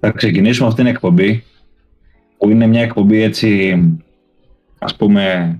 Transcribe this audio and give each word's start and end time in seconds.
Θα 0.00 0.10
ξεκινήσουμε 0.10 0.68
αυτήν 0.68 0.84
την 0.84 0.94
εκπομπή 0.94 1.44
που 2.38 2.50
είναι 2.50 2.66
μια 2.66 2.82
εκπομπή 2.82 3.22
έτσι 3.22 3.80
ας 4.78 4.96
πούμε 4.96 5.58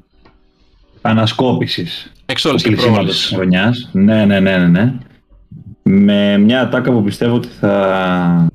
ανασκόπησης 1.01 2.13
Εξ 2.31 2.47
και 2.57 2.77
της 3.07 3.33
χρονιάς. 3.35 3.89
Ναι, 3.93 4.25
ναι, 4.25 4.41
ναι, 4.41 4.59
ναι, 4.59 4.67
ναι. 4.67 4.95
Με 5.83 6.39
μια 6.39 6.61
ατάκα 6.61 6.93
που 6.93 7.03
πιστεύω 7.03 7.35
ότι 7.35 7.49
θα 7.49 8.47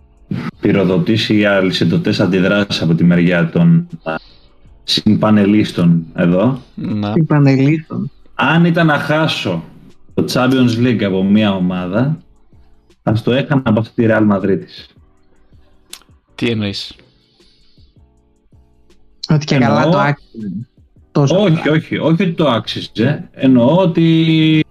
πυροδοτήσει 0.59 1.38
οι 1.38 1.45
αλυσιδωτές 1.45 2.20
αντιδράσεις 2.20 2.81
από 2.81 2.93
τη 2.95 3.04
μεριά 3.04 3.49
των 3.49 3.88
συμπανελίστων 4.83 6.05
εδώ. 6.15 6.61
Να. 6.75 7.11
Συμπανελίστων. 7.11 8.11
Αν 8.36 8.65
ήταν 8.65 8.86
να 8.86 8.99
χάσω 8.99 9.63
το 10.13 10.25
Champions 10.33 10.86
League 10.86 11.04
από 11.04 11.23
μια 11.23 11.55
ομάδα, 11.55 12.17
θα 13.04 13.13
το 13.23 13.31
έκανα 13.31 13.61
από 13.65 13.79
αυτή 13.79 14.02
τη 14.02 14.09
Real 14.11 14.27
Madrid. 14.31 14.59
Τι 16.36 16.49
εννοείς; 16.49 16.95
Ότι 19.30 19.45
και 19.45 19.57
καλά 19.57 19.89
το 19.89 19.98
άξιζε. 19.98 20.52
όχι, 21.12 21.70
όχι, 21.70 21.98
όχι 21.98 22.23
ότι 22.23 22.31
το 22.31 22.49
άξιζε. 22.49 23.30
Εννοώ 23.31 23.76
ότι 23.77 24.63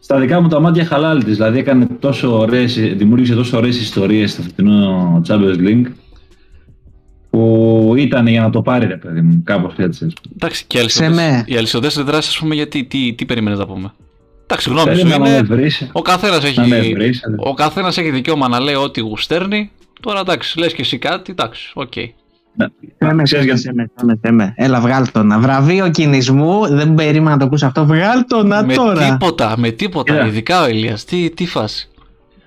στα 0.00 0.18
δικά 0.18 0.40
μου 0.40 0.48
τα 0.48 0.60
μάτια 0.60 0.84
χαλάλη 0.84 1.24
της. 1.24 1.36
Δηλαδή 1.36 1.58
έκανε 1.58 1.86
τόσο 2.00 2.38
ωραίες, 2.38 2.74
δημιούργησε 2.74 3.34
τόσο 3.34 3.56
ωραίες 3.56 3.80
ιστορίες 3.80 4.32
στο 4.32 4.42
φετινό 4.42 5.20
Champions 5.28 5.58
League 5.58 5.86
που 7.30 7.94
ήταν 7.96 8.26
για 8.26 8.40
να 8.40 8.50
το 8.50 8.62
πάρει 8.62 8.86
ρε 8.86 8.96
παιδί 8.96 9.20
μου, 9.20 9.42
κάπως 9.44 9.74
έτσι. 9.76 10.06
Εντάξει, 10.34 10.64
και 10.66 10.78
οι 11.46 11.56
αλυσοδές 11.56 11.94
δράσεις, 11.94 12.30
ας 12.30 12.38
πούμε, 12.38 12.54
γιατί 12.54 12.84
τι, 12.84 13.14
τι 13.14 13.24
περίμενες 13.24 13.58
να 13.58 13.66
πούμε; 13.66 13.92
Εντάξει, 14.42 14.70
γνώμη 14.70 14.96
σου 14.96 15.06
είναι, 15.06 15.42
ο 15.92 16.02
καθένας 16.02 16.44
έχει, 16.44 16.60
ο 17.36 17.54
καθένας 17.54 17.98
έχει 17.98 18.10
δικαίωμα 18.10 18.48
να 18.48 18.60
λέει 18.60 18.74
ό,τι 18.74 19.00
γουστέρνει. 19.00 19.70
Τώρα 20.00 20.20
εντάξει, 20.20 20.58
λες 20.58 20.72
και 20.72 20.82
εσύ 20.82 20.98
κάτι, 20.98 21.30
εντάξει, 21.30 21.70
οκ. 21.74 21.92
Okay. 21.94 22.06
Θέμε, 24.20 24.54
Έλα, 24.56 24.80
βγάλ 24.80 25.10
το 25.12 25.22
να. 25.22 25.38
Βραβείο 25.38 25.90
κινησμού. 25.90 26.66
Δεν 26.66 26.94
περίμενα 26.94 27.30
να 27.30 27.36
το 27.36 27.44
ακούσει 27.44 27.64
αυτό. 27.64 27.86
Βγάλ 27.86 28.24
το 28.26 28.42
να 28.42 28.64
με 28.64 28.74
τώρα. 28.74 29.00
Με 29.00 29.10
τίποτα, 29.10 29.54
με 29.58 29.70
τίποτα. 29.70 30.24
Yeah. 30.24 30.26
Ειδικά 30.26 30.62
ο 30.62 30.68
Ηλίας. 30.68 31.04
Τι, 31.04 31.30
τι 31.30 31.46
φάση. 31.46 31.88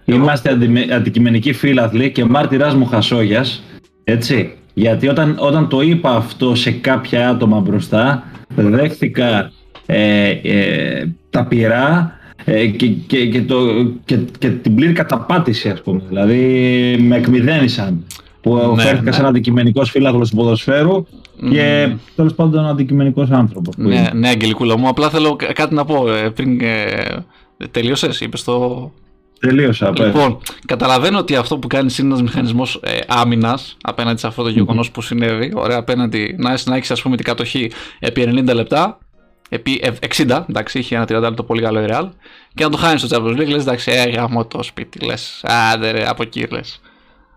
Είμαστε 0.06 0.50
Εγώ... 0.50 0.94
αντικειμενικοί 0.96 1.54
φίλαθλοι 1.54 2.12
και 2.12 2.26
μάρτυράς 2.26 2.76
μου 2.76 2.86
χασόγιας. 2.86 3.64
Έτσι. 4.04 4.54
Γιατί 4.74 5.08
όταν, 5.08 5.36
όταν 5.40 5.68
το 5.70 5.82
είπα 5.82 6.16
αυτό 6.16 6.56
σε 6.56 6.72
κάποια 6.72 7.30
άτομα 7.30 7.60
μπροστά, 7.60 8.24
δέχθηκα 8.56 9.52
ε, 9.86 10.30
ε, 10.30 11.08
τα 11.30 11.46
πειρά 11.46 12.19
ε, 12.46 12.68
και, 12.68 12.88
και, 12.88 13.26
και, 13.26 13.42
το, 13.42 13.58
και, 14.06 14.18
και 14.40 14.50
την 14.50 14.76
πλήρη 14.76 14.94
καταπάτηση, 14.94 15.70
ας 15.70 15.82
πούμε. 15.82 16.02
Δηλαδή, 16.08 16.38
με 17.00 17.16
εκμυδένισαν 17.16 18.06
που 18.42 18.74
ναι, 18.76 18.82
φέρθηκα 18.82 19.02
ναι. 19.10 19.12
σαν 19.12 19.26
αντικειμενικός 19.26 19.90
φύλαγλος 19.90 20.30
του 20.30 20.36
ποδοσφαίρου 20.36 21.06
και 21.50 21.96
τέλος 22.16 22.34
πάντων 22.34 22.66
αντικειμενικός 22.66 23.30
άνθρωπος. 23.30 23.78
Ναι, 23.78 24.10
ναι, 24.14 24.28
Αγγελικούλα 24.28 24.78
μου. 24.78 24.88
Απλά 24.88 25.10
θέλω 25.10 25.36
κάτι 25.54 25.74
να 25.74 25.86
πω 25.86 26.12
ε, 26.14 26.30
πριν. 26.30 26.62
Ε, 26.62 27.26
Τελείωσες, 27.72 28.22
είπες 28.22 28.44
το. 28.44 28.92
Τελείωσα. 29.40 29.94
Λοιπόν, 29.98 30.38
καταλαβαίνω 30.66 31.18
ότι 31.18 31.36
αυτό 31.36 31.58
που 31.58 31.68
κάνεις 31.68 31.98
είναι 31.98 32.08
ένας 32.08 32.22
μηχανισμός 32.22 32.80
ε, 32.84 33.00
άμυνας 33.08 33.78
απέναντι 33.82 34.20
σε 34.20 34.28
αυτό 34.28 34.44
το 34.44 34.50
γεγονός 34.50 34.92
που 34.92 35.02
συνέβη. 35.02 35.52
Ωραία, 35.56 35.78
απέναντι 35.78 36.36
να, 36.38 36.58
να 36.66 36.76
έχεις 36.76 36.92
ας 36.92 37.02
πούμε 37.02 37.16
την 37.16 37.26
κατοχή 37.26 37.72
επί 38.00 38.44
90 38.48 38.54
λεπτά. 38.54 38.98
Επί 39.50 39.82
60, 40.16 40.44
εντάξει, 40.50 40.80
είχε 40.80 40.96
ένα 40.96 41.04
30 41.04 41.10
λεπτό 41.10 41.44
πολύ 41.44 41.62
καλό 41.62 41.82
η 41.82 41.86
Real. 41.90 42.10
Και 42.54 42.64
να 42.64 42.70
το 42.70 42.78
χάνεις 42.78 43.02
στο 43.02 43.18
Champions 43.18 43.38
League, 43.38 43.48
λες 43.48 43.62
εντάξει, 43.62 43.92
έγαμο 43.92 44.46
το 44.46 44.64
σπίτι, 44.64 45.06
λες. 45.06 45.44
Άντε 45.44 45.92
ρε, 45.92 46.08
από 46.08 46.24
εκεί 46.24 46.48
λες. 46.52 46.82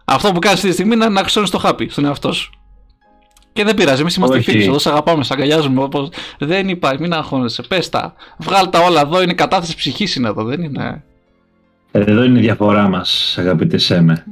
Αυτό 0.05 0.33
που 0.33 0.39
κάνεις 0.39 0.57
αυτή 0.57 0.69
τη 0.69 0.75
στιγμή 0.75 0.95
είναι 0.95 1.09
να 1.09 1.21
χρυσώνει 1.21 1.49
το 1.49 1.59
χάπι 1.59 1.89
στον 1.89 2.05
εαυτό 2.05 2.33
σου. 2.33 2.53
Και 3.53 3.65
δεν 3.65 3.75
πειράζει, 3.75 4.01
εμείς 4.01 4.15
είμαστε 4.15 4.41
φίλοι. 4.41 4.65
Εδώ 4.65 4.79
σε 4.79 4.89
αγαπάμε, 4.89 5.25
σε 5.25 5.33
αγκαλιάζουμε. 5.33 5.83
Όπως... 5.83 6.09
Δεν 6.39 6.69
υπάρχει, 6.69 7.01
μην 7.01 7.13
αγχώνεσαι. 7.13 7.63
Πες 7.63 7.89
τα. 7.89 8.15
Βγάλ 8.39 8.71
τα 8.71 8.81
όλα 8.81 9.01
εδώ. 9.01 9.23
Είναι 9.23 9.35
κατάθεση 9.35 9.77
ψυχής 9.77 10.15
είναι 10.15 10.29
εδώ, 10.29 10.45
δεν 10.45 10.63
είναι. 10.63 11.05
Εδώ 11.91 12.25
είναι 12.25 12.39
η 12.39 12.43
διαφορά 12.43 12.89
μας, 12.89 13.37
αγαπητέ 13.39 13.79
Σέμε. 13.79 14.25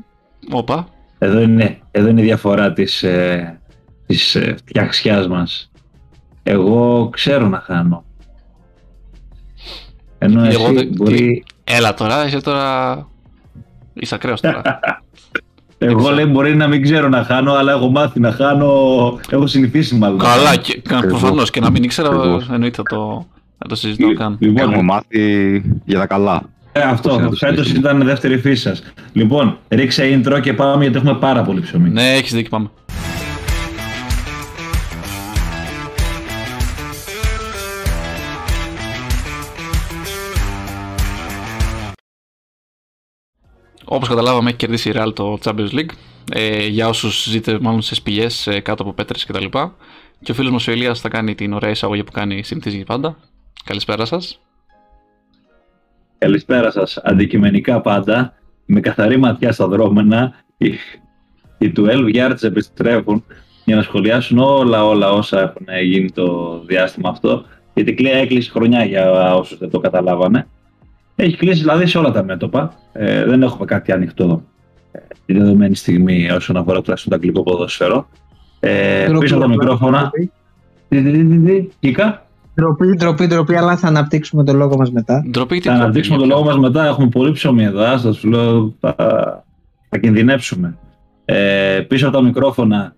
Όπα. 0.51 0.89
Εδώ 1.19 1.41
είναι, 1.41 1.81
εδώ 1.91 2.09
είναι 2.09 2.21
η 2.21 2.25
διαφορά 2.25 2.73
της 2.73 3.03
ε, 3.03 3.61
της, 4.11 4.35
ε, 4.35 4.55
φτιαξιάς 4.59 5.29
μας. 5.29 5.70
Εγώ 6.43 7.09
ξέρω 7.13 7.49
να 7.49 7.59
χάνω. 7.59 8.05
Ενώ 10.19 10.45
εσύ 10.45 10.91
μπορεί... 10.97 11.45
Έλα 11.65 11.95
τώρα, 11.95 12.27
είσαι 12.27 12.41
τώρα... 12.41 13.09
Είσαι 13.95 14.15
ακραίος 14.15 14.41
τώρα. 14.41 14.63
Εγώ 15.83 16.11
λέει 16.11 16.25
μπορεί 16.25 16.57
να 16.57 16.69
μην 16.69 16.83
ξέρω 16.83 17.09
να 17.09 17.25
χάνω, 17.25 17.53
αλλά 17.53 17.73
έχω 17.73 17.91
μάθει 17.91 18.21
να 18.21 18.33
χάνω. 18.33 18.69
Έχω 19.29 19.47
συνηθίσει 19.47 19.95
μάλλον. 19.95 20.19
Καλά, 20.19 20.57
και, 20.57 20.83
προφανώς 21.09 21.51
και 21.51 21.61
να 21.61 21.71
μην 21.71 21.83
ήξερα, 21.83 22.09
εννοείται 22.53 22.77
θα 22.77 22.83
το, 22.83 23.27
θα 23.59 23.69
το 23.69 23.75
συζητώ 23.75 24.13
καν. 24.13 24.37
Λοιπόν, 24.41 24.73
έχω 24.73 24.83
μάθει 24.83 25.63
για 25.85 25.99
τα 25.99 26.07
καλά. 26.07 26.43
Ε, 26.73 26.81
αυτό. 26.81 27.31
Φέτος 27.37 27.71
ήταν 27.71 28.05
δεύτερη 28.05 28.39
φύση 28.39 28.63
σας. 28.63 28.83
Λοιπόν, 29.13 29.59
ρίξε 29.69 30.23
intro 30.25 30.41
και 30.41 30.53
πάμε 30.53 30.83
γιατί 30.83 30.99
έχουμε 30.99 31.15
πάρα 31.15 31.43
πολύ 31.43 31.61
ψωμί. 31.61 31.91
Ναι, 31.91 32.13
έχεις 32.13 32.33
δίκιο, 32.35 32.51
πάμε. 32.51 32.71
Όπως 43.93 44.09
καταλάβαμε, 44.09 44.49
έχει 44.49 44.59
κερδίσει 44.59 44.89
η 44.89 44.93
Real 44.97 45.13
το 45.15 45.39
Champions 45.45 45.71
League. 45.73 45.91
Ε, 46.33 46.67
για 46.67 46.89
όσους 46.89 47.23
ζείτε 47.29 47.59
μάλλον 47.61 47.83
σε 47.83 47.95
σπηλιέ 47.95 48.27
ε, 48.45 48.61
κάτω 48.61 48.83
από 48.83 48.93
πέτρε 48.93 49.19
κτλ. 49.27 49.45
Και, 49.45 49.69
και 50.23 50.31
ο 50.31 50.35
φίλος 50.35 50.53
μας 50.53 50.69
ο 50.69 50.73
Ηλίας 50.73 51.01
θα 51.01 51.09
κάνει 51.09 51.35
την 51.35 51.53
ωραία 51.53 51.71
εισαγωγή 51.71 52.05
που 52.05 52.13
κάνει 52.13 52.43
συνηθίζει 52.43 52.85
πάντα. 52.85 53.17
Καλησπέρα 53.65 54.05
σας. 54.05 54.41
Καλησπέρα 56.19 56.71
σας. 56.71 56.97
Αντικειμενικά 56.97 57.81
πάντα, 57.81 58.35
με 58.67 58.81
καθαρή 58.81 59.17
ματιά 59.17 59.53
στα 59.53 59.67
δρόμενα, 59.67 60.35
οι, 60.57 60.75
οι 61.59 61.73
12 61.77 62.15
yards 62.15 62.43
επιστρέφουν 62.43 63.25
για 63.65 63.77
να 63.77 63.83
σχολιάσουν 63.83 64.39
όλα 64.39 64.87
όλα 64.87 65.13
όσα 65.13 65.41
έχουν 65.41 65.67
γίνει 65.85 66.11
το 66.11 66.59
διάστημα 66.67 67.09
αυτό. 67.09 67.45
Γιατί 67.75 67.95
κλείνει 67.95 68.21
έκλεισε 68.21 68.51
χρονιά 68.51 68.85
για 68.85 69.35
όσους 69.35 69.59
δεν 69.59 69.71
το 69.71 69.81
καταλάβανε. 69.81 70.47
Έχει 71.23 71.37
κλείσει 71.37 71.61
δηλαδή 71.61 71.87
σε 71.87 71.99
όλα 71.99 72.11
τα 72.11 72.25
μέτωπα. 72.25 72.75
Ε, 72.93 73.25
δεν 73.25 73.43
έχουμε 73.43 73.65
κάτι 73.65 73.93
ανοιχτό 73.93 74.43
ε, 74.93 74.99
τη 75.27 75.33
δεδομένη 75.33 75.75
στιγμή 75.75 76.31
όσον 76.31 76.57
αφορά 76.57 76.81
τουλάχιστον 76.81 77.13
το 77.13 77.17
αγγλικό 77.17 77.43
ποδόσφαιρο. 77.43 78.09
Ε, 78.61 79.09
πίσω 79.19 79.35
από 79.35 79.45
τα 79.45 79.49
μικρόφωνα. 79.49 80.11
Τι, 80.89 81.03
τι, 81.03 81.13
τι, 81.13 81.39
τι, 81.39 81.69
Κίκα. 81.81 82.27
Ντροπή, 82.55 82.95
ντροπή, 82.97 83.27
ντροπή, 83.27 83.57
αλλά 83.57 83.77
θα 83.77 83.89
αναπτύξουμε 83.89 84.45
το 84.45 84.53
λόγο 84.53 84.77
μας 84.77 84.91
μετά. 84.91 85.25
Ντροπή, 85.31 85.61
θα 85.61 85.73
αναπτύξουμε 85.73 86.19
το 86.19 86.27
λόγο 86.27 86.45
μας 86.45 86.59
μετά. 86.59 86.87
Έχουμε 86.87 87.09
πολύ 87.09 87.33
ψωμί 87.33 87.65
εδώ. 87.65 87.99
Σας 87.99 88.17
σου 88.17 88.29
λέω, 88.29 88.75
θα, 88.81 88.95
θα 89.89 89.99
κινδυνεύσουμε. 89.99 90.79
Ε, 91.25 91.81
πίσω 91.89 92.09
από 92.09 92.17
τα 92.17 92.23
μικρόφωνα 92.23 92.95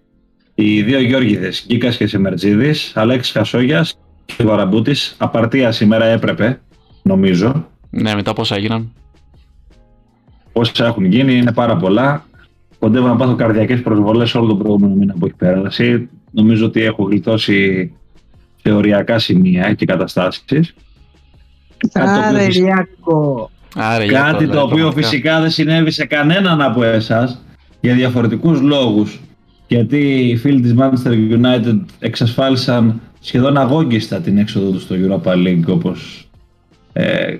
οι 0.55 0.83
δύο 0.83 1.01
Γιώργηδες, 1.01 1.61
Κίκας 1.61 1.97
και 1.97 2.07
Σεμερτζίδης, 2.07 2.93
Αλέξης 2.97 3.33
Χασόγιας 3.33 3.99
και 4.25 4.45
Βαραμπούτης. 4.45 5.17
Απαρτία 5.19 5.73
σήμερα 5.73 6.05
έπρεπε, 6.05 6.61
νομίζω. 7.03 7.71
Ναι, 7.95 8.15
μετά 8.15 8.33
πόσα 8.33 8.57
έγιναν; 8.57 8.93
Όσα 10.53 10.87
έχουν 10.87 11.05
γίνει 11.05 11.35
είναι 11.35 11.53
πάρα 11.53 11.77
πολλά. 11.77 12.25
Κοντεύω 12.79 13.07
να 13.07 13.17
πάθω 13.17 13.35
καρδιακές 13.35 13.83
προσβολές 13.83 14.35
όλο 14.35 14.47
τον 14.47 14.59
προηγούμενο 14.59 14.95
μήνα 14.95 15.15
που 15.19 15.27
έχει 15.27 15.35
περάσει. 15.35 16.09
Νομίζω 16.31 16.67
ότι 16.67 16.83
έχω 16.83 17.03
γλιτώσει 17.03 17.93
σε 18.63 18.73
οριακά 18.73 19.19
σημεία 19.19 19.75
και 19.75 19.85
καταστάσεις. 19.85 20.75
Άρε, 21.93 22.47
Ριακό. 22.47 23.51
Κάτι 24.09 24.49
το 24.49 24.61
οποίο 24.61 24.93
φυσικά 24.93 25.41
δεν 25.41 25.51
συνέβη 25.51 25.91
σε 25.91 26.07
κανέναν 26.07 26.63
από 26.63 26.85
εσάς 26.85 27.45
για 27.81 27.95
διαφορετικούς 27.95 28.61
λόγους. 28.61 29.21
Γιατί 29.67 30.29
οι 30.29 30.37
φίλοι 30.37 30.61
της 30.61 30.75
Manchester 30.79 31.13
United 31.13 31.81
εξασφάλισαν 31.99 33.01
σχεδόν 33.21 33.57
αγόγγιστα 33.57 34.21
την 34.21 34.39
έξοδο 34.39 34.71
τους 34.71 34.83
στο 34.83 34.95
Europa 34.99 35.33
League 35.33 35.67
όπως 35.67 36.29
ε, 36.93 37.37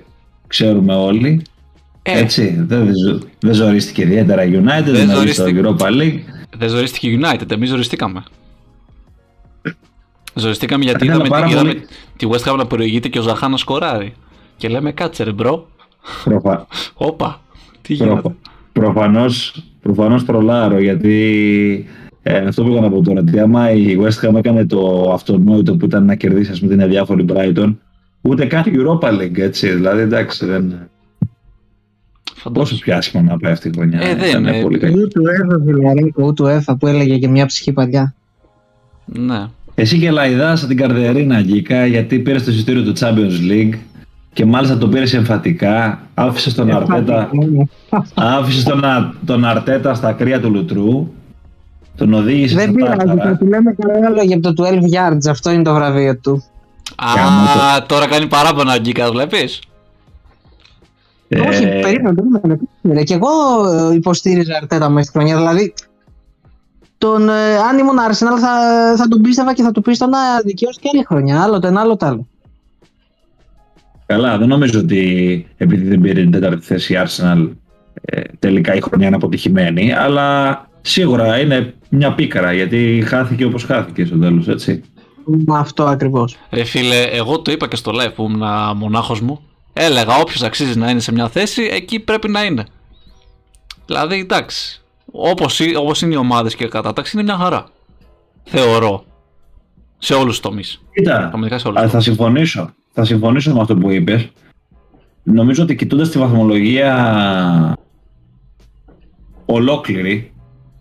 ξέρουμε 0.53 0.95
όλοι. 0.95 1.41
Ε. 2.01 2.19
Έτσι, 2.19 2.63
δεν, 2.67 2.89
δεν 3.39 3.53
ζορίστηκε 3.53 4.01
ιδιαίτερα 4.01 4.43
η 4.43 4.51
United, 4.53 4.91
δεν 4.91 5.09
ζορίστηκε 5.09 5.61
το 5.61 5.75
Europa 5.79 5.85
League. 5.85 6.19
Δεν 6.57 6.69
ζορίστηκε 6.69 7.07
η 7.09 7.19
United, 7.21 7.51
εμείς 7.51 7.69
ζοριστήκαμε. 7.69 8.23
Ζοριστήκαμε 10.33 10.83
γιατί 10.83 11.05
είδαμε, 11.05 11.27
είδαμε 11.49 11.73
τη 12.17 12.27
West 12.29 12.51
Ham 12.51 12.57
να 12.57 12.65
προηγείται 12.65 13.07
και 13.07 13.19
ο 13.19 13.21
Ζαχά 13.21 13.47
να 13.47 13.57
σκοράρει. 13.57 14.13
Και 14.57 14.67
λέμε 14.67 14.91
κάτσε 14.91 15.23
ρε 15.23 15.31
bro. 15.31 15.67
Προφα... 16.23 16.67
Όπα, 17.09 17.41
τι 17.81 17.93
γίνεται; 17.93 18.35
Προφανώς, 18.71 19.63
προφανώς 19.81 20.25
τρολάρω 20.25 20.79
γιατί 20.79 21.87
ε, 22.23 22.37
αυτό 22.37 22.63
που 22.63 22.71
είχα 22.71 22.81
να 22.81 22.89
πω 22.89 23.01
τώρα. 23.01 23.23
Τι 23.23 23.39
άμα 23.39 23.71
η 23.71 23.97
West 24.01 24.27
Ham 24.27 24.35
έκανε 24.35 24.65
το 24.65 25.11
αυτονόητο 25.13 25.75
που 25.75 25.85
ήταν 25.85 26.05
να 26.05 26.15
κερδίσει 26.15 26.51
ας 26.51 26.59
πούμε 26.59 26.71
την 26.71 26.81
αδιάφορη 26.81 27.25
Brighton, 27.29 27.75
ούτε 28.29 28.45
καν 28.45 28.63
Europa 28.65 29.09
League 29.21 29.37
έτσι. 29.37 29.69
Δηλαδή 29.69 30.01
εντάξει 30.01 30.45
δεν. 30.45 30.73
Πόσο 32.53 32.75
πιο 32.79 32.95
άσχημα 32.95 33.23
να 33.23 33.37
πάει 33.37 33.51
αυτή 33.51 33.67
η 33.67 33.71
χρονιά. 33.75 33.99
Ε, 34.01 34.15
δεν 34.15 34.29
Ήταν 34.29 34.43
είναι. 34.47 34.61
πολύ 34.61 34.77
καλή. 34.79 34.93
Ου 35.01 35.07
του 35.07 35.23
Έφα, 35.27 35.57
Βιλαρίκο, 35.63 36.23
ου 36.25 36.33
του 36.33 36.45
Έφα 36.45 36.75
που 36.77 36.87
έλεγε 36.87 37.17
και 37.17 37.27
μια 37.27 37.45
ψυχή 37.45 37.71
παλιά. 37.71 38.13
Ναι. 39.05 39.45
Εσύ 39.75 39.99
και 39.99 40.11
Λαϊδάσα 40.11 40.67
την 40.67 40.77
καρδερίνα 40.77 41.41
Γκίκα 41.41 41.85
γιατί 41.85 42.19
πήρες 42.19 42.43
το 42.43 42.51
εισιτήριο 42.51 42.83
του 42.83 42.93
Champions 42.99 43.51
League 43.51 43.73
και 44.33 44.45
μάλιστα 44.45 44.77
το 44.77 44.87
πήρες 44.87 45.13
εμφατικά. 45.13 45.99
Άφησες 46.13 46.53
τον 46.53 46.71
Αρτέτα, 46.71 47.29
άφησες 48.13 48.63
τον, 48.63 48.83
Α- 48.85 49.13
τον 49.25 49.45
Αρτέτα 49.45 49.93
στα 49.93 50.11
κρύα 50.13 50.39
του 50.39 50.49
Λουτρού. 50.51 51.07
Τον 51.97 52.13
οδήγησε 52.13 52.55
Δεν 52.55 52.63
στα 52.63 52.73
πειράζει, 52.75 52.97
τάρταρα. 52.97 53.29
θα 53.29 53.37
του 53.37 53.45
λέμε 53.47 53.73
καλά 53.73 54.09
λόγια 54.09 54.35
από 54.37 54.53
το 54.53 54.63
12 54.63 54.73
yards. 54.73 55.29
Αυτό 55.29 55.51
είναι 55.51 55.63
το 55.63 55.73
βραβείο 55.73 56.17
του. 56.17 56.43
Α, 56.95 57.85
τώρα 57.85 58.07
κάνει 58.07 58.27
παράπονα 58.27 58.73
ο 58.73 58.79
Γκίκα, 58.79 59.11
βλέπεις; 59.11 59.61
Ε, 61.27 61.39
Όχι, 61.39 61.59
περίμενε, 61.59 62.21
περίμενε. 62.41 63.03
Και 63.03 63.13
εγώ 63.13 63.29
ε, 63.67 63.93
υποστήριζα 63.93 64.57
Αρτέτα 64.57 64.89
μέσα 64.89 65.09
στη 65.09 65.17
χρονιά. 65.17 65.37
Δηλαδή, 65.37 65.73
τον, 66.97 67.29
ε, 67.29 67.57
αν 67.57 67.77
ήμουν 67.77 67.97
Arsenal 68.09 68.39
θα, 68.39 68.53
θα 68.97 69.07
τον 69.07 69.21
πίστευα 69.21 69.53
και 69.53 69.63
θα 69.63 69.71
του 69.71 69.81
πίστευα 69.81 70.11
να 70.11 70.41
δικαιώσει 70.45 70.79
και 70.79 70.89
άλλη 70.93 71.03
χρονιά. 71.07 71.41
Άλλο 71.41 71.59
το 71.59 71.67
ένα, 71.67 71.81
άλλο 71.81 71.97
το 71.97 72.05
άλλο. 72.05 72.27
Καλά, 74.05 74.37
δεν 74.37 74.47
νομίζω 74.47 74.79
ότι 74.79 75.47
επειδή 75.57 75.87
δεν 75.87 76.01
πήρε 76.01 76.21
την 76.21 76.31
τέταρτη 76.31 76.65
θέση 76.65 76.93
η 76.93 76.97
Arsenal 77.05 77.49
ε, 78.01 78.21
τελικά 78.39 78.75
η 78.75 78.81
χρονιά 78.81 79.07
είναι 79.07 79.15
αποτυχημένη, 79.15 79.93
αλλά 79.93 80.57
σίγουρα 80.81 81.39
είναι 81.39 81.73
μια 81.89 82.13
πίκρα 82.13 82.53
γιατί 82.53 83.03
χάθηκε 83.07 83.45
όπως 83.45 83.63
χάθηκε 83.63 84.05
στο 84.05 84.17
τέλος, 84.17 84.47
έτσι. 84.47 84.83
Μα 85.25 85.59
Αυτό 85.59 85.83
ακριβώς. 85.83 86.37
Ρε 86.49 86.63
φίλε, 86.63 87.01
εγώ 87.03 87.39
το 87.39 87.51
είπα 87.51 87.67
και 87.67 87.75
στο 87.75 87.91
live 87.95 88.13
που 88.15 88.23
ήμουν 88.23 88.77
μονάχος 88.77 89.21
μου. 89.21 89.39
Έλεγα 89.73 90.17
όποιος 90.19 90.43
αξίζει 90.43 90.77
να 90.79 90.89
είναι 90.89 90.99
σε 90.99 91.11
μια 91.11 91.29
θέση, 91.29 91.61
εκεί 91.71 91.99
πρέπει 91.99 92.29
να 92.29 92.43
είναι. 92.43 92.65
Δηλαδή, 93.85 94.19
εντάξει. 94.19 94.81
Όπως, 95.11 95.59
ή- 95.59 95.75
όπως 95.75 96.01
είναι 96.01 96.13
οι 96.13 96.17
ομάδες 96.17 96.55
και 96.55 96.63
η 96.63 96.67
κατάταξη 96.67 97.11
είναι 97.17 97.23
μια 97.25 97.37
χαρά. 97.37 97.65
Θεωρώ. 98.43 99.03
Σε 99.97 100.13
όλους 100.13 100.25
τους 100.27 100.39
τομείς. 100.39 100.81
Κοίτα, 100.93 101.17
Πραγματικά 101.17 101.57
σε 101.57 101.67
όλους 101.67 101.79
Α, 101.79 101.83
τους 101.83 101.91
θα 101.91 101.97
τομείς. 101.99 102.17
συμφωνήσω. 102.17 102.73
Θα 102.93 103.05
συμφωνήσω 103.05 103.53
με 103.53 103.61
αυτό 103.61 103.75
που 103.75 103.89
είπες. 103.91 104.27
Νομίζω 105.23 105.63
ότι 105.63 105.75
κοιτώντας 105.75 106.09
τη 106.09 106.19
βαθμολογία 106.19 107.77
ολόκληρη, 109.45 110.33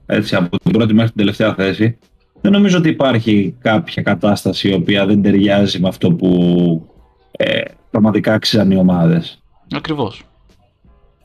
έτσι, 0.06 0.36
από 0.36 0.58
την 0.58 0.72
πρώτη 0.72 0.92
μέχρι 0.94 1.08
την 1.10 1.18
τελευταία 1.18 1.54
θέση, 1.54 1.98
δεν 2.42 2.52
νομίζω 2.52 2.78
ότι 2.78 2.88
υπάρχει 2.88 3.54
κάποια 3.60 4.02
κατάσταση 4.02 4.68
η 4.68 4.74
οποία 4.74 5.06
δεν 5.06 5.22
ταιριάζει 5.22 5.80
με 5.80 5.88
αυτό 5.88 6.12
που 6.12 6.28
ε, 7.30 7.60
πραγματικά 7.90 8.34
άξιζαν 8.34 8.70
οι 8.70 8.76
ομάδες. 8.76 9.42
Ακριβώς. 9.74 10.22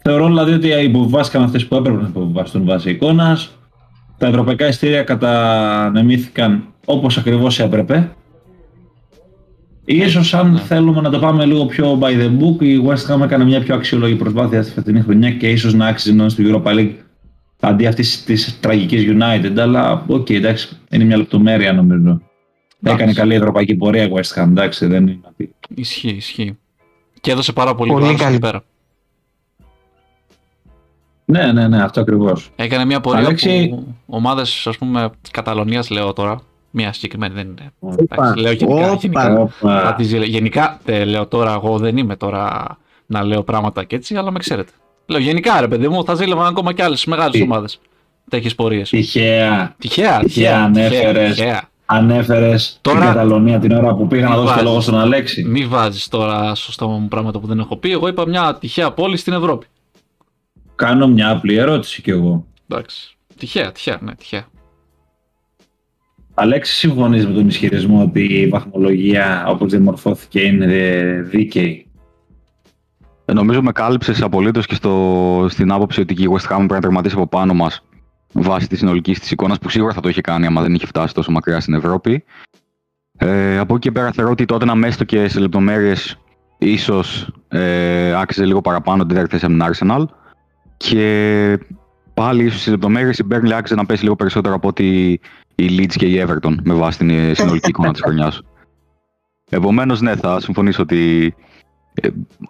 Θεωρώ 0.03 0.27
δηλαδή 0.27 0.53
ότι 0.53 0.67
υποβιβάστηκαν 0.67 1.43
αυτές 1.43 1.67
που 1.67 1.75
έπρεπε 1.75 2.01
να 2.01 2.07
υποβιβαστούν 2.07 2.65
βάσει 2.65 2.89
εικόνας. 2.89 3.57
Τα 4.17 4.27
ευρωπαϊκά 4.27 4.67
ειστήρια 4.67 5.03
κατανεμήθηκαν 5.03 6.63
όπως 6.85 7.17
ακριβώς 7.17 7.59
έπρεπε. 7.59 8.11
Ίσως 9.85 10.33
αν 10.33 10.57
θέλουμε 10.57 11.01
να 11.01 11.09
το 11.09 11.19
πάμε 11.19 11.45
λίγο 11.45 11.65
πιο 11.65 11.99
by 12.01 12.11
the 12.11 12.29
book, 12.39 12.63
η 12.63 12.81
West 12.87 13.13
Ham 13.13 13.21
έκανε 13.21 13.43
μια 13.43 13.61
πιο 13.61 13.75
αξιόλογη 13.75 14.15
προσπάθεια 14.15 14.63
στη 14.63 14.71
φετινή 14.71 15.01
χρονιά 15.01 15.31
και 15.31 15.49
ίσως 15.49 15.73
να 15.73 15.87
άξιζε 15.87 16.15
να 16.15 16.21
είναι 16.21 16.31
στο 16.31 16.43
Europa 16.45 16.73
League 16.75 16.93
αντί 17.59 17.85
αυτής 17.87 18.23
της 18.23 18.59
τραγικής 18.59 19.03
United. 19.07 19.57
Αλλά 19.57 20.03
οκ, 20.07 20.29
εντάξει, 20.29 20.77
είναι 20.89 21.03
μια 21.03 21.17
λεπτομέρεια 21.17 21.73
νομίζω. 21.73 22.21
Εντάξει. 22.83 23.01
Έκανε 23.01 23.13
καλή 23.13 23.33
ευρωπαϊκή 23.35 23.75
πορεία 23.75 24.03
η 24.03 24.11
West 24.13 24.41
Ham, 24.41 24.47
εντάξει, 24.47 24.85
δεν 24.85 25.07
είναι 25.07 25.19
αυτή. 25.27 25.53
Ισχύει, 25.75 26.09
ισχύει. 26.15 26.57
Και 27.21 27.31
έδωσε 27.31 27.53
πάρα 27.53 27.75
πολύ, 27.75 27.91
Πολύ 27.91 28.03
βάρος 28.05 28.19
καλή. 28.21 28.31
εκεί 28.33 28.41
πέρα. 28.41 28.63
Ναι, 31.25 31.51
ναι, 31.51 31.67
ναι, 31.67 31.83
αυτό 31.83 32.01
ακριβώς. 32.01 32.49
Έκανε 32.55 32.85
μια 32.85 33.01
πορεία 33.01 33.25
Αλέξη- 33.25 33.69
που 33.69 33.95
ομάδες, 34.05 34.67
ας 34.67 34.77
πούμε, 34.77 35.09
της 35.21 35.31
Καταλωνίας 35.31 35.89
λέω 35.89 36.13
τώρα. 36.13 36.41
Μια 36.71 36.93
συγκεκριμένη 36.93 37.33
δεν 37.33 37.47
είναι. 37.47 37.71
Όπα, 37.79 37.95
Εντάξει, 38.09 38.39
λέω 38.41 38.51
γενικά. 38.51 38.85
όπα. 38.91 38.95
γενικά. 39.01 39.33
Όπα. 39.39 39.81
Θα 39.81 39.93
τις 39.95 40.07
ζηλε- 40.07 40.27
Γενικά, 40.27 40.79
δεν 40.85 41.07
λέω 41.07 41.27
τώρα, 41.27 41.53
εγώ 41.53 41.77
δεν 41.77 41.97
είμαι 41.97 42.15
τώρα 42.15 42.65
να 43.05 43.23
λέω 43.23 43.43
πράγματα 43.43 43.83
και 43.83 43.95
έτσι, 43.95 44.15
αλλά 44.15 44.31
με 44.31 44.39
ξέρετε. 44.39 44.71
Λέω 45.07 45.19
γενικά 45.19 45.61
ρε 45.61 45.67
παιδί 45.67 45.87
μου, 45.87 46.03
θα 46.03 46.13
ζήλευαν 46.15 46.45
ακόμα 46.47 46.73
και 46.73 46.83
άλλες 46.83 47.05
μεγάλες 47.05 47.31
Τι; 47.31 47.41
ομάδες. 47.41 47.79
Τέτοιες 48.29 48.55
πορείες. 48.55 48.89
Τυχαία, 48.89 49.75
Τυχαία, 49.77 50.19
Τυχαία 50.19 50.19
τυχαία, 50.19 50.63
ανέφερες. 50.63 51.35
τυχαία. 51.35 51.69
ανέφερες 51.85 52.77
Τώρα- 52.81 52.99
την 52.99 53.07
Καταλωνία 53.07 53.59
την 53.59 53.71
ώρα 53.71 53.95
που 53.95 54.07
πήγα 54.07 54.27
να 54.27 54.29
Μη 54.29 54.35
δώσω 54.35 54.47
το 54.47 54.53
βάζεις. 54.53 54.63
λόγο 54.69 54.81
στον 54.81 54.97
Αλέξη. 54.99 55.43
Μη 55.43 55.65
βάζεις 55.65 56.07
τώρα 56.07 56.55
στο 56.55 56.71
στόμα 56.71 56.97
μου 56.97 57.07
πράγματα 57.07 57.39
που 57.39 57.47
δεν 57.47 57.59
έχω 57.59 57.77
πει. 57.77 57.91
Εγώ 57.91 58.07
είπα 58.07 58.27
μια 58.27 58.57
τυχαία 58.59 58.91
πόλη 58.91 59.17
στην 59.17 59.33
Ευρώπη. 59.33 59.65
Κάνω 60.75 61.07
μια 61.07 61.29
απλή 61.29 61.55
ερώτηση 61.55 62.01
κι 62.01 62.09
εγώ. 62.09 62.45
Εντάξει. 62.69 63.17
Τυχαία, 63.37 63.71
τυχαία, 63.71 63.97
ναι, 64.01 64.15
τυχαία. 64.15 64.45
Αλέξη, 66.33 66.73
συμφωνείς 66.73 67.27
με 67.27 67.33
τον 67.33 67.47
ισχυρισμό 67.47 68.01
ότι 68.01 68.23
η 68.23 68.47
βαθμολογία 68.47 69.45
όπως 69.47 69.69
διαμορφώθηκε 69.71 70.41
είναι 70.41 70.65
δίκαιη; 71.29 71.86
Ε, 73.29 73.33
Νομίζω 73.33 73.61
με 73.61 73.71
κάλυψες 73.71 74.21
απολύτως 74.21 74.65
και 74.65 74.75
στο, 74.75 75.45
στην 75.49 75.71
άποψη 75.71 76.01
ότι 76.01 76.13
και 76.13 76.23
η 76.23 76.29
West 76.31 76.53
Ham 76.53 76.55
πρέπει 76.57 76.73
να 76.73 76.79
τερματίσει 76.79 77.15
από 77.15 77.27
πάνω 77.27 77.53
μας 77.53 77.81
βάσει 78.33 78.67
της 78.67 78.79
συνολικής 78.79 79.19
της 79.19 79.31
εικόνας 79.31 79.59
που 79.59 79.69
σίγουρα 79.69 79.93
θα 79.93 80.01
το 80.01 80.09
είχε 80.09 80.21
κάνει 80.21 80.45
άμα 80.45 80.61
δεν 80.61 80.73
είχε 80.73 80.85
φτάσει 80.85 81.13
τόσο 81.13 81.31
μακριά 81.31 81.59
στην 81.59 81.73
Ευρώπη. 81.73 82.23
Ε, 83.17 83.57
από 83.57 83.75
εκεί 83.75 83.87
και 83.87 83.91
πέρα 83.91 84.11
θεωρώ 84.11 84.31
ότι 84.31 84.45
τότε 84.45 84.65
να 84.65 84.75
μέστο 84.75 85.03
και 85.03 85.27
σε 85.27 85.39
λεπτομέρειες 85.39 86.17
ίσως 86.57 87.33
ε, 87.47 88.13
άξιζε 88.19 88.45
λίγο 88.45 88.61
παραπάνω 88.61 89.05
την 89.05 89.07
τέταρτη 89.07 89.37
θέση 89.37 89.45
από 89.45 89.53
την 89.53 89.73
Arsenal. 89.73 90.05
Και 90.77 91.59
πάλι 92.13 92.43
ίσως 92.43 92.61
σε 92.61 92.69
λεπτομέρειες 92.69 93.17
η 93.17 93.27
Burnley 93.31 93.51
άξιζε 93.51 93.79
να 93.79 93.85
πέσει 93.85 94.03
λίγο 94.03 94.15
περισσότερο 94.15 94.55
από 94.55 94.67
ότι 94.67 95.19
η 95.55 95.65
Leeds 95.77 95.95
και 95.95 96.05
η 96.05 96.25
Everton 96.27 96.55
με 96.63 96.73
βάση 96.73 96.97
την 96.97 97.09
ε, 97.09 97.33
συνολική 97.33 97.69
εικόνα 97.69 97.91
της 97.91 98.01
χρονιάς. 98.01 98.41
Επομένως, 99.49 100.01
ναι, 100.01 100.15
θα 100.15 100.39
συμφωνήσω 100.39 100.81
ότι 100.81 101.33
ε, 101.35 101.56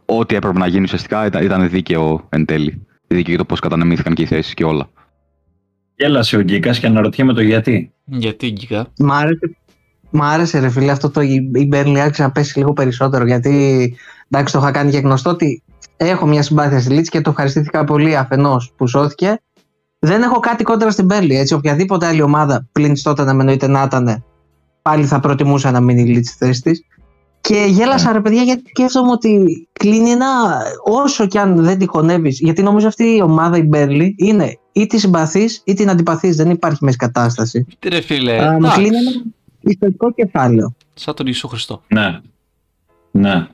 ό,τι 0.06 0.36
έπρεπε 0.36 0.58
να 0.58 0.68
γίνει 0.68 0.84
ουσιαστικά 0.84 1.26
ήταν, 1.26 1.44
ήταν 1.44 1.70
δίκαιο 1.70 2.26
εν 2.30 2.46
τέλει. 2.46 2.86
Δίκαιο 3.08 3.30
για 3.30 3.38
το 3.38 3.46
πώς 3.46 3.60
κατανεμήθηκαν 3.60 4.14
και 4.14 4.22
οι 4.22 4.26
θέσεις 4.26 4.54
και 4.54 4.64
όλα. 4.64 4.90
Γέλασε 5.96 6.38
ο 6.38 6.42
Γκίκας 6.42 6.80
και 6.80 6.88
αναρωτιέμαι 6.88 7.34
το 7.34 7.42
γιατί. 7.42 7.92
Γιατί 8.06 8.52
γκίκα; 8.52 8.88
Μ' 8.98 9.12
άρεσε, 9.12 9.58
μ' 10.10 10.22
άρεσε 10.22 10.60
ρε 10.60 10.70
φίλε 10.70 10.92
αυτό 10.92 11.10
το 11.10 11.22
η 11.22 11.52
η 11.54 11.70
Burnley 11.74 11.98
άρχισε 11.98 12.22
να 12.22 12.32
πέσει 12.32 12.58
λίγο 12.58 12.74
περισσότερο 12.74 13.26
γιατί 13.26 13.96
εντάξει 14.30 14.54
το 14.54 14.60
είχα 14.60 14.72
κάνει 14.72 14.92
και 14.92 14.98
γνωστό 14.98 15.30
ότι 15.30 15.64
έχω 15.98 16.26
μια 16.26 16.44
συμπάθεια 16.44 16.80
στη 16.80 16.98
Leeds 16.98 17.08
και 17.08 17.22
το 17.22 17.30
ευχαριστήθηκα 17.30 17.84
πολύ 17.84 18.18
αφενός 18.18 18.74
που 18.78 18.88
σώθηκε. 18.88 19.42
Δεν 20.00 20.22
έχω 20.22 20.40
κάτι 20.40 20.64
κόντρα 20.64 20.92
στην 20.92 21.08
Burnley 21.10 21.30
έτσι 21.30 21.54
οποιαδήποτε 21.54 22.06
άλλη 22.06 22.22
ομάδα 22.22 22.68
πλην 22.72 22.94
τότε 23.04 23.24
να 23.24 23.34
με 23.34 23.40
εννοείται 23.40 23.68
να 23.68 23.84
ήταν 23.84 24.24
πάλι 24.82 25.06
θα 25.06 25.20
προτιμούσα 25.20 25.72
να 25.72 25.82
μείνει 25.82 26.02
η 26.02 26.18
Leeds 26.18 26.26
στη 26.26 26.46
θέση 26.46 26.62
της. 26.62 26.82
Και 27.48 27.66
γέλασα 27.70 28.12
ρε 28.12 28.22
παιδιά 28.22 28.42
γιατί 28.42 28.64
σκέφτομαι 28.70 29.12
ότι 29.12 29.68
κλείνει 29.72 30.10
ένα 30.10 30.26
όσο 30.84 31.28
κι 31.28 31.38
αν 31.38 31.64
δεν 31.64 31.78
τη 31.78 31.86
χωνεύεις 31.88 32.40
γιατί 32.40 32.64
νομίζω 32.64 32.88
αυτή 32.88 33.04
η 33.04 33.22
ομάδα 33.22 33.58
η 33.58 33.70
Burnley 33.74 34.10
είναι 34.16 34.58
ή 34.72 34.86
τη 34.86 35.00
συμπαθείς 35.00 35.62
ή 35.66 35.74
την 35.74 35.90
αντιπαθείς 35.90 36.36
δεν 36.36 36.50
υπάρχει 36.50 36.84
μέση 36.84 36.98
κατάσταση. 36.98 37.66
Τι 37.80 37.90
ρε 37.90 38.02
φίλε, 38.02 38.44
Α, 38.46 38.52
μου 38.52 38.58
εντάξει, 38.58 38.80
κλείνει 38.80 38.98
ένα 38.98 39.12
ιστορικό 39.60 40.14
κεφάλαιο. 40.14 40.76
σαν 40.94 41.14
τον 41.16 41.26
Ιησού 41.26 41.48
Χριστό. 41.48 41.82
Ναι. 41.88 42.20
Ναι. 43.12 43.48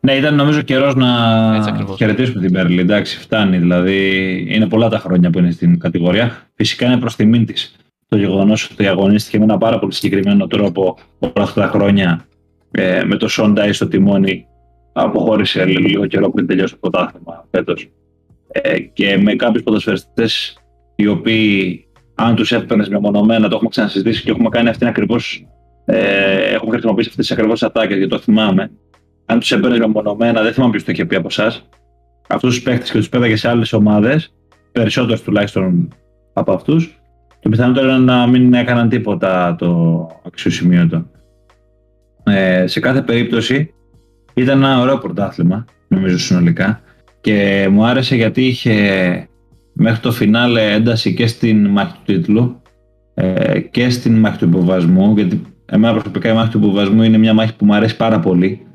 Ναι, 0.00 0.12
ήταν 0.12 0.34
νομίζω 0.34 0.62
καιρός 0.62 0.94
να 0.94 1.08
Έτσι 1.56 1.70
ακριβώς. 1.70 1.96
χαιρετήσουμε 1.96 2.40
την 2.40 2.52
Πέρλι. 2.52 2.80
Εντάξει, 2.80 3.18
φτάνει. 3.18 3.58
Δηλαδή, 3.58 3.98
είναι 4.48 4.66
πολλά 4.68 4.88
τα 4.88 4.98
χρόνια 4.98 5.30
που 5.30 5.38
είναι 5.38 5.50
στην 5.50 5.78
κατηγορία. 5.78 6.48
Φυσικά 6.54 6.86
είναι 6.86 6.96
προς 6.98 7.16
τιμήν 7.16 7.46
της 7.46 7.74
το 8.08 8.16
γεγονός 8.16 8.70
ότι 8.70 8.86
αγωνίστηκε 8.86 9.38
με 9.38 9.44
ένα 9.44 9.58
πάρα 9.58 9.78
πολύ 9.78 9.92
συγκεκριμένο 9.92 10.46
τρόπο 10.46 10.96
όλα 11.18 11.32
αυτά 11.36 11.60
τα 11.60 11.68
χρόνια 11.68 12.26
ε, 12.76 13.04
με 13.04 13.16
το 13.16 13.28
Σόντα 13.28 13.72
στο 13.72 13.88
τιμόνι. 13.88 14.46
Αποχώρησε 14.92 15.64
λίγο 15.64 16.06
καιρό 16.06 16.30
πριν 16.30 16.46
τελειώσει 16.46 16.72
το 16.72 16.78
πρωτάθλημα 16.80 17.46
φέτος. 17.50 17.90
Ε, 18.48 18.78
και 18.78 19.18
με 19.18 19.34
κάποιους 19.34 19.62
ποδοσφαιριστές 19.62 20.58
οι 20.96 21.06
οποίοι, 21.06 21.84
αν 22.14 22.34
τους 22.34 22.52
έπαιρνες 22.52 22.88
μεμονωμένα, 22.88 23.48
το 23.48 23.54
έχουμε 23.54 23.70
ξανασυζητήσει 23.70 24.22
και 24.22 24.30
έχουμε 24.30 24.48
κάνει 24.48 24.68
αυτήν 24.68 24.86
ακριβώς. 24.86 25.46
Ε, 25.84 26.54
έχουμε 26.54 26.70
χρησιμοποιήσει 26.70 27.08
αυτές 27.08 27.26
τις 27.26 27.36
ακριβώς 27.36 27.62
ατάκες 27.62 27.96
γιατί 27.96 28.10
το 28.10 28.18
θυμάμαι. 28.18 28.70
Αν 29.26 29.38
τους 29.38 29.52
έπαιρνες 29.52 29.78
μεμονωμένα, 29.78 30.42
δεν 30.42 30.52
θυμάμαι 30.52 30.70
ποιος 30.70 30.84
το 30.84 30.92
είχε 30.92 31.04
πει 31.04 31.16
από 31.16 31.26
εσάς. 31.30 31.68
Αυτούς 32.28 32.54
τους 32.54 32.62
παίχτες 32.62 32.90
και 32.90 32.98
τους 32.98 33.08
πέταγες 33.08 33.40
σε 33.40 33.48
άλλες 33.48 33.72
ομάδες, 33.72 34.34
περισσότερους 34.72 35.22
τουλάχιστον 35.22 35.88
από 36.32 36.52
αυτούς, 36.52 37.00
το 37.40 37.48
πιθανότερο 37.48 37.88
είναι 37.88 37.98
να 37.98 38.26
μην 38.26 38.54
έκαναν 38.54 38.88
τίποτα 38.88 39.56
το 39.58 40.08
αξιοσημείωτο. 40.26 41.06
Ε, 42.24 42.66
σε 42.66 42.80
κάθε 42.80 43.02
περίπτωση 43.02 43.74
ήταν 44.34 44.62
ένα 44.62 44.80
ωραίο 44.80 44.98
πρωτάθλημα, 44.98 45.64
νομίζω 45.88 46.18
συνολικά. 46.18 46.80
Και 47.20 47.68
μου 47.70 47.84
άρεσε 47.84 48.16
γιατί 48.16 48.46
είχε 48.46 48.74
μέχρι 49.72 50.00
το 50.00 50.12
φινάλε 50.12 50.72
ένταση 50.72 51.14
και 51.14 51.26
στην 51.26 51.66
μάχη 51.66 51.92
του 51.92 52.12
τίτλου 52.12 52.62
ε, 53.14 53.60
και 53.60 53.90
στην 53.90 54.18
μάχη 54.18 54.38
του 54.38 54.44
υποβασμού. 54.44 55.12
Γιατί 55.16 55.42
εμένα 55.66 55.92
προσωπικά 55.92 56.30
η 56.30 56.34
μάχη 56.34 56.50
του 56.50 56.58
υποβασμού 56.58 57.02
είναι 57.02 57.18
μια 57.18 57.34
μάχη 57.34 57.56
που 57.56 57.64
μου 57.64 57.74
αρέσει 57.74 57.96
πάρα 57.96 58.20
πολύ. 58.20 58.66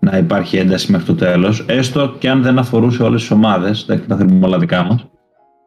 να 0.00 0.16
υπάρχει 0.16 0.56
ένταση 0.56 0.92
μέχρι 0.92 1.06
το 1.06 1.14
τέλος, 1.14 1.64
έστω 1.68 2.14
και 2.18 2.28
αν 2.28 2.42
δεν 2.42 2.58
αφορούσε 2.58 3.02
όλες 3.02 3.20
τις 3.20 3.30
ομάδες, 3.30 3.84
τα 3.84 4.16
θερμολαδικά 4.16 4.82
μας. 4.82 5.08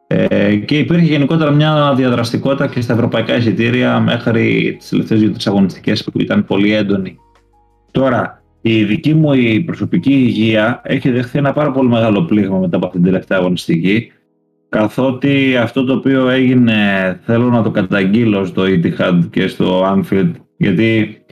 Ε, 0.06 0.56
και 0.56 0.78
υπήρχε 0.78 1.04
γενικότερα 1.04 1.50
μια 1.50 1.94
διαδραστικότητα 1.96 2.66
και 2.66 2.80
στα 2.80 2.92
ευρωπαϊκά 2.92 3.36
εισιτήρια 3.36 4.00
μέχρι 4.00 4.74
τις 4.78 4.88
τελευταίες 4.88 5.20
δύο-τρεις 5.20 5.46
αγωνιστικές 5.46 6.04
που 6.04 6.20
ήταν 6.20 6.44
πολύ 6.44 6.72
έντονη. 6.72 7.16
Τώρα, 7.90 8.42
η 8.60 8.84
δική 8.84 9.14
μου 9.14 9.32
η 9.32 9.60
προσωπική 9.60 10.12
υγεία 10.12 10.80
έχει 10.84 11.10
δεχθεί 11.10 11.38
ένα 11.38 11.52
πάρα 11.52 11.70
πολύ 11.70 11.88
μεγάλο 11.88 12.22
πλήγμα 12.22 12.58
μετά 12.58 12.76
από 12.76 12.86
αυτήν 12.86 13.02
την 13.02 13.12
τελευταία 13.12 13.38
αγωνιστική 13.38 14.12
καθότι 14.68 15.56
αυτό 15.56 15.84
το 15.84 15.92
οποίο 15.92 16.28
έγινε 16.28 16.74
θέλω 17.24 17.48
να 17.50 17.62
το 17.62 17.70
καταγγείλω 17.70 18.44
στο 18.44 18.62
Etihad 18.62 19.20
και 19.30 19.46
στο 19.46 19.82
Anfield 19.84 20.30
γιατί 20.56 21.22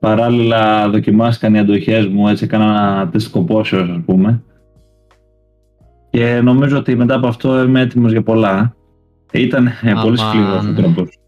παράλληλα 0.00 0.88
δοκιμάστηκαν 0.88 1.54
οι 1.54 1.58
αντοχές 1.58 2.06
μου, 2.06 2.28
έτσι 2.28 2.44
έκανα 2.44 2.64
ένα 2.64 3.08
τεστ 3.12 3.32
κοπόσεως 3.32 3.88
ας 3.88 4.00
πούμε 4.06 4.42
και 6.12 6.40
νομίζω 6.40 6.78
ότι 6.78 6.96
μετά 6.96 7.14
από 7.14 7.26
αυτό 7.26 7.62
είμαι 7.62 7.80
έτοιμος 7.80 8.12
για 8.12 8.22
πολλά. 8.22 8.74
Ήταν 9.32 9.70
πολύ 10.02 10.16
σκληρός 10.16 10.66
ο 10.66 10.72
τρόπος. 10.72 11.21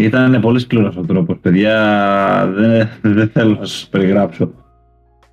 Ήταν 0.00 0.40
πολύ 0.40 0.58
σκληρός 0.58 0.96
ο 0.96 1.00
τρόπος, 1.00 1.38
παιδιά. 1.40 1.76
Δεν, 2.54 2.88
δεν 3.02 3.28
θέλω 3.28 3.56
να 3.60 3.64
σας 3.64 3.88
περιγράψω 3.90 4.50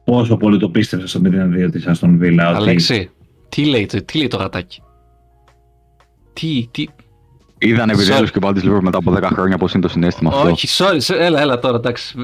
πόσο 0.03 0.37
πολύ 0.37 0.57
το 0.59 0.69
πίστεψα 0.69 1.07
στο 1.07 1.21
0-2 1.23 1.71
της 1.71 1.87
Αστον 1.87 2.17
Βίλα. 2.17 2.47
Αλέξη, 2.47 3.09
τι 3.49 3.65
λέει, 3.65 3.85
τι 4.05 4.17
λέει 4.17 4.27
το 4.27 4.37
γατάκι; 4.37 4.81
Τι, 6.33 6.67
τι, 6.71 6.85
Είδαν 7.57 7.89
επιτέλου 7.89 8.25
και 8.25 8.39
πάλι 8.39 8.61
τη 8.61 8.67
Liverpool 8.67 8.81
μετά 8.81 8.97
από 8.97 9.13
10 9.15 9.21
χρόνια 9.23 9.57
πώς 9.57 9.73
είναι 9.73 9.81
το 9.81 9.89
συνέστημα 9.89 10.29
αυτό; 10.33 10.49
Όχι, 10.49 10.67
sorry, 10.71 11.15
έλα, 11.19 11.41
έλα 11.41 11.59
τώρα, 11.59 11.75
εντάξει. 11.75 12.15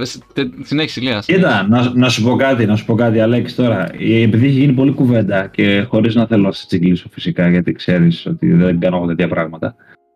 Συνέχισε, 0.64 1.00
Ηλία. 1.00 1.24
Κοίτα, 1.26 1.68
να, 1.68 1.92
να, 1.96 2.10
σου 2.10 2.24
πω 2.24 2.36
κάτι, 2.36 2.66
να 2.66 2.76
σου 2.76 2.86
πω 2.86 2.96
κάτι, 2.96 3.20
Αλέξη, 3.20 3.56
τώρα. 3.56 3.90
Επειδή 4.00 4.46
έχει 4.46 4.60
γίνει 4.60 4.74
πολύ 4.74 4.92
κουβέντα 4.92 5.48
και 5.48 5.86
χωρίς 5.90 6.16
να 6.16 6.26
θέλω 6.26 6.44
να 6.44 6.52
σε 6.52 6.68
τσιγκλίσω 6.68 7.10
φυσικά, 7.12 7.50
γιατί 7.50 7.72
ξέρεις 7.72 8.26
ότι 8.26 8.54
δεν 8.54 8.80
κάνω 8.80 9.06
τέτοια 9.06 9.28
πράγματα. 9.28 9.76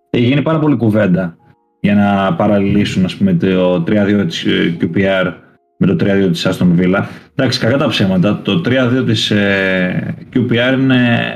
Έχει 0.10 0.25
γίνει 0.25 0.41
πάρα 0.41 0.60
πολύ 0.60 0.75
κουβέντα 0.75 1.38
για 1.86 1.96
να 1.96 2.36
παραλληλήσουν 2.36 3.06
ας 3.06 3.15
πούμε, 3.15 3.34
το 3.34 3.84
3-2 3.88 4.25
της 4.27 4.46
ε, 4.46 4.77
QPR 4.82 5.34
με 5.77 5.88
το 5.88 5.96
3-2 6.00 6.30
της 6.32 6.48
Aston 6.48 6.80
Villa. 6.80 7.04
Εντάξει, 7.36 7.60
κακά 7.60 7.77
τα 7.77 7.88
ψέματα. 7.88 8.42
Το 8.44 8.62
3-2 8.65 9.04
της 9.06 9.32
ε, 9.32 10.15
QPR 10.34 10.74
είναι 10.80 11.34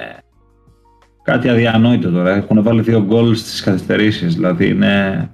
κάτι 1.24 1.50
αδιανόητο 1.50 2.10
τώρα. 2.10 2.36
Έχουν 2.36 2.64
βάλει 2.64 2.82
δύο 2.82 3.04
γκολ 3.04 3.36
στις 3.36 3.62
καθυστερήσεις. 3.62 4.36
Δηλαδή 4.36 4.68
είναι 4.68 5.30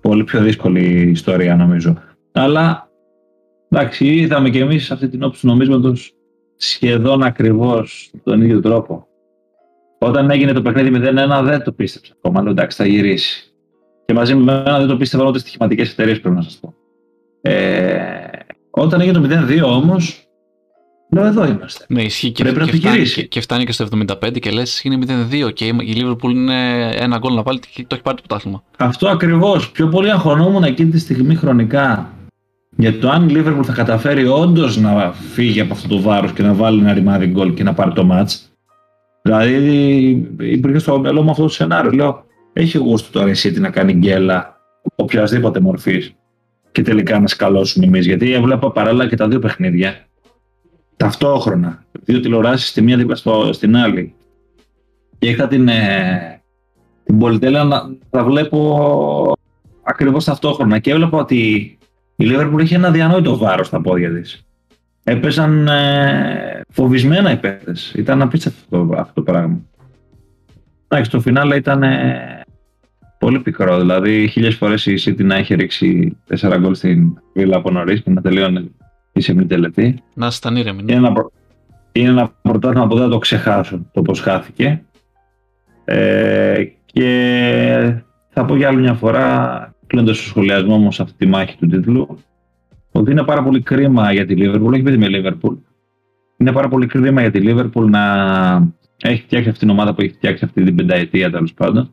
πολύ 0.00 0.24
πιο 0.24 0.40
δύσκολη 0.40 0.80
η 0.80 1.10
ιστορία 1.10 1.56
νομίζω. 1.56 1.96
Αλλά 2.32 2.88
εντάξει, 3.70 4.06
είδαμε 4.06 4.50
και 4.50 4.60
εμείς 4.60 4.90
αυτή 4.90 5.08
την 5.08 5.22
όψη 5.22 5.40
του 5.40 5.46
νομίσματος 5.46 6.12
σχεδόν 6.56 7.22
ακριβώς 7.22 8.10
τον 8.24 8.42
ίδιο 8.42 8.60
τρόπο. 8.60 9.06
Όταν 9.98 10.30
έγινε 10.30 10.52
το 10.52 10.62
παιχνίδι 10.62 11.00
0-1 11.40 11.42
δεν 11.44 11.62
το 11.62 11.72
πίστεψα 11.72 12.12
ακόμα. 12.16 12.42
Λέω 12.42 12.50
εντάξει, 12.50 12.76
θα 12.76 12.86
γυρίσει. 12.86 13.47
Και 14.08 14.14
μαζί 14.14 14.34
με 14.34 14.52
εμένα 14.52 14.78
δεν 14.78 14.88
το 14.88 14.96
πίστευαν 14.96 15.26
ούτε 15.26 15.38
στοιχηματικές 15.38 15.90
εταιρείες 15.90 16.20
πρέπει 16.20 16.36
να 16.36 16.42
σας 16.42 16.58
πω. 16.60 16.74
Ε, 17.40 18.28
όταν 18.70 19.00
έγινε 19.00 19.18
το 19.18 19.46
0-2 19.48 19.62
όμως, 19.62 20.28
Λέω 21.10 21.24
εδώ 21.24 21.46
είμαστε. 21.46 21.84
Ναι, 21.88 22.02
ισχύει 22.02 22.30
και, 22.30 22.42
Πρέπει 22.42 22.64
και, 22.64 22.70
να 22.70 22.78
φτάνει, 22.78 23.04
και, 23.04 23.22
και, 23.22 23.40
φτάνει 23.40 23.64
και 23.64 23.72
στο 23.72 23.86
75 24.06 24.38
και 24.40 24.50
λες 24.50 24.80
είναι 24.80 24.98
0-2 25.46 25.52
και 25.52 25.64
η 25.64 26.02
Liverpool 26.02 26.30
είναι 26.30 26.90
ένα 26.94 27.18
γκολ 27.18 27.34
να 27.34 27.42
βάλει 27.42 27.58
και 27.58 27.84
το 27.86 27.94
έχει 27.94 28.02
πάρει 28.02 28.16
το 28.16 28.22
πρωτάθλημα. 28.26 28.62
Αυτό 28.78 29.08
ακριβώς. 29.08 29.70
Πιο 29.70 29.88
πολύ 29.88 30.10
αγχωνόμουν 30.10 30.64
εκείνη 30.64 30.90
τη 30.90 30.98
στιγμή 30.98 31.34
χρονικά. 31.34 32.12
Για 32.76 32.98
το 32.98 33.10
αν 33.10 33.28
η 33.28 33.32
Liverpool 33.36 33.64
θα 33.64 33.72
καταφέρει 33.72 34.26
όντως 34.26 34.76
να 34.76 35.12
φύγει 35.12 35.60
από 35.60 35.72
αυτό 35.72 35.88
το 35.88 36.00
βάρος 36.00 36.32
και 36.32 36.42
να 36.42 36.54
βάλει 36.54 36.80
ένα 36.80 36.92
ρημάδι 36.92 37.26
γκολ 37.26 37.54
και 37.54 37.62
να 37.62 37.74
πάρει 37.74 37.92
το 37.92 38.08
match. 38.12 38.34
Δηλαδή 39.22 39.56
υπήρχε 40.38 40.78
στο 40.78 41.00
μυαλό 41.00 41.22
μου 41.22 41.30
αυτό 41.30 41.42
το 41.42 41.48
σενάριο. 41.48 41.90
Λέω, 41.90 42.24
έχει 42.60 42.78
γούστο 42.78 43.18
τώρα 43.18 43.30
η 43.30 43.34
City 43.36 43.60
να 43.60 43.70
κάνει 43.70 43.92
γκέλα 43.92 44.60
οποιασδήποτε 44.96 45.60
μορφής 45.60 46.14
και 46.72 46.82
τελικά 46.82 47.18
να 47.20 47.26
σκαλώσουν 47.26 47.82
εμείς. 47.82 48.06
Γιατί 48.06 48.32
έβλεπα 48.32 48.70
παράλληλα 48.72 49.08
και 49.08 49.16
τα 49.16 49.28
δύο 49.28 49.38
παιχνίδια 49.38 50.06
ταυτόχρονα. 50.96 51.84
Δύο 52.04 52.20
τηλεοράσεις 52.20 52.72
τη 52.72 52.82
μία 52.82 52.96
δίπλα 52.96 53.16
στην 53.52 53.76
άλλη. 53.76 54.14
Και 55.18 55.28
είχα 55.28 55.48
την, 55.48 55.68
ε, 55.68 56.42
την 57.04 57.18
πολυτέλεια 57.18 57.64
να 57.64 57.82
τα 58.10 58.24
βλέπω 58.24 59.32
ακριβώς 59.82 60.24
ταυτόχρονα. 60.24 60.78
Και 60.78 60.90
έβλεπα 60.90 61.18
ότι 61.18 61.78
η 62.16 62.26
Liverpool 62.30 62.60
είχε 62.60 62.74
ένα 62.74 62.90
διανόητο 62.90 63.36
βάρος 63.36 63.66
στα 63.66 63.80
πόδια 63.80 64.12
της. 64.12 64.46
Έπαιζαν 65.04 65.68
ε, 65.68 66.60
φοβισμένα 66.68 67.32
οι 67.32 67.36
παίκτες. 67.36 67.92
Ήταν 67.96 68.22
απίστευτο 68.22 68.88
αυτό 68.96 69.12
το 69.14 69.22
πράγμα. 69.22 69.60
Εντάξει, 70.88 71.10
το 71.10 71.20
φινάλε 71.20 71.56
ήταν 71.56 71.82
ε, 71.82 72.37
πολύ 73.18 73.40
πικρό. 73.40 73.78
Δηλαδή, 73.78 74.28
χίλιες 74.28 74.54
φορές 74.54 74.86
η 74.86 74.94
City 75.04 75.24
να 75.24 75.34
έχει 75.34 75.54
ρίξει 75.54 76.16
4 76.40 76.56
γκολ 76.58 76.74
στην 76.74 77.18
βίλα 77.34 77.56
από 77.56 77.70
νωρίς 77.70 78.02
και 78.02 78.10
να 78.10 78.20
τελειώνει 78.20 78.70
είσαι 79.18 79.34
μη 79.34 79.46
τελετή. 79.46 80.02
Να 80.14 80.30
ήταν 80.36 80.56
ήρεμη. 80.56 80.82
Είναι 80.82 80.92
ένα, 80.92 81.12
είναι 81.92 82.08
ένα 82.08 82.32
πρωτάθλημα 82.42 82.86
που 82.86 82.94
δεν 82.94 83.04
θα 83.04 83.10
το 83.10 83.18
ξεχάσω 83.18 83.86
το 83.92 84.02
πώς 84.02 84.20
χάθηκε. 84.20 84.82
Ε, 85.84 86.64
και 86.84 88.02
θα 88.28 88.44
πω 88.44 88.56
για 88.56 88.68
άλλη 88.68 88.80
μια 88.80 88.94
φορά, 88.94 89.74
κλείνοντας 89.86 90.16
το 90.16 90.22
σχολιασμό 90.22 90.78
μου 90.78 90.92
σε 90.92 91.02
αυτή 91.02 91.16
τη 91.16 91.26
μάχη 91.26 91.56
του 91.56 91.66
τίτλου, 91.66 92.18
ότι 92.92 93.10
είναι 93.10 93.22
πάρα 93.22 93.42
πολύ 93.42 93.62
κρίμα 93.62 94.12
για 94.12 94.26
τη 94.26 94.34
Liverpool, 94.38 94.72
όχι 94.72 94.82
παιδί 94.82 94.96
με 94.96 95.06
Liverpool, 95.10 95.56
είναι 96.36 96.52
πάρα 96.52 96.68
πολύ 96.68 96.86
κρίμα 96.86 97.20
για 97.20 97.30
τη 97.30 97.40
Liverpool 97.42 97.88
να 97.88 98.02
έχει 99.02 99.22
φτιάξει 99.22 99.48
αυτήν 99.48 99.68
την 99.68 99.76
ομάδα 99.76 99.94
που 99.94 100.00
έχει 100.00 100.12
φτιάξει 100.12 100.44
αυτή 100.44 100.64
την 100.64 100.74
πενταετία 100.74 101.30
τέλος 101.30 101.54
πάντων 101.54 101.92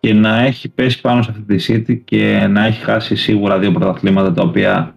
και 0.00 0.14
να 0.14 0.40
έχει 0.40 0.68
πέσει 0.68 1.00
πάνω 1.00 1.22
σε 1.22 1.30
αυτή 1.30 1.56
τη 1.56 1.64
City 1.68 2.00
και 2.04 2.46
να 2.50 2.66
έχει 2.66 2.82
χάσει 2.82 3.16
σίγουρα 3.16 3.58
δύο 3.58 3.72
πρωταθλήματα 3.72 4.32
τα 4.32 4.42
οποία 4.42 4.94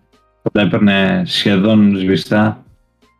τα 0.51 0.61
έπαιρνε 0.61 1.23
σχεδόν 1.25 1.95
σβηστά 1.95 2.63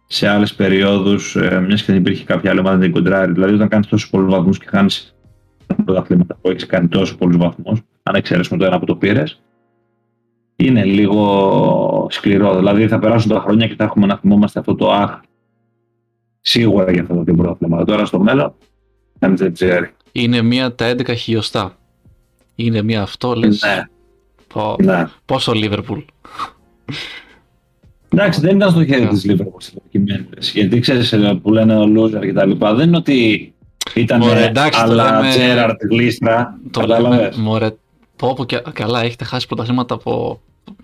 σε 0.08 0.28
άλλες 0.28 0.54
περιόδους, 0.54 1.36
ε, 1.36 1.60
μιας 1.68 1.84
και 1.84 1.92
δεν 1.92 2.02
υπήρχε 2.02 2.24
κάποια 2.24 2.52
άλλη 2.52 2.60
ομάδα 2.60 2.75
να 2.75 2.82
την 2.82 2.92
κοντράρει. 2.92 3.32
Δηλαδή, 3.32 3.54
όταν 3.54 3.68
κάνεις 3.68 3.88
τόσους 3.88 4.10
πολλούς 4.10 4.34
βαθμούς 4.34 4.58
και 4.58 4.66
χάνεις 4.68 5.16
πρωταθλήματα 5.86 6.38
που 6.42 6.50
έχεις 6.50 6.66
κάνει 6.66 6.88
τόσους 6.88 7.16
πολλούς 7.16 7.38
βαθμούς, 7.38 7.82
αν 8.04 8.16
εξαιρέσουμε 8.16 8.60
το 8.60 8.66
ένα 8.66 8.80
που 8.80 8.86
το 8.86 8.96
πήρες, 8.96 9.42
είναι 10.56 10.84
λίγο 10.84 12.08
σκληρό. 12.10 12.56
Δηλαδή, 12.56 12.88
θα 12.88 13.00
περάσουν 13.00 13.32
τα 13.32 13.40
χρόνια 13.40 13.68
και 13.68 13.75
θα 13.78 13.84
έχουμε 13.84 14.06
να 14.06 14.18
θυμόμαστε 14.18 14.60
αυτό 14.60 14.75
το 14.75 14.92
αχ. 14.92 15.20
Σίγουρα 16.42 16.92
για 16.92 17.02
αυτό 17.02 17.24
το 17.24 17.34
πρωταθλήματα. 17.34 17.86
Τώρα 17.86 18.06
στο 18.06 18.20
μέλλον, 18.20 18.54
κανεί 19.20 19.36
δεν 19.36 19.54
ξέρει. 19.54 19.90
Είναι 20.15 20.41
μία 20.41 20.75
τα 20.75 20.91
11 20.91 21.15
χιλιοστά. 21.17 21.77
Είναι 22.55 22.82
μία 22.82 23.01
αυτό, 23.01 23.34
λες. 23.34 23.62
Ναι. 23.62 23.84
Πω, 24.48 24.75
ναι. 24.84 25.08
Πόσο 25.25 25.53
Λίβερπουλ. 25.53 26.00
Εντάξει, 28.10 28.39
δεν 28.39 28.55
ήταν 28.55 28.72
στο 28.72 28.86
χέρι 28.86 29.08
της 29.08 29.25
Λίβερπουλ 29.25 29.62
στι 29.62 29.75
προκειμένε. 29.79 30.27
Γιατί 30.53 30.79
ξέρεις 30.79 31.13
ε, 31.13 31.39
που 31.41 31.51
λένε 31.51 31.77
ο 31.77 31.86
Λούζερ 31.86 32.25
και 32.25 32.34
τα 32.34 32.46
λοιπά. 32.46 32.74
Δεν 32.74 32.88
είναι 32.88 32.98
ότι 32.98 33.53
ήταν 33.93 34.20
μωρέ, 34.20 34.46
εντάξει, 34.46 34.79
αλλά 34.82 35.12
λέμε... 35.12 35.29
Τζέραρτ, 35.29 35.82
γλίστρα. 35.89 36.60
Το 36.72 36.82
λέμε, 36.82 37.32
μωρέ, 37.36 37.70
πω, 38.15 38.34
πω, 38.34 38.46
καλά, 38.74 39.01
έχετε 39.03 39.24
χάσει 39.24 39.48
πρωταθλήματα 39.48 39.93
από. 39.93 40.41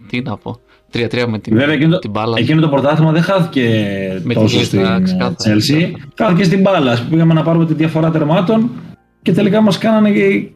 Τι 0.07 0.21
να 0.21 0.37
πω. 0.37 0.59
3-3 0.93 1.25
με 1.27 1.39
την, 1.39 1.57
Βέβαια, 1.57 1.73
εκείνο, 1.73 1.97
την 1.97 2.09
μπάλα. 2.09 2.39
Εκείνο 2.39 2.61
το 2.61 2.69
πρωτάθλημα 2.69 3.11
δεν 3.11 3.21
χάθηκε 3.21 4.21
με 4.23 4.33
τόσο 4.33 4.63
στην 4.63 4.81
Chelsea. 5.43 5.91
Χάθηκε 6.17 6.43
στην 6.43 6.61
μπάλα. 6.61 7.05
Πήγαμε 7.09 7.33
να 7.33 7.43
πάρουμε 7.43 7.65
τη 7.65 7.73
διαφορά 7.73 8.11
τερμάτων 8.11 8.69
και 9.29 9.35
τελικά 9.35 9.61
μας 9.61 9.77
κάνανε 9.77 10.11
και, 10.11 10.49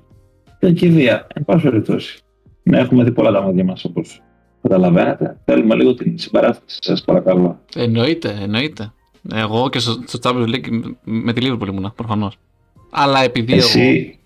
και 0.60 0.72
κηδεία. 0.72 1.28
Εν 1.34 1.46
πάση 1.46 1.64
περιπτώσει. 1.64 2.20
Ναι, 2.64 2.80
έχουμε 2.80 3.04
δει 3.04 3.12
πολλά 3.12 3.32
τα 3.32 3.42
μάτια 3.42 3.64
μας 3.64 3.86
όπως 3.86 4.22
Καταλαβαίνετε. 4.62 5.38
Θέλουμε 5.46 5.76
λίγο 5.76 5.94
την 5.94 6.18
συμπαράσταση 6.18 6.78
σας, 6.82 7.04
παρακαλώ. 7.04 7.60
Εννοείται, 7.76 8.38
εννοείται. 8.42 8.94
Εγώ 9.34 9.70
και 9.70 9.80
στο, 9.80 10.04
στο 10.06 10.20
Champions 10.22 10.48
League 10.48 10.94
με 11.04 11.34
τη 11.34 11.42
Liverpool 11.46 11.68
ήμουνα, 11.68 11.92
προφανώς. 11.92 12.38
Αλλά 12.90 13.24
επειδή 13.24 13.54
εσύ, 13.54 14.20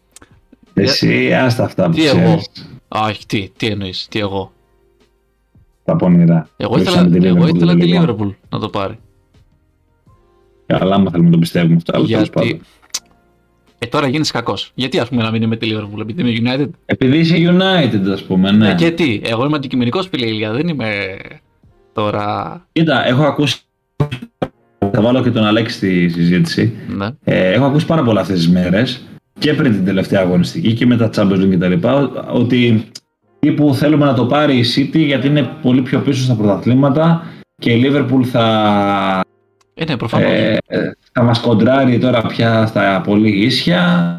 εγώ. 0.73 0.87
Εσύ, 0.87 1.33
άστα 1.33 1.63
αυτά 1.63 1.85
που 1.85 1.91
Τι 1.91 2.05
εγώ; 2.05 2.41
Όχι, 2.87 3.25
τι, 3.25 3.49
τι 3.57 3.67
εννοείς, 3.67 4.07
τι 4.09 4.19
εγώ; 4.19 4.51
Τα 5.83 5.95
πονηρά. 5.95 6.49
Εγώ 6.57 6.77
ήθελα, 6.77 7.09
εγώ 7.21 7.47
ήθελα 7.47 7.75
τη 7.75 7.91
Liverpool 7.93 8.33
να 8.49 8.59
το 8.59 8.69
πάρει. 8.69 8.99
Καλά, 10.65 10.95
άμα 10.95 11.11
θέλουμε 11.11 11.29
να 11.29 11.33
το 11.33 11.39
πιστεύουμε 11.39 11.75
αυτό. 11.75 12.01
Γιατί, 12.01 12.61
ε, 13.79 13.85
τώρα 13.85 14.07
γίνεις 14.07 14.31
κακός. 14.31 14.71
Γιατί 14.75 14.99
ας 14.99 15.09
πούμε 15.09 15.23
να 15.23 15.31
μην 15.31 15.41
είμαι 15.41 15.49
με 15.49 15.55
τη 15.55 15.71
Liverpool, 15.71 15.99
επειδή 16.01 16.21
είμαι 16.21 16.51
United; 16.51 16.69
Επειδή 16.85 17.17
είσαι 17.17 17.35
United, 17.37 18.11
ας 18.11 18.23
πούμε, 18.23 18.51
ναι. 18.51 18.69
Ε, 18.69 18.73
και 18.73 18.91
τι, 18.91 19.21
εγώ 19.23 19.45
είμαι 19.45 19.55
αντικειμενικός 19.55 20.07
φίλε 20.07 20.51
δεν 20.51 20.67
είμαι 20.67 21.17
τώρα. 21.93 22.67
Κοίτα, 22.71 23.07
έχω 23.07 23.23
ακούσει. 23.23 23.59
Θα 24.91 25.01
βάλω 25.01 25.23
και 25.23 25.31
τον 25.31 25.43
Αλέξη 25.43 25.75
στη 25.75 26.09
συζήτηση. 26.09 26.73
Ναι. 26.87 27.07
Ε, 27.23 27.51
έχω 27.51 27.65
ακούσει 27.65 27.85
πάρα 27.85 28.03
πολλά 28.03 28.21
αυτές 28.21 28.37
τις 28.37 28.49
μέρες 28.49 29.01
και 29.39 29.53
πριν 29.53 29.71
την 29.71 29.85
τελευταία 29.85 30.21
αγωνιστική 30.21 30.73
και 30.73 30.85
μετά 30.85 31.09
Champions 31.15 31.41
League 31.41 31.57
κτλ. 31.59 31.87
Ότι 32.31 32.87
τύπου 33.39 33.73
θέλουμε 33.73 34.05
να 34.05 34.13
το 34.13 34.25
πάρει 34.25 34.57
η 34.57 34.65
City 34.75 35.05
γιατί 35.05 35.27
είναι 35.27 35.49
πολύ 35.61 35.81
πιο 35.81 35.99
πίσω 35.99 36.23
στα 36.23 36.35
πρωταθλήματα 36.35 37.23
και 37.55 37.71
η 37.71 37.81
Liverpool 37.85 38.23
θα, 38.23 39.21
Ε, 39.79 39.85
ναι, 39.85 39.97
προφανώς. 39.97 40.29
ε, 40.31 40.57
θα 41.11 41.23
μας 41.23 41.39
κοντράρει 41.39 41.97
τώρα 41.99 42.21
πια 42.21 42.65
στα 42.65 43.01
πολύ 43.05 43.29
ίσια 43.45 44.11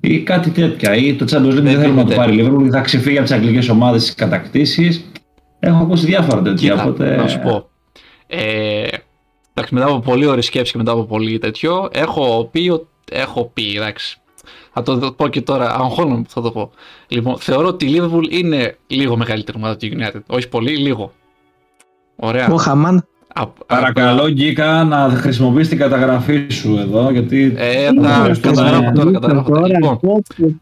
ή 0.00 0.20
κάτι 0.20 0.50
τέτοια. 0.50 0.94
Ή 0.94 1.14
το 1.14 1.24
Champions 1.30 1.58
League 1.58 1.62
δεν 1.62 1.80
θέλουμε 1.80 2.02
να 2.02 2.08
το 2.08 2.12
γίνεται. 2.12 2.14
πάρει 2.14 2.36
η 2.36 2.48
Liverpool, 2.48 2.68
θα 2.70 2.80
ξεφύγει 2.80 3.16
από 3.18 3.26
τις 3.26 3.36
αγγλικές 3.36 3.68
ομάδες 3.68 4.02
στις 4.02 4.14
κατακτήσεις. 4.14 5.04
Έχω 5.58 5.82
ακούσει 5.82 6.06
διάφορα 6.06 6.42
τέτοια, 6.42 6.70
Κοίτα, 6.70 6.84
οπότε... 6.84 7.16
να 7.16 7.28
σου 7.28 7.38
πω. 7.40 7.68
Ε, 8.26 8.86
εντάξει, 9.54 9.74
μετά 9.74 9.86
από 9.86 9.98
πολύ 9.98 10.26
ωραία 10.26 10.42
σκέψη 10.42 10.72
και 10.72 10.78
μετά 10.78 10.92
από 10.92 11.04
πολύ 11.04 11.38
τέτοιο, 11.38 11.88
έχω 11.92 12.48
πει, 12.52 12.68
ότι- 12.68 12.86
έχω 13.10 13.50
πει, 13.54 13.74
εντάξει, 13.76 14.18
θα 14.72 14.82
το 14.82 15.12
πω 15.16 15.28
και 15.28 15.40
τώρα, 15.40 15.74
αγχώνομαι 15.74 16.22
που 16.22 16.30
θα 16.30 16.40
το 16.40 16.50
πω. 16.50 16.70
Λοιπόν, 17.08 17.38
θεωρώ 17.38 17.66
ότι 17.68 17.86
η 17.86 18.00
Liverpool 18.00 18.30
είναι 18.30 18.76
λίγο 18.86 19.16
μεγαλύτερη 19.16 19.58
ομάδα 19.58 19.76
του 19.76 19.88
United. 19.92 20.20
Όχι 20.26 20.48
πολύ, 20.48 20.76
λίγο. 20.76 21.12
Ωραία. 22.16 22.48
Ο 22.52 22.56
Χαμάν. 22.56 23.06
Α- 23.36 23.46
Παρακαλώ 23.46 24.28
Γκίκα 24.30 24.84
να 24.84 24.96
χρησιμοποιήσει 25.10 25.68
την 25.68 25.78
καταγραφή 25.78 26.46
σου 26.50 26.76
εδώ, 26.80 27.10
γιατί 27.10 27.54
Ε, 27.56 27.84
θα 27.86 27.94
τα 27.94 28.08
ευχαριστούμε. 28.08 28.54
καταγράφω 28.54 28.92
τώρα, 28.94 29.10
καταγράφω 29.10 29.50
τώρα. 29.50 29.66
Λοιπόν, 29.66 29.98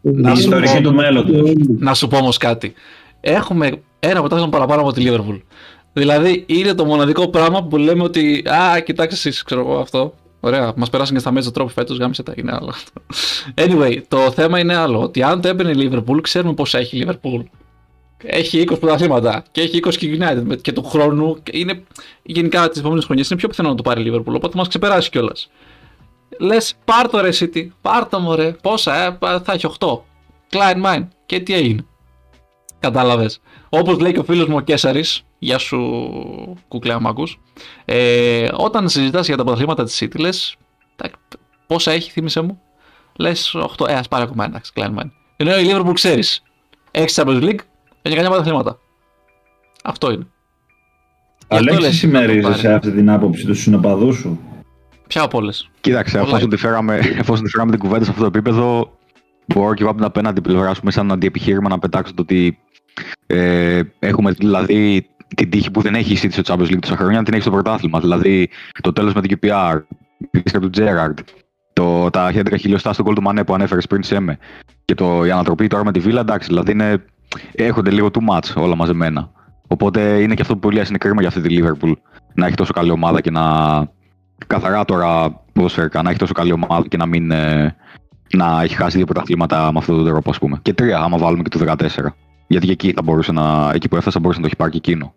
η 0.02 0.32
ιστορική 0.38 0.80
του 0.80 0.94
μέλλοντος. 0.94 1.50
να 1.78 1.94
σου 1.94 2.08
πω 2.08 2.16
όμως 2.16 2.36
κάτι. 2.36 2.72
Έχουμε 3.20 3.70
ένα 3.98 4.18
αποτέλεσμα 4.18 4.48
παραπάνω 4.50 4.80
από 4.80 4.92
τη 4.92 5.02
Liverpool. 5.06 5.40
Δηλαδή 5.92 6.44
είναι 6.46 6.74
το 6.74 6.84
μοναδικό 6.84 7.28
πράγμα 7.28 7.62
που 7.64 7.76
λέμε 7.76 8.02
ότι 8.02 8.42
Α, 8.74 8.80
κοιτάξτε 8.80 9.28
εσείς, 9.28 9.42
ξέρω 9.42 9.60
εγώ 9.60 9.78
αυτό. 9.78 10.14
Ωραία, 10.40 10.72
μας 10.76 10.90
περάσαν 10.90 11.14
και 11.14 11.20
στα 11.20 11.30
μέτσα 11.32 11.50
τρόπο 11.50 11.70
φέτος, 11.70 11.98
γάμισε 11.98 12.22
τα, 12.22 12.32
είναι 12.36 12.52
άλλο 12.52 12.68
αυτό. 12.68 12.92
Anyway, 13.64 13.96
το 14.08 14.18
θέμα 14.18 14.58
είναι 14.58 14.74
άλλο. 14.76 15.00
Ότι 15.02 15.22
αν 15.22 15.40
το 15.40 15.48
έπαιρνε 15.48 15.82
η 15.82 15.88
Liverpool, 15.92 16.20
ξέρουμε 16.22 16.54
πόσα 16.54 16.78
έχει 16.78 16.96
η 16.98 17.06
Liverpool. 17.08 17.42
Έχει 18.22 18.60
20 18.70 18.78
πρωταθλήματα 18.80 19.44
και 19.52 19.60
έχει 19.60 19.76
20 19.76 19.96
και 19.96 20.18
United. 20.20 20.42
με- 20.44 20.56
Και 20.56 20.72
του 20.72 20.84
χρόνου 20.84 21.36
είναι 21.52 21.82
γενικά 22.22 22.68
τις 22.68 22.78
επόμενες 22.80 23.04
χρονιές 23.04 23.30
είναι 23.30 23.38
πιο 23.38 23.48
πιθανό 23.48 23.68
να 23.68 23.74
το 23.74 23.82
πάρει 23.82 24.02
η 24.02 24.12
Liverpool. 24.12 24.34
Οπότε 24.34 24.56
μας 24.56 24.68
ξεπεράσει 24.68 25.10
κιόλας. 25.10 25.50
Λες, 26.40 26.74
πάρ 26.84 27.08
το 27.08 27.20
ρε 27.20 27.28
City, 27.40 27.66
πάρ 27.80 28.08
το 28.08 28.18
μωρέ. 28.20 28.52
Πόσα, 28.62 29.04
ε, 29.04 29.16
θα 29.20 29.52
έχει 29.52 29.66
8. 29.66 30.04
Klein 30.50 30.82
mine. 30.84 31.08
Και 31.26 31.40
τι 31.40 31.54
έγινε. 31.54 31.84
Κατάλαβες. 32.80 33.40
Όπως 33.68 33.98
λέει 33.98 34.12
και 34.12 34.18
ο 34.18 34.24
φίλος 34.24 34.46
μου 34.48 34.56
ο 34.56 34.60
Κέσσαρη, 34.60 35.04
γεια 35.38 35.58
σου 35.58 35.78
κουκλέα 36.68 37.00
μ' 37.00 37.06
ακούς, 37.06 37.40
ε, 37.84 38.48
όταν 38.56 38.88
συζητάς 38.88 39.26
για 39.26 39.36
τα 39.36 39.42
πρωταθλήματα 39.42 39.84
της 39.84 40.02
City, 40.02 40.18
λες. 40.18 40.56
Πόσα 41.66 41.90
έχει, 41.92 42.10
θύμισε 42.10 42.40
μου. 42.40 42.60
Λες 43.18 43.54
8, 43.54 43.86
ε, 43.86 43.94
ας 43.94 44.08
πάρει 44.08 44.22
ακόμα 44.22 44.44
ένα, 44.44 44.62
Klein 44.74 44.98
mine. 45.00 45.10
Ενώ 45.36 45.58
η 45.58 45.64
Liverpool 45.70 45.92
ξέρεις. 45.94 46.42
Έχεις 46.90 47.20
Champions 47.20 47.42
League, 47.42 47.58
έχει 48.02 48.14
κανένα 48.14 48.28
πρωταθλήματα. 48.34 48.78
Αυτό 49.84 50.12
είναι. 50.12 50.26
Γι' 51.48 51.58
αυτό 51.58 51.74
λες, 51.74 51.80
Αλέξη, 51.80 51.82
να 51.82 51.88
το 51.88 51.96
συμμερίζεσαι 51.96 52.62
πάρει. 52.62 52.74
αυτή 52.74 52.90
την 52.92 53.10
άποψη 53.10 53.46
του 53.46 53.54
συνοπαδού 53.54 54.12
σου; 54.12 54.40
Ποια 55.06 55.22
από 55.22 55.38
όλες; 55.38 55.70
Κοίταξε, 55.80 56.12
Πολλά 56.12 56.22
εφόσον 56.28 56.46
είναι. 56.46 56.54
τη, 56.56 56.60
φέραμε, 56.60 56.96
εφόσον 57.20 57.44
τη 57.44 57.50
φέραμε 57.50 57.70
την 57.70 57.80
κουβέντα 57.80 58.04
σε 58.04 58.10
αυτό 58.10 58.22
το 58.22 58.28
επίπεδο, 58.28 58.98
μπορώ 59.46 59.74
και 59.74 59.80
εγώ 59.82 59.90
από 59.90 59.98
την 59.98 60.08
απέναντι 60.08 60.40
πλευρά, 60.40 60.70
ας 60.70 60.78
πούμε, 60.78 60.90
σαν 60.90 61.12
αντιεπιχείρημα 61.12 61.68
να 61.68 61.78
πετάξω 61.78 62.14
το 62.14 62.22
ότι 62.22 62.58
ε, 63.26 63.80
έχουμε 63.98 64.30
δηλαδή 64.30 65.06
την 65.36 65.50
τύχη 65.50 65.70
που 65.70 65.80
δεν 65.80 65.94
έχει 65.94 66.12
η 66.12 66.18
City 66.22 66.32
στο 66.42 66.54
Champions 66.54 66.66
League 66.66 66.78
τόσα 66.80 66.96
χρόνια, 66.96 67.22
την 67.22 67.32
έχει 67.32 67.42
στο 67.42 67.50
πρωτάθλημα. 67.50 68.00
Δηλαδή 68.00 68.50
το 68.80 68.92
τέλος 68.92 69.14
με 69.14 69.20
την 69.20 69.38
QPR, 69.42 69.80
η 70.30 70.40
πίστα 70.42 70.58
του 70.58 70.70
Τζέραρντ, 70.70 71.18
το, 71.72 72.10
τα 72.10 72.30
11 72.34 72.54
χιλιοστά 72.58 72.92
στο 72.92 73.02
γκολ 73.02 73.14
του 73.14 73.22
Μανέ 73.22 73.44
που 73.44 73.54
ανέφερες 73.54 73.86
πριν 73.86 74.02
σε 74.02 74.20
με, 74.20 74.38
και 74.84 74.94
το, 74.94 75.24
η 75.24 75.30
ανατροπή 75.30 75.66
τώρα 75.66 75.84
με 75.84 75.92
τη 75.92 76.00
Βίλα, 76.00 76.20
εντάξει, 76.20 76.48
δηλαδή 76.48 76.72
είναι, 76.72 77.04
έρχονται 77.52 77.90
λίγο 77.90 78.08
too 78.12 78.34
much 78.34 78.62
όλα 78.62 78.74
μαζεμένα. 78.74 79.30
Οπότε 79.66 80.22
είναι 80.22 80.34
και 80.34 80.42
αυτό 80.42 80.54
που 80.54 80.60
πολύ 80.60 80.82
είναι 80.88 80.98
κρίμα 80.98 81.20
για 81.20 81.28
αυτή 81.28 81.40
τη 81.40 81.58
Liverpool 81.58 81.92
να 82.34 82.46
έχει 82.46 82.54
τόσο 82.54 82.72
καλή 82.72 82.90
ομάδα 82.90 83.20
και 83.20 83.30
να, 83.30 83.42
καθαρά 84.46 84.84
τώρα 84.84 85.30
ποδοσφαιρικά 85.52 86.02
να 86.02 86.10
έχει 86.10 86.18
τόσο 86.18 86.32
καλή 86.32 86.52
ομάδα 86.52 86.88
και 86.88 86.96
να 86.96 87.06
μην 87.06 87.30
ε, 87.30 87.76
να 88.36 88.62
έχει 88.62 88.74
χάσει 88.74 88.96
δύο 88.96 89.06
πρωταθλήματα 89.06 89.72
με 89.72 89.78
αυτόν 89.78 89.96
τον 89.96 90.04
τρόπο, 90.04 90.30
ας 90.30 90.38
πούμε. 90.38 90.58
Και 90.62 90.72
τρία, 90.72 90.98
άμα 90.98 91.18
βάλουμε 91.18 91.42
και 91.42 91.58
το 91.58 91.74
14. 91.78 91.86
Γιατί 92.46 92.66
και 92.66 92.72
εκεί 92.72 92.92
θα 92.92 93.02
μπορούσε 93.02 93.32
να, 93.32 93.70
εκεί 93.74 93.88
που 93.88 93.96
έφτασε, 93.96 94.14
θα 94.14 94.20
μπορούσε 94.20 94.40
να 94.40 94.46
το 94.46 94.50
έχει 94.52 94.56
πάρει 94.56 94.70
και 94.70 94.90
εκείνο. 94.90 95.14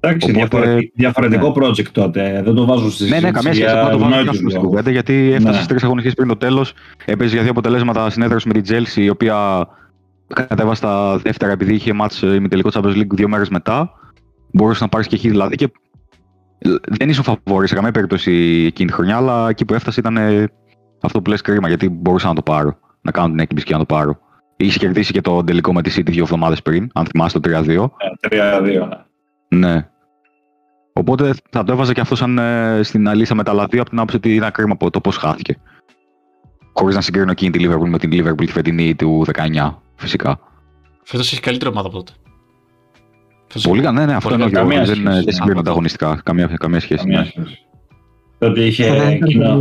Εντάξει, 0.00 0.30
Οπότε- 0.30 0.48
διαφορετικό, 0.48 0.92
διαφορετικό 0.94 1.54
project 1.56 1.86
τότε. 1.92 2.42
Δεν 2.44 2.54
το 2.54 2.64
βάζω 2.64 2.90
στη 2.90 3.08
Ναι, 3.08 3.20
ναι, 3.20 3.30
καμία 3.30 3.54
σχέση. 3.54 3.70
Απλά 3.70 3.90
το 3.90 3.98
βάζω 3.98 4.22
και 4.22 4.28
αυτό 4.28 4.48
στην 4.48 4.60
κουβέντα 4.60 4.90
γιατί 4.90 5.14
έφτασε 5.14 5.48
Ναι. 5.48 5.54
στις 5.54 5.66
τρεις 5.66 5.82
αγωνιστικές 5.82 6.16
πριν 6.16 6.28
το 6.28 6.36
τέλος. 6.36 6.72
Έπαιζε 7.04 7.32
για 7.32 7.42
δύο 7.42 7.50
αποτελέσματα 7.50 8.10
συνέδραση 8.10 8.48
με 8.48 8.60
την 8.60 8.64
Chelsea, 8.74 8.96
η 8.96 9.08
οποία 9.08 9.66
κατέβασε 10.26 10.76
στα 10.76 11.16
δεύτερα 11.18 11.52
επειδή 11.52 11.74
είχε 11.74 11.92
μάτς 11.92 12.22
ε, 12.22 12.34
ημιτελικό 12.34 12.68
Champions 12.72 12.96
League 12.96 13.14
δύο 13.14 13.28
μέρες 13.28 13.48
μετά. 13.48 13.92
Μπορούσε 14.52 14.82
να 14.82 14.88
πάρεις 14.88 15.06
και 15.06 15.14
εκεί 15.14 15.28
δηλαδή. 15.28 15.56
Και 15.56 15.70
δεν 16.86 17.08
ήσουν 17.08 17.24
φαβόρη 17.24 17.68
σε 17.68 17.74
καμία 17.74 17.90
περίπτωση 17.90 18.32
εκείνη 18.66 18.88
τη 18.88 18.94
χρονιά, 18.94 19.16
αλλά 19.16 19.48
εκεί 19.48 19.64
που 19.64 19.74
έφτασε 19.74 20.00
ήταν 20.00 20.16
ε, 20.16 20.48
αυτό 21.02 21.22
που 21.22 21.30
λες 21.30 21.40
κρίμα 21.40 21.68
γιατί 21.68 21.88
μπορούσα 21.88 22.28
να 22.28 22.34
το 22.34 22.42
πάρω. 22.42 22.78
Να 23.00 23.10
κάνω 23.10 23.28
την 23.28 23.38
έκπληξη 23.38 23.66
και 23.66 23.72
να 23.72 23.78
το 23.78 23.84
πάρω. 23.84 24.18
Είχες 24.56 24.76
κερδίσει 24.76 25.12
και 25.12 25.20
το 25.20 25.44
τελικό 25.44 25.72
με 25.72 25.82
τη 25.82 25.94
City 25.96 26.10
δύο 26.10 26.22
εβδομάδες 26.22 26.62
πριν, 26.62 26.90
αν 26.94 27.06
θυμάσαι 27.06 27.40
το 27.40 27.62
3-2. 27.64 27.88
3-2. 28.30 28.88
ναι. 29.48 29.68
Ναι. 29.68 29.88
Οπότε 30.92 31.34
θα 31.50 31.64
το 31.64 31.72
έβαζα 31.72 31.92
και 31.92 32.00
αυτό 32.00 32.16
σαν 32.16 32.38
ε, 32.38 32.80
στην 32.82 33.08
αλήθεια 33.08 33.34
με 33.34 33.42
τα 33.42 33.50
άλλα 33.50 33.66
δύο 33.66 33.80
από 33.80 33.90
την 33.90 33.98
άποψη 33.98 34.16
ότι 34.16 34.34
είναι 34.34 34.50
κρίμα 34.50 34.72
από 34.72 34.90
το 34.90 35.00
πώς 35.00 35.16
χάθηκε. 35.16 35.56
Χωρίς 36.76 36.94
να 36.94 37.00
συγκρίνω 37.00 37.30
εκείνη 37.30 37.50
τη 37.50 37.64
Liverpool 37.68 37.88
με 37.88 37.98
την 37.98 38.10
Liverpool 38.12 38.36
τη 38.46 38.52
φετινή 38.52 38.94
του 38.94 39.24
19, 39.34 39.70
φυσικά. 39.96 40.38
Φέτος 41.02 41.26
έχεις 41.26 41.40
καλύτερη 41.40 41.70
ομάδα 41.70 41.88
από 41.88 41.96
τότε. 41.96 42.12
Φέτος- 43.46 43.68
Πολύ 43.68 43.82
καλά, 43.82 43.98
ναι, 44.00 44.06
ναι, 44.06 44.14
αυτό 44.14 44.28
Πολύ 44.28 44.42
εννοώ 44.42 44.48
και 44.48 44.54
καμία 44.56 44.76
εγώ. 44.76 44.86
Δεν, 44.86 44.94
σχέση, 44.96 45.08
ε, 45.10 45.14
ναι. 45.18 45.22
δεν 45.24 45.34
συγκρίνω 45.34 45.58
ανταγωνιστικά. 45.60 46.20
Καμία, 46.24 46.46
καμία 46.46 46.80
σχέση. 46.80 47.00
Καμία 47.04 47.18
ναι. 47.18 47.24
σχέση. 47.24 47.58
Τότε 48.38 48.60
Και 48.60 48.66
είχε 48.66 48.92
δεν 48.92 49.20
κοινό. 49.22 49.58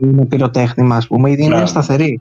είναι 0.00 0.26
πυροτέχνημα, 0.26 0.96
ας 0.96 1.06
πούμε, 1.06 1.30
είναι 1.30 1.46
Μπράβο. 1.46 1.66
σταθερή. 1.66 2.20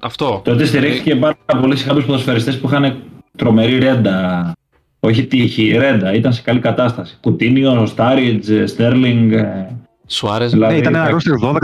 Αυτό. 0.00 0.40
Τότε 0.44 0.64
στηρίχθηκε 0.64 1.16
πάρα 1.16 1.36
πολύ 1.60 1.76
σε 1.76 1.86
κάποιους 1.86 2.04
ποδοσφαιριστές 2.04 2.58
που 2.60 2.66
είχαν 2.68 3.02
τρομερή 3.36 3.78
ρέντα. 3.78 4.52
Όχι 5.00 5.26
τύχη, 5.26 5.76
ρέντα. 5.76 6.14
Ήταν 6.14 6.32
σε 6.32 6.42
καλή 6.42 6.60
κατάσταση. 6.60 7.16
Κουτίνιο, 7.20 7.86
Στάριτζ, 7.86 8.50
Στέρλινγκ. 8.64 9.32
ε, 9.32 9.76
Σουάρε. 10.06 10.46
Δηλαδή, 10.46 10.72
Ναι, 10.72 10.78
ήταν 10.78 10.94
ένα 10.94 11.08
εντάξει. 11.08 11.28
ρόστερ 11.30 11.60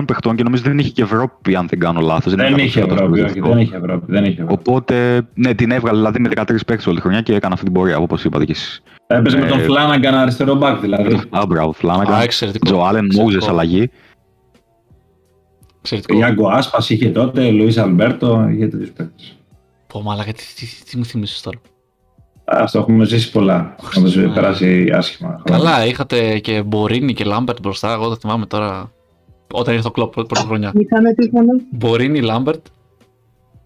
12-13 0.00 0.04
παιχτών 0.06 0.36
και 0.36 0.42
νομίζω 0.42 0.62
δεν 0.62 0.78
είχε 0.78 0.90
και 0.90 1.02
Ευρώπη, 1.02 1.56
αν 1.56 1.66
δεν 1.68 1.78
κάνω 1.78 2.00
λάθος. 2.00 2.34
Δεν 2.34 2.56
είχε 2.58 2.80
Ευρώπη, 2.80 3.20
όχι, 3.20 3.40
δεν 3.40 3.58
είχε 3.58 3.76
Ευρώπη. 3.76 4.04
Δεν 4.12 4.24
είχε 4.24 4.42
Ευρώπη. 4.42 4.52
Οπότε, 4.52 5.26
ναι, 5.34 5.54
την 5.54 5.70
έβγαλε 5.70 5.96
δηλαδή 5.96 6.20
με 6.20 6.28
13 6.34 6.44
παίκτες 6.66 6.86
όλη 6.86 6.96
τη 6.96 7.02
χρονιά 7.02 7.20
και 7.20 7.34
έκανε 7.34 7.52
αυτή 7.54 7.64
την 7.66 7.74
πορεία, 7.74 7.98
όπως 7.98 8.24
είπατε 8.24 8.44
κι 8.44 8.50
εσείς. 8.50 8.82
Έπαιζε 9.06 9.38
με 9.38 9.46
τον 9.46 9.58
ε, 9.58 9.62
Φλάναγκαν 9.62 10.14
αριστερό 10.14 10.54
μπακ 10.54 10.80
δηλαδή. 10.80 11.20
Α, 11.30 11.46
μπράβο, 11.48 11.72
Φλάνακα. 11.72 12.14
Α, 12.16 12.22
εξαιρετικό. 12.22 12.64
Τζο 12.66 12.80
Άλεν, 12.80 13.04
Εξαιρετικό. 13.04 13.30
Μόουζε 13.38 13.50
αλλαγή. 13.50 13.90
Εξαιρετικό. 15.78 16.16
Γιάνγκο 16.16 16.48
Άσπας 16.48 16.90
είχε 16.90 17.08
τότε, 17.08 17.50
Λουίς 17.50 17.78
Αλμπέρτο, 17.78 18.48
είχε 18.50 18.66
τέτοιους 18.68 18.90
παίκτες. 18.90 19.36
Πω 19.86 20.02
μαλάκα, 20.02 20.32
τι, 20.32 20.42
τι, 20.56 20.66
τι, 20.66 20.84
τι 20.90 20.96
μου 20.96 21.04
θύμισες 21.04 21.40
τώρα. 21.40 21.58
Α 22.50 22.64
το 22.72 22.78
έχουμε 22.78 23.04
ζήσει 23.04 23.30
πολλά. 23.30 23.74
Έχουμε 23.84 24.10
Χριστέ. 24.10 24.30
περάσει 24.34 24.90
άσχημα. 24.94 25.40
Καλά, 25.44 25.86
είχατε 25.86 26.38
και 26.38 26.62
Μπορίνι 26.62 27.14
και 27.14 27.24
Λάμπερτ 27.24 27.60
μπροστά. 27.60 27.92
Εγώ 27.92 28.08
δεν 28.08 28.16
θυμάμαι 28.18 28.46
τώρα. 28.46 28.92
Όταν 29.52 29.74
ήρθε 29.74 29.88
ο 29.88 29.90
Κλοπ 29.90 30.12
πρώτη 30.12 30.28
πρώτη 30.28 30.46
χρονιά. 30.46 30.72
Ήτανε 30.74 31.14
τι 31.14 31.24
ήτανε. 31.24 31.52
Μπορίνι, 31.70 32.20
Λάμπερτ. 32.20 32.66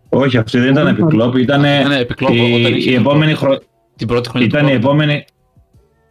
Όχι, 0.09 0.37
αυτή 0.37 0.59
δεν 0.59 0.71
ήταν 0.71 0.87
επί 0.87 1.07
Κλοπ. 1.07 1.41
Ήταν 1.40 1.61
Ναι, 1.61 1.83
επί 2.01 2.12
Κλοπ. 2.12 2.31
Όταν 2.31 2.42
η, 2.45 2.75
είχε 2.77 2.90
η 2.90 2.95
επόμενη 2.95 3.35
χρονιά. 3.35 3.61
την 3.97 4.07
πρώτη 4.07 4.29
χρονιά. 4.29 4.49
του 4.49 4.57
Ήταν 4.57 4.66
η 4.68 4.71
Κλοπ. 4.71 4.83
επόμενη. 4.85 5.25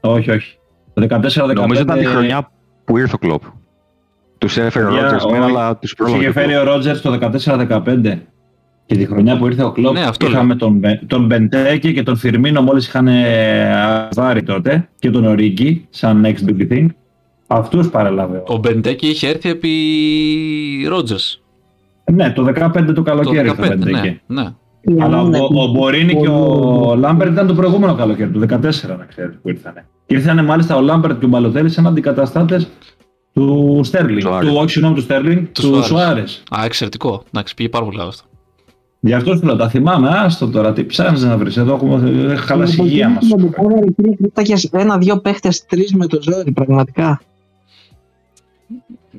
Όχι, 0.02 0.32
όχι. 0.32 0.58
Το 0.94 1.02
14-15. 1.10 1.54
Νομίζω 1.56 1.82
ήταν 1.82 1.98
τη 2.00 2.06
χρονιά 2.06 2.52
που 2.86 2.98
ήρθε 2.98 3.16
ο 3.16 3.18
κλοπ. 3.18 3.42
Τους 4.38 4.58
έφερε 4.58 4.86
ο 4.86 4.88
Παιδιά, 4.88 5.02
Ρότζερς 5.02 5.24
όχι. 5.24 5.34
μένα, 5.34 5.46
αλλά 5.46 5.78
τους 5.78 5.80
Τους 5.90 5.94
πρόλαβε. 5.94 6.18
είχε 6.20 6.30
ο 6.30 6.32
φέρει 6.32 6.54
Klopp. 6.56 6.62
ο 6.62 6.64
Ρότζερς 6.64 7.02
το 7.02 7.12
14-15. 7.12 8.18
Και 8.92 8.98
τη 8.98 9.06
χρονιά 9.06 9.38
που 9.38 9.46
ήρθε 9.46 9.64
ο 9.64 9.72
Κλόπ, 9.72 9.94
Ναι, 9.94 10.02
αυτό 10.02 10.28
είχαμε 10.28 10.56
τον, 10.56 10.74
Μπε- 10.74 11.06
τον 11.08 11.26
Μπεντέκη 11.26 11.94
και 11.94 12.04
τον 12.04 12.16
Φιρμίνο 12.16 12.62
μόλις 12.62 12.88
είχαν 12.88 13.08
αβάρει 14.10 14.44
τότε 14.44 14.90
και 15.00 15.10
τον 15.10 15.26
Ορίγκη 15.26 15.86
σαν 15.90 16.26
next 16.26 16.50
big 16.50 16.72
thing. 16.72 16.86
Αυτούς 17.48 17.90
παρέλαβε. 17.90 18.44
Ο 18.48 18.58
Μπεντέκη 18.58 19.08
είχε 19.08 19.28
έρθει 19.28 19.50
επί 19.50 19.72
Ρότζερς. 20.88 21.42
Ναι, 22.12 22.32
το 22.32 22.44
15 22.56 22.94
το 22.96 23.02
καλοκαίρι 23.02 23.48
ήρθε 23.48 23.62
ο 23.62 23.66
ναι. 23.68 23.76
Μπεντέκη. 23.76 24.22
ναι. 24.28 24.46
Αλλά 25.00 25.22
ο, 25.22 25.28
Ναι, 25.28 25.38
ο 25.40 25.68
Μπορίνη 25.74 26.16
και 26.16 26.28
ο 26.28 26.96
Λάμπερτ 26.98 27.32
ήταν 27.32 27.48
το 27.48 27.54
προηγούμενο 27.54 27.96
καλοκαίρι, 27.96 28.30
το 28.32 28.40
14 28.40 28.48
να 28.98 29.06
ξέρετε 29.10 29.40
που 29.42 29.50
ήρθανε. 29.50 29.86
Και 30.06 30.16
ήρθανε 30.16 30.44
μάλιστα 30.44 30.76
ο 30.76 30.82
Λάμπερτ 30.82 31.20
και 31.20 31.26
ο 31.26 31.28
Μπαλοτέλη 31.28 31.70
σαν 31.70 31.88
αντικαταστάτες 31.88 32.68
του 33.34 33.80
Στέρλινγκ. 33.84 34.20
Σουάρες. 34.22 34.50
Του, 34.50 34.56
όχι, 34.58 34.70
συγγνώμη, 34.70 34.96
του 34.96 35.02
Στέρλινγκ, 35.02 35.38
Του 35.46 35.52
του 35.52 35.62
Σουάρες. 35.62 35.86
Σουάρες. 35.88 36.44
Α, 36.60 36.66
εξαιρετικό. 36.66 37.24
Εντάξει, 37.34 37.54
πήγε 37.54 37.70
πάρα 37.70 37.86
πολύ 37.86 37.98
καλά 37.98 38.10
αυτό. 38.10 38.24
Γι' 39.04 39.14
αυτό 39.14 39.36
σου 39.36 39.46
λέω, 39.46 39.56
τα 39.56 39.70
θυμάμαι. 39.70 40.10
Άστο 40.10 40.48
τώρα, 40.48 40.74
τι 40.74 40.86
ψάχνεις 40.86 41.24
να 41.24 41.38
βρεις. 41.38 41.58
Εδώ 41.58 41.74
έχουμε 41.74 42.32
έχει 42.34 42.46
χαλάσει 42.46 42.82
η 42.82 42.84
υγεία 42.86 43.10
μας. 43.10 43.28
Είχε 44.36 44.70
ένα-δυο 44.72 45.18
παίχτες, 45.18 45.66
τρεις 45.66 45.94
με 45.94 46.08
το 46.08 46.20
ζόρι, 46.22 46.52
πραγματικά. 46.52 47.22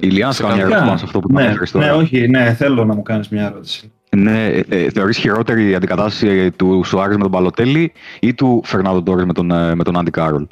Η 0.00 0.06
Λιάννα 0.08 0.34
κάνει 0.38 0.54
μια 0.54 0.62
ερώτηση 0.62 0.84
πάνω 0.84 0.96
σε 0.96 1.04
αυτό 1.04 1.20
που 1.20 1.32
ναι, 1.32 1.42
ανέφερες 1.42 1.74
ναι, 1.74 1.80
τώρα. 1.80 1.94
όχι, 1.94 2.28
ναι, 2.28 2.54
θέλω 2.54 2.84
να 2.84 2.94
μου 2.94 3.02
κάνεις 3.02 3.28
μια 3.28 3.46
ερώτηση. 3.46 3.92
Ναι, 4.16 4.46
ε, 4.46 4.64
ε, 4.68 4.90
θεωρείς 4.90 5.16
χειρότερη 5.16 5.70
η 5.70 5.74
αντικατάσταση 5.74 6.50
του 6.50 6.82
Σουάρες 6.84 7.16
με 7.16 7.22
τον 7.22 7.30
Παλωτέλη 7.30 7.92
ή 8.20 8.34
του 8.34 8.60
Φερνάντο 8.64 9.02
Τόρες 9.02 9.24
με 9.24 9.32
τον, 9.32 9.50
ε, 9.50 9.74
με 9.74 9.84
τον 9.84 9.98
Άντι 9.98 10.10
Κάρολ; 10.10 10.46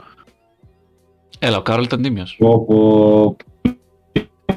Έλα, 1.39 1.57
ο 1.57 1.63
Κάρολ 1.63 1.85
ήταν 1.85 2.03
τίμιος. 2.03 2.37
όπου 2.41 3.37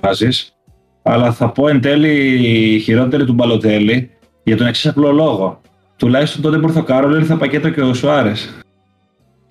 βάζεις, 0.01 0.55
αλλά 1.01 1.31
θα 1.31 1.49
πω 1.49 1.67
εν 1.67 1.81
τέλει 1.81 2.79
χειρότερη 2.83 3.25
του 3.25 3.33
Μπαλοτέλη 3.33 4.09
για 4.43 4.57
τον 4.57 4.67
εξής 4.67 4.87
απλό 4.89 5.11
λόγο. 5.11 5.61
Τουλάχιστον 5.97 6.41
τότε 6.41 6.57
που 6.57 6.67
ήρθε 6.67 6.79
ο 6.79 6.83
Κάρολ 6.83 7.15
ήρθε 7.15 7.35
πακέτο 7.35 7.69
και 7.69 7.81
ο 7.81 7.93
Σουάρες. 7.93 8.53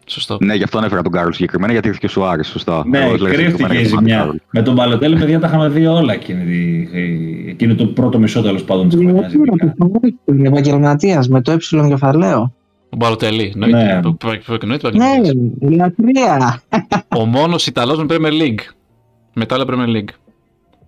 Σωστό. 0.07 0.37
Ναι, 0.41 0.55
γι' 0.55 0.63
αυτό 0.63 0.79
ανέφερα 0.79 1.03
τον 1.03 1.13
Κάρολ 1.13 1.33
συγκεκριμένα, 1.33 1.73
γιατί 1.73 1.87
ήρθε 1.89 2.01
και 2.01 2.07
ο 2.07 2.11
Σουάρες. 2.11 2.47
Σωστά. 2.49 2.83
Ναι, 2.87 2.99
Εγώ 2.99 3.17
λέγα 3.17 3.35
κρύφτηκε 3.35 3.51
συγκεκριμένα 3.51 3.81
η 3.81 3.83
για 3.83 3.91
τον 3.91 3.99
ζημιά. 3.99 4.17
Κάρολ. 4.19 4.39
Με 4.51 4.63
τον 4.63 4.75
Μπαλοτέλη, 4.75 5.17
παιδιά, 5.19 5.41
τα 5.41 5.47
είχαμε 5.47 5.69
δει 5.69 5.87
όλα 5.87 6.13
εκείνη, 6.13 6.45
τη- 6.45 6.99
η- 6.99 7.47
εκείνο 7.49 7.75
το 7.75 7.87
πρώτο 7.87 8.19
μισό 8.19 8.43
τέλος 8.43 8.65
πάντων 8.65 8.89
της 8.89 8.99
χρονιάς. 8.99 9.33
Είναι 10.25 10.49
επαγγελματίας 10.49 11.29
με 11.29 11.41
το 11.41 11.53
ε 11.53 11.57
κεφαλαίο. 11.89 12.53
Ο 12.91 12.97
Μπαλοτελή. 12.97 13.53
Ναι. 13.57 13.65
εννοείται. 13.67 14.01
Που- 14.03 14.17
που- 14.17 14.39
που- 14.47 14.59
εννοείται 14.63 14.91
Ναι, 14.91 15.05
επαγγελματίας. 15.05 15.35
λατρεία. 15.77 16.63
Ο 17.17 17.25
μόνος 17.27 17.67
Ιταλός 17.67 17.99
με 17.99 18.05
Premier 18.09 18.33
League. 18.43 18.61
Μετάλλιο 19.35 19.67
Premier 19.69 19.97
League. 19.97 20.09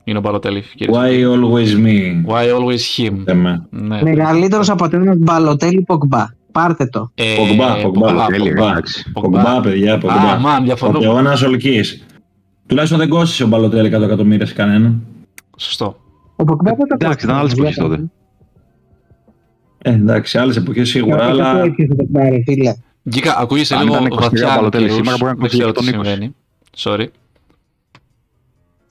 Είναι 0.04 0.18
ο 0.18 0.20
Μπαλοτελή. 0.20 0.62
κύριε. 0.74 0.94
Why 0.98 1.34
always 1.34 1.86
me; 1.86 2.30
Why 2.32 2.44
always 2.58 2.80
him; 3.08 3.12
Λέμε. 3.26 3.66
Ναι. 3.70 4.02
Μεγαλύτερος 4.02 4.70
από 4.70 4.88
ένα 4.92 5.14
μπαλοτέλη 5.16 5.82
Ποκμπά. 5.82 6.24
Πάρτε 6.52 6.86
το. 6.86 7.10
Ε, 7.14 7.24
Πογκμπά, 7.36 7.74
Πογκμπά, 7.82 8.22
α, 8.22 8.26
Τέλεια, 8.26 8.52
Πογκμπά. 8.54 8.70
εντάξει. 8.70 9.10
Πογκμπά, 9.12 9.60
παιδιά, 9.60 9.94
Α, 9.94 9.98
Πογκμπά. 9.98 10.38
μαν, 10.40 10.62
Ο 10.62 10.64
διαφωνώ. 10.64 10.98
αιώνα 11.02 11.38
ολική. 11.46 11.80
Τουλάχιστον 12.66 12.98
δεν 12.98 13.08
κόστησε 13.08 13.44
ο 13.44 13.46
Μπαλοτέλη 13.46 13.88
100 13.96 14.00
εκατομμύρια 14.02 14.46
σε 14.46 14.54
κανέναν. 14.54 15.02
Σωστό. 15.58 15.96
Ο 16.36 16.44
Ποκμπά 16.44 16.74
πότε 16.74 16.94
Εντάξει, 16.94 17.24
ήταν 17.26 17.38
άλλες 17.38 17.52
εποχές 17.52 17.74
τότε. 17.76 18.00
Ε, 19.82 19.90
εντάξει, 19.90 20.38
άλλες 20.38 20.56
εποχές 20.56 20.88
σίγουρα, 20.88 21.24
αλλά. 21.26 21.52
το 21.62 22.06
πάρει, 22.12 22.42
φίλε. 22.46 22.74
Γκίκα, 23.08 23.36
ακούγεσαι 23.38 23.74
Αν 23.74 23.82
λίγο 23.82 23.94
ήταν 23.94 24.06
23 24.06 24.20
βαθιά 24.20 24.52
Μπαλοτέλη 24.54 24.82
καιρούς. 24.84 24.96
σήμερα, 24.96 25.16
μπορεί 25.20 25.32
να 25.34 25.38
Δεν 25.40 25.48
ξέρω 25.48 25.72
τι 25.72 25.74
κοστίσει 25.74 25.92
τον 25.96 26.02
20. 26.02 26.06
συμβαίνει. 26.08 26.34
Sorry. 26.76 27.06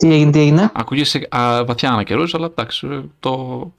Τι 0.08 0.13
έγινε, 0.13 0.32
τι 0.32 0.39
έγινε; 0.39 0.72
Ακούγεσαι 0.74 1.28
α, 1.30 1.63
βαθιά 1.66 1.89
ανά 1.92 2.04
καιρούς, 2.04 2.34
αλλά 2.36 2.46
εντάξει, 2.46 2.88
ε, 2.92 3.00
το... 3.20 3.72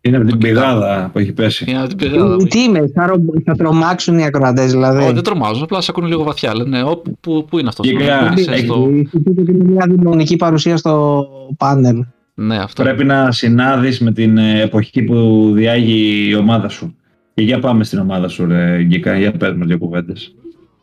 Είναι 0.00 0.16
από 0.16 0.26
την 0.26 0.38
Το 0.40 0.46
κοιτάω. 0.46 0.62
πηγάδα 0.64 1.10
που 1.12 1.18
έχει 1.18 1.32
πέσει. 1.32 1.64
είναι 1.68 1.78
από 1.78 1.88
την 1.88 1.96
πηγάδα. 1.96 2.36
Τι 2.36 2.62
είμαι, 2.62 2.90
θα, 2.94 3.06
ρο- 3.06 3.20
θα 3.44 3.54
τρομάξουν 3.54 4.18
οι 4.18 4.24
ακροατές 4.24 4.70
δηλαδή. 4.70 5.04
Ω, 5.04 5.12
δεν 5.12 5.22
τρομάζουν, 5.22 5.62
απλά 5.62 5.80
σε 5.80 5.90
ακούνε 5.90 6.08
λίγο 6.08 6.22
βαθιά. 6.22 6.54
Λένε, 6.56 6.82
«Ω, 6.82 7.02
πού, 7.20 7.44
πού 7.50 7.58
είναι 7.58 7.68
αυτός. 7.68 7.86
Γκίκα, 7.88 8.32
στο... 8.56 8.90
Είναι 8.90 9.64
μια 9.64 9.86
δημονική 9.88 10.36
παρουσία 10.36 10.76
στο 10.76 11.26
πάνελ. 11.56 12.04
Ναι, 12.34 12.56
αυτό. 12.56 12.82
Πρέπει 12.82 13.04
να 13.04 13.32
συνάδεις 13.32 14.00
με 14.00 14.12
την 14.12 14.38
ε, 14.38 14.60
εποχή 14.62 15.02
που 15.02 15.50
διάγει 15.54 16.28
η 16.28 16.34
ομάδα 16.34 16.68
σου. 16.68 16.96
Και 17.34 17.42
για 17.42 17.58
πάμε 17.58 17.84
στην 17.84 17.98
ομάδα 17.98 18.28
σου, 18.28 18.46
ρε 18.46 18.82
Γκίκα, 18.82 19.18
για 19.18 19.32
πες 19.32 19.52
μας 19.56 19.66
δύο 19.66 19.78
κουβέντες. 19.78 20.34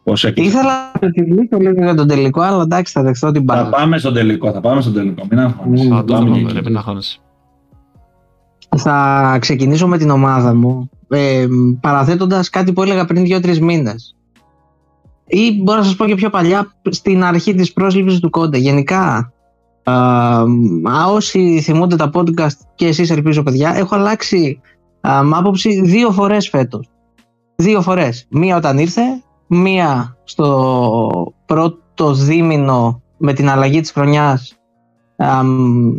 Πώς 0.10 0.24
έκλεισε. 0.24 0.50
Ήθελα 0.50 0.92
να 1.02 1.10
θυμίσω 1.12 1.58
λίγο 1.58 1.84
για 1.84 1.96
τον 1.96 2.08
τελικό, 2.08 2.42
αλλά 2.42 2.62
εντάξει, 2.62 2.94
θα 2.94 3.02
δεχτώ 3.02 3.32
την 3.32 3.46
Θα 3.48 3.54
μπάλα. 3.56 3.70
πάμε 3.70 3.98
στον 3.98 4.14
τελικό, 4.14 4.52
θα 4.52 4.60
πάμε 4.62 4.82
στον 4.82 4.94
τελικό. 4.94 5.26
Μην 5.30 5.40
αγχώνεσαι. 5.40 5.88
Mm, 5.92 5.96
Α, 5.96 6.04
το 6.04 6.14
Πάμε 6.14 6.26
δούμε, 6.26 6.38
και 6.38 6.44
εκεί. 6.44 6.54
πρέπει 6.54 6.72
να 6.72 6.82
χώνεσαι. 6.82 7.20
Θα 8.78 9.38
ξεκινήσω 9.42 9.88
με 9.88 9.98
την 9.98 10.10
ομάδα 10.10 10.54
μου, 10.56 10.90
ε, 11.10 11.46
παραθέτοντας 11.82 12.50
κάτι 12.50 12.74
που 12.74 12.82
έλεγα 12.84 13.06
πριν 13.06 13.24
δύο-τρεις 13.24 13.60
μήνες. 13.60 14.16
Ή 15.28 15.62
μπορώ 15.64 15.78
να 15.78 15.84
σας 15.84 15.96
πω 15.96 16.06
και 16.06 16.16
πιο 16.16 16.30
παλιά, 16.30 16.72
στην 16.90 17.24
αρχή 17.24 17.54
της 17.56 17.74
πρόσληψης 17.74 18.20
του 18.20 18.30
Κόντε. 18.30 18.58
Γενικά, 18.58 19.32
α, 19.84 19.94
α, 20.84 21.06
όσοι 21.14 21.62
θυμούνται 21.62 21.96
τα 21.96 22.10
podcast 22.14 22.58
και 22.76 22.88
εσείς 22.88 23.10
ελπίζω 23.10 23.44
παιδιά, 23.44 23.74
έχω 23.76 23.96
αλλάξει 23.96 24.60
α, 25.02 25.20
άποψη 25.32 25.82
δύο 25.82 26.12
φορές 26.12 26.50
φέτος. 26.50 26.88
Δύο 27.56 27.82
φορές. 27.82 28.26
Μία 28.30 28.58
όταν 28.58 28.78
ήρθε, 28.78 29.02
μία 29.50 30.18
στο 30.24 31.34
πρώτο 31.46 32.14
δίμηνο 32.14 33.02
με 33.18 33.34
την 33.34 33.50
αλλαγή 33.50 33.82
της 33.82 33.92
χρονιάς 33.92 34.58
αμ, 35.18 35.94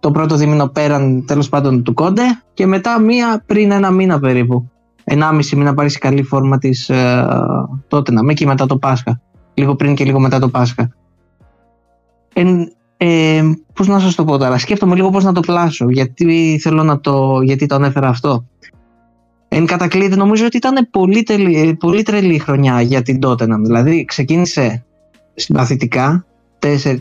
το 0.00 0.10
πρώτο 0.10 0.36
δίμηνο 0.36 0.68
πέραν 0.68 1.24
τέλος 1.26 1.48
πάντων 1.48 1.82
του 1.82 1.94
Κόντε 1.94 2.22
και 2.54 2.66
μετά 2.66 3.00
μία 3.00 3.42
πριν 3.46 3.70
ένα 3.70 3.90
μήνα 3.90 4.18
περίπου. 4.18 4.70
Ενάμιση 5.04 5.56
μήνα 5.56 5.74
πάρει 5.74 5.88
σε 5.88 5.98
καλή 5.98 6.22
φόρμα 6.22 6.58
της 6.58 6.88
ε, 6.88 7.26
τότε 7.88 8.12
να 8.12 8.32
και 8.32 8.46
μετά 8.46 8.66
το 8.66 8.78
Πάσχα. 8.78 9.20
Λίγο 9.54 9.74
πριν 9.76 9.94
και 9.94 10.04
λίγο 10.04 10.20
μετά 10.20 10.38
το 10.38 10.48
Πάσχα. 10.48 10.94
Εν, 12.32 12.72
ε, 12.96 13.42
πώς 13.72 13.86
να 13.88 13.98
σας 13.98 14.14
το 14.14 14.24
πω 14.24 14.38
τώρα, 14.38 14.58
σκέφτομαι 14.58 14.94
λίγο 14.94 15.10
πώς 15.10 15.24
να 15.24 15.32
το 15.32 15.40
πλάσω, 15.40 15.90
γιατί 15.90 16.58
θέλω 16.62 16.82
να 16.82 17.00
το, 17.00 17.40
γιατί 17.42 17.66
το 17.66 17.74
ανέφερα 17.74 18.08
αυτό. 18.08 18.44
Εν 19.56 19.66
κατακλείδη 19.66 20.16
νομίζω 20.16 20.46
ότι 20.46 20.56
ήταν 20.56 20.88
πολύ, 20.90 21.22
τελη, 21.22 21.76
πολύ 21.80 22.02
τρελή 22.02 22.38
χρονιά 22.38 22.80
για 22.80 23.02
την 23.02 23.18
Tottenham. 23.22 23.60
Δηλαδή 23.62 24.04
ξεκίνησε 24.04 24.84
συμπαθητικά, 25.34 26.26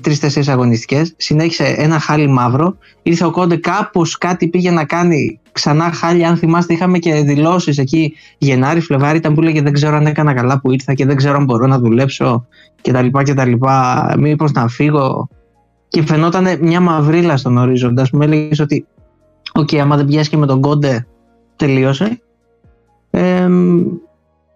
τρει-τέσσερι 0.02 0.50
αγωνιστικές, 0.50 1.13
συνέχισε 1.18 1.63
ένα 1.78 2.00
χάλι 2.00 2.28
μαύρο. 2.28 2.78
Ήρθε 3.04 3.26
ο 3.26 3.32
Κόντε, 3.32 3.56
κάπως 3.56 4.18
κάτι 4.18 4.48
πήγε 4.48 4.72
να 4.72 4.86
κάνει 4.86 5.39
ξανά 5.52 5.92
χάλι. 5.92 6.26
Αν 6.26 6.38
θυμάστε, 6.38 6.74
είχαμε 6.74 6.98
και 6.98 7.13
δηλώσεις 7.13 7.78
εκεί 7.78 8.13
Γενάρη, 8.38 8.80
Φλεβάρη. 8.80 9.18
Ήταν 9.18 9.34
που 9.34 9.42
έλεγε 9.42 9.62
Δεν 9.62 9.74
ξέρω 9.74 9.96
αν 9.96 10.06
έκανα 10.06 10.34
καλά 10.34 10.60
που 10.60 10.72
ήρθα 10.72 10.94
και 10.94 11.06
δεν 11.06 11.16
ξέρω 11.16 11.36
αν 11.36 11.44
μπορώ 11.44 11.68
να 11.68 11.80
δουλέψω 11.80 12.48
κτλ. 12.82 13.08
κτλ. 13.12 13.52
Μήπως 14.18 14.52
να 14.52 14.68
φύγω. 14.68 15.28
Και 15.88 16.02
φαινόταν 16.02 16.48
μια 16.62 16.80
μαυρίλα 16.80 17.38
στον 17.38 17.58
ορίζοντα. 17.58 18.08
Μου 18.13 18.22
έλεγες 18.22 18.60
ότι, 18.60 18.86
Οκ, 19.54 19.74
άμα 19.74 19.96
δεν 19.96 20.06
πιάσεις 20.06 20.30
και 20.30 20.38
με 20.38 20.46
τον 20.46 20.62
Κόντε, 20.62 21.08
τελείωσε. 21.56 22.18
Ε, 23.15 23.49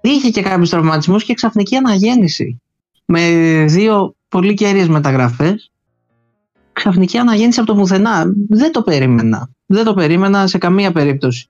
είχε 0.02 0.30
και 0.30 0.42
κάποιους 0.42 0.70
τραυματισμούς 0.70 1.24
και 1.24 1.34
ξαφνική 1.34 1.76
αναγέννηση. 1.76 2.62
Με 3.06 3.22
δύο 3.68 4.16
πολύ 4.30 4.54
καίριες 4.54 4.88
μεταγραφές 4.88 5.72
ξαφνική 6.78 7.18
αναγέννηση 7.18 7.60
από 7.60 7.74
το 7.74 7.76
πουθενά. 7.76 8.34
Δεν 8.50 8.72
το 8.72 8.82
περίμενα. 8.82 9.50
Δεν 9.66 9.86
το 9.86 9.94
περίμενα 9.94 10.48
σε 10.48 10.58
καμία 10.58 10.92
περίπτωση. 10.92 11.50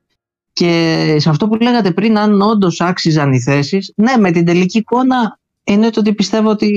Και 0.54 1.16
σε 1.20 1.30
αυτό 1.30 1.48
που 1.48 1.56
λέγατε 1.56 1.92
πριν, 1.92 2.18
αν 2.18 2.42
όντως 2.42 2.82
άξιζαν 2.82 3.34
οι 3.34 3.42
θέσεις, 3.42 3.94
ναι, 3.96 4.18
με 4.18 4.32
την 4.32 4.46
τελική 4.46 4.78
εικόνα 4.78 5.40
εννοείται 5.64 6.00
ότι 6.00 6.14
πιστεύω 6.14 6.50
ότι. 6.50 6.70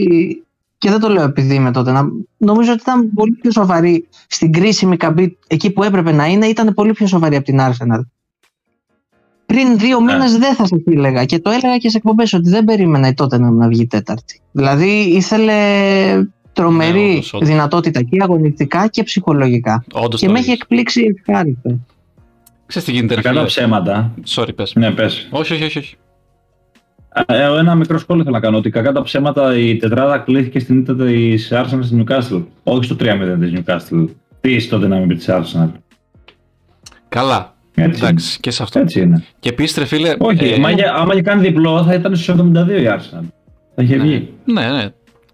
Και 0.78 0.90
δεν 0.90 1.00
το 1.00 1.08
λέω 1.08 1.22
επειδή 1.22 1.54
είμαι 1.54 1.70
τότε. 1.72 1.92
Να, 1.92 2.08
νομίζω 2.36 2.72
ότι 2.72 2.80
ήταν 2.80 3.12
πολύ 3.14 3.32
πιο 3.40 3.50
σοβαρή 3.50 4.08
στην 4.26 4.52
κρίσιμη 4.52 4.96
καμπή, 4.96 5.38
εκεί 5.46 5.70
που 5.70 5.82
έπρεπε 5.82 6.12
να 6.12 6.26
είναι, 6.26 6.46
ήταν 6.46 6.74
πολύ 6.74 6.92
πιο 6.92 7.06
σοβαρή 7.06 7.36
από 7.36 7.44
την 7.44 7.58
Arsenal. 7.60 8.00
Πριν 9.52 9.78
δύο 9.78 10.00
Ναι. 10.00 10.12
μήνες 10.12 10.36
δεν 10.38 10.54
θα 10.54 10.66
σας 10.66 10.78
έλεγα 10.86 11.24
και 11.24 11.38
το 11.38 11.50
έλεγα 11.50 11.76
και 11.76 11.88
σε 11.88 11.96
εκπομπές 11.96 12.32
ότι 12.32 12.50
δεν 12.50 12.64
περίμενα 12.64 13.08
η 13.08 13.14
τότε 13.14 13.38
να 13.38 13.68
βγει 13.68 13.86
τέταρτη. 13.86 14.40
Δηλαδή 14.52 14.88
ήθελε 15.00 15.54
τρομερή 16.52 16.98
Ναι, 17.02 17.10
όντως, 17.12 17.32
όντως. 17.34 17.48
δυνατότητα 17.48 18.02
και 18.02 18.16
αγωνιστικά 18.22 18.86
και 18.88 19.02
ψυχολογικά. 19.02 19.84
Όντως 19.92 20.20
και 20.20 20.26
το 20.26 20.32
με 20.32 20.38
έχει 20.38 20.48
έχεις. 20.50 20.60
εκπλήξει 20.60 21.04
ευχάριστα. 21.18 21.78
Ξέρεις 22.66 22.88
τι 22.88 22.94
γίνεται, 22.94 23.14
ρε 23.14 23.20
Κατά 23.20 23.34
φίλε. 23.34 23.46
ψέματα. 23.46 24.14
Sorry, 24.26 24.54
πες. 24.54 24.72
Ναι, 24.74 24.90
πες. 24.90 25.28
Όχι, 25.30 25.52
όχι, 25.52 25.64
όχι. 25.64 25.78
όχι. 25.78 25.94
Ε, 27.26 27.58
ένα 27.58 27.74
μικρό 27.74 27.98
σχόλιο 27.98 28.22
θέλω 28.22 28.34
να 28.34 28.40
κάνω. 28.42 28.56
Ότι 28.56 28.70
κακά 28.70 28.92
τα 28.92 29.02
ψέματα 29.02 29.56
η 29.58 29.76
τετράδα 29.76 30.18
κλείθηκε 30.18 30.58
στην 30.58 30.78
ήττα 30.78 30.94
της 30.96 31.50
Arsenal 31.52 31.78
στην 31.82 32.04
Newcastle. 32.08 32.44
Όχι 32.62 32.84
στο 32.84 32.96
3-0 33.00 33.36
της 33.40 33.52
Newcastle. 33.54 34.06
Τι 34.40 34.68
τότε 34.68 34.86
να 34.86 34.96
μην 34.98 35.08
πει 35.08 35.14
της 35.14 35.26
Arsenal. 35.30 35.68
Καλά. 37.08 37.54
Έτσι. 37.74 38.04
Εντάξει, 38.04 38.40
και 38.40 38.50
σε 38.50 38.62
αυτό. 38.62 38.78
Έτσι 38.78 39.00
είναι. 39.00 39.24
Και 39.38 39.48
επίσης, 39.48 39.76
ρε 39.76 39.84
φίλε. 39.84 40.14
Όχι, 40.18 40.44
ε, 40.44 40.58
μα 40.58 40.70
για- 40.70 40.94
άμα 40.94 41.12
είχε 41.12 41.22
κάνει 41.22 41.40
διπλό 41.42 41.82
θα 41.84 41.94
ήταν 41.94 42.14
στους 42.16 42.28
72 42.28 42.80
η 42.80 42.84
Arsenal. 42.88 43.24
Θα 43.74 43.82
είχε 43.82 43.96
βγει. 43.98 44.32
Ναι, 44.44 44.70
ναι. 44.70 44.88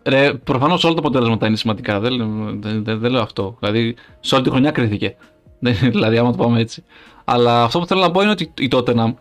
Ρε, 0.04 0.32
προφανώς 0.34 0.84
όλα 0.84 0.94
τα 0.94 1.00
αποτέλεσματα 1.00 1.46
είναι 1.46 1.56
σημαντικά. 1.56 2.00
Δεν, 2.00 2.12
δεν, 2.60 2.84
δεν, 2.84 2.98
δεν 2.98 3.10
λέω 3.10 3.22
αυτό. 3.22 3.56
Δηλαδή, 3.60 3.94
σε 4.20 4.34
όλη 4.34 4.44
τη 4.44 4.50
χρονιά 4.50 4.70
κρίθηκε. 4.70 5.16
Δεν- 5.58 5.76
δηλαδή, 5.80 6.18
άμα 6.18 6.30
το 6.30 6.36
πάμε 6.36 6.60
έτσι. 6.60 6.84
Αλλά 7.24 7.62
αυτό 7.62 7.78
που 7.78 7.86
θέλω 7.86 8.00
να 8.00 8.10
πω 8.10 8.20
είναι 8.22 8.30
ότι 8.30 8.52
η 8.58 8.68
Tottenham 8.72 9.14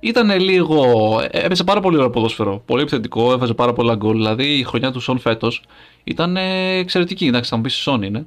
ήταν 0.00 0.40
λίγο. 0.40 0.84
έπαιζε 1.30 1.64
πάρα 1.64 1.80
πολύ 1.80 1.96
ωραίο 1.96 2.10
ποδόσφαιρο. 2.10 2.62
Πολύ 2.66 2.80
επιθετικό, 2.82 3.32
έβαζε 3.32 3.54
πάρα 3.54 3.72
πολλά 3.72 3.94
γκολ. 3.94 4.16
Δηλαδή, 4.16 4.44
η 4.58 4.62
χρονιά 4.62 4.90
του 4.90 5.00
Σον 5.00 5.18
φέτος 5.18 5.62
ήταν 6.04 6.36
ε, 6.36 6.76
εξαιρετική. 6.78 7.26
Εντάξει, 7.26 7.50
θα 7.50 7.56
μου 7.56 7.62
πεις 7.62 7.74
Σον 7.74 8.02
είναι. 8.02 8.26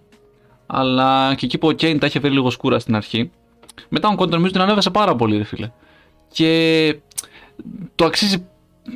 Αλλά 0.66 1.34
και 1.36 1.46
εκεί 1.46 1.58
που 1.58 1.68
ο 1.68 1.72
Κέιν 1.72 2.00
τα 2.00 2.06
είχε 2.06 2.20
φέρει 2.20 2.34
λίγο 2.34 2.50
σκούρα 2.50 2.80
στην 2.80 2.96
αρχή. 2.96 3.32
Μετά 3.90 4.08
ο 4.10 4.16
Κόντε 4.16 4.36
νομίζω 4.36 4.52
την 4.52 4.62
ανέβασε 4.62 4.90
πάρα 4.90 5.16
πολύ, 5.16 5.38
ρε 5.38 5.44
φίλε. 5.44 5.72
Και 6.32 6.96
το 7.96 8.06
αξίζει 8.06 8.46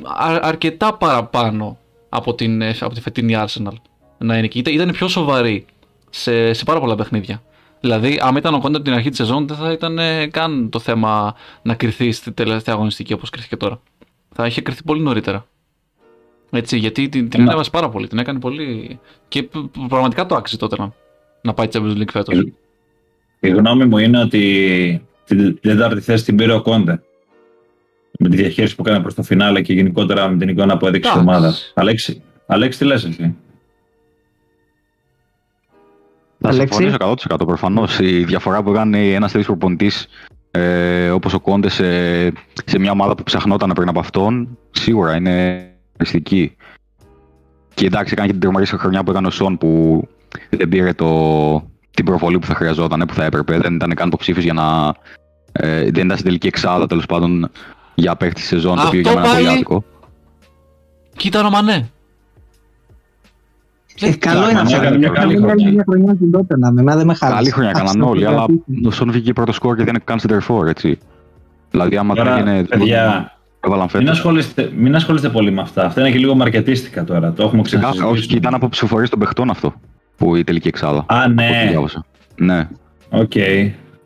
α- 0.04 0.38
αρκετά 0.42 0.94
παραπάνω 0.94 1.78
από, 2.08 2.34
την, 2.34 2.62
ε, 2.62 2.76
από 2.80 2.94
τη 2.94 3.00
φετινή 3.00 3.34
Arsenal 3.36 3.72
να 4.18 4.36
είναι 4.36 4.44
εκεί. 4.46 4.58
Ήταν, 4.58 4.74
ήταν 4.74 4.90
πιο 4.90 5.08
σοβαρή 5.08 5.66
σε, 6.10 6.52
σε 6.52 6.64
πάρα 6.64 6.80
πολλά 6.80 6.94
παιχνίδια. 6.94 7.42
Δηλαδή, 7.80 8.18
αν 8.22 8.36
ήταν 8.36 8.54
ο 8.54 8.58
Κόντε 8.60 8.76
από 8.76 8.84
την 8.84 8.94
αρχή 8.94 9.08
της 9.08 9.18
σεζόν, 9.18 9.46
δεν 9.46 9.56
θα 9.56 9.72
ήταν 9.72 9.98
ε, 9.98 10.26
καν 10.26 10.68
το 10.70 10.78
θέμα 10.78 11.34
να 11.62 11.74
κρυθεί 11.74 12.12
στη 12.12 12.32
τελευταία 12.32 12.74
αγωνιστική 12.74 13.12
όπως 13.12 13.30
κρίθηκε 13.30 13.56
τώρα. 13.56 13.80
Θα 14.34 14.46
είχε 14.46 14.60
κρυθεί 14.60 14.82
πολύ 14.82 15.00
νωρίτερα. 15.00 15.46
Έτσι, 16.50 16.78
γιατί 16.78 17.08
την, 17.08 17.28
την 17.28 17.40
Ναι. 17.42 17.46
ανέβασε 17.48 17.70
πάρα 17.70 17.88
πολύ. 17.88 18.06
Την 18.06 18.18
έκανε 18.18 18.38
πολύ. 18.38 18.98
και 19.28 19.42
π- 19.42 19.58
π- 19.58 19.88
πραγματικά 19.88 20.26
το 20.26 20.34
άξιζε 20.34 20.58
τότε 20.58 20.76
να, 20.78 20.92
να 21.40 21.54
πάει 21.54 21.68
Champions 21.72 21.96
League 21.96 22.10
φέτος. 22.12 22.44
Ε, 23.40 23.48
Η 23.48 23.50
γνώμη 23.50 23.84
μου 23.84 23.98
είναι 23.98 24.18
ότι 24.20 25.02
την 25.24 25.60
τέταρτη 25.60 26.00
θέση 26.00 26.24
την 26.24 26.36
πήρε 26.36 26.52
ο 26.52 26.62
Κόντε. 26.62 27.02
Με 28.18 28.28
τη 28.28 28.36
διαχείριση 28.36 28.74
που 28.74 28.82
έκανε 28.86 29.00
προς 29.02 29.14
το 29.14 29.22
φινάλε 29.22 29.60
και 29.62 29.72
γενικότερα 29.72 30.28
με 30.28 30.36
την 30.38 30.48
εικόνα 30.48 30.76
που 30.76 30.86
έδειξε 30.86 31.10
η 31.10 31.12
Εντάξει. 31.12 31.36
ομάδα. 31.36 31.54
Αλλά 31.74 31.90
έχει, 31.90 32.22
Αλέξη, 32.46 32.78
τι 32.78 32.84
λες 32.84 33.04
εσύ; 33.04 33.36
Θα 36.40 36.48
Αλέξη. 36.48 36.74
συμφωνήσω 36.82 37.16
100% 37.32 37.46
προφανώς. 37.46 37.98
Η 37.98 38.24
διαφορά 38.24 38.62
που 38.62 38.72
κάνει 38.72 39.12
ένας 39.12 39.30
τέτοιος 39.30 39.46
προπονητής 39.46 40.06
ε, 40.50 41.10
όπως 41.10 41.34
ο 41.34 41.40
Κόντε 41.40 41.68
σε, 41.68 42.26
σε 42.64 42.78
μια 42.78 42.90
ομάδα 42.90 43.14
που 43.14 43.22
ψαχνόταν 43.22 43.70
πριν 43.74 43.88
από 43.88 43.98
αυτόν, 43.98 44.58
σίγουρα 44.70 45.16
είναι 45.16 45.66
μυστική. 45.98 46.56
Και 47.74 47.86
εντάξει, 47.86 48.12
έκανε 48.12 48.26
και 48.26 48.32
την 48.32 48.42
τρομερή 48.42 48.66
χρονιά 48.66 49.02
που 49.02 49.10
έκανε 49.10 49.26
ο 49.26 49.30
Σον 49.30 49.58
που 49.58 50.02
δεν 50.50 50.68
πήρε 50.68 50.92
το, 50.92 51.06
την 51.98 52.06
προβολή 52.06 52.38
που 52.38 52.46
θα 52.46 52.54
χρειαζόταν, 52.54 53.04
που 53.08 53.14
θα 53.14 53.24
έπρεπε. 53.24 53.58
Δεν 53.58 53.74
ήταν 53.74 53.94
καν 53.94 54.06
υποψήφιος 54.06 54.44
για 54.44 54.52
να. 54.52 54.94
Ε, 55.52 55.78
δεν 55.82 56.04
ήταν 56.04 56.10
στην 56.10 56.24
τελική 56.24 56.46
εξάδα 56.46 56.86
τέλος 56.86 57.06
πάντων 57.06 57.50
για 57.94 58.16
παίχτη 58.16 58.40
σεζόν, 58.40 58.76
το 58.76 58.86
οποίο 58.86 59.00
Αυτό 59.00 59.12
για 59.12 59.20
μένα 59.20 59.26
είναι 59.26 59.34
πολύ 59.34 59.44
πάλι- 59.44 59.54
άδικο. 59.54 59.84
Κοίτα 61.16 61.46
ο 61.46 61.50
Μανέ. 61.50 61.88
Ε, 64.00 64.12
καλό 64.16 64.42
είναι 64.42 64.52
Μανέ 64.52 64.60
αυτό. 64.60 64.76
έκανε 64.76 64.98
μια 64.98 65.08
καλή 65.08 65.32
Είχαμε 65.32 65.46
χρονιά. 65.48 65.70
μια 65.70 65.84
χρονιά 65.88 66.14
στην 66.14 66.30
τότε 66.30 66.56
να 66.58 66.72
με, 66.72 66.82
δεν 66.96 67.06
με 67.06 67.14
χάλασε. 67.14 67.36
Καλή 67.38 67.50
χρονιά 67.50 67.70
έκαναν 67.70 67.88
Αυτό 67.88 68.08
όλοι, 68.08 68.22
το 68.24 68.28
αλλά 68.28 68.36
κρατήσω. 68.46 68.88
ο 68.88 68.90
Σον 68.90 69.10
βγήκε 69.12 69.32
πρώτο 69.32 69.52
σκόρ 69.52 69.76
και 69.76 69.84
δεν 69.84 69.94
είναι 69.94 70.02
καν 70.04 70.18
center 70.22 70.40
for, 70.48 70.66
έτσι. 70.66 70.98
Δηλαδή, 71.70 71.96
άμα 71.96 72.14
δεν 72.14 72.24
Τώρα, 72.24 72.36
έγινε. 72.38 72.64
παιδιά, 72.64 73.32
Έβαλαν 73.60 73.88
μην 73.92 74.00
φέτος. 74.00 74.10
ασχολείστε, 74.16 74.70
μην 74.76 74.94
ασχολείστε 74.94 75.28
πολύ 75.28 75.50
με 75.50 75.60
αυτά. 75.60 75.84
Αυτά 75.84 76.00
είναι 76.00 76.10
και 76.10 76.18
λίγο 76.18 76.34
μαρκετίστικα 76.34 77.04
τώρα. 77.04 77.32
Το 77.32 77.42
έχουμε 77.42 77.62
Σιγά, 77.64 77.80
ξανασυζητήσει. 77.80 78.18
όχι, 78.18 78.26
και 78.28 78.36
ήταν 78.36 78.54
από 78.54 78.68
ψηφοφορίες 78.68 79.10
των 79.10 79.18
παιχτών 79.18 79.50
αυτό. 79.50 79.74
Που 80.18 80.36
η 80.36 80.44
τελική 80.44 80.68
εξάδα. 80.68 80.98
Α, 80.98 81.04
Από 81.08 81.24
ό,τι 81.24 81.34
ναι. 81.34 81.66
διάβασα. 81.70 82.06
Ναι. 82.36 82.68
Οκ. 83.10 83.32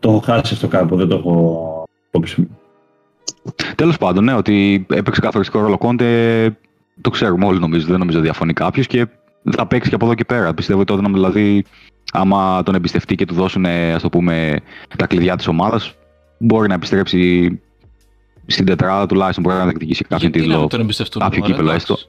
Το 0.00 0.08
έχω 0.10 0.18
χάσει 0.18 0.54
αυτό 0.54 0.68
κάπου. 0.68 0.96
Δεν 0.96 1.08
το 1.08 1.16
έχω 1.16 1.84
υπόψη 2.06 2.40
μου. 2.40 2.58
Τέλος 3.74 3.98
πάντων, 3.98 4.24
ναι, 4.24 4.34
ότι 4.34 4.86
έπαιξε 4.90 5.20
καθοριστικό 5.20 5.60
ρόλο 5.60 5.78
Κόντε. 5.78 6.56
Το 7.00 7.10
ξέρουμε 7.10 7.46
όλοι 7.46 7.58
νομίζω. 7.58 7.86
Δεν 7.86 7.98
νομίζω 7.98 8.20
διαφωνεί 8.20 8.52
κάποιος 8.52 8.86
και 8.86 9.06
θα 9.50 9.66
παίξει 9.66 9.88
και 9.88 9.94
από 9.94 10.04
εδώ 10.04 10.14
και 10.14 10.24
πέρα. 10.24 10.54
Πιστεύω 10.54 10.80
ότι 10.80 10.92
τότε 10.92 11.10
δηλαδή, 11.12 11.64
άμα 12.12 12.62
τον 12.62 12.74
εμπιστευτεί 12.74 13.14
και 13.14 13.24
του 13.24 13.34
δώσουν, 13.34 13.66
ας 13.66 14.02
το 14.02 14.08
πούμε, 14.08 14.56
τα 14.96 15.06
κλειδιά 15.06 15.36
της 15.36 15.46
ομάδας, 15.46 15.94
μπορεί 16.38 16.68
να 16.68 16.74
επιστρέψει 16.74 17.60
στην 18.46 18.64
τετράδα 18.66 19.06
τουλάχιστον. 19.06 19.42
Μπορεί 19.44 19.56
να 19.56 19.62
διεκδικήσει 19.64 20.02
κάποιο 20.02 20.18
Γιατί 20.18 20.38
να 20.38 20.44
τίτλο. 20.44 20.60
μην 20.60 20.68
τον 20.68 20.80
εμπιστευτούν. 20.80 21.22
κάποιο 21.22 21.40
ωραία, 21.42 21.54
κύπελο 21.54 21.70
εντάξει. 21.70 21.92
έστω. 21.92 22.08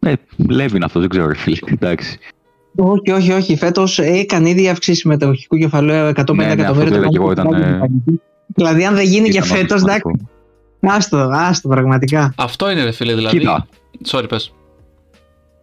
Ναι, 0.00 0.12
Λέβη 0.54 0.76
είναι 0.76 0.84
αυτό, 0.84 1.00
δεν 1.00 1.08
ξέρω, 1.08 1.26
ρε 1.26 1.34
φίλε. 1.34 1.56
Εντάξει. 1.66 2.18
Όχι, 2.76 3.10
όχι, 3.10 3.32
όχι. 3.32 3.56
Φέτος 3.56 3.98
έκανε 3.98 4.48
ήδη 4.48 4.68
αυξήσεις 4.68 5.04
μετοχικού 5.04 5.56
κεφαλαίου 5.56 6.08
150 6.08 6.34
Ναι, 6.34 6.54
ναι, 6.54 6.66
αυτό 6.66 6.80
εκατομμύρια. 6.80 6.90
το 6.90 6.96
είδα 6.96 7.08
και 7.08 7.16
εγώ, 7.16 7.30
ήταν, 7.30 7.52
ε, 7.52 7.80
Δηλαδή, 8.46 8.84
αν 8.84 8.94
δεν 8.94 9.04
γίνει 9.04 9.28
και 9.28 9.36
Ήταν 9.36 9.48
φέτος, 9.48 9.82
όντως 9.82 9.82
εντάξει. 9.82 10.28
Άστο, 10.80 11.16
άστο, 11.32 11.68
πραγματικά. 11.68 12.32
Αυτό 12.36 12.70
είναι 12.70 12.84
ρε 12.84 12.90
φίλε 12.92 13.14
δηλαδή. 13.14 13.38
Κοίτα, 13.38 13.66
Sorry, 14.10 14.24
πες. 14.28 14.52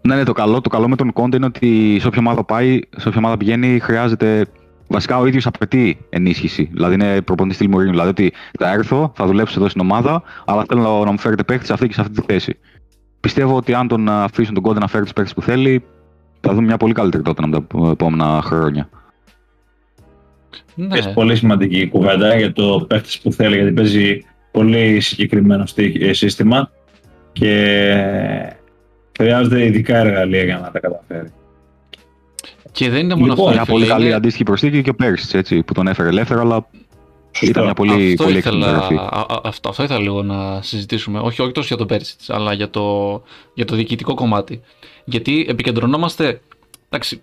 Ναι, 0.02 0.16
ναι, 0.16 0.24
το 0.24 0.34
καλό, 0.34 0.62
το 0.62 0.70
καλό 0.70 0.88
με 0.88 0.96
τον 0.96 1.14
Κόντε 1.14 1.38
είναι 1.38 1.46
ότι 1.46 1.98
σε 2.00 2.08
όποια 2.08 2.20
ομάδα 2.20 2.44
πάει, 2.44 2.80
σε 2.98 3.08
όποια 3.08 3.20
ομάδα 3.20 3.38
πηγαίνει, 3.38 3.80
χρειάζεται. 3.80 4.46
Βασικά 4.88 5.18
ο 5.18 5.26
ίδιος 5.26 5.46
απαιτεί 5.46 5.98
ενίσχυση. 6.10 6.70
Δηλαδή 6.74 6.94
είναι 6.94 7.22
προπονητής 7.22 7.58
στυλ 7.58 7.70
Μουρίνου. 7.70 7.92
Δηλαδή 7.92 8.10
ότι 8.10 8.34
θα 8.60 8.72
έρθω, 8.72 9.12
θα 9.16 9.26
δουλέψω 9.26 9.60
εδώ 9.60 9.70
στην 9.70 9.82
ομάδα, 9.82 10.24
αλλά 10.46 10.64
θέλω 10.68 10.82
να, 10.82 11.06
να 11.06 11.12
μου 11.12 11.20
φέρετε 11.20 11.44
παίχτη 11.44 11.66
σε 11.66 11.74
αυτή 11.74 11.88
και 11.88 11.94
σε 11.94 12.02
αυτή 12.02 12.14
τη 12.14 12.22
θέση. 12.28 12.58
Πιστεύω 13.20 13.56
ότι 13.56 13.74
αν 13.74 13.88
τον 13.88 14.10
αφήσουν 14.10 14.54
τον 14.54 14.64
Κόντε 14.64 14.80
να 14.80 14.88
φέρει 14.88 15.04
τους 15.04 15.14
παίχτε 15.14 15.34
που 15.36 15.42
θέλει, 15.42 15.84
θα 16.46 16.54
δούμε 16.54 16.66
μια 16.66 16.78
πολύ 16.78 16.94
καλύτερη 16.94 17.24
τότε 17.24 17.50
τα 17.50 17.90
επόμενα 17.92 18.42
χρόνια. 18.44 18.90
Ναι. 20.76 20.98
Έχεις 20.98 21.14
πολύ 21.14 21.36
σημαντική 21.36 21.88
κουβέντα 21.88 22.36
για 22.38 22.54
το 22.54 22.86
παίχτης 22.90 23.20
που 23.20 23.32
θέλει, 23.32 23.56
γιατί 23.56 23.72
παίζει 23.72 24.26
πολύ 24.52 25.00
συγκεκριμένο 25.00 25.66
στή- 25.66 26.02
ε, 26.02 26.14
σύστημα 26.14 26.72
και 27.32 27.52
χρειάζεται 29.18 29.66
ειδικά 29.66 29.98
εργαλεία 29.98 30.44
για 30.44 30.58
να 30.58 30.72
τα 30.72 30.80
καταφέρει. 30.80 31.32
Και 32.72 32.90
δεν 32.90 33.00
είναι 33.00 33.16
μόνο 33.16 33.26
Λοιπόν, 33.34 33.48
αυτό. 33.48 33.52
Μια 33.54 33.64
ρε 33.66 33.72
πολύ 33.72 33.84
φίλε, 33.84 33.94
καλή 33.94 34.06
είναι- 34.06 34.16
αντίστοιχη 34.16 34.44
προσθήκη 34.44 34.82
και 34.82 34.90
ο 34.90 34.96
Πέρσι, 34.96 35.38
έτσι, 35.38 35.64
που 35.64 35.74
τον 35.74 35.88
έφερε 35.88 36.08
ελεύθερα, 36.10 36.40
αλλά 36.42 36.68
ήταν 37.42 37.64
μια 37.64 37.74
πολύ, 37.74 38.12
αυτό, 38.12 38.24
πολύ 38.24 38.38
έξυπνη 38.38 38.58
ήθελα, 38.58 38.68
εγγραφή. 38.68 38.96
α- 38.96 39.26
α- 39.36 39.40
αυτό, 39.44 39.70
αυτό 39.70 39.84
ήθελα 39.84 40.00
λίγο 40.00 40.24
να 40.24 40.62
συζητήσουμε. 40.62 41.20
Όχι, 41.20 41.42
όχι 41.42 41.52
τόσο 41.52 41.68
για 41.68 41.78
τον 41.78 41.88
Πέρσιτ, 41.88 42.20
αλλά 42.28 42.54
για 42.54 42.70
το, 42.70 43.22
για 43.54 43.66
το 43.66 43.76
διοικητικό 43.76 44.14
κομμάτι. 44.14 44.62
Γιατί 45.06 45.46
επικεντρωνόμαστε. 45.50 46.42
Εντάξει, 46.90 47.22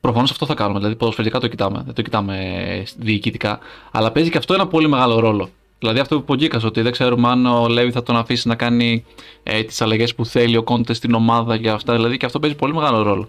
προφανώς 0.00 0.30
αυτό 0.30 0.46
θα 0.46 0.54
κάνουμε. 0.54 0.78
Δηλαδή, 0.78 0.96
ποδοσφαιρικά 0.96 1.40
το 1.40 1.48
κοιτάμε. 1.48 1.82
Δεν 1.84 1.94
το 1.94 2.02
κοιτάμε 2.02 2.84
διοικητικά. 2.96 3.58
Αλλά 3.90 4.12
παίζει 4.12 4.30
και 4.30 4.38
αυτό 4.38 4.54
ένα 4.54 4.66
πολύ 4.66 4.88
μεγάλο 4.88 5.18
ρόλο. 5.18 5.48
Δηλαδή, 5.78 5.98
αυτό 5.98 6.16
που 6.16 6.22
είπε 6.22 6.32
ο 6.32 6.34
Γκίκας, 6.34 6.64
ότι 6.64 6.80
δεν 6.80 6.92
ξέρουμε 6.92 7.28
αν 7.28 7.46
ο 7.46 7.68
Λέβη 7.68 7.90
θα 7.90 8.02
τον 8.02 8.16
αφήσει 8.16 8.48
να 8.48 8.54
κάνει 8.54 9.04
ε, 9.42 9.62
τις 9.62 9.80
αλλαγές 9.80 10.14
που 10.14 10.26
θέλει 10.26 10.56
ο 10.56 10.62
Κόντε 10.62 10.92
στην 10.92 11.14
ομάδα 11.14 11.58
και 11.58 11.70
αυτά. 11.70 11.94
Δηλαδή, 11.94 12.16
και 12.16 12.26
αυτό 12.26 12.40
παίζει 12.40 12.56
πολύ 12.56 12.74
μεγάλο 12.74 13.02
ρόλο 13.02 13.28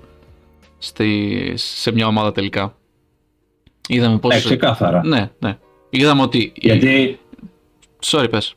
στη, 0.78 1.54
σε 1.56 1.92
μια 1.92 2.08
ομάδα 2.08 2.32
τελικά. 2.32 2.76
Είδαμε 3.88 4.18
πώ. 4.20 4.28
Ναι, 4.28 4.40
ξεκάθαρα. 4.40 5.06
Ναι, 5.06 5.32
ναι. 5.40 5.58
Είδαμε 5.90 6.22
ότι. 6.22 6.52
Γιατί, 6.56 7.20
Sorry, 8.06 8.28
πες. 8.30 8.56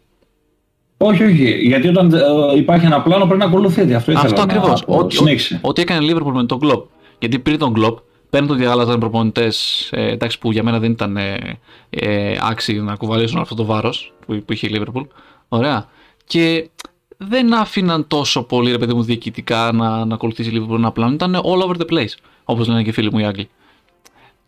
Όχι, 0.99 1.23
όχι, 1.25 1.51
γιατί 1.67 1.89
όταν 1.89 2.13
ε, 2.13 2.57
υπάρχει 2.57 2.87
ένα 2.87 3.03
πλάνο 3.03 3.25
πρέπει 3.25 3.39
να 3.41 3.45
ακολουθείται. 3.47 3.95
Αυτό 3.95 4.11
ήθελα 4.13 4.27
Αυτό 4.27 4.37
να 4.47 4.53
ακριβώς. 4.53 4.85
πω. 4.85 4.97
Ό,τι, 4.97 5.15
Συνέχισε. 5.17 5.61
ό,τι 5.63 5.83
έκανε 5.83 6.05
η 6.05 6.13
Liverpool 6.15 6.33
με 6.33 6.45
τον 6.45 6.59
Klopp. 6.63 6.83
Γιατί 7.19 7.39
πριν 7.39 7.59
τον 7.59 7.75
Klopp, 7.77 7.95
παίρνουν 8.31 8.49
τον 8.49 8.59
διαγάλαζαν 8.59 8.99
προπονητές 9.01 9.89
ε, 9.93 10.11
εντάξει, 10.11 10.39
που 10.39 10.53
για 10.53 10.63
μένα 10.63 10.79
δεν 10.79 10.91
ήταν 10.91 11.17
ε, 11.17 11.59
ε, 11.91 12.37
άξιοι 12.41 12.75
να 12.81 12.95
κουβαλήσουν 12.95 13.41
αυτό 13.41 13.55
το 13.55 13.65
βάρος 13.65 14.13
που, 14.27 14.43
που 14.47 14.53
είχε 14.53 14.67
η 14.67 14.71
Liverpool. 14.75 15.07
Ωραία. 15.49 15.89
Και 16.25 16.71
δεν 17.17 17.55
άφηναν 17.55 18.07
τόσο 18.07 18.43
πολύ, 18.43 18.71
ρε 18.71 18.79
παιδί 18.79 18.95
μου, 18.95 19.03
διοικητικά 19.03 19.71
να, 19.73 20.05
να 20.05 20.15
ακολουθήσει 20.15 20.51
η 20.51 20.53
Liverpool 20.69 20.77
ένα 20.77 20.93
πλάνο. 20.93 21.13
Ήταν 21.13 21.35
all 21.37 21.67
over 21.67 21.75
the 21.77 21.93
place, 21.93 22.15
όπως 22.45 22.69
λένε 22.69 22.83
και 22.83 22.89
οι 22.89 22.93
φίλοι 22.93 23.11
μου 23.13 23.19
οι 23.19 23.25
Άγγλοι. 23.25 23.49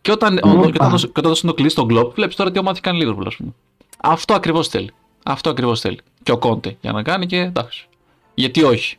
Και 0.01 0.11
όταν, 0.13 0.39
Όπα. 0.43 0.61
και 0.63 0.73
όταν, 0.75 0.91
δώσει- 0.91 1.07
και 1.07 1.13
όταν 1.17 1.31
δώσει 1.31 1.47
το 1.47 1.55
κλειδί 1.55 1.71
στον 1.71 1.87
Klopp, 1.91 2.11
βλέπεις 2.15 2.37
τώρα 2.37 2.51
τι 2.51 2.59
ομάδα 2.59 2.79
έχει 2.85 2.97
κάνει 2.97 2.99
η 2.99 3.07
Liverpool, 3.15 3.27
ας 3.27 3.37
πούμε. 3.37 3.51
Αυτό 4.03 4.35
ακριβώς 4.35 4.69
θέλει. 4.69 4.91
Αυτό 5.23 5.51
ακριβώς 5.51 5.81
θέλει. 5.81 5.99
Και 6.23 6.33
ο 6.33 6.39
Κόντε 6.39 6.77
για 6.81 6.93
να 6.93 7.03
κάνει 7.03 7.27
και 7.27 7.37
εντάξει. 7.37 7.87
Γιατί 8.35 8.63
όχι, 8.63 8.97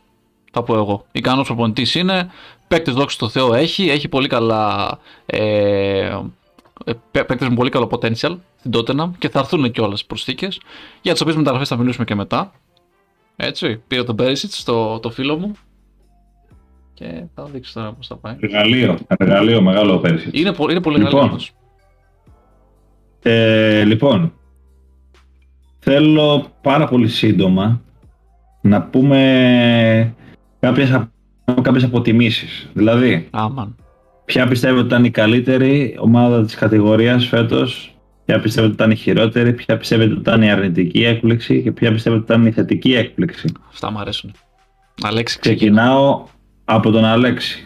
θα 0.52 0.64
πω 0.64 0.76
εγώ. 0.76 1.06
Ικανός 1.12 1.46
προπονητής 1.48 1.96
είναι, 1.96 2.30
παίκτες 2.68 2.94
δόξα 2.94 3.18
τω 3.18 3.30
Θεώ 3.30 3.54
έχει, 3.54 3.90
έχει 3.90 4.08
πολύ 4.08 4.28
καλά. 4.28 5.00
Ε, 5.26 6.20
παίκτες 7.12 7.48
με 7.48 7.56
πολύ 7.56 7.70
καλό 7.70 7.90
potential 7.92 8.38
στην 8.60 8.72
Tottenham 8.74 9.10
και 9.18 9.30
θα 9.30 9.40
έρθουν 9.40 9.72
κιόλας 9.72 10.06
προσθήκες 10.06 10.60
για 11.02 11.12
τις 11.12 11.22
οποίες 11.22 11.36
μεταγραφές 11.36 11.68
θα 11.68 11.78
μιλήσουμε 11.78 12.06
και 12.06 12.16
μετά. 12.16 12.52
Έτσι, 13.36 13.82
πήρε 13.88 14.04
τον 14.04 14.16
Πέρισιτ 14.16 14.52
στο 14.52 15.00
το 15.00 15.10
φίλο 15.10 15.38
μου 15.38 15.52
και 16.94 17.24
θα 17.36 17.44
δείξω 17.44 17.74
τώρα 17.74 17.94
πώς 17.94 18.08
θα 18.08 18.16
πάει. 18.16 18.36
Εργαλείο, 18.40 18.98
εργαλείο 19.08 19.62
μεγάλο 19.62 19.98
πέρσι. 20.00 20.30
Είναι, 20.32 20.54
πο- 20.54 20.70
είναι 20.70 20.82
πολύ 20.82 20.98
Λοιπόν. 20.98 21.14
μεγάλο. 21.14 21.32
αυτός. 21.32 21.52
Ε, 23.24 23.84
λοιπόν, 23.84 24.34
θέλω 25.84 26.52
πάρα 26.62 26.88
πολύ 26.88 27.08
σύντομα 27.08 27.82
να 28.62 28.82
πούμε 28.82 30.14
κάποιες, 30.60 30.92
α- 30.92 31.12
κάποιες 31.62 31.84
αποτιμήσεις. 31.84 32.70
Δηλαδή, 32.74 33.28
Άμαν. 33.32 33.76
ποια 34.26 34.48
πιστεύετε 34.48 34.80
ότι 34.80 34.88
ήταν 34.88 35.06
η 35.06 35.10
καλύτερη 35.12 35.96
ομάδα 36.00 36.44
της 36.44 36.56
κατηγορίας 36.56 37.26
φέτος, 37.28 37.96
ποια 38.26 38.40
πιστεύετε 38.40 38.74
ότι 38.74 38.84
ήταν 38.84 38.92
η 38.92 38.96
χειρότερη, 38.96 39.54
ποια 39.54 39.78
πιστεύετε 39.78 40.12
ότι 40.12 40.20
ήταν 40.20 40.42
η 40.42 40.52
αρνητική 40.52 41.04
έκπληξη 41.04 41.62
και 41.62 41.72
ποια 41.72 41.92
πιστεύετε 41.92 42.24
ότι 42.24 42.34
ήταν 42.34 42.46
η 42.46 42.52
θετική 42.52 42.94
έκπληξη. 42.94 43.52
Αυτά 43.70 43.92
μου 43.92 44.00
αρέσουν. 44.00 44.32
Αλέξη, 45.02 45.40
ξεκινά. 45.40 45.82
Ξεκινάω 45.82 46.26
από 46.66 46.92
τον 46.92 47.06
Αλέξη. 47.06 47.66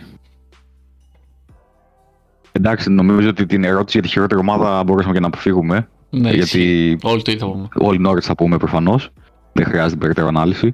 Εντάξει, 2.52 2.90
νομίζω 2.92 3.30
ότι 3.30 3.46
την 3.46 3.64
ερώτηση 3.64 3.98
για 3.98 4.02
τη 4.02 4.14
χειρότερη 4.14 4.40
ομάδα 4.40 4.84
μπορούσαμε 4.84 5.14
και 5.14 5.20
να 5.20 5.28
αποφύγουμε. 5.28 5.88
Ναι, 6.10 6.30
ισχύει. 6.30 6.58
γιατί 6.60 6.98
Όλοι 7.08 7.22
το 7.22 7.32
είδαμε. 7.32 7.68
όλοι 7.76 8.06
Norwich 8.08 8.22
θα 8.22 8.36
πούμε 8.36 8.58
προφανώς. 8.58 9.10
Δεν 9.54 9.66
χρειάζεται 9.66 10.00
περαιτέρω 10.00 10.28
ανάλυση. 10.28 10.74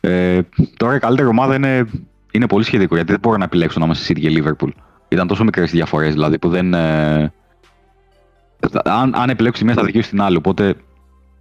Ε, 0.00 0.40
τώρα 0.76 0.94
η 0.94 0.98
καλύτερη 0.98 1.28
ομάδα 1.28 1.54
είναι, 1.54 1.86
είναι 2.32 2.46
πολύ 2.46 2.64
σχετικό 2.64 2.94
γιατί 2.94 3.10
δεν 3.10 3.20
μπορώ 3.20 3.36
να 3.36 3.44
επιλέξω 3.44 3.78
να 3.78 3.84
είμαστε 3.84 4.12
City 4.14 4.20
και 4.20 4.42
Liverpool. 4.42 4.68
Ήταν 5.08 5.26
τόσο 5.26 5.44
μικρές 5.44 5.72
οι 5.72 5.76
διαφορές 5.76 6.12
δηλαδή 6.12 6.38
που 6.38 6.48
δεν. 6.48 6.74
Ε, 6.74 7.32
θα- 8.70 8.82
αν, 8.84 9.14
αν 9.14 9.30
επιλέξω 9.30 9.60
τη 9.60 9.66
μία 9.66 9.74
θα 9.74 9.84
δικαιώσει 9.84 10.10
την 10.10 10.20
άλλη. 10.20 10.36
Οπότε 10.36 10.74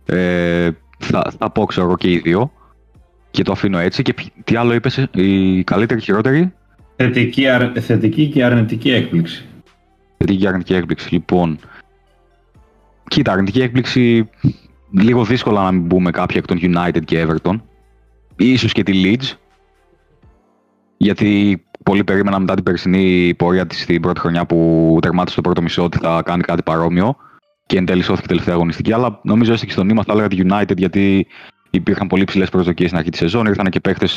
ε, 0.06 0.70
θα, 1.00 1.34
θα 1.39 1.50
πω 1.50 1.65
ξέρω 1.65 1.86
εγώ 1.86 1.98
και 1.98 2.12
οι 2.12 2.18
δύο. 2.18 2.52
Και 3.32 3.44
το 3.44 3.52
αφήνω 3.52 3.78
έτσι. 3.78 4.02
Και 4.02 4.13
ποι- 4.13 4.32
τι 4.44 4.56
άλλο 4.56 4.74
είπες, 4.74 5.08
η 5.13 5.63
καλύτερη, 5.63 6.02
χειρότερη; 6.02 6.54
Θετική, 6.96 7.48
αρ- 7.48 7.72
θετική 7.80 8.28
και 8.28 8.44
αρνητική 8.44 8.91
έκπληξη. 8.91 9.46
Θετική 10.18 10.38
και 10.39 10.48
αρνητική 10.48 10.74
έκπληξη. 10.74 11.13
Λοιπόν, 11.13 11.60
κοίτα, 13.08 13.32
αρνητική 13.32 13.62
έκπληξη 13.62 14.30
λίγο 14.91 15.24
δύσκολα 15.24 15.63
να 15.63 15.72
μην 15.72 15.88
πούμε 15.88 16.12
κάποια 16.12 16.38
εκ 16.38 16.46
των 16.46 16.60
United 16.62 17.04
και 17.06 17.28
Everton. 17.28 17.62
Ίσως 18.36 18.72
και 18.72 18.84
τη 18.84 19.02
Leeds. 19.06 19.38
Γιατί 20.98 21.63
πολλοί 21.84 22.04
περίμεναν 22.04 22.41
μετά 22.41 22.54
την 22.54 22.63
περσινή 22.63 23.34
πορεία 23.38 23.68
της 23.68 23.82
στην 23.82 24.02
πρώτη 24.02 24.20
χρονιά 24.20 24.46
που 24.46 24.98
τερμάτισε 25.02 25.36
το 25.36 25.41
πρώτο 25.41 25.62
μισό 25.62 25.84
ότι 25.84 25.98
θα 25.98 26.22
κάνει 26.26 26.44
κάτι 26.44 26.63
παρόμοιο 26.63 27.15
και 27.65 27.78
εν 27.78 27.86
τέλει 27.86 28.02
σώθηκε 28.02 28.28
τελευταία 28.28 28.54
αγωνιστική. 28.54 28.94
Αλλά 28.94 29.20
νομίζω 29.24 29.54
έστω 29.54 29.65
και 29.65 29.72
στο 29.72 29.84
νήμα 29.84 30.04
θα 30.04 30.13
έλεγα 30.13 30.28
τη 30.28 30.38
United 30.39 30.78
γιατί 30.78 31.28
υπήρχαν 31.70 32.08
πολύ 32.08 32.24
ψηλές 32.24 32.50
προσδοκίες 32.50 32.88
στην 32.88 33.00
αρχή 33.00 33.12
της 33.12 33.20
σεζόν. 33.20 33.46
Ήρθαν 33.46 33.70
και 33.70 33.80
παίχτε 33.80 34.08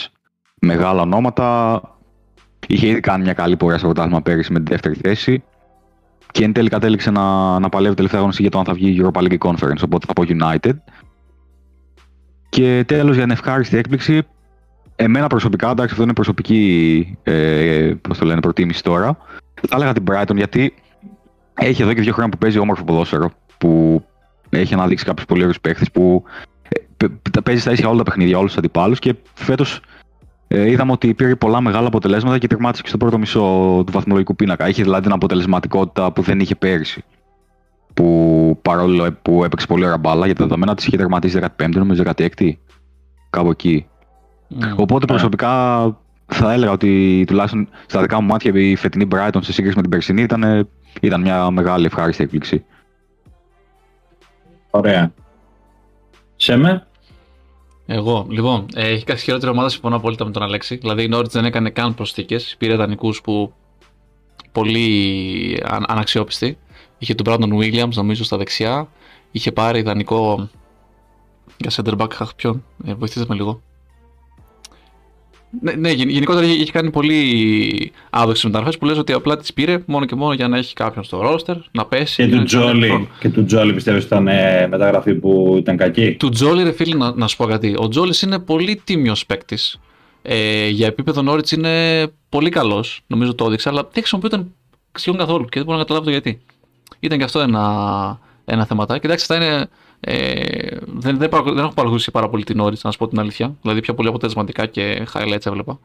μεγάλα 0.61 1.03
ονόματα. 1.03 1.81
Είχε 2.67 2.87
ήδη 2.87 3.01
κάνει 3.01 3.23
μια 3.23 3.33
καλή 3.33 3.57
πορεία 3.57 3.79
στο 3.79 3.87
πρωτάθλημα 3.87 4.23
πέρυσι 4.23 4.53
με 4.53 4.61
τη 4.61 4.71
δεύτερη 4.71 4.95
θέση. 4.95 5.43
Και 6.31 6.45
εν 6.45 6.53
τέλει 6.53 6.69
κατέληξε 6.69 7.11
να, 7.11 7.59
να 7.59 7.69
παλεύει 7.69 7.95
τελευταία 7.95 8.19
αγωνιστή 8.19 8.43
για 8.43 8.51
το 8.51 8.59
αν 8.59 8.65
θα 8.65 8.75
βγει 8.75 8.91
η 8.91 9.03
Europa 9.03 9.23
League 9.23 9.39
Conference, 9.39 9.83
οπότε 9.85 10.07
θα 10.07 10.13
πω 10.13 10.23
United. 10.27 10.77
Και 12.49 12.85
τέλος 12.87 13.15
για 13.15 13.23
την 13.23 13.33
ευχάριστη 13.33 13.77
έκπληξη, 13.77 14.23
εμένα 14.97 15.27
προσωπικά, 15.27 15.71
εντάξει 15.71 15.91
αυτό 15.91 16.03
είναι 16.05 16.13
προσωπική 16.13 17.19
ε, 17.23 17.93
πώς 18.01 18.19
το 18.19 18.25
λένε, 18.25 18.41
προτίμηση 18.41 18.83
τώρα, 18.83 19.19
θα 19.69 19.77
έλεγα 19.77 19.93
την 19.93 20.05
Brighton 20.11 20.37
γιατί 20.37 20.75
έχει 21.55 21.83
εδώ 21.83 21.93
και 21.93 22.01
δύο 22.01 22.13
χρόνια 22.13 22.33
που 22.33 22.39
παίζει 22.39 22.59
όμορφο 22.59 22.85
ποδόσφαιρο, 22.85 23.31
που 23.59 24.05
έχει 24.49 24.75
αναδείξει 24.75 25.05
κάποιους 25.05 25.27
πολύ 25.27 25.41
ωραίους 25.41 25.61
παίχτε 25.61 25.85
που 25.93 26.25
ε, 26.99 27.41
παίζει 27.45 27.61
στα 27.61 27.73
ίσια 27.73 27.89
όλα 27.89 27.99
τα 27.99 28.03
παιχνίδια, 28.03 28.39
όλους 28.39 28.51
τους 28.51 28.59
αντιπάλους 28.59 28.99
και 28.99 29.15
φέτος 29.35 29.81
ε, 30.49 30.71
είδαμε 30.71 30.93
ότι 30.93 31.15
πήρε 31.15 31.37
πολλά 31.37 31.61
μεγάλα 31.61 31.87
αποτελέσματα 31.87 32.39
και 32.39 32.47
τερμάτισε 32.47 32.83
και 32.83 32.89
στο 32.89 32.97
πρώτο 32.97 33.19
μισό 33.19 33.41
του 33.87 33.93
βαθμολογικού 33.93 34.37
πίνακα. 34.37 34.69
Είχε 34.69 34.83
δηλαδή 34.83 35.03
την 35.03 35.13
αποτελεσματικότητα 35.13 36.13
που 36.13 36.23
δεν 36.23 36.41
είχε 36.41 36.55
πέρυσι. 36.55 37.05
Που 37.95 38.59
παρόλο 38.63 39.13
που 39.23 39.45
έπαιξε 39.45 39.67
πολύ 39.67 39.85
ωραία 39.85 39.99
μπάλα, 39.99 40.27
για 40.27 40.35
τα 40.35 40.45
δεδομένα 40.45 40.75
της 40.75 40.87
είχε 40.87 40.97
τερματίσει 40.97 41.41
15η, 41.57 41.75
νομίζω 41.75 42.03
16η. 42.07 42.53
Κάπου 43.31 43.51
εκεί. 43.51 43.87
Mm. 44.51 44.77
Οπότε 44.77 45.07
προσωπικά 45.07 45.51
θα 46.27 46.53
έλεγα 46.53 46.73
ότι 46.73 47.25
τουλάχιστον 47.27 47.69
στα 47.87 48.01
δικά 48.01 48.21
μου 48.21 48.27
μάτια 48.27 48.53
η 48.55 48.77
φετινή 48.77 49.09
Brighton 49.13 49.39
σε 49.41 49.53
σύγκριση 49.53 49.77
με 49.77 49.83
την 49.83 49.91
περσινή 49.91 50.23
ήταν, 50.23 50.69
ήταν 51.01 51.21
μια 51.21 51.51
μεγάλη 51.51 51.87
ευχάριστη 51.87 52.23
έκπληξη. 52.23 52.65
Ωραία. 54.71 55.13
Σέμε. 56.37 56.87
Εγώ, 57.91 58.27
λοιπόν, 58.29 58.67
ε, 58.75 58.89
έχει 58.89 59.05
κάτι 59.05 59.21
χειρότερη 59.21 59.53
ομάδα, 59.53 59.69
συμφωνώ 59.69 59.97
απόλυτα 59.97 60.25
με 60.25 60.31
τον 60.31 60.43
Αλέξη. 60.43 60.77
Δηλαδή 60.77 61.03
η 61.03 61.09
Νόριτ 61.09 61.31
δεν 61.31 61.45
έκανε 61.45 61.71
καν 61.71 61.95
προσθήκες. 61.95 62.55
Πήρε 62.59 62.77
δανεικούς 62.77 63.21
που 63.21 63.53
πολύ 64.53 65.63
αν, 65.65 65.85
αναξιόπιστοι. 65.89 66.59
Είχε 66.99 67.15
τον 67.15 67.27
Brandon 67.29 67.59
Williams, 67.59 67.93
νομίζω, 67.95 68.25
στα 68.25 68.37
δεξιά. 68.37 68.89
Είχε 69.31 69.53
πάρει 69.53 69.83
δανεικό 69.83 70.49
για 71.57 71.71
center 71.71 71.99
back 71.99 72.09
ποιον. 72.37 72.65
Ε, 72.85 72.95
βοηθήστε 72.95 73.25
με 73.29 73.35
λίγο. 73.35 73.63
Ναι, 75.61 75.73
ναι, 75.73 75.91
γενικότερα 75.91 76.47
έχει 76.47 76.73
κάνει 76.73 76.91
πολύ 76.91 77.93
άδοξες 78.11 78.45
μεταγραφές 78.45 78.79
που 78.79 78.85
λες 78.85 78.99
ότι 78.99 79.13
απλά 79.13 79.37
τις 79.37 79.53
πήρε 79.53 79.83
μόνο 79.87 80.05
και 80.05 80.15
μόνο 80.15 80.33
για 80.33 80.49
να 80.49 80.57
έχει 80.57 80.75
κάποιον 80.75 81.05
στο 81.05 81.21
ρόστερ, 81.21 81.57
να 81.71 81.87
πέσει. 81.87 82.29
Και 82.29 82.37
του 82.37 82.43
Τζόλι, 82.43 83.09
και 83.19 83.29
του 83.29 83.45
Τζόλι 83.45 83.75
πιστεύεις 83.75 84.05
ότι 84.05 84.15
ήταν 84.15 84.29
ε, 84.29 84.67
μεταγραφή 84.67 85.15
που 85.15 85.55
ήταν 85.59 85.77
κακή; 85.77 86.17
Του 86.19 86.29
Τζόλι, 86.29 86.63
ρε 86.63 86.73
φίλε, 86.73 86.97
να, 86.97 87.15
να 87.15 87.27
σου 87.27 87.37
πω 87.37 87.45
κάτι. 87.45 87.75
Ο 87.79 87.89
Τζόλις 87.89 88.23
είναι 88.23 88.39
πολύ 88.39 88.81
τίμιος 88.85 89.27
παίκτης. 89.27 89.81
Ε, 90.23 90.69
για 90.69 90.87
επίπεδο 90.87 91.23
Νόριτς 91.23 91.53
είναι 91.53 92.07
πολύ 92.29 92.51
καλός, 92.51 93.01
νομίζω 93.07 93.35
το 93.35 93.45
έδειξε, 93.47 93.69
αλλά 93.69 93.83
δεν 93.83 93.93
χρησιμοποιούταν 93.93 94.55
σχεδόν 94.95 95.21
καθόλου 95.21 95.45
και 95.45 95.51
δεν 95.55 95.65
μπορώ 95.65 95.77
να 95.77 95.83
καταλάβω 95.83 96.05
το 96.05 96.11
γιατί. 96.11 96.41
Ήταν 97.01 97.19
και 97.19 97.25
αυτό 97.25 97.41
ένα, 97.41 98.19
ένα 98.45 98.67
θεματάκι. 98.67 99.07
Εντάξει, 99.07 99.27
θα 99.27 99.35
είναι 99.35 99.69
ε, 100.01 100.77
δεν, 100.87 101.19
δεν, 101.19 101.31
δεν 101.45 101.59
έχω 101.59 101.73
παρακολουθήσει 101.75 102.11
πάρα 102.11 102.29
πολύ 102.29 102.45
την 102.45 102.61
όρη, 102.61 102.77
να 102.83 102.91
σου 102.91 102.99
πω 102.99 103.09
την 103.09 103.19
αλήθεια. 103.19 103.57
Δηλαδή, 103.63 103.81
πιο 103.81 103.95
πολύ 103.95 104.09
αποτελεσματικά 104.09 104.67
και 104.67 105.07
highlights 105.13 105.47
έβλεπα. 105.47 105.79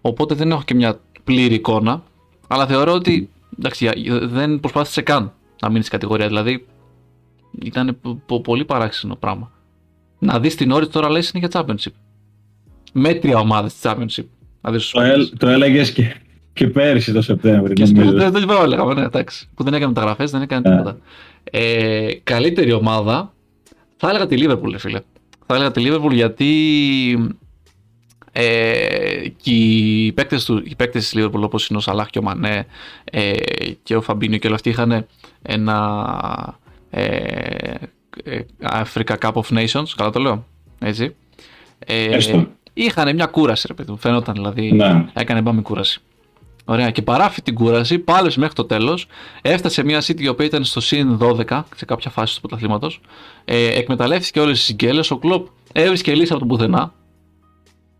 Οπότε 0.00 0.34
δεν 0.34 0.50
έχω 0.50 0.62
και 0.62 0.74
μια 0.74 1.00
πλήρη 1.24 1.54
εικόνα. 1.54 2.02
Αλλά 2.48 2.66
θεωρώ 2.66 2.92
ότι 2.92 3.30
εντάξει, 3.58 3.90
δεν 4.22 4.60
προσπάθησε 4.60 5.02
καν 5.02 5.32
να 5.60 5.68
μείνει 5.68 5.80
στην 5.80 5.92
κατηγορία. 5.92 6.26
Δηλαδή, 6.26 6.66
ήταν 7.62 7.98
πολύ 8.42 8.64
παράξενο 8.64 9.16
πράγμα. 9.16 9.50
Να 10.18 10.40
δει 10.40 10.54
την 10.54 10.70
όρη 10.70 10.88
τώρα 10.88 11.10
λέει 11.10 11.22
είναι 11.34 11.46
για 11.46 11.62
Championship. 11.62 11.92
Μέτρια 12.92 13.38
ομάδα 13.38 13.68
στη 13.68 13.78
Championship. 13.82 14.24
το, 14.92 15.00
έλ, 15.00 15.30
το 15.38 15.48
έλεγε 15.48 15.82
και, 15.82 16.14
και 16.52 16.66
πέρυσι 16.66 17.12
το 17.12 17.22
Σεπτέμβριο. 17.22 17.74
Και 17.74 17.84
δεν 18.30 18.46
το 18.46 18.60
έλεγα, 18.62 18.94
ναι, 18.94 19.02
εντάξει. 19.02 19.48
Που 19.54 19.64
δεν 19.64 19.74
έκανε 19.74 19.86
μεταγραφέ, 19.86 20.24
δεν 20.24 20.42
έκανε 20.42 20.62
yeah. 20.66 20.70
τίποτα. 20.70 20.98
Ε, 21.44 22.12
καλύτερη 22.22 22.72
ομάδα 22.72 23.32
θα 23.98 24.08
έλεγα 24.08 24.26
τη 24.26 24.36
Liverpool, 24.38 24.74
φίλε. 24.78 25.00
Θα 25.46 25.54
έλεγα 25.54 25.70
τη 25.70 25.82
Liverpool 25.86 26.12
γιατί 26.12 26.52
ε, 28.32 29.28
και 29.42 29.50
οι 29.50 30.12
παίκτες, 30.12 30.44
του, 30.44 30.62
οι 30.64 30.74
παίκτες 30.76 31.08
της 31.08 31.22
Liverpool 31.22 31.40
όπως 31.40 31.68
είναι 31.68 31.78
ο 31.78 31.80
Σαλάχ 31.80 32.10
και 32.10 32.18
ο 32.18 32.22
Μανέ 32.22 32.66
ε, 33.04 33.32
και 33.82 33.96
ο 33.96 34.00
Φαμπίνιο 34.00 34.38
και 34.38 34.46
όλα 34.46 34.56
αυτοί 34.56 34.68
είχαν 34.68 35.06
ένα 35.42 36.58
ε, 36.90 37.74
ε, 38.24 38.40
Africa 38.62 39.16
Cup 39.20 39.32
of 39.32 39.42
Nations, 39.42 39.86
καλά 39.96 40.10
το 40.10 40.20
λέω, 40.20 40.46
έτσι. 40.78 41.14
Ε, 41.78 42.18
είχαν 42.72 43.14
μια 43.14 43.26
κούραση 43.26 43.66
ρε 43.66 43.74
παιδί 43.74 43.90
μου, 43.90 43.96
φαίνονταν 43.96 44.34
δηλαδή, 44.34 44.72
ναι. 44.72 45.06
έκανε 45.12 45.42
πάμε 45.42 45.60
κούραση. 45.60 46.00
Ωραία. 46.70 46.90
Και 46.90 47.02
παράφει 47.02 47.42
την 47.42 47.54
κούραση, 47.54 47.98
πάλεψε 47.98 48.38
μέχρι 48.38 48.54
το 48.54 48.64
τέλος. 48.64 49.06
Έφτασε 49.42 49.84
μια 49.84 50.02
City 50.02 50.20
η 50.20 50.28
οποία 50.28 50.46
ήταν 50.46 50.64
στο 50.64 50.80
συν 50.80 51.18
12 51.20 51.62
σε 51.76 51.84
κάποια 51.84 52.10
φάση 52.10 52.34
του 52.34 52.40
πρωταθλήματος. 52.40 53.00
Ε, 53.44 53.78
εκμεταλλεύτηκε 53.78 54.40
όλες 54.40 54.56
τις 54.56 54.66
συγκέλες. 54.66 55.10
Ο 55.10 55.18
Κλοπ 55.18 55.46
έβρισκε 55.72 56.14
λύση 56.14 56.30
από 56.30 56.38
τον 56.38 56.48
πουθενά. 56.48 56.92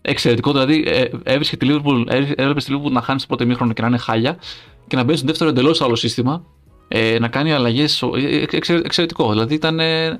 Εξαιρετικό, 0.01 0.53
δηλαδή 0.53 0.85
ε, 0.87 1.05
έβρισκε 1.23 1.57
τη 1.57 1.67
Liverpool, 1.71 2.05
έβλεπε 2.37 2.61
τη 2.61 2.67
Liverpool 2.69 2.91
να 2.91 3.03
χάνει 3.03 3.19
στο 3.19 3.29
πρώτο 3.29 3.47
μήχρονο 3.47 3.73
και 3.73 3.83
να 3.83 3.89
είναι 3.89 3.99
χάλια 3.99 4.39
και 4.87 4.97
να 4.97 5.03
μπαίνει 5.03 5.19
στο 5.19 5.27
δεύτερο 5.27 5.51
εντελώς 5.51 5.81
άλλο 5.81 5.95
σύστημα. 5.95 6.45
Ε, 6.89 7.19
να 7.19 7.29
κάνει 7.29 7.53
αλλαγές. 7.53 8.03
Ε, 8.03 8.45
εξαιρετικό. 8.85 9.31
Δηλαδή 9.31 9.55
ήταν 9.55 9.81
ε, 9.81 10.19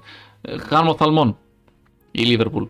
γάμο 0.71 0.95
θαλμών 0.95 1.37
η 2.11 2.37
Liverpool 2.39 2.69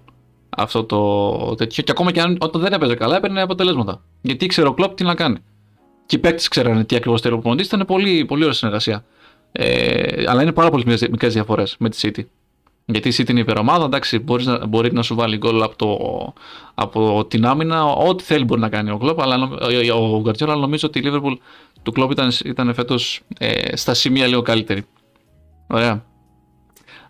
αυτό 0.49 0.85
το 0.85 1.55
τέτοιο. 1.55 1.83
Και 1.83 1.91
ακόμα 1.91 2.13
και 2.13 2.21
αν, 2.21 2.37
όταν 2.41 2.61
δεν 2.61 2.73
έπαιζε 2.73 2.95
καλά, 2.95 3.17
έπαιρνε 3.17 3.43
αποτελέσματα. 3.43 4.03
Γιατί 4.21 4.45
ήξερε 4.45 4.69
ο 4.69 4.75
Κλοπ 4.75 4.95
τι 4.95 5.05
να 5.05 5.15
κάνει 5.15 5.37
και 6.09 6.17
οι 6.17 6.19
παίκτες 6.19 6.49
ξέρανε 6.49 6.85
τι 6.85 6.97
ακριβώς 6.97 7.21
θέλει 7.21 7.35
ο 7.35 7.37
προπονητής. 7.37 7.67
Ήταν 7.67 7.87
πολύ, 7.87 8.25
πολύ 8.25 8.43
ωραία 8.43 8.55
συνεργασία. 8.55 9.05
Ε, 9.53 10.25
αλλά 10.27 10.43
είναι 10.43 10.53
πάρα 10.53 10.71
πολύ 10.71 10.85
μικρές 11.11 11.33
διαφορές 11.33 11.77
με 11.79 11.89
τη 11.91 11.99
City. 12.03 12.25
Γιατί 12.85 13.09
η 13.09 13.13
City 13.17 13.29
είναι 13.29 13.41
υπερομάδα, 13.41 13.85
εντάξει, 13.85 14.19
μπορείς 14.19 14.47
να, 14.47 14.67
μπορεί 14.67 14.93
να 14.93 15.03
σου 15.03 15.15
βάλει 15.15 15.37
γκολ 15.37 15.63
από, 15.63 15.77
το, 15.77 15.89
από 16.75 17.25
την 17.27 17.47
άμυνα, 17.47 17.85
ό,τι 17.85 18.25
θέλει 18.25 18.45
μπορεί 18.45 18.61
να 18.61 18.69
κάνει 18.69 18.91
ο 18.91 18.99
Κλόπ, 18.99 19.21
αλλά 19.21 19.51
ο 19.95 20.21
Γκαρτιόλα 20.21 20.55
νομίζω 20.55 20.89
ότι 20.89 20.99
η 20.99 21.03
Liverpool 21.05 21.37
του 21.83 21.93
Κλόπ 21.93 22.11
ήταν, 22.11 22.31
ήταν 22.45 22.75
φέτος 22.75 23.21
ε, 23.39 23.77
στα 23.77 23.95
σημεία 23.95 24.27
λίγο 24.27 24.43
καλύτερη. 24.43 24.85
Ωραία. 25.67 26.05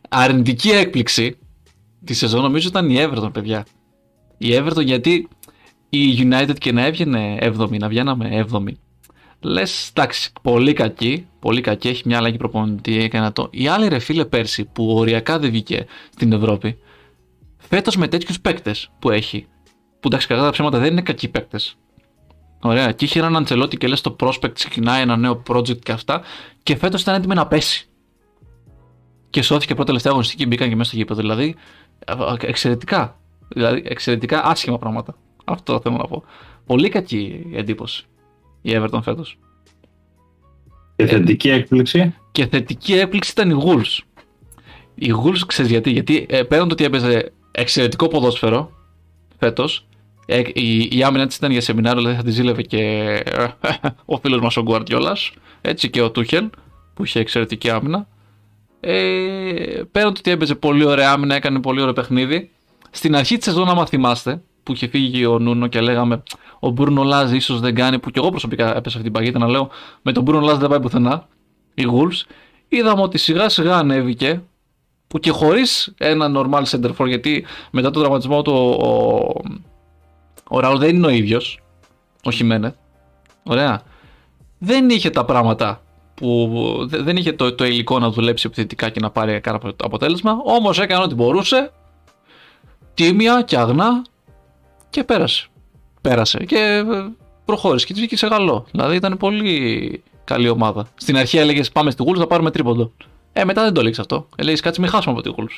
Αρνητική 0.08 0.70
έκπληξη 0.70 1.38
τη 2.04 2.14
σεζόν 2.14 2.42
νομίζω 2.42 2.68
ήταν 2.68 2.90
η 2.90 2.96
Everton, 2.98 3.32
παιδιά. 3.32 3.66
Η 4.38 4.48
Everton 4.52 4.84
γιατί 4.84 5.28
η 5.88 6.28
United 6.30 6.58
και 6.58 6.72
να 6.72 6.84
έβγαινε 6.84 7.38
7η, 7.40 7.78
να 7.78 7.88
βγαίναμε 7.88 8.46
7η 8.52 8.72
λες, 9.40 9.88
εντάξει, 9.88 10.32
πολύ 10.42 10.72
κακή, 10.72 11.26
πολύ 11.38 11.60
κακή, 11.60 11.88
έχει 11.88 12.02
μια 12.06 12.16
αλλαγή 12.16 12.36
προπονητή, 12.36 13.02
έκανε 13.02 13.30
το. 13.30 13.48
Οι 13.50 13.68
άλλοι 13.68 13.88
ρε 13.88 13.98
φίλε 13.98 14.24
πέρσι 14.24 14.64
που 14.64 14.90
οριακά 14.90 15.38
δεν 15.38 15.50
βγήκε 15.50 15.86
στην 16.10 16.32
Ευρώπη, 16.32 16.78
φέτος 17.56 17.96
με 17.96 18.08
τέτοιους 18.08 18.40
παίκτες 18.40 18.90
που 18.98 19.10
έχει, 19.10 19.46
που 20.00 20.08
εντάξει, 20.08 20.26
κατά 20.26 20.42
τα 20.42 20.50
ψέματα 20.50 20.78
δεν 20.78 20.92
είναι 20.92 21.02
κακοί 21.02 21.28
παίκτες. 21.28 21.76
Ωραία, 22.60 22.92
και 22.92 23.04
είχε 23.04 23.18
έναν 23.18 23.36
Αντσελότη 23.36 23.76
και 23.76 23.86
λες 23.86 24.00
το 24.00 24.16
prospect 24.20 24.52
ξεκινάει 24.52 25.02
ένα 25.02 25.16
νέο 25.16 25.42
project 25.48 25.78
και 25.78 25.92
αυτά, 25.92 26.22
και 26.62 26.76
φέτος 26.76 27.02
ήταν 27.02 27.14
έτοιμο 27.14 27.34
να 27.34 27.46
πέσει. 27.46 27.88
Και 29.30 29.42
σώθηκε 29.42 29.72
πρώτα 29.74 29.86
τελευταία 29.86 30.12
αγωνιστική 30.12 30.42
και 30.42 30.48
μπήκαν 30.48 30.68
και 30.68 30.76
μέσα 30.76 30.88
στο 30.88 30.98
γήπεδο. 30.98 31.20
Δηλαδή, 31.20 31.54
εξαιρετικά. 32.40 33.20
Δηλαδή, 33.48 33.82
εξαιρετικά 33.84 34.44
άσχημα 34.44 34.78
πράγματα. 34.78 35.16
Αυτό 35.44 35.80
θέλω 35.80 35.96
να 35.96 36.04
πω. 36.04 36.24
Πολύ 36.66 36.88
κακή 36.88 37.46
εντύπωση 37.54 38.06
η 38.62 38.72
Everton 38.74 39.00
φέτος. 39.02 39.38
Και 40.96 41.06
θετική 41.06 41.50
έκπληξη. 41.50 42.14
Και 42.32 42.46
θετική 42.46 42.92
έκπληξη 42.94 43.30
ήταν 43.30 43.50
η 43.50 43.62
Wolves. 43.64 44.22
Η 44.94 45.12
Wolves 45.24 45.42
ξέρεις 45.46 45.70
γιατί. 45.70 45.90
Γιατί 45.90 46.26
ε, 46.28 46.42
πέραν 46.42 46.68
το 46.68 46.72
ότι 46.72 46.84
έπαιζε 46.84 47.32
εξαιρετικό 47.50 48.08
ποδόσφαιρο 48.08 48.72
φέτος, 49.38 49.88
ε, 50.26 50.42
η, 50.52 50.88
η 50.92 51.02
άμυνα 51.02 51.26
της 51.26 51.36
ήταν 51.36 51.50
για 51.50 51.60
σεμινάριο, 51.60 52.00
δηλαδή 52.00 52.16
θα 52.16 52.22
τη 52.22 52.30
ζήλευε 52.30 52.62
και 52.62 52.78
ε, 53.24 53.46
ο 54.04 54.18
φίλος 54.18 54.40
μας 54.40 54.56
ο 54.56 54.62
Γκουαρτιόλα, 54.62 55.16
έτσι 55.60 55.90
και 55.90 56.02
ο 56.02 56.10
Τούχελ, 56.10 56.50
που 56.94 57.04
είχε 57.04 57.20
εξαιρετική 57.20 57.70
άμυνα. 57.70 58.08
Ε, 58.80 59.82
πέραν 59.92 60.12
το 60.12 60.18
ότι 60.18 60.30
έπαιζε 60.30 60.54
πολύ 60.54 60.84
ωραία 60.84 61.12
άμυνα, 61.12 61.34
έκανε 61.34 61.60
πολύ 61.60 61.80
ωραίο 61.80 61.92
παιχνίδι. 61.92 62.50
Στην 62.90 63.16
αρχή 63.16 63.36
της 63.36 63.44
σεζόν, 63.44 63.68
άμα 63.68 63.86
θυμάστε, 63.86 64.42
που 64.68 64.74
είχε 64.74 64.88
φύγει 64.88 65.26
ο 65.26 65.38
Νούνο 65.38 65.66
και 65.66 65.80
λέγαμε 65.80 66.22
ο 66.58 66.70
Μπρούνο 66.70 67.02
Λάζ 67.02 67.32
ίσως 67.32 67.60
δεν 67.60 67.74
κάνει, 67.74 67.98
που 67.98 68.10
και 68.10 68.18
εγώ 68.18 68.30
προσωπικά 68.30 68.76
έπεσα 68.76 68.98
αυτή 68.98 69.02
την 69.02 69.12
παγίδα 69.12 69.38
να 69.38 69.48
λέω 69.48 69.70
με 70.02 70.12
τον 70.12 70.22
Μπρούνο 70.22 70.46
Λάζ 70.46 70.56
δεν 70.56 70.68
πάει 70.68 70.80
πουθενά. 70.80 71.26
Οι 71.74 71.84
Wolves. 71.92 72.30
Είδαμε 72.68 73.02
ότι 73.02 73.18
σιγά 73.18 73.48
σιγά 73.48 73.76
ανέβηκε 73.76 74.42
που 75.08 75.18
και 75.18 75.30
χωρίς 75.30 75.94
ένα 75.98 76.30
normal 76.36 76.62
center 76.62 76.90
for 76.96 77.06
γιατί 77.06 77.44
μετά 77.70 77.90
τον 77.90 78.02
τραυματισμό 78.02 78.42
του 78.42 78.52
ο, 78.52 79.32
ο 80.48 80.60
Ραούλ 80.60 80.78
δεν 80.78 80.96
είναι 80.96 81.06
ο 81.06 81.10
ίδιος. 81.10 81.60
Ο 82.24 82.30
Χιμένεθ. 82.30 82.74
Ωραία. 83.42 83.82
Δεν 84.58 84.88
είχε 84.88 85.10
τα 85.10 85.24
πράγματα 85.24 85.82
που 86.14 86.50
δεν 86.88 87.16
είχε 87.16 87.32
το, 87.32 87.54
το 87.54 87.64
υλικό 87.64 87.98
να 87.98 88.10
δουλέψει 88.10 88.46
επιθετικά 88.46 88.88
και 88.88 89.00
να 89.00 89.10
πάρει 89.10 89.40
κάποιο 89.40 89.72
αποτέλεσμα. 89.82 90.40
Όμως 90.44 90.80
έκανε 90.80 91.04
ό,τι 91.04 91.14
μπορούσε. 91.14 91.72
Τίμια 92.94 93.42
και 93.42 93.56
αγνά 93.56 94.02
και 94.90 95.04
πέρασε. 95.04 95.48
πέρασε 96.00 96.38
και 96.38 96.56
ε, 96.56 97.12
προχώρησε 97.44 97.86
και 97.86 97.92
της 97.92 98.00
βγήκε 98.00 98.16
σε 98.16 98.26
γαλλό. 98.26 98.66
Δηλαδή 98.70 98.96
ήταν 98.96 99.16
πολύ 99.16 100.02
καλή 100.24 100.48
ομάδα. 100.48 100.86
Στην 100.94 101.16
αρχή 101.16 101.38
έλεγες 101.38 101.70
Πάμε 101.70 101.90
στη 101.90 102.02
Γούλου, 102.02 102.18
θα 102.18 102.26
πάρουμε 102.26 102.50
τρίποντο. 102.50 102.92
Ε, 103.32 103.44
μετά 103.44 103.62
δεν 103.62 103.72
το 103.72 103.80
έλεγες 103.80 103.98
αυτό. 103.98 104.28
Έλεγες 104.36 104.60
Κάτσε, 104.60 104.80
μην 104.80 104.90
χάσουμε 104.90 105.14
από 105.14 105.22
τη 105.22 105.28
Γούλου. 105.36 105.48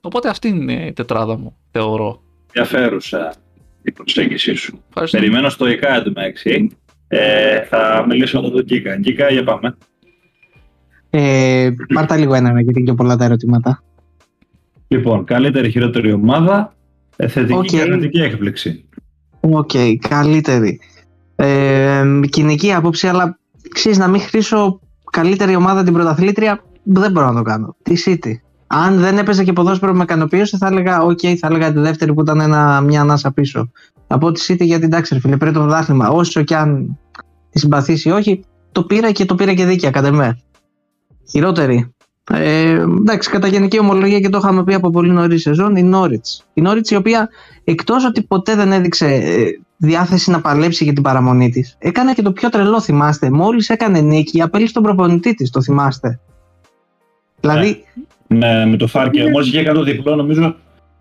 Οπότε 0.00 0.28
αυτή 0.28 0.48
είναι 0.48 0.86
η 0.86 0.92
τετράδα 0.92 1.38
μου, 1.38 1.56
θεωρώ. 1.70 2.22
Ενδιαφέρουσα 2.52 3.34
η 3.82 3.92
προσέγγιση 3.92 4.54
σου. 4.54 4.82
Ευχαριστώ. 4.88 5.18
Περιμένω 5.18 5.48
στο 5.48 5.68
ΙΚΑ 5.68 5.94
εντωμεταξύ. 5.94 6.70
Ε, 7.08 7.62
θα 7.62 8.04
μιλήσω 8.08 8.40
με 8.42 8.50
τον 8.50 8.64
Κίκα. 8.64 9.00
Κίκα, 9.00 9.30
για 9.30 9.44
πάμε. 9.44 9.76
Ε, 11.10 11.70
πάρτα 11.94 12.16
λίγο 12.16 12.34
ένα 12.34 12.60
γιατί 12.60 12.78
είναι 12.78 12.90
και 12.90 12.96
πολλά 12.96 13.16
τα 13.16 13.24
ερωτήματα. 13.24 13.82
Λοιπόν, 14.88 15.24
καλύτερη 15.24 15.70
χειρότερη 15.70 16.12
ομάδα. 16.12 16.74
Ε, 17.16 17.28
θετική 17.28 17.58
Οκ. 17.58 17.64
και 17.64 17.80
αρνητική 17.80 18.20
έκπληξη. 18.20 18.88
Οκ, 19.40 19.70
καλύτερη. 20.08 20.80
Ε, 21.36 22.04
κοινική 22.30 22.72
άποψη, 22.72 23.08
αλλά 23.08 23.38
ξέρεις 23.74 23.98
να 23.98 24.08
μην 24.08 24.20
χρίσω 24.20 24.80
καλύτερη 25.10 25.56
ομάδα 25.56 25.82
την 25.82 25.92
πρωταθλήτρια, 25.92 26.64
δεν 26.82 27.12
μπορώ 27.12 27.26
να 27.26 27.34
το 27.34 27.42
κάνω. 27.42 27.76
Τη 27.82 27.94
City. 28.06 28.32
Αν 28.66 28.98
δεν 28.98 29.18
έπαιζε 29.18 29.44
και 29.44 29.52
ποδόσφαιρο 29.52 29.92
με 29.92 30.02
ικανοποίηση, 30.02 30.56
θα 30.56 30.66
έλεγα, 30.66 31.02
οκ, 31.02 31.18
θα 31.38 31.46
έλεγα 31.46 31.72
τη 31.72 31.78
δεύτερη 31.78 32.14
που 32.14 32.20
ήταν 32.20 32.40
ένα, 32.40 32.80
μια 32.80 33.00
ανάσα 33.00 33.32
πίσω. 33.32 33.70
Από 34.06 34.32
τη 34.32 34.44
City 34.48 34.64
γιατί 34.64 34.84
εντάξει, 34.84 35.14
ρε 35.14 35.20
φίλε, 35.20 35.36
πρέπει 35.36 35.54
το 35.54 35.60
πρωτάθλημα. 35.60 36.08
Όσο 36.08 36.42
και 36.42 36.56
αν 36.56 36.98
τη 37.50 37.58
συμπαθήσει 37.58 38.08
ή 38.08 38.12
όχι, 38.12 38.44
το 38.72 38.84
πήρα 38.84 39.10
και 39.10 39.24
το 39.24 39.34
πήρα 39.34 39.54
και 39.54 39.64
δίκαια, 39.64 39.90
κατά 39.90 40.12
με. 40.12 40.38
Χειρότερη. 41.30 41.93
Ε, 42.30 42.70
εντάξει, 42.70 43.30
κατά 43.30 43.46
γενική 43.46 43.78
ομολογία 43.78 44.20
και 44.20 44.28
το 44.28 44.38
είχαμε 44.38 44.64
πει 44.64 44.74
από 44.74 44.90
πολύ 44.90 45.10
νωρίς 45.10 45.42
σεζόν, 45.42 45.76
η 45.76 45.90
Norwich. 45.94 46.44
Η 46.54 46.62
Norwich 46.66 46.90
η 46.90 46.94
οποία 46.94 47.28
εκτός 47.64 48.04
ότι 48.04 48.22
ποτέ 48.22 48.54
δεν 48.54 48.72
έδειξε 48.72 49.06
ε, 49.06 49.44
διάθεση 49.76 50.30
να 50.30 50.40
παλέψει 50.40 50.84
για 50.84 50.92
την 50.92 51.02
παραμονή 51.02 51.50
της, 51.50 51.76
έκανε 51.78 52.12
και 52.12 52.22
το 52.22 52.32
πιο 52.32 52.48
τρελό, 52.48 52.80
θυμάστε. 52.80 53.30
Μόλις 53.30 53.68
έκανε 53.68 54.00
νίκη, 54.00 54.42
απέλησε 54.42 54.72
τον 54.72 54.82
προπονητή 54.82 55.34
της, 55.34 55.50
το 55.50 55.62
θυμάστε. 55.62 56.20
Δηλαδή, 57.40 57.84
Ναι, 58.26 58.66
με 58.66 58.76
το 58.76 58.86
Φάρκε. 58.86 59.30
Μόλις 59.30 59.48
είχε 59.48 59.62
κάνει 59.62 59.78
το 59.78 59.84
διπλό, 59.84 60.14
νομίζω 60.14 60.54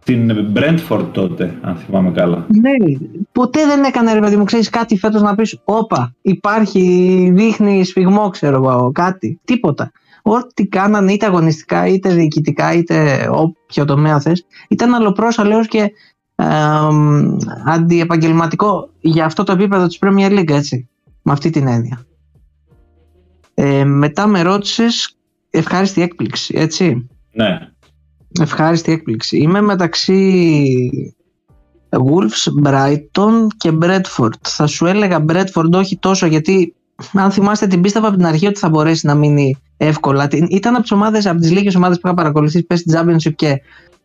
την 0.03 0.51
Brentford 0.55 1.05
τότε, 1.11 1.53
αν 1.61 1.75
θυμάμαι 1.75 2.11
καλά. 2.11 2.45
ναι, 2.47 2.71
ποτέ 3.31 3.65
δεν 3.65 3.83
έκανε 3.83 4.13
ρε 4.13 4.19
παιδί 4.19 4.35
μου, 4.35 4.43
ξέρεις 4.43 4.69
κάτι 4.69 4.97
φέτος 4.97 5.21
να 5.21 5.35
πεις: 5.35 5.59
Όπα, 5.63 6.15
υπάρχει, 6.21 7.31
δείχνει 7.35 7.85
σφιγμό, 7.85 8.29
ξέρω 8.29 8.55
εγώ, 8.55 8.91
κάτι. 8.93 9.39
Τίποτα. 9.43 9.91
Ό,τι 10.25 10.67
κάνανε 10.67 11.13
είτε 11.13 11.25
αγωνιστικά, 11.25 11.87
είτε 11.87 12.13
διοικητικά, 12.13 12.73
είτε 12.73 13.27
όποιο 13.31 13.85
τομέα 13.85 14.19
θες, 14.19 14.45
ήταν 14.69 14.93
αλλοπρόσαλέο 14.93 15.65
και 15.65 15.91
ε, 16.35 16.45
αντιεπαγγελματικό 17.65 18.89
για 18.99 19.25
αυτό 19.25 19.43
το 19.43 19.51
επίπεδο 19.51 19.87
της 19.87 19.99
Premier 20.01 20.39
League, 20.39 20.51
έτσι. 20.51 20.89
Με 21.21 21.31
αυτή 21.31 21.49
την 21.49 21.67
έννοια. 21.67 22.05
Ε, 23.53 23.83
μετά 23.83 24.27
με 24.27 24.41
ρώτησες 24.41 25.17
ευχάριστη 25.49 26.01
έκπληξη, 26.01 26.53
έτσι. 26.57 27.07
Ναι. 27.31 27.59
Ευχάριστη 28.39 28.91
έκπληξη. 28.91 29.37
Είμαι 29.37 29.61
μεταξύ 29.61 31.11
Wolves, 31.89 32.67
Brighton 32.67 33.47
και 33.57 33.77
Bradford. 33.81 34.33
Θα 34.41 34.67
σου 34.67 34.85
έλεγα 34.85 35.25
Bradford 35.27 35.71
όχι 35.73 35.97
τόσο 35.97 36.25
γιατί 36.25 36.75
αν 37.13 37.31
θυμάστε 37.31 37.67
την 37.67 37.81
πίστευα 37.81 38.07
από 38.07 38.17
την 38.17 38.25
αρχή 38.25 38.47
ότι 38.47 38.59
θα 38.59 38.69
μπορέσει 38.69 39.05
να 39.05 39.15
μείνει 39.15 39.57
εύκολα. 39.77 40.27
Την- 40.27 40.47
Ήταν 40.49 40.73
από 40.73 40.81
τις 40.81 40.91
ομάδες, 40.91 41.25
από 41.25 41.39
τις 41.39 41.51
λίγες 41.51 41.75
ομάδες 41.75 41.99
που 41.99 42.07
είχα 42.07 42.15
παρακολουθήσει 42.15 42.63
πέσει 42.63 42.83
στην 42.89 42.99
Championship 42.99 43.35
και 43.35 43.61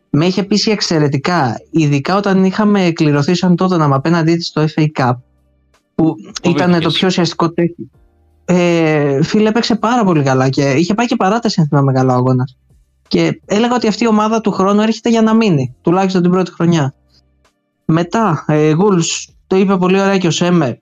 με 0.09 0.25
είχε 0.25 0.43
πείσει 0.43 0.71
εξαιρετικά. 0.71 1.55
Ειδικά 1.71 2.15
όταν 2.15 2.43
είχαμε 2.43 2.91
κληρωθεί 2.91 3.33
σαν 3.35 3.55
τότε 3.55 3.77
να 3.77 3.95
απέναντί 3.95 4.35
της 4.35 4.47
στο 4.47 4.65
FA 4.75 4.85
Cup 4.99 5.11
που 5.95 6.15
ήταν 6.43 6.69
βγήκες. 6.71 6.83
το 6.85 6.91
πιο 6.91 7.07
ουσιαστικό 7.07 7.51
τέτοιο. 7.51 7.85
Ε, 8.45 9.23
φίλε, 9.23 9.49
έπαιξε 9.49 9.75
πάρα 9.75 10.03
πολύ 10.03 10.23
καλά 10.23 10.49
και 10.49 10.71
είχε 10.71 10.93
πάει 10.93 11.05
και 11.05 11.15
παράταση, 11.15 11.61
αν 11.61 11.67
θυμάμαι 11.67 11.91
καλά, 11.93 12.13
ο 12.13 12.17
αγώνας. 12.17 12.57
Και 13.07 13.41
έλεγα 13.45 13.75
ότι 13.75 13.87
αυτή 13.87 14.03
η 14.03 14.07
ομάδα 14.07 14.41
του 14.41 14.51
χρόνου 14.51 14.81
έρχεται 14.81 15.09
για 15.09 15.21
να 15.21 15.33
μείνει, 15.33 15.75
τουλάχιστον 15.81 16.21
την 16.21 16.31
πρώτη 16.31 16.51
χρονιά. 16.51 16.93
Μετά, 17.85 18.45
ε, 18.47 18.73
Wolves, 18.79 19.33
το 19.47 19.55
είπε 19.55 19.77
πολύ 19.77 19.99
ωραία 20.01 20.17
και 20.17 20.27
ο 20.27 20.31
Σέμε, 20.31 20.81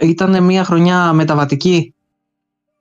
ήταν 0.00 0.44
μια 0.44 0.64
χρονιά 0.64 1.12
μεταβατική. 1.12 1.94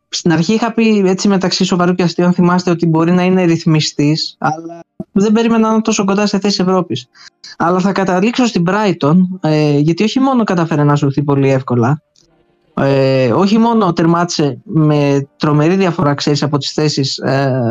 Στην 0.10 0.32
αρχή 0.32 0.53
είχα 0.53 0.74
πει 0.74 1.03
έτσι 1.05 1.28
μεταξύ 1.28 1.64
σοβαρού 1.64 1.93
και 1.93 2.03
αστείων, 2.03 2.34
θυμάστε 2.34 2.72
ότι 2.72 2.86
μπορεί 2.86 3.12
να 3.12 3.24
είναι 3.24 3.43
ρυθμιστής, 3.43 4.36
αλλά 4.38 4.80
δεν 5.12 5.32
περίμενα 5.32 5.68
να 5.68 5.74
είναι 5.74 5.82
τόσο 5.82 6.05
κοντά 6.05 6.26
σε 6.26 6.39
θέση 6.39 6.62
Ευρώπης. 6.62 7.07
Αλλά 7.57 7.80
θα 7.80 7.91
καταλήξω 7.91 8.45
στην 8.45 8.64
Brighton, 8.68 9.16
ε, 9.41 9.78
γιατί 9.78 10.03
όχι 10.03 10.20
μόνο 10.20 10.43
κατάφερε 10.43 10.84
να 10.84 10.95
σωθεί 10.95 11.24
πολύ 11.24 11.49
εύκολα, 11.49 12.01
ε, 12.74 13.32
όχι 13.32 13.57
μόνο 13.57 13.93
τερμάτισε 13.93 14.62
με 14.64 15.28
τρομερή 15.38 15.76
διαφορά, 15.76 16.14
ξέρεις, 16.14 16.43
από 16.43 16.57
τις 16.57 16.72
θέσεις 16.72 17.18
ε, 17.18 17.62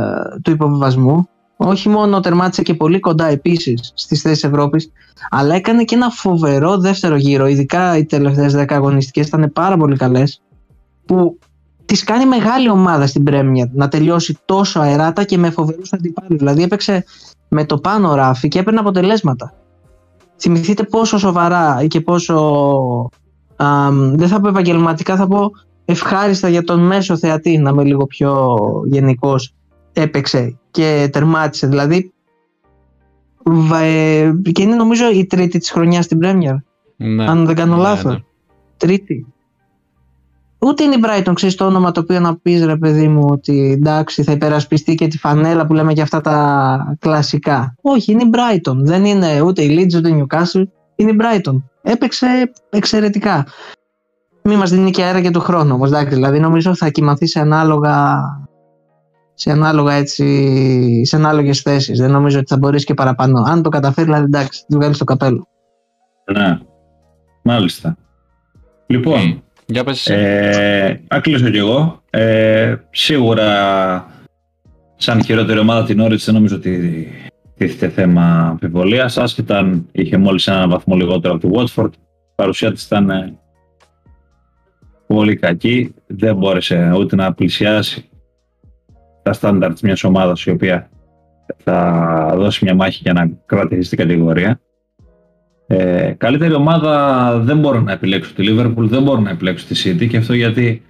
του 0.43 0.51
υποβιβασμού, 0.51 1.29
όχι 1.57 1.89
μόνο 1.89 2.21
τερμάτισε 2.21 2.63
και 2.63 2.75
πολύ 2.75 3.01
κοντά 3.01 3.27
επίσης 3.27 3.93
στις 3.95 4.21
θέσεις 4.21 4.45
Ευρώπης, 4.45 4.93
αλλά 5.31 5.55
έκανε 5.55 5.85
και 5.85 5.95
ένα 5.95 6.11
φοβερό 6.11 6.79
δεύτερο 6.79 7.17
γύρο, 7.17 7.47
ειδικά 7.47 7.97
οι 7.97 8.05
τελευταίες 8.05 8.55
10 8.57 8.65
αγωνιστικές 8.69 9.27
ήταν 9.27 9.51
πάρα 9.53 9.77
πολύ 9.77 9.97
καλές, 9.97 10.43
που 11.07 11.39
τις 11.89 12.05
κάνει 12.05 12.27
μεγάλη 12.27 12.71
ομάδα 12.71 13.07
στην 13.07 13.23
Πρέμια 13.23 13.71
να 13.75 13.89
τελειώσει 13.89 14.39
τόσο 14.45 14.81
αεράτα 14.81 15.25
και 15.25 15.39
με 15.39 15.51
φοβερούς 15.51 15.93
αντιπάλους. 15.93 16.37
Δηλαδή 16.39 16.63
έπαιξε 16.63 17.05
με 17.49 17.65
το 17.65 17.79
πάνω 17.79 18.15
ράφι 18.15 18.49
και 18.49 18.59
έπαιρνε 18.59 18.81
αποτελέσματα. 18.81 19.53
Θυμηθείτε 20.37 20.83
πόσο 20.83 21.19
σοβαρά 21.19 21.87
και 21.87 22.01
πόσο 22.01 22.37
αμ, 23.57 24.15
δεν 24.17 24.29
θα 24.29 24.41
πω 24.41 24.49
επαγγελματικά, 24.49 25.17
θα 25.17 25.27
πω 25.27 25.51
ευχάριστα 25.85 26.49
για 26.49 26.65
τον 26.65 26.81
μέσο 26.87 27.17
θεατή, 27.17 27.59
να 27.59 27.71
είμαι 27.71 27.85
λίγο 27.85 28.07
πιο 28.07 28.57
γενικός, 28.87 29.55
έπαιξε 29.93 30.59
και 30.71 31.09
τερμάτισε. 31.13 31.67
Δηλαδή, 31.67 32.13
βα- 33.45 33.81
ε, 33.81 34.33
και 34.53 34.63
είναι 34.63 34.75
νομίζω 34.75 35.11
η 35.11 35.27
τρίτη 35.27 35.59
της 35.59 35.71
χρονιάς 35.71 36.05
στην 36.05 36.19
Premier, 36.23 36.57
Ναι. 36.97 37.31
αν 37.31 37.47
δεν 37.47 37.55
κάνω 37.55 37.77
Ναι, 37.77 37.83
λάθος. 37.83 38.13
ναι. 38.13 38.19
Τρίτη. 38.77 39.27
Ούτε 40.59 40.85
είναι 40.85 40.95
η 40.95 41.01
Brighton, 41.05 41.33
ξέρεις 41.35 41.55
το 41.55 41.67
όνομα 41.67 41.91
το 41.91 42.01
οποίο 42.01 42.21
να 42.21 42.37
πεις 42.37 42.65
ρε 42.65 42.77
παιδί 42.77 43.09
μου 43.09 43.27
ότι 43.31 43.71
εντάξει 43.71 44.23
θα 44.23 44.33
υπερασπιστεί 44.33 44.95
και 44.95 45.07
τη 45.07 45.19
φανέλα 45.19 45.67
που 45.67 45.75
λέμε 45.75 45.93
και 45.93 46.03
αυτά 46.03 46.21
τα 46.21 46.97
κλασικά. 46.99 47.75
Όχι, 47.83 48.13
είναι 48.13 48.23
η 48.23 48.31
Brighton. 48.33 48.77
Δεν 48.77 49.05
είναι 49.05 49.41
ούτε 49.41 49.63
η 49.63 49.79
Leeds 49.79 49.97
ούτε 49.97 50.09
η 50.09 50.27
Newcastle. 50.27 50.63
Είναι 50.95 51.11
η 51.11 51.17
Brighton. 51.21 51.63
Έπαιξε 51.83 52.27
εξαιρετικά. 52.71 53.47
Μη 54.43 54.57
μας 54.57 54.71
δίνει 54.71 54.91
και 54.91 55.03
αέρα 55.03 55.21
και 55.21 55.31
του 55.31 55.41
χρόνου 55.41 55.75
όμως, 55.75 55.89
εντάξει. 55.89 56.15
Δηλαδή 56.15 56.41
νομίζω 56.41 56.75
θα 56.75 56.89
κοιμαθεί 56.89 57.27
σε 57.27 57.41
ανάλογα 57.41 58.23
σε 59.35 59.51
ανάλογα 59.51 59.93
έτσι, 59.93 61.05
σε 61.05 61.17
ανάλογες 61.17 61.61
θέσεις. 61.61 61.99
Δεν 61.99 62.11
νομίζω 62.11 62.39
ότι 62.39 62.47
θα 62.49 62.57
μπορείς 62.57 62.85
και 62.85 62.95
παραπάνω. 62.95 63.43
Αν 63.47 63.63
το 63.63 63.69
καταφέρει, 63.69 64.07
δηλαδή 64.07 64.25
εντάξει, 64.25 64.65
του 64.69 64.77
βγάλεις 64.77 64.99
το 64.99 65.05
καπέλο. 65.05 65.49
Ναι. 66.33 66.59
Μάλιστα. 67.43 67.97
Λοιπόν, 68.87 69.15
Ε, 69.15 69.43
Για 69.71 69.85
πες 69.85 70.09
εσύ. 70.09 70.21
ε, 70.21 71.01
να 71.09 71.21
κλείσω 71.21 71.51
κι 71.51 71.57
εγώ. 71.57 72.03
Ε, 72.11 72.77
σίγουρα, 72.91 74.07
σαν 74.97 75.25
χειρότερη 75.25 75.59
ομάδα 75.59 75.85
την 75.85 76.01
Όριτς 76.01 76.25
δεν 76.25 76.35
νομίζω 76.35 76.57
ότι 76.57 77.09
τίθεται 77.57 77.89
θέμα 77.93 78.23
αμφιβολίας. 78.51 79.19
Άσχετα 79.19 79.59
αν 79.59 79.89
είχε 79.93 80.17
μόλις 80.17 80.47
ένα 80.47 80.69
βαθμό 80.69 80.97
λιγότερο 80.97 81.35
από 81.35 81.49
τη 81.49 81.55
Watford, 81.55 81.91
η 81.93 82.33
παρουσία 82.35 82.73
της 82.73 82.85
ήταν 82.85 83.11
ε, 83.11 83.39
πολύ 85.07 85.37
κακή. 85.37 85.95
Δεν 86.07 86.37
μπόρεσε 86.37 86.93
ούτε 86.97 87.17
να 87.17 87.33
πλησιάσει 87.33 88.09
τα 89.23 89.33
στάνταρτ 89.33 89.79
μιας 89.83 90.05
ομάδας 90.05 90.45
η 90.45 90.51
οποία 90.51 90.91
θα 91.65 92.33
δώσει 92.37 92.65
μια 92.65 92.75
μάχη 92.75 93.01
για 93.03 93.13
να 93.13 93.31
κρατήσει 93.47 93.83
στην 93.83 93.99
κατηγορία. 93.99 94.61
Ε, 95.71 96.15
καλύτερη 96.17 96.55
ομάδα 96.55 97.33
δεν 97.39 97.59
μπορώ 97.59 97.81
να 97.81 97.93
επιλέξω 97.93 98.35
τη 98.35 98.45
Liverpool, 98.49 98.75
δεν 98.77 99.03
μπορώ 99.03 99.21
να 99.21 99.31
επιλέξω 99.31 99.67
τη 99.67 99.83
City 99.85 100.09
και 100.09 100.17
αυτό 100.17 100.35
γιατί 100.35 100.83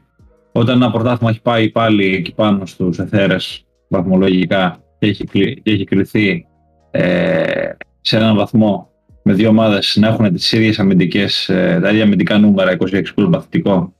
όταν 0.52 0.82
ένα 0.82 0.90
πρωτάθλημα 0.90 1.30
έχει 1.30 1.42
πάει 1.42 1.70
πάλι 1.70 2.14
εκεί 2.14 2.34
πάνω 2.34 2.66
στους 2.66 2.98
εθέρες 2.98 3.64
βαθμολογικά 3.88 4.78
και 4.98 5.06
έχει, 5.06 5.24
κλει- 5.24 5.62
και 5.62 5.70
έχει 5.70 5.84
κρυθεί 5.84 6.46
ε, 6.90 7.70
σε 8.00 8.16
έναν 8.16 8.36
βαθμό 8.36 8.88
με 9.22 9.32
δύο 9.32 9.48
ομάδες 9.48 9.96
να 10.00 10.08
έχουν 10.08 10.32
τις 10.32 10.52
ίδιες 10.52 10.78
αμυντικές, 10.78 11.48
ε, 11.48 11.78
τα 11.82 11.90
ίδια 11.90 12.02
αμυντικά 12.02 12.38
νούμερα, 12.38 12.76
26 12.76 13.02
γκολ 13.14 13.30
παθητικό 13.30 13.92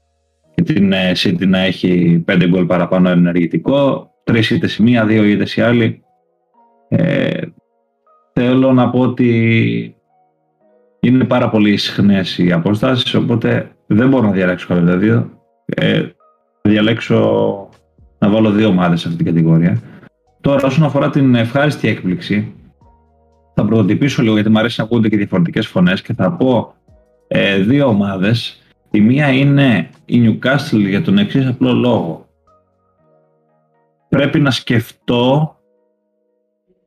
και 0.55 0.61
την 0.61 0.91
ε, 0.91 1.11
City 1.15 1.47
να 1.47 1.59
έχει 1.59 2.23
5 2.27 2.45
γκολ 2.49 2.65
παραπάνω 2.65 3.09
ενεργητικό, 3.09 4.11
τρεις 4.23 4.49
ήττες 4.49 4.75
η 4.75 4.83
μία, 4.83 5.05
δύο 5.05 5.23
ήττες 5.23 5.55
η 5.55 5.61
άλλη. 5.61 6.01
Ε, 6.89 7.41
θέλω 8.33 8.73
να 8.73 8.89
πω 8.89 8.99
ότι 8.99 9.98
είναι 10.99 11.23
πάρα 11.23 11.49
πολύ 11.49 11.77
συχνές 11.77 12.37
οι 12.37 12.51
αποστάσεις, 12.51 13.13
οπότε 13.13 13.71
δεν 13.87 14.09
μπορώ 14.09 14.27
να 14.27 14.31
διαλέξω 14.31 14.67
κάποιο 14.67 14.83
από 14.83 14.91
τα 14.91 14.97
δύο. 14.97 15.29
Ε, 15.65 16.01
θα 16.61 16.69
διαλέξω 16.69 17.69
να 18.19 18.29
βάλω 18.29 18.51
δύο 18.51 18.67
ομάδες 18.67 18.99
σε 18.99 19.07
αυτή 19.07 19.23
την 19.23 19.33
κατηγορία. 19.33 19.81
Τώρα, 20.41 20.67
όσον 20.67 20.83
αφορά 20.83 21.09
την 21.09 21.35
ευχάριστη 21.35 21.87
έκπληξη, 21.87 22.53
θα 23.53 23.65
πρωτοτυπήσω 23.65 24.21
λίγο 24.21 24.33
γιατί 24.33 24.49
μου 24.49 24.59
αρέσει 24.59 24.75
να 24.79 24.85
ακούγονται 24.85 25.09
και 25.09 25.17
διαφορετικές 25.17 25.67
φωνές 25.67 26.01
και 26.01 26.13
θα 26.13 26.31
πω 26.31 26.73
ε, 27.27 27.57
δύο 27.57 27.87
ομάδες. 27.87 28.61
Η 28.91 29.01
μία 29.01 29.29
είναι 29.29 29.89
η 30.05 30.21
Newcastle 30.25 30.87
για 30.87 31.01
τον 31.01 31.17
εξής 31.17 31.47
απλό 31.47 31.73
λόγο. 31.73 32.27
Πρέπει 34.09 34.39
να 34.39 34.51
σκεφτώ 34.51 35.55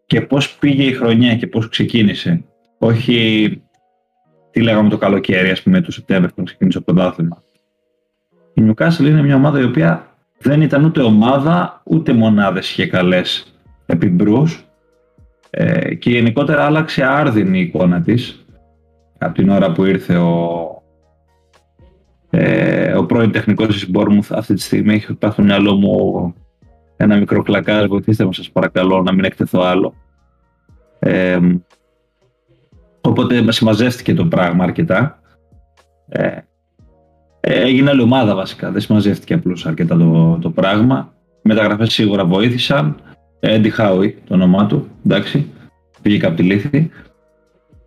και 0.07 0.21
πώς 0.21 0.55
πήγε 0.55 0.83
η 0.83 0.93
χρονιά 0.93 1.37
και 1.37 1.47
πώς 1.47 1.69
ξεκίνησε. 1.69 2.45
Όχι 2.79 3.63
τι 4.53 4.61
λέγαμε 4.61 4.89
το 4.89 4.99
καλοκαίρι, 4.99 5.51
ας 5.51 5.63
πούμε, 5.63 5.81
το 5.81 5.93
Σεπτέμβριο 5.93 6.33
που 6.35 6.43
ξεκίνησε 6.43 6.79
το 6.79 6.93
πρωτάθλημα. 6.93 7.43
Η 8.55 8.63
Newcastle 8.67 9.05
είναι 9.05 9.23
μια 9.23 9.35
ομάδα 9.35 9.61
η 9.61 9.65
οποία 9.65 10.07
δεν 10.39 10.61
ήταν 10.61 10.85
ούτε 10.85 11.03
ομάδα, 11.03 11.83
ούτε 11.85 12.13
μονάδες 12.13 12.71
είχε 12.71 12.87
καλές 12.87 13.55
επιμπρούς 13.87 14.65
ε, 15.51 15.95
και 15.95 16.11
γενικότερα 16.11 16.65
άλλαξε 16.65 17.05
άρδινη 17.05 17.59
η 17.59 17.63
εικόνα 17.63 18.01
της 18.01 18.45
από 19.19 19.35
την 19.35 19.49
ώρα 19.49 19.73
που 19.73 19.85
ήρθε 19.85 20.17
ο, 20.17 20.83
ε, 22.31 22.95
ο 22.95 23.07
πρώην 23.07 23.31
τεχνικός 23.33 23.67
της 23.67 23.91
Bournemouth 23.95 24.31
αυτή 24.31 24.55
τη 24.55 24.61
στιγμή 24.61 24.95
έχει 24.95 25.15
πάει 25.15 25.31
στο 25.31 25.43
μυαλό 25.43 25.75
μου 25.75 26.35
ένα 26.97 27.17
μικρό 27.17 27.43
κλακάρ, 27.43 27.87
βοηθήστε 27.87 28.25
με 28.25 28.33
σας 28.33 28.51
παρακαλώ 28.51 29.03
να 29.03 29.13
μην 29.13 29.25
εκτεθώ 29.25 29.63
άλλο. 29.63 29.95
Ε, 30.99 31.39
οπότε 33.03 33.53
συμμαζεύτηκε 33.53 34.15
το 34.15 34.25
πράγμα 34.25 34.65
αρκετά. 34.65 35.21
Ε, 36.09 36.39
έγινε 37.41 37.91
άλλη 37.91 38.03
ομάδα 38.03 38.35
βασικά, 38.35 38.71
δεν 38.71 38.81
συμμαζεύτηκε 38.81 39.35
απλώς 39.35 39.67
αρκετά 39.67 39.97
το, 39.97 40.39
το 40.41 40.51
πράγμα. 40.51 41.13
Μεταγραφές 41.43 41.93
σίγουρα 41.93 42.25
βοήθησαν. 42.25 42.97
Έντι 43.41 43.71
Χάουι 43.71 44.19
το 44.29 44.35
όνομά 44.35 44.67
του, 44.67 44.89
εντάξει, 45.07 45.47
πήγε 46.03 46.27
από 46.27 46.37
τη 46.37 46.43
λύθη. 46.43 46.91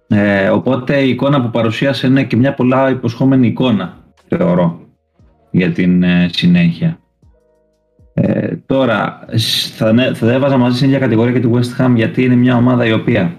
Ε, 0.07 0.49
οπότε 0.49 1.01
η 1.01 1.09
εικόνα 1.09 1.41
που 1.41 1.49
παρουσίασε 1.49 2.07
είναι 2.07 2.23
και 2.23 2.35
μια 2.35 2.53
πολλά 2.53 2.89
υποσχόμενη 2.89 3.47
εικόνα, 3.47 3.97
θεωρώ, 4.27 4.79
για 5.51 5.71
την 5.71 6.03
ε, 6.03 6.29
συνέχεια. 6.31 6.99
Ε, 8.13 8.55
τώρα, 8.65 9.25
θα, 9.75 10.11
θα 10.13 10.31
έβαζα 10.31 10.57
μαζί 10.57 10.77
σε 10.77 10.87
μια 10.87 10.99
κατηγορία 10.99 11.33
και 11.33 11.47
τη 11.47 11.49
West 11.53 11.81
Ham 11.81 11.91
γιατί 11.95 12.23
είναι 12.23 12.35
μια 12.35 12.55
ομάδα 12.55 12.85
η 12.85 12.91
οποία 12.91 13.35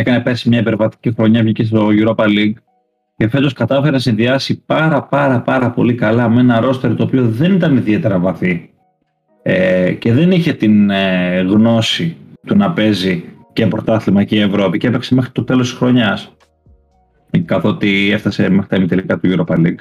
έκανε 0.00 0.20
πέρσι 0.20 0.48
μια 0.48 0.58
υπερβατική 0.58 1.12
χρονιά, 1.12 1.42
βγήκε 1.42 1.64
στο 1.64 1.88
Europa 1.90 2.24
League 2.24 2.54
και 3.16 3.28
φέτος 3.28 3.52
κατάφερε 3.52 3.90
να 3.90 3.98
συνδυάσει 3.98 4.62
πάρα 4.66 5.02
πάρα 5.02 5.40
πάρα 5.40 5.70
πολύ 5.70 5.94
καλά 5.94 6.28
με 6.28 6.40
ένα 6.40 6.60
ρόστερ 6.60 6.94
το 6.94 7.02
οποίο 7.02 7.28
δεν 7.28 7.52
ήταν 7.52 7.76
ιδιαίτερα 7.76 8.18
βαθύ 8.18 8.70
ε, 9.42 9.92
και 9.92 10.12
δεν 10.12 10.30
είχε 10.30 10.52
την 10.52 10.90
ε, 10.90 11.40
γνώση 11.40 12.16
του 12.46 12.56
να 12.56 12.72
παίζει 12.72 13.24
και 13.52 13.66
πρωτάθλημα 13.66 14.24
και 14.24 14.40
Ευρώπη 14.40 14.78
και 14.78 14.86
έπαιξε 14.86 15.14
μέχρι 15.14 15.30
το 15.30 15.44
τέλος 15.44 15.68
της 15.68 15.78
χρονιάς 15.78 16.36
καθότι 17.44 18.10
έφτασε 18.12 18.48
μέχρι 18.48 18.68
τα 18.68 18.76
ημιτελικά 18.76 19.18
του 19.18 19.34
Europa 19.34 19.56
League. 19.56 19.78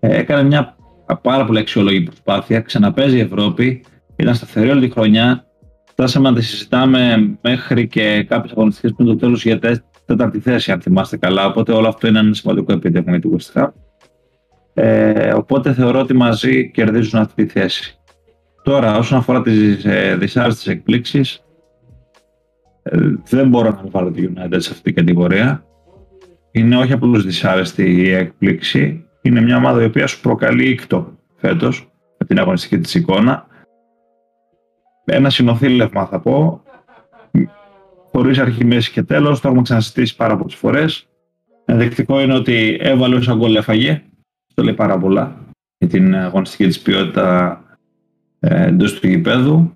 Ε, 0.00 0.18
έκανε 0.18 0.42
μια 0.42 0.76
πάρα 1.22 1.44
πολύ 1.44 1.58
αξιόλογη 1.58 2.00
προσπάθεια, 2.00 2.60
ξαναπέζει 2.60 3.16
η 3.16 3.20
Ευρώπη, 3.20 3.84
ήταν 4.16 4.34
σταθερή 4.34 4.70
όλη 4.70 4.86
τη 4.86 4.92
χρονιά, 4.92 5.44
φτάσαμε 5.94 6.30
να 6.30 6.36
τη 6.36 6.42
συζητάμε 6.42 7.36
μέχρι 7.42 7.86
και 7.88 8.24
κάποιες 8.28 8.52
αγωνιστικές 8.52 8.92
πριν 8.92 9.08
το 9.08 9.16
τέλος 9.16 9.44
για 9.44 9.58
τέταρτη 10.04 10.38
θέση, 10.38 10.72
αν 10.72 10.80
θυμάστε 10.80 11.16
καλά, 11.16 11.46
οπότε 11.46 11.72
όλο 11.72 11.88
αυτό 11.88 12.06
είναι 12.06 12.18
ένα 12.18 12.34
σημαντικό 12.34 12.72
επίτευγμα 12.72 13.10
για 13.10 13.20
την 13.20 13.36
West 13.38 13.60
Ham. 13.60 13.68
Ε, 14.74 15.32
οπότε 15.32 15.72
θεωρώ 15.72 16.00
ότι 16.00 16.14
μαζί 16.14 16.70
κερδίζουν 16.70 17.20
αυτή 17.20 17.44
τη 17.44 17.52
θέση. 17.52 17.98
Τώρα, 18.62 18.98
όσον 18.98 19.18
αφορά 19.18 19.42
τις 19.42 19.84
ε, 19.84 20.16
δυσάρεστες 20.16 20.66
εκπλήξεις, 20.66 21.44
ε, 22.82 22.98
δεν 23.28 23.48
μπορώ 23.48 23.70
να 23.70 23.82
βάλω 23.90 24.10
τη 24.10 24.28
United 24.28 24.56
σε 24.56 24.70
αυτή 24.70 24.82
την 24.82 24.94
κατηγορία. 24.94 25.64
Είναι 26.50 26.76
όχι 26.76 26.92
απλώς 26.92 27.24
δυσάρεστη 27.24 28.02
η 28.02 28.10
έκπληξη, 28.10 29.04
είναι 29.22 29.40
μια 29.40 29.56
ομάδα 29.56 29.82
η 29.82 29.84
οποία 29.84 30.06
σου 30.06 30.20
προκαλεί 30.20 30.68
ήκτο 30.68 31.18
φέτος 31.36 31.88
με 32.18 32.26
την 32.26 32.38
αγωνιστική 32.38 32.78
της 32.78 32.94
εικόνα. 32.94 33.46
Ένα 35.04 35.30
συνοθήλευμα 35.30 36.06
θα 36.06 36.20
πω, 36.20 36.62
χωρίς 38.12 38.38
αρχή, 38.38 38.64
μέση 38.64 38.90
και 38.90 39.02
τέλος, 39.02 39.40
το 39.40 39.48
έχουμε 39.48 39.62
ξανασυστήσει 39.62 40.16
πάρα 40.16 40.36
πολλές 40.36 40.54
φορές. 40.54 41.08
Ενδεικτικό 41.64 42.20
είναι 42.20 42.34
ότι 42.34 42.78
έβαλε 42.80 43.14
όσα 43.14 43.34
γκολ 43.34 43.56
έφαγε, 43.56 44.02
το 44.54 44.62
λέει 44.62 44.74
πάρα 44.74 44.98
πολλά 44.98 45.36
για 45.78 45.88
την 45.88 46.16
αγωνιστική 46.16 46.66
της 46.66 46.80
ποιότητα 46.80 47.60
ε, 48.40 48.66
εντός 48.66 49.00
του 49.00 49.08
γηπέδου. 49.08 49.74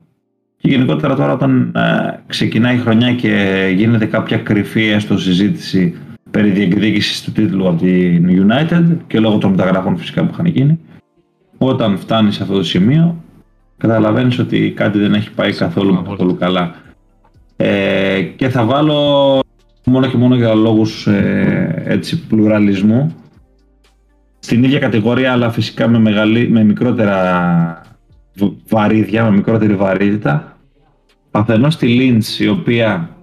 Και 0.57 0.69
γενικότερα 0.69 1.15
τώρα 1.15 1.33
όταν 1.33 1.73
ε, 1.77 2.23
ξεκινάει 2.27 2.77
η 2.77 2.79
χρονιά 2.79 3.15
και 3.15 3.65
γίνεται 3.77 4.07
κάποια 4.07 4.39
κρυφή 4.39 4.85
έστω 4.85 5.19
συζήτηση 5.19 5.97
περί 6.31 6.51
διεκδίκησης 6.51 7.23
του 7.23 7.33
τίτλου 7.33 7.69
από 7.69 7.79
την 7.79 8.49
United 8.49 8.97
και 9.07 9.21
λόγω 9.21 9.39
των 9.39 9.51
μεταγραφών 9.51 9.97
φυσικά 9.97 10.25
που 10.25 10.31
είχαν 10.33 10.47
γίνει, 10.47 10.79
όταν 11.59 11.99
φτάνει 11.99 12.33
σε 12.33 12.43
αυτό 12.43 12.55
το 12.55 12.63
σημείο 12.63 13.23
καταλαβαίνεις 13.79 14.39
ότι 14.39 14.73
κάτι 14.77 14.99
δεν 14.99 15.15
έχει 15.15 15.31
πάει 15.31 15.53
καθόλου, 15.53 16.03
καθόλου 16.03 16.37
καλά. 16.37 16.75
Ε, 17.57 18.23
και 18.23 18.49
θα 18.49 18.65
βάλω 18.65 19.41
μόνο 19.85 20.07
και 20.07 20.17
μόνο 20.17 20.35
για 20.35 20.55
λόγους 20.55 21.07
ε, 21.07 21.83
έτσι, 21.87 22.27
πλουραλισμού 22.27 23.15
στην 24.39 24.65
ίδια 24.65 24.79
κατηγορία 24.79 25.33
αλλά 25.33 25.51
φυσικά 25.51 25.89
με, 25.89 25.99
μεγαλή, 25.99 26.49
με 26.49 26.65
μικρότερα 26.65 27.83
βαρύδια, 28.69 29.25
με 29.25 29.31
μικρότερη 29.31 29.75
βαρύτητα. 29.75 30.57
Αφενός 31.31 31.77
τη 31.77 31.97
Lynch, 32.01 32.41
η 32.41 32.49
οποία 32.49 33.17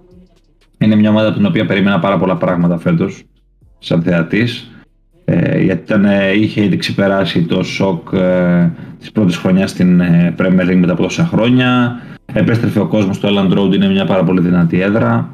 είναι 0.77 0.95
μια 0.95 1.09
ομάδα 1.09 1.27
από 1.27 1.37
την 1.37 1.45
οποία 1.45 1.65
περίμενα 1.65 1.99
πάρα 1.99 2.17
πολλά 2.17 2.37
πράγματα 2.37 2.77
φέτος, 2.77 3.23
σαν 3.79 4.01
θεατής. 4.03 4.69
Ε, 5.25 5.61
γιατί 5.61 5.81
ήταν, 5.81 6.05
ε, 6.05 6.31
είχε 6.31 6.63
ήδη 6.63 6.77
ξεπεράσει 6.77 7.43
το 7.43 7.63
σοκ 7.63 8.13
ε, 8.13 8.71
της 8.99 9.11
πρώτης 9.11 9.37
χρονιάς 9.37 9.69
στην 9.69 9.99
ε, 9.99 10.35
Premier 10.37 10.69
League 10.69 10.75
μετά 10.75 10.91
από 10.91 11.01
τόσα 11.01 11.25
χρόνια. 11.25 11.99
Επέστρεφε 12.33 12.79
ο 12.79 12.87
κόσμος 12.87 13.15
στο 13.15 13.29
Elland 13.31 13.57
Road, 13.57 13.73
είναι 13.75 13.87
μια 13.87 14.05
πάρα 14.05 14.23
πολύ 14.23 14.41
δυνατή 14.41 14.81
έδρα. 14.81 15.29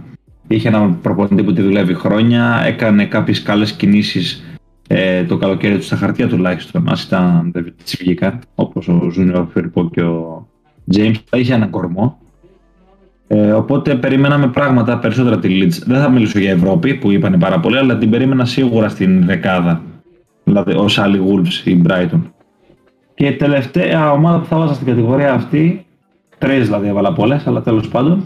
Είχε 0.47 0.67
έναν 0.67 0.99
προπονητή 1.01 1.43
που 1.43 1.53
τη 1.53 1.61
δουλεύει 1.61 1.93
χρόνια, 1.93 2.63
έκανε 2.65 3.05
κάποιες 3.05 3.41
καλές 3.41 3.71
κινήσεις 3.71 4.43
ε, 4.87 5.23
το 5.23 5.37
καλοκαίρι 5.37 5.77
του 5.77 5.83
στα 5.83 5.95
χαρτιά 5.95 6.27
τουλάχιστον, 6.27 6.89
ας 6.89 7.03
ήταν 7.03 7.51
δεν 7.53 7.73
τις 7.83 7.95
βγήκαν, 7.99 8.39
όπως 8.55 8.87
ο 8.87 9.09
Ζούνιο 9.11 9.49
Φιρπό 9.53 9.89
και 9.89 10.01
ο 10.01 10.47
James, 10.95 11.15
είχε 11.31 11.53
έναν 11.53 11.69
κορμό. 11.69 12.20
Ε, 13.33 13.51
οπότε 13.51 13.95
περιμέναμε 13.95 14.47
πράγματα 14.47 14.99
περισσότερα 14.99 15.39
τη 15.39 15.59
Leeds. 15.61 15.83
Δεν 15.85 16.01
θα 16.01 16.09
μιλήσω 16.09 16.39
για 16.39 16.51
Ευρώπη 16.51 16.95
που 16.95 17.11
είπαν 17.11 17.37
πάρα 17.39 17.59
πολύ, 17.59 17.77
αλλά 17.77 17.97
την 17.97 18.09
περίμενα 18.09 18.45
σίγουρα 18.45 18.89
στην 18.89 19.25
δεκάδα. 19.25 19.81
Δηλαδή 20.43 20.73
ο 20.73 20.87
Σάλι 20.87 21.21
Wolves 21.27 21.67
ή 21.67 21.81
Brighton. 21.87 22.21
Και 23.13 23.25
η 23.25 23.35
τελευταία 23.35 24.11
ομάδα 24.11 24.39
που 24.39 24.45
θα 24.45 24.57
βάζα 24.57 24.73
στην 24.73 24.87
κατηγορία 24.87 25.33
αυτή, 25.33 25.85
τρεις 26.37 26.65
δηλαδή 26.65 26.87
έβαλα 26.87 27.13
πολλές, 27.13 27.47
αλλά 27.47 27.61
τέλος 27.61 27.87
πάντων, 27.87 28.23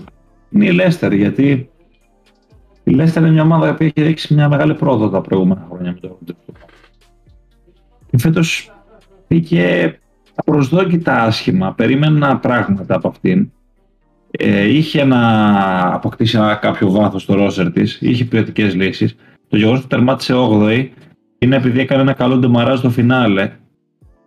είναι 0.49 0.65
η 0.65 0.79
Leicester. 0.79 1.11
Γιατί 1.11 1.69
η 2.83 2.95
Leicester 2.97 3.17
είναι 3.17 3.31
μια 3.31 3.43
ομάδα 3.43 3.75
που 3.75 3.83
έχει 3.83 4.01
δείξει 4.01 4.33
μια 4.33 4.49
μεγάλη 4.49 4.73
πρόοδο 4.73 5.09
τα 5.09 5.21
προηγούμενα 5.21 5.67
χρόνια 5.69 5.91
με 5.91 5.99
το 5.99 6.17
Και 8.09 8.17
φέτος 8.17 8.71
πήγε 9.27 9.97
απροσδόκητα 10.35 11.21
άσχημα. 11.21 11.73
Περίμενα 11.73 12.37
πράγματα 12.37 12.95
από 12.95 13.07
αυτήν. 13.07 13.49
Ε, 14.37 14.73
είχε 14.73 15.03
να 15.03 15.19
αποκτήσει 15.93 16.37
ένα 16.37 16.55
κάποιο 16.55 16.91
βάθος 16.91 17.21
στο 17.21 17.33
ρόσερ 17.33 17.71
της, 17.71 17.97
είχε 18.01 18.23
ποιοτικές 18.23 18.75
λύσεις. 18.75 19.15
Το 19.47 19.57
γεγονός 19.57 19.81
που 19.81 19.87
τερμάτισε 19.87 20.33
8η 20.35 20.87
είναι 21.37 21.55
επειδή 21.55 21.79
έκανε 21.79 22.01
ένα 22.01 22.13
καλό 22.13 22.37
ντεμαράζ 22.37 22.79
στο 22.79 22.89
φινάλε 22.89 23.51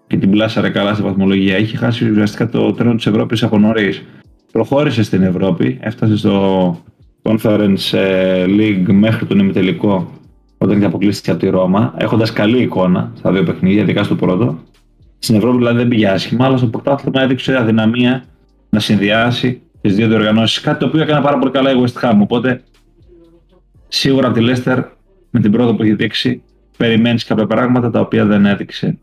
και 0.06 0.16
την 0.16 0.30
πλάσαρε 0.30 0.70
καλά 0.70 0.94
στη 0.94 1.02
βαθμολογία. 1.02 1.58
Είχε 1.58 1.76
χάσει 1.76 2.10
ουσιαστικά 2.10 2.48
το 2.48 2.72
τρένο 2.72 2.94
της 2.94 3.06
Ευρώπης 3.06 3.42
από 3.42 3.58
νωρίς. 3.58 4.02
Προχώρησε 4.52 5.02
στην 5.02 5.22
Ευρώπη, 5.22 5.78
έφτασε 5.80 6.16
στο 6.16 6.76
Conference 7.22 7.92
ε, 7.98 8.44
League 8.48 8.86
μέχρι 8.92 9.26
τον 9.26 9.38
ημιτελικό 9.38 10.12
όταν 10.58 10.76
είχε 10.76 10.86
αποκλείστηκε 10.86 11.30
από 11.30 11.40
τη 11.40 11.48
Ρώμα, 11.48 11.94
έχοντας 11.96 12.32
καλή 12.32 12.62
εικόνα 12.62 13.12
στα 13.16 13.32
δύο 13.32 13.42
παιχνίδια, 13.42 13.82
ειδικά 13.82 14.02
στο 14.02 14.14
πρώτο. 14.14 14.58
Στην 15.18 15.34
Ευρώπη 15.36 15.56
δηλαδή 15.56 15.76
δεν 15.76 15.88
πήγε 15.88 16.08
άσχημα, 16.08 16.44
αλλά 16.44 16.56
στο 16.56 16.66
πρωτάθλημα 16.66 17.22
έδειξε 17.22 17.56
αδυναμία 17.56 18.24
να 18.70 18.80
συνδυάσει 18.80 19.62
τις 19.80 19.94
δύο 19.94 20.08
διοργανώσεις. 20.08 20.60
Κάτι 20.60 20.78
το 20.78 20.86
οποίο 20.86 21.00
έκανε 21.00 21.20
πάρα 21.20 21.38
πολύ 21.38 21.52
καλά 21.52 21.70
η 21.70 21.74
West 21.84 22.02
Ham. 22.02 22.18
Οπότε 22.20 22.62
σίγουρα 23.88 24.28
από 24.28 24.38
τη 24.38 24.44
Leicester 24.48 24.84
με 25.30 25.40
την 25.40 25.50
πρώτη 25.52 25.76
που 25.76 25.82
έχει 25.82 25.94
δείξει 25.94 26.42
περιμένεις 26.76 27.24
κάποια 27.24 27.46
πράγματα 27.46 27.90
τα 27.90 28.00
οποία 28.00 28.24
δεν 28.24 28.46
έδειξε 28.46 28.98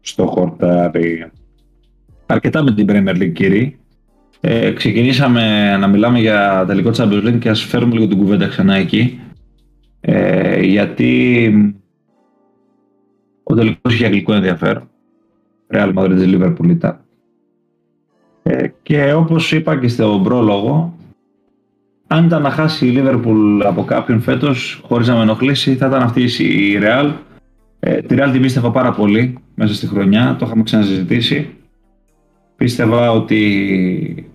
στο 0.00 0.26
χορτάρι. 0.26 1.30
Αρκετά 2.26 2.62
με 2.62 2.74
την 2.74 2.86
Premier 2.88 3.16
League, 3.16 3.32
κύριοι. 3.32 3.76
Ε, 4.40 4.72
ξεκινήσαμε 4.72 5.76
να 5.76 5.86
μιλάμε 5.86 6.18
για 6.18 6.64
τελικό 6.66 6.90
Champions 6.94 7.26
League 7.26 7.38
και 7.38 7.48
ας 7.48 7.62
φέρουμε 7.62 7.94
λίγο 7.94 8.06
την 8.06 8.18
κουβέντα 8.18 8.46
ξανά 8.46 8.74
εκεί. 8.74 9.20
Ε, 10.00 10.60
γιατί 10.60 11.52
ο 13.42 13.54
τελικός 13.54 13.94
είχε 13.94 14.04
αγγλικό 14.04 14.32
ενδιαφέρον. 14.32 14.90
Real 15.70 15.94
Madrid 15.94 16.18
Liverpool 16.18 16.68
ήταν. 16.68 17.01
Ε, 18.42 18.66
και 18.82 19.12
όπως 19.12 19.52
είπα 19.52 19.78
και 19.78 19.88
στον 19.88 20.22
πρόλογο, 20.22 20.96
αν 22.06 22.24
ήταν 22.24 22.42
να 22.42 22.50
χάσει 22.50 22.86
η 22.86 22.90
Λίβερπουλ 22.90 23.62
από 23.62 23.84
κάποιον 23.84 24.20
φέτος, 24.20 24.80
χωρίς 24.86 25.08
να 25.08 25.14
με 25.14 25.22
ενοχλήσει, 25.22 25.74
θα 25.74 25.86
ήταν 25.86 26.02
αυτή 26.02 26.22
η 26.42 26.78
Real. 26.82 27.12
Ε, 27.80 28.00
τη 28.00 28.14
Real 28.18 28.28
την 28.32 28.40
πίστευα 28.40 28.70
πάρα 28.70 28.92
πολύ 28.92 29.38
μέσα 29.54 29.74
στη 29.74 29.86
χρονιά, 29.86 30.36
το 30.38 30.46
είχαμε 30.46 30.62
ξαναζητήσει. 30.62 31.50
Πίστευα 32.56 33.10
ότι 33.10 34.30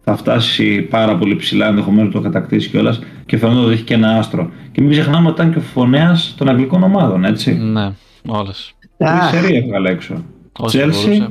θα 0.00 0.16
φτάσει 0.16 0.82
πάρα 0.82 1.16
πολύ 1.16 1.36
ψηλά, 1.36 1.66
ενδεχομένως 1.66 2.12
το 2.12 2.20
κατακτήσει 2.20 2.68
κιόλας 2.68 3.00
και 3.26 3.36
φαίνεται 3.36 3.60
ότι 3.60 3.72
έχει 3.72 3.82
και 3.82 3.94
ένα 3.94 4.18
άστρο. 4.18 4.50
Και 4.72 4.80
μην 4.80 4.90
ξεχνάμε 4.90 5.28
ότι 5.28 5.40
ήταν 5.40 5.52
και 5.52 5.58
ο 5.58 5.62
φωνέας 5.62 6.34
των 6.38 6.48
αγγλικών 6.48 6.82
ομάδων, 6.82 7.24
έτσι. 7.24 7.52
Ναι, 7.52 7.92
όλες. 8.26 8.74
Τρει 8.96 9.08
σερή 9.30 9.56
έβγαλε 9.56 9.90
έξω. 9.90 10.24
Chelsea, 10.72 11.28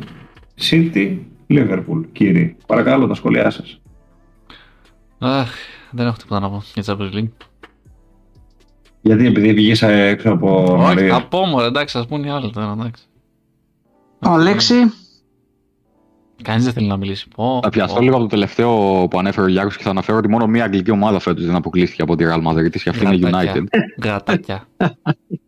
City, 0.69 1.17
Liverpool, 1.49 2.03
κύριε. 2.11 2.55
Παρακαλώ 2.65 3.07
τα 3.07 3.13
σχόλιά 3.13 3.49
σας. 3.49 3.81
Αχ, 5.19 5.49
δεν 5.91 6.07
έχω 6.07 6.17
τίποτα 6.17 6.39
να 6.39 6.49
πω 6.49 6.63
για 6.73 6.83
Champions 6.85 7.13
League. 7.13 7.29
Γιατί 9.01 9.25
επειδή 9.25 9.53
βγήσα 9.53 9.89
έξω 9.89 10.31
από 10.31 10.77
Όχι, 10.79 11.09
από 11.09 11.45
μου, 11.45 11.59
εντάξει, 11.59 11.97
ας 11.97 12.07
πούμε 12.07 12.27
οι 12.27 12.29
άλλοι 12.29 12.51
τώρα, 12.51 12.71
εντάξει. 12.71 13.03
Αλέξη. 14.19 14.75
Κανείς 16.43 16.63
δεν 16.63 16.73
θέλει 16.73 16.87
να 16.87 16.97
μιλήσει. 16.97 17.27
Πω, 17.35 17.59
θα 17.63 17.69
πιαστώ 17.69 18.01
λίγο 18.01 18.13
από 18.13 18.23
το 18.23 18.29
τελευταίο 18.29 19.07
που 19.09 19.19
ανέφερε 19.19 19.45
ο 19.45 19.49
Γιάκος 19.49 19.77
και 19.77 19.83
θα 19.83 19.89
αναφέρω 19.89 20.17
ότι 20.17 20.29
μόνο 20.29 20.47
μία 20.47 20.63
αγγλική 20.63 20.91
ομάδα 20.91 21.19
φέτος 21.19 21.45
δεν 21.45 21.55
αποκλείστηκε 21.55 22.01
από 22.01 22.15
τη 22.15 22.25
Real 22.27 22.47
Madrid 22.47 22.69
και 22.69 22.89
αυτή 22.89 23.05
είναι 23.05 23.29
United. 23.31 23.63
Γατάκια. 24.03 24.67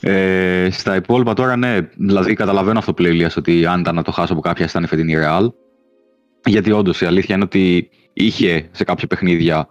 ε, 0.00 0.68
στα 0.70 0.96
υπόλοιπα 0.96 1.32
τώρα, 1.32 1.56
ναι, 1.56 1.78
δηλαδή 1.96 2.34
καταλαβαίνω 2.34 2.78
αυτό 2.78 2.94
που 2.94 3.02
λέει 3.02 3.26
ότι 3.36 3.66
αν 3.66 3.80
ήταν 3.80 3.94
να 3.94 4.02
το 4.02 4.10
χάσω 4.10 4.32
από 4.32 4.42
κάποια 4.42 4.66
ήταν 4.68 4.82
η 4.82 4.86
φετινή 4.86 5.14
Real. 5.16 5.48
Γιατί 6.44 6.72
όντως 6.72 7.00
η 7.00 7.06
αλήθεια 7.06 7.34
είναι 7.34 7.44
ότι 7.44 7.88
είχε 8.12 8.68
σε 8.70 8.84
κάποια 8.84 9.06
παιχνίδια 9.06 9.68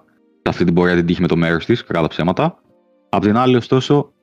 αυτή 0.49 0.63
την 0.63 0.73
πορεία 0.73 0.95
την 0.95 1.05
τύχη 1.05 1.21
με 1.21 1.27
το 1.27 1.35
μέρος 1.35 1.65
της, 1.65 1.83
κατά 1.83 2.07
ψέματα. 2.07 2.59
Απ' 3.09 3.23
την 3.23 3.37
άλλη, 3.37 3.55
ωστόσο, 3.55 4.13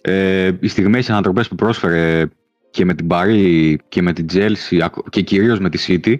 ε, 0.00 0.50
οι 0.60 0.68
στιγμές 0.68 1.08
οι 1.08 1.12
ανατροπές 1.12 1.48
που 1.48 1.54
πρόσφερε 1.54 2.24
και 2.70 2.84
με 2.84 2.94
την 2.94 3.06
Παρή 3.06 3.80
και 3.88 4.02
με 4.02 4.12
την 4.12 4.26
Chelsea 4.32 4.86
και 5.10 5.20
κυρίως 5.20 5.58
με 5.58 5.68
τη 5.68 5.84
City 5.88 6.14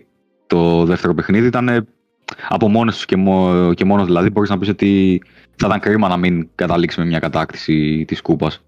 το 0.47 0.85
δεύτερο 0.85 1.15
παιχνίδι 1.15 1.47
ήταν 1.47 1.87
από 2.49 2.69
μόνε 2.69 2.91
τους 2.91 3.05
και, 3.05 3.17
και 3.75 3.85
μόνος 3.85 4.07
δηλαδή 4.07 4.31
μπορείς 4.31 4.51
να 4.51 4.59
πεις 4.59 4.69
ότι 4.69 5.23
θα 5.57 5.67
ήταν 5.67 5.81
κρίμα 5.81 6.09
να 6.09 6.17
μην 6.17 6.49
καταλήξει 6.55 7.01
με 7.01 7.07
μια 7.07 7.19
κατάκτηση 7.19 8.05
της 8.07 8.21
κούπας. 8.21 8.65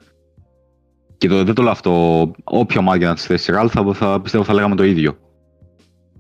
Και 1.25 1.31
το, 1.31 1.45
δεν 1.45 1.55
το 1.55 1.63
λέω 1.63 1.71
αυτό, 1.71 2.31
όποια 2.45 2.81
ομάδα 2.81 3.07
να 3.07 3.15
τη 3.15 3.21
θέσει 3.21 3.53
ράλ 3.53 3.69
θα, 3.73 3.93
θα 3.95 4.21
πιστεύω 4.21 4.45
θα 4.45 4.55
λέγαμε 4.55 4.75
το 4.75 4.85
ίδιο. 4.85 5.17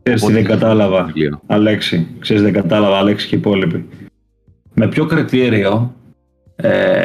Ξέρεις 0.02 0.22
δεν 0.22 0.44
κατάλαβα, 0.44 1.12
Αλέξη. 1.46 2.06
Ξέρεις 2.18 2.42
δεν 2.42 2.52
κατάλαβα, 2.52 2.98
Αλέξη 2.98 3.28
και 3.28 3.34
οι 3.34 3.38
υπόλοιποι. 3.38 3.88
Με 4.74 4.88
ποιο 4.88 5.06
κριτήριο 5.06 5.94
ε, 6.56 7.02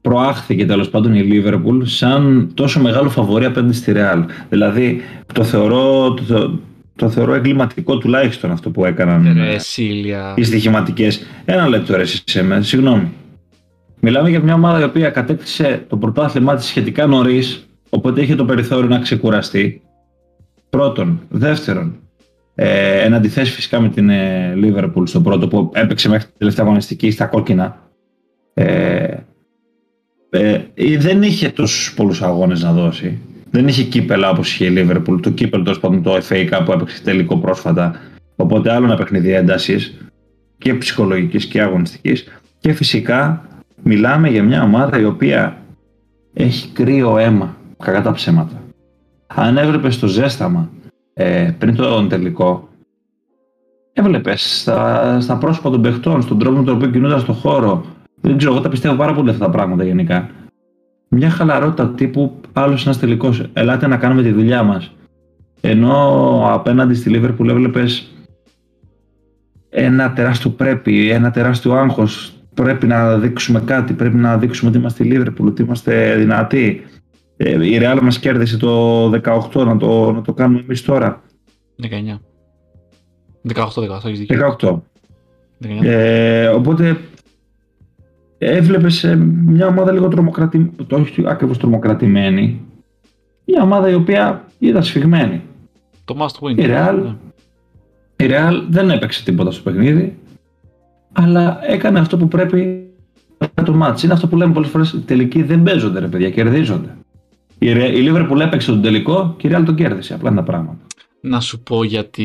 προάχθηκε 0.00 0.66
τέλος 0.66 0.88
πάντων 0.88 1.14
η 1.14 1.22
Λίβερπουλ 1.22 1.82
σαν 1.84 2.50
τόσο 2.54 2.80
μεγάλο 2.80 3.08
φαβορή 3.08 3.44
απέναντι 3.44 3.74
στη 3.74 3.92
Ρεάλ. 3.92 4.24
Δηλαδή 4.48 5.00
το 5.34 5.44
θεωρώ, 5.44 6.14
το, 6.14 6.58
το 6.96 7.08
θεωρώ 7.08 7.34
εγκληματικό 7.34 7.98
τουλάχιστον 7.98 8.50
αυτό 8.50 8.70
που 8.70 8.84
έκαναν 8.84 9.36
ρε, 9.36 9.56
οι 10.34 10.42
στοιχηματικές. 10.42 11.26
Ένα 11.44 11.68
λεπτό 11.68 11.96
ρε 11.96 12.04
σε 12.04 12.22
συγγνώμη. 12.60 13.12
Μιλάμε 14.06 14.30
για 14.30 14.40
μια 14.40 14.54
ομάδα 14.54 14.80
η 14.80 14.84
οποία 14.84 15.10
κατέκτησε 15.10 15.84
το 15.88 15.96
πρωτάθλημά 15.96 16.54
της 16.54 16.64
σχετικά 16.66 17.06
νωρίς, 17.06 17.66
οπότε 17.88 18.22
είχε 18.22 18.34
το 18.34 18.44
περιθώριο 18.44 18.88
να 18.88 18.98
ξεκουραστεί. 18.98 19.82
Πρώτον. 20.70 21.20
Δεύτερον, 21.28 21.96
ε, 22.54 23.00
εν 23.00 23.14
αντιθέσει 23.14 23.52
φυσικά 23.52 23.80
με 23.80 23.88
την 23.88 24.10
Λίβερπουλ 24.54 25.04
στο 25.04 25.20
πρώτο 25.20 25.48
που 25.48 25.70
έπαιξε 25.74 26.08
μέχρι 26.08 26.26
την 26.26 26.34
τελευταία 26.38 26.64
αγωνιστική 26.64 27.10
στα 27.10 27.26
κόκκινα. 27.26 27.78
Ε, 28.54 29.16
ε, 30.30 30.58
δεν 30.98 31.22
είχε 31.22 31.48
τόσους 31.48 31.94
πολλούς 31.94 32.22
αγώνες 32.22 32.62
να 32.62 32.72
δώσει. 32.72 33.18
Δεν 33.50 33.68
είχε 33.68 33.82
κύπελα 33.82 34.30
όπως 34.30 34.52
είχε 34.52 34.64
η 34.64 34.70
Λίβερπουλ. 34.70 35.20
Το 35.20 35.30
κύπελο 35.30 35.62
τέλος 35.62 35.80
πάντων 35.80 36.02
το 36.02 36.16
FA 36.28 36.50
Cup 36.50 36.62
που 36.64 36.72
έπαιξε 36.72 37.02
τελικό 37.02 37.36
πρόσφατα. 37.38 38.00
Οπότε 38.36 38.72
άλλο 38.72 38.84
ένα 38.84 38.96
παιχνίδι 38.96 39.32
έντασης 39.32 39.94
και 40.58 40.74
ψυχολογικής 40.74 41.46
και 41.46 41.62
αγωνιστικής. 41.62 42.24
Και 42.58 42.72
φυσικά 42.72 43.48
μιλάμε 43.84 44.28
για 44.28 44.42
μια 44.42 44.62
ομάδα 44.62 45.00
η 45.00 45.04
οποία 45.04 45.62
έχει 46.32 46.68
κρύο 46.68 47.18
αίμα. 47.18 47.56
Κακά 47.78 48.02
τα 48.02 48.12
ψέματα. 48.12 48.62
Αν 49.26 49.56
έβλεπες 49.56 49.98
το 49.98 50.06
ζέσταμα 50.06 50.70
ε, 51.14 51.50
πριν 51.58 51.76
τον 51.76 52.08
τελικό, 52.08 52.68
έβλεπες 53.92 54.60
στα, 54.60 55.20
στα 55.20 55.36
πρόσωπα 55.36 55.70
των 55.70 55.82
παιχτών, 55.82 56.22
στον 56.22 56.38
τρόπο 56.38 56.56
με 56.56 56.64
τον 56.64 56.74
οποίο 56.74 56.90
κινούνταν 56.90 57.20
στον 57.20 57.34
χώρο, 57.34 57.84
δεν 58.20 58.36
ξέρω, 58.36 58.52
εγώ 58.52 58.62
τα 58.62 58.68
πιστεύω 58.68 58.94
πάρα 58.94 59.14
πολύ 59.14 59.30
αυτά 59.30 59.44
τα 59.44 59.50
πράγματα 59.50 59.84
γενικά. 59.84 60.30
Μια 61.08 61.30
χαλαρότητα 61.30 61.88
τύπου 61.88 62.40
άλλος 62.52 62.84
ένας 62.84 62.98
τελικός. 62.98 63.46
Ελάτε 63.52 63.86
να 63.86 63.96
κάνουμε 63.96 64.22
τη 64.22 64.30
δουλειά 64.30 64.62
μας. 64.62 64.92
Ενώ 65.60 66.42
απέναντι 66.52 66.94
στη 66.94 67.10
Λίβερπουλ 67.10 67.48
έβλεπες 67.48 68.12
ένα 69.68 70.12
τεράστιο 70.12 70.50
πρέπει, 70.50 71.10
ένα 71.10 71.30
τεράστιο 71.30 71.72
άγχος. 71.72 72.33
Πρέπει 72.54 72.86
να 72.86 73.18
δείξουμε 73.18 73.60
κάτι, 73.60 73.92
πρέπει 73.92 74.16
να 74.16 74.38
δείξουμε 74.38 74.70
ότι 74.70 74.78
είμαστε 74.78 75.04
Λίβερπουλ, 75.04 75.46
ότι 75.46 75.62
είμαστε 75.62 76.16
δυνατοί. 76.16 76.82
Ε, 77.36 77.66
η 77.66 77.78
Real 77.82 77.98
μας 78.02 78.18
κέρδισε 78.18 78.56
το 78.56 79.04
18, 79.10 79.64
να 79.64 79.76
το, 79.76 80.12
να 80.12 80.22
το 80.22 80.32
κάνουμε 80.32 80.60
εμείς 80.60 80.82
τώρα. 80.82 81.22
19. 81.82 81.86
18-18, 83.54 84.04
έχεις 84.04 84.18
δίκιο. 84.18 84.56
18. 84.60 84.80
Ε, 85.82 86.46
οπότε 86.46 86.96
έβλεπες 88.38 89.16
μια 89.46 89.66
ομάδα 89.66 89.92
λίγο 89.92 90.08
τρομοκρατημένη, 90.08 90.70
το 90.86 90.96
όχι 90.96 91.22
ακριβώς 91.26 91.58
τρομοκρατημένη, 91.58 92.60
μια 93.44 93.62
ομάδα 93.62 93.88
η 93.88 93.94
οποία 93.94 94.44
ήταν 94.58 94.82
σφιγμένη. 94.82 95.42
Το 96.04 96.16
must 96.18 96.46
win. 96.46 96.58
Η 96.58 96.64
Real, 96.66 97.00
ναι. 97.02 98.26
η 98.26 98.30
Real 98.30 98.64
δεν 98.68 98.90
έπαιξε 98.90 99.24
τίποτα 99.24 99.50
στο 99.50 99.62
παιχνίδι, 99.62 100.18
αλλά 101.14 101.58
έκανε 101.70 101.98
αυτό 101.98 102.16
που 102.16 102.28
πρέπει 102.28 102.88
το 103.64 103.72
μάτς. 103.72 104.02
Είναι 104.02 104.12
αυτό 104.12 104.26
που 104.26 104.36
λέμε 104.36 104.52
πολλές 104.52 104.70
φορές, 104.70 104.92
οι 104.92 105.00
τελικοί 105.00 105.42
δεν 105.42 105.62
παίζονται 105.62 105.98
ρε 105.98 106.08
παιδιά, 106.08 106.30
κερδίζονται. 106.30 106.96
Η, 107.58 107.68
η 107.70 108.10
Liverpool 108.10 108.40
έπαιξε 108.40 108.70
τον 108.70 108.82
τελικό 108.82 109.34
και 109.36 109.48
η 109.48 109.50
Real 109.54 109.62
τον 109.64 109.74
κέρδισε, 109.74 110.14
απλά 110.14 110.30
είναι 110.30 110.38
τα 110.38 110.44
πράγματα. 110.44 110.86
Να 111.20 111.40
σου 111.40 111.60
πω 111.60 111.84
γιατί 111.84 112.22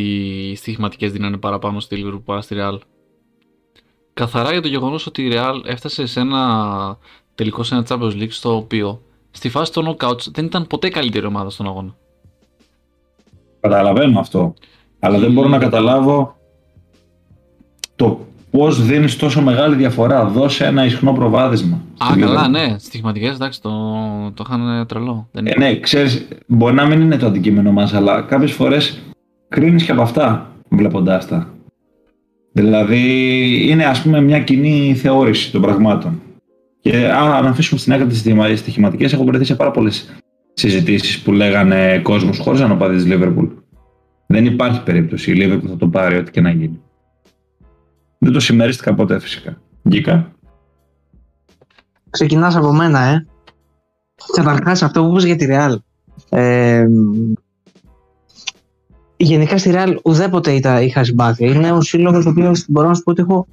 οι 0.51 0.55
στοιχηματικές 0.55 1.11
δίνανε 1.11 1.37
παραπάνω 1.37 1.79
στη 1.79 2.03
Liverpool 2.03 2.21
παρά 2.25 2.41
στη 2.41 2.55
Real 2.59 2.77
καθαρά 4.13 4.51
για 4.51 4.61
το 4.61 4.67
γεγονός 4.67 5.05
ότι 5.05 5.23
η 5.23 5.31
Real 5.33 5.61
έφτασε 5.65 6.05
σε 6.05 6.19
ένα 6.19 6.97
τελικό 7.35 7.63
σε 7.63 7.75
ένα 7.75 7.85
Champions 7.87 8.13
League 8.13 8.29
στο 8.29 8.55
οποίο 8.55 9.01
στη 9.31 9.49
φάση 9.49 9.71
των 9.71 9.85
knockouts 9.87 10.25
δεν 10.31 10.45
ήταν 10.45 10.67
ποτέ 10.67 10.89
καλύτερη 10.89 11.25
ομάδα 11.25 11.49
στον 11.49 11.65
αγώνα. 11.67 11.95
Καταλαβαίνω 13.59 14.19
αυτό. 14.19 14.53
Αλλά 14.99 15.19
δεν 15.19 15.31
μπορώ 15.31 15.47
να 15.47 15.57
καταλάβω 15.57 16.35
το 17.95 18.27
πώς 18.51 18.85
δίνεις 18.85 19.15
τόσο 19.15 19.41
μεγάλη 19.41 19.75
διαφορά. 19.75 20.25
Δώσε 20.25 20.65
ένα 20.65 20.85
ισχνό 20.85 21.13
προβάδισμα. 21.13 21.81
Α, 21.97 22.15
καλά, 22.19 22.47
ναι. 22.47 22.75
Στοιχηματικέ, 22.77 23.27
εντάξει, 23.27 23.61
το, 23.61 23.71
το 24.33 24.43
είχαν 24.47 24.85
τρελό. 24.87 25.27
Δεν 25.31 25.47
ε, 25.47 25.53
ναι, 25.57 25.79
ξέρεις, 25.79 26.27
μπορεί 26.47 26.75
να 26.75 26.85
μην 26.85 27.01
είναι 27.01 27.17
το 27.17 27.25
αντικείμενο 27.25 27.71
μας, 27.71 27.93
αλλά 27.93 28.21
κάποιες 28.21 28.51
φορές 28.51 29.01
κρίνεις 29.47 29.83
και 29.83 29.91
από 29.91 30.01
αυτά 30.01 30.51
βλέποντάς 30.69 31.27
τα. 31.27 31.53
Δηλαδή 32.51 33.01
είναι 33.69 33.85
ας 33.85 34.01
πούμε 34.01 34.21
μια 34.21 34.39
κοινή 34.39 34.95
θεώρηση 34.95 35.51
των 35.51 35.61
πραγμάτων. 35.61 36.21
Και 36.81 37.09
αν 37.11 37.45
αφήσουμε 37.45 37.79
στην 37.79 37.93
άκρη 37.93 38.07
τις 38.07 38.19
στοιχηματικές, 38.59 39.13
έχω 39.13 39.23
βρεθεί 39.23 39.43
σε 39.43 39.55
πάρα 39.55 39.71
πολλές 39.71 40.09
συζητήσεις 40.53 41.19
που 41.19 41.31
λέγανε 41.31 41.99
κόσμος 42.03 42.37
χωρίς 42.37 42.59
να 42.59 42.71
οπαδεί 42.71 42.97
τη 42.97 43.03
Λίβερπουλ. 43.03 43.45
Δεν 44.27 44.45
υπάρχει 44.45 44.83
περίπτωση. 44.83 45.31
Η 45.31 45.33
Λίβερπουλ 45.33 45.69
θα 45.69 45.77
το 45.77 45.87
πάρει 45.87 46.17
ό,τι 46.17 46.31
και 46.31 46.41
να 46.41 46.49
γίνει. 46.49 46.79
Δεν 48.19 48.33
το 48.33 48.39
συμμερίστηκα 48.39 48.93
ποτέ 48.93 49.19
φυσικά. 49.19 49.61
Γκίκα. 49.89 50.31
Ξεκινάς 52.09 52.55
από 52.55 52.73
μένα, 52.73 52.99
ε. 52.99 53.25
Καταρχάς 54.35 54.83
αυτό 54.83 55.03
που 55.03 55.09
είπες 55.09 55.23
για 55.23 55.35
τη 55.35 55.45
Ρεάλ. 55.45 55.81
Ε, 56.29 56.85
γενικά 59.17 59.57
στη 59.57 59.71
Real 59.73 59.95
ουδέποτε 60.03 60.59
είχα 60.81 61.03
συμπάθεια. 61.03 61.47
Είναι 61.47 61.71
ο 61.71 61.81
σύλλογος 61.81 62.25
ο 62.25 62.29
οποίος 62.29 62.65
μπορώ 62.67 62.87
να 62.87 62.93
σου 62.93 63.03
πω 63.03 63.11
ότι 63.11 63.21
έχω 63.21 63.47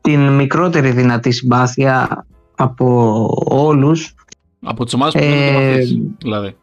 την 0.00 0.34
μικρότερη 0.34 0.90
δυνατή 0.90 1.30
συμπάθεια 1.30 2.26
από 2.56 3.28
όλους. 3.44 4.14
Από 4.62 4.84
τις 4.84 4.94
ομάδες 4.94 5.12
που 5.12 5.20
ε, 5.22 5.78
δηλαδή. 6.18 6.56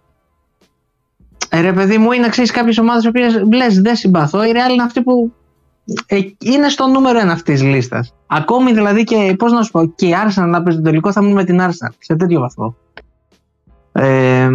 Ε, 1.50 1.62
ρε 1.62 1.74
παιδί 1.74 1.98
μου, 1.98 2.12
είναι 2.12 2.30
ξέρεις 2.30 2.52
κάποιες 2.52 2.78
ομάδες 2.78 3.12
που 3.12 3.52
λες 3.52 3.82
δεν 3.82 3.96
συμπαθώ. 3.96 4.44
Η 4.44 4.52
Real 4.52 4.72
είναι 4.74 4.84
αυτή 4.84 5.02
που 5.04 5.32
ε, 5.32 5.45
είναι 6.40 6.70
στο 6.70 6.88
νούμερο 6.88 7.20
ένα 7.20 7.32
αυτής 7.32 7.60
της 7.60 7.70
λίστας. 7.70 8.14
Ακόμη 8.28 8.74
δηλαδή 8.74 9.04
και 9.04 9.36
πώς 9.38 9.52
να 9.52 9.64
σου 9.64 9.72
πω, 9.72 9.94
και 9.96 10.06
η 10.06 10.14
Arsenal 10.26 10.48
να 10.48 10.64
παίζει 10.64 10.80
το 10.80 10.84
τελικό 10.84 11.12
θα 11.12 11.22
μείνει 11.22 11.34
με 11.34 11.44
την 11.44 11.60
Arsenal 11.62 11.94
σε 12.00 12.16
τέτοιο 12.16 12.40
βαθμό. 12.40 12.76
Ε, 13.92 14.50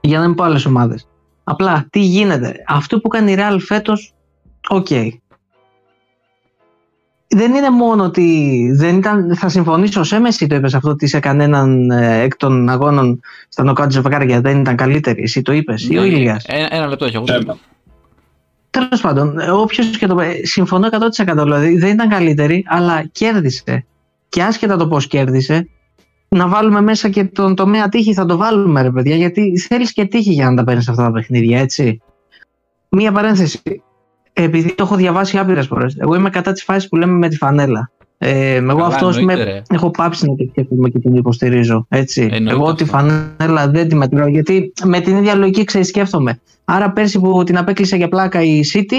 για 0.00 0.18
να 0.18 0.26
μην 0.26 0.34
πω 0.34 0.44
άλλες 0.44 0.64
ομάδες. 0.64 1.08
Απλά 1.44 1.86
τι 1.90 2.00
γίνεται. 2.00 2.54
Αυτό 2.66 3.00
που 3.00 3.08
κάνει 3.08 3.32
η 3.32 3.36
Real 3.38 3.56
φέτος, 3.60 4.14
οκ. 4.68 4.86
δεν 7.28 7.54
είναι 7.54 7.70
μόνο 7.70 8.04
ότι 8.04 8.70
δεν 8.74 8.96
ήταν, 8.96 9.36
θα 9.36 9.48
συμφωνήσω 9.48 10.02
σε 10.02 10.18
Μέση 10.18 10.46
το 10.46 10.54
είπες 10.54 10.74
αυτό 10.74 10.90
ότι 10.90 11.06
σε 11.06 11.20
κανέναν 11.20 11.90
ε, 11.90 12.20
εκ 12.20 12.36
των 12.36 12.68
αγώνων 12.68 13.20
στα 13.48 13.62
νοκ 13.62 13.74
άουτ 13.74 13.90
ζευγάρια 13.90 14.40
δεν 14.40 14.60
ήταν 14.60 14.76
καλύτερη. 14.76 15.22
Εσύ 15.22 15.42
το 15.42 15.52
είπες 15.52 15.88
ή 15.88 15.98
ο 15.98 16.00
Ναι, 16.00 16.06
Ηλίας. 16.06 16.44
Ένα, 16.46 16.68
ένα 16.70 16.86
λεπτό 16.86 17.04
έχει 17.04 17.16
εγώ. 17.16 17.24
Ψέμα. 18.78 18.88
Τέλος 18.88 19.00
πάντων, 19.00 19.38
όποιος 19.60 19.98
και 19.98 20.06
το. 20.06 20.20
ε, 20.20 20.44
Συμφωνώ 20.44 20.88
100% 21.16 21.42
δηλαδή 21.42 21.78
δεν 21.78 21.92
ήταν 21.92 22.08
καλύτερη, 22.08 22.64
αλλά 22.68 23.04
κέρδισε. 23.12 23.86
Και 24.28 24.42
άσχετα 24.42 24.76
το 24.76 24.88
πώς 24.88 25.06
κέρδισε, 25.06 25.68
να 26.28 26.48
βάλουμε 26.48 26.80
μέσα 26.80 27.08
και 27.08 27.24
τον 27.24 27.54
τομέα 27.54 27.88
τύχη 27.88 28.14
θα 28.14 28.24
το 28.24 28.36
βάλουμε, 28.36 28.82
ρε 28.82 28.90
παιδιά, 28.90 29.16
γιατί 29.16 29.58
θέλεις 29.58 29.92
και 29.92 30.04
τύχη 30.04 30.32
για 30.32 30.50
να 30.50 30.56
τα 30.56 30.64
παίρνεις 30.64 30.88
αυτά 30.88 31.02
τα 31.02 31.12
παιχνίδια, 31.12 31.58
έτσι. 31.58 32.02
Μία 32.88 33.12
παρένθεση. 33.12 33.60
Επειδή 34.32 34.74
το 34.74 34.82
έχω 34.82 34.96
διαβάσει 34.96 35.38
άπειρες 35.38 35.66
φορές, 35.66 35.96
εγώ 35.98 36.14
είμαι 36.14 36.30
κατά 36.30 36.52
της 36.52 36.64
φάσης 36.64 36.88
που 36.88 36.96
λέμε 36.96 37.12
με 37.12 37.28
τη 37.28 37.36
φανέλα. 37.36 37.90
Ε, 38.20 38.54
εγώ 38.54 38.66
Καλά, 38.66 38.86
αυτός 38.86 39.16
εννοείται, 39.16 39.44
ρε. 39.44 39.62
έχω 39.70 39.90
πάψει 39.90 40.26
να 40.28 40.34
το 40.36 40.46
σκέφτομαι 40.50 40.88
και 40.88 40.98
τον 40.98 41.14
υποστηρίζω. 41.14 41.86
Έτσι. 41.88 42.20
Εννοείται 42.22 42.50
εγώ 42.50 42.62
αυτό. 42.62 42.74
τη 42.74 42.84
φανέλα 42.84 43.68
δεν 43.68 43.88
τη 43.88 43.94
μετράω 43.94 44.26
γιατί 44.26 44.72
με 44.84 45.00
την 45.00 45.16
ίδια 45.16 45.34
λογική 45.34 45.64
ξεσκέφτομαι. 45.64 46.40
Άρα 46.64 46.90
πέρσι 46.90 47.20
που 47.20 47.42
την 47.44 47.58
απέκλεισε 47.58 47.96
για 47.96 48.08
πλάκα 48.08 48.42
η 48.42 48.60
City 48.74 48.94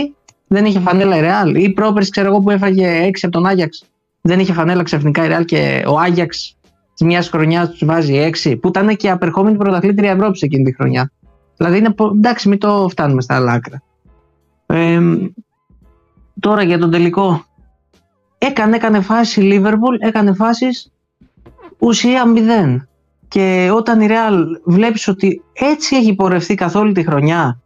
δεν 0.47 0.65
είχε 0.65 0.79
φανέλα 0.79 1.17
η 1.17 1.21
Real. 1.23 1.57
Ή 1.59 1.69
πρόπερσι 1.69 2.09
ξέρω 2.09 2.27
εγώ 2.27 2.39
που 2.39 2.49
έφαγε 2.49 3.05
6 3.05 3.09
από 3.21 3.31
τον 3.31 3.45
Άγιαξ 3.45 3.83
δεν 4.21 4.39
είχε 4.39 4.53
φανέλα 4.53 4.83
ξαφνικά 4.83 5.25
η 5.25 5.29
Real 5.31 5.45
και 5.45 5.83
ο 5.87 5.99
Άγιαξ 5.99 6.57
της 6.93 7.07
μιας 7.07 7.29
χρονιάς 7.29 7.69
τους 7.69 7.85
βάζει 7.85 8.29
6 8.43 8.55
που 8.61 8.67
ήταν 8.67 8.95
και 8.95 9.09
απερχόμενη 9.09 9.57
πρωταθλήτρια 9.57 10.11
Ευρώπης 10.11 10.41
εκείνη 10.41 10.63
τη 10.63 10.73
χρονιά. 10.75 11.11
Δηλαδή 11.57 11.77
είναι, 11.77 11.89
πο- 11.93 12.11
εντάξει, 12.15 12.49
μην 12.49 12.59
το 12.59 12.87
φτάνουμε 12.89 13.21
στα 13.21 13.35
άλλα 13.35 13.51
άκρα. 13.51 13.81
Ε, 14.65 14.99
τώρα 16.39 16.63
για 16.63 16.79
τον 16.79 16.91
τελικό. 16.91 17.43
Έκανε, 18.41 18.75
έκανε 18.75 19.01
φάση 19.01 19.41
η 19.41 19.49
Liverpool, 19.53 19.95
έκανε 19.99 20.33
φάσεις 20.33 20.91
ουσία 21.77 22.25
μηδέν. 22.25 22.87
Και 23.27 23.69
όταν 23.73 24.01
η 24.01 24.07
Real 24.09 24.43
βλέπεις 24.63 25.07
ότι 25.07 25.41
έτσι 25.53 25.95
έχει 25.95 26.15
πορευτεί 26.15 26.55
καθ' 26.55 26.75
όλη 26.75 26.91
τη 26.91 27.03
χρονιά 27.03 27.59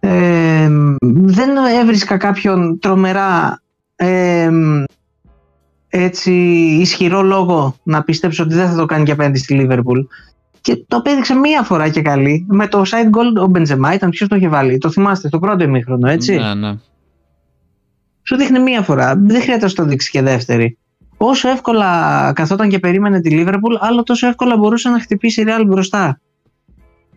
ε, 0.00 0.68
δεν 1.10 1.50
έβρισκα 1.80 2.16
κάποιον 2.16 2.78
τρομερά 2.78 3.62
ε, 3.96 4.50
έτσι 5.88 6.32
ισχυρό 6.80 7.22
λόγο 7.22 7.76
να 7.82 8.02
πιστέψω 8.02 8.42
ότι 8.42 8.54
δεν 8.54 8.68
θα 8.68 8.76
το 8.76 8.84
κάνει 8.84 9.04
και 9.04 9.12
απέναντι 9.12 9.38
στη 9.38 9.66
Liverpool 9.68 10.06
και 10.60 10.84
το 10.88 10.96
απέδειξε 10.96 11.34
μία 11.34 11.62
φορά 11.62 11.88
και 11.88 12.02
καλή 12.02 12.46
με 12.48 12.66
το 12.66 12.82
side 12.86 13.06
goal 13.16 13.42
ο 13.42 13.46
Μπεντζεμά 13.46 13.94
ήταν 13.94 14.10
ποιος 14.10 14.28
το 14.28 14.36
είχε 14.36 14.48
βάλει 14.48 14.78
το 14.78 14.90
θυμάστε 14.90 15.28
στο 15.28 15.38
πρώτο 15.38 15.64
ημίχρονο 15.64 16.08
έτσι; 16.08 16.36
Ναι, 16.36 16.54
ναι. 16.54 16.74
Σου 18.22 18.36
δείχνει 18.36 18.58
μία 18.60 18.82
φορά. 18.82 19.14
Δεν 19.16 19.40
χρειάζεται 19.40 19.62
να 19.64 19.68
σου 19.68 19.74
το 19.74 19.84
δείξει 19.84 20.10
και 20.10 20.22
δεύτερη. 20.22 20.76
Όσο 21.16 21.48
εύκολα 21.48 22.32
καθόταν 22.34 22.68
και 22.68 22.78
περίμενε 22.78 23.20
τη 23.20 23.30
Λίβερπουλ, 23.30 23.74
άλλο 23.78 24.02
τόσο 24.02 24.26
εύκολα 24.26 24.56
μπορούσε 24.56 24.88
να 24.88 25.00
χτυπήσει 25.00 25.40
η 25.40 25.44
Real 25.48 25.64
μπροστά. 25.66 26.20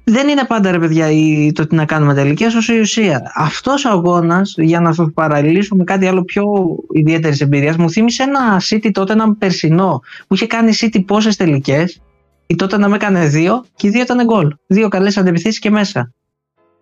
Δεν 0.07 0.27
είναι 0.27 0.45
πάντα 0.47 0.71
ρε 0.71 0.79
παιδιά 0.79 1.11
η- 1.11 1.51
το 1.51 1.67
τι 1.67 1.75
να 1.75 1.85
κάνουμε 1.85 2.13
τελικέ, 2.13 2.45
όσο 2.45 2.73
η 2.73 2.79
ουσία. 2.79 3.31
Αυτός 3.35 3.85
ο 3.85 3.89
αγώνας, 3.89 4.53
για 4.57 4.79
να 4.79 4.95
το 4.95 5.11
παραλληλήσω 5.13 5.75
με 5.75 5.83
κάτι 5.83 6.07
άλλο 6.07 6.23
πιο 6.23 6.43
ιδιαίτερης 6.91 7.41
εμπειρίας, 7.41 7.75
μου 7.77 7.89
θύμισε 7.89 8.23
ένα 8.23 8.61
City 8.69 8.89
τότε, 8.91 9.13
ένα 9.13 9.33
περσινό, 9.35 10.01
που 10.27 10.33
είχε 10.33 10.47
κάνει 10.47 10.71
City 10.79 11.05
πόσες 11.05 11.35
τελικές. 11.35 12.01
Η 12.47 12.55
τότε 12.55 12.77
να 12.77 12.87
με 12.87 12.95
έκανε 12.95 13.25
δύο 13.27 13.65
και 13.75 13.87
οι 13.87 13.89
δύο 13.89 14.01
ήταν 14.01 14.25
γκολ. 14.25 14.55
Δύο 14.67 14.87
καλές 14.87 15.17
αντεπιθέσει 15.17 15.59
και 15.59 15.69
μέσα. 15.69 16.11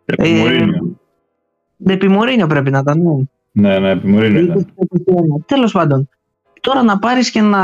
Επί 0.05 0.29
Ε, 0.29 0.37
Μουρίνιο. 0.39 0.97
Επί 1.85 2.07
Μουρίνιο 2.07 2.47
πρέπει 2.47 2.71
να 2.71 2.79
ήταν. 2.79 2.99
Ναι. 3.01 3.23
Ναι, 3.55 3.79
ναι, 3.79 3.89
επί 3.89 4.07
Μουρίνιο 4.07 4.41
ήταν. 4.41 4.67
Τέλος 5.45 5.71
πάντων, 5.71 6.09
τώρα 6.61 6.83
να 6.83 6.99
πάρεις 6.99 7.31
και 7.31 7.41
να 7.41 7.61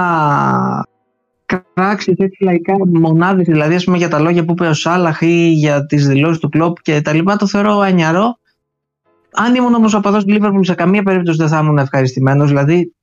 κράξεις 1.73 2.13
έτσι 2.17 2.43
λαϊκά 2.43 2.73
μονάδες, 2.87 3.45
δηλαδή 3.45 3.75
ας 3.75 3.83
πούμε, 3.83 3.97
για 3.97 4.09
τα 4.09 4.19
λόγια 4.19 4.45
που 4.45 4.51
είπε 4.51 4.67
ο 4.67 4.73
Σάλαχ 4.73 5.21
ή 5.21 5.49
για 5.51 5.85
τις 5.85 6.07
δηλώσεις 6.07 6.39
του 6.39 6.49
κλοπ 6.49 6.81
και 6.81 7.01
τα 7.01 7.13
λοιπά, 7.13 7.35
το 7.35 7.47
θεωρώ 7.47 7.77
ανιαρό. 7.77 8.37
Αν 9.33 9.55
ήμουν 9.55 9.73
όμως 9.73 9.93
ο 9.93 9.99
παδός 9.99 10.23
του 10.23 10.31
Λίβερπουλ, 10.31 10.61
σε 10.63 10.73
καμία 10.73 11.03
περίπτωση 11.03 11.37
δεν 11.37 11.47
θα 11.47 11.59
ήμουν 11.59 11.77
ευχαριστημένος. 11.77 12.47
Δηλαδή, 12.47 12.93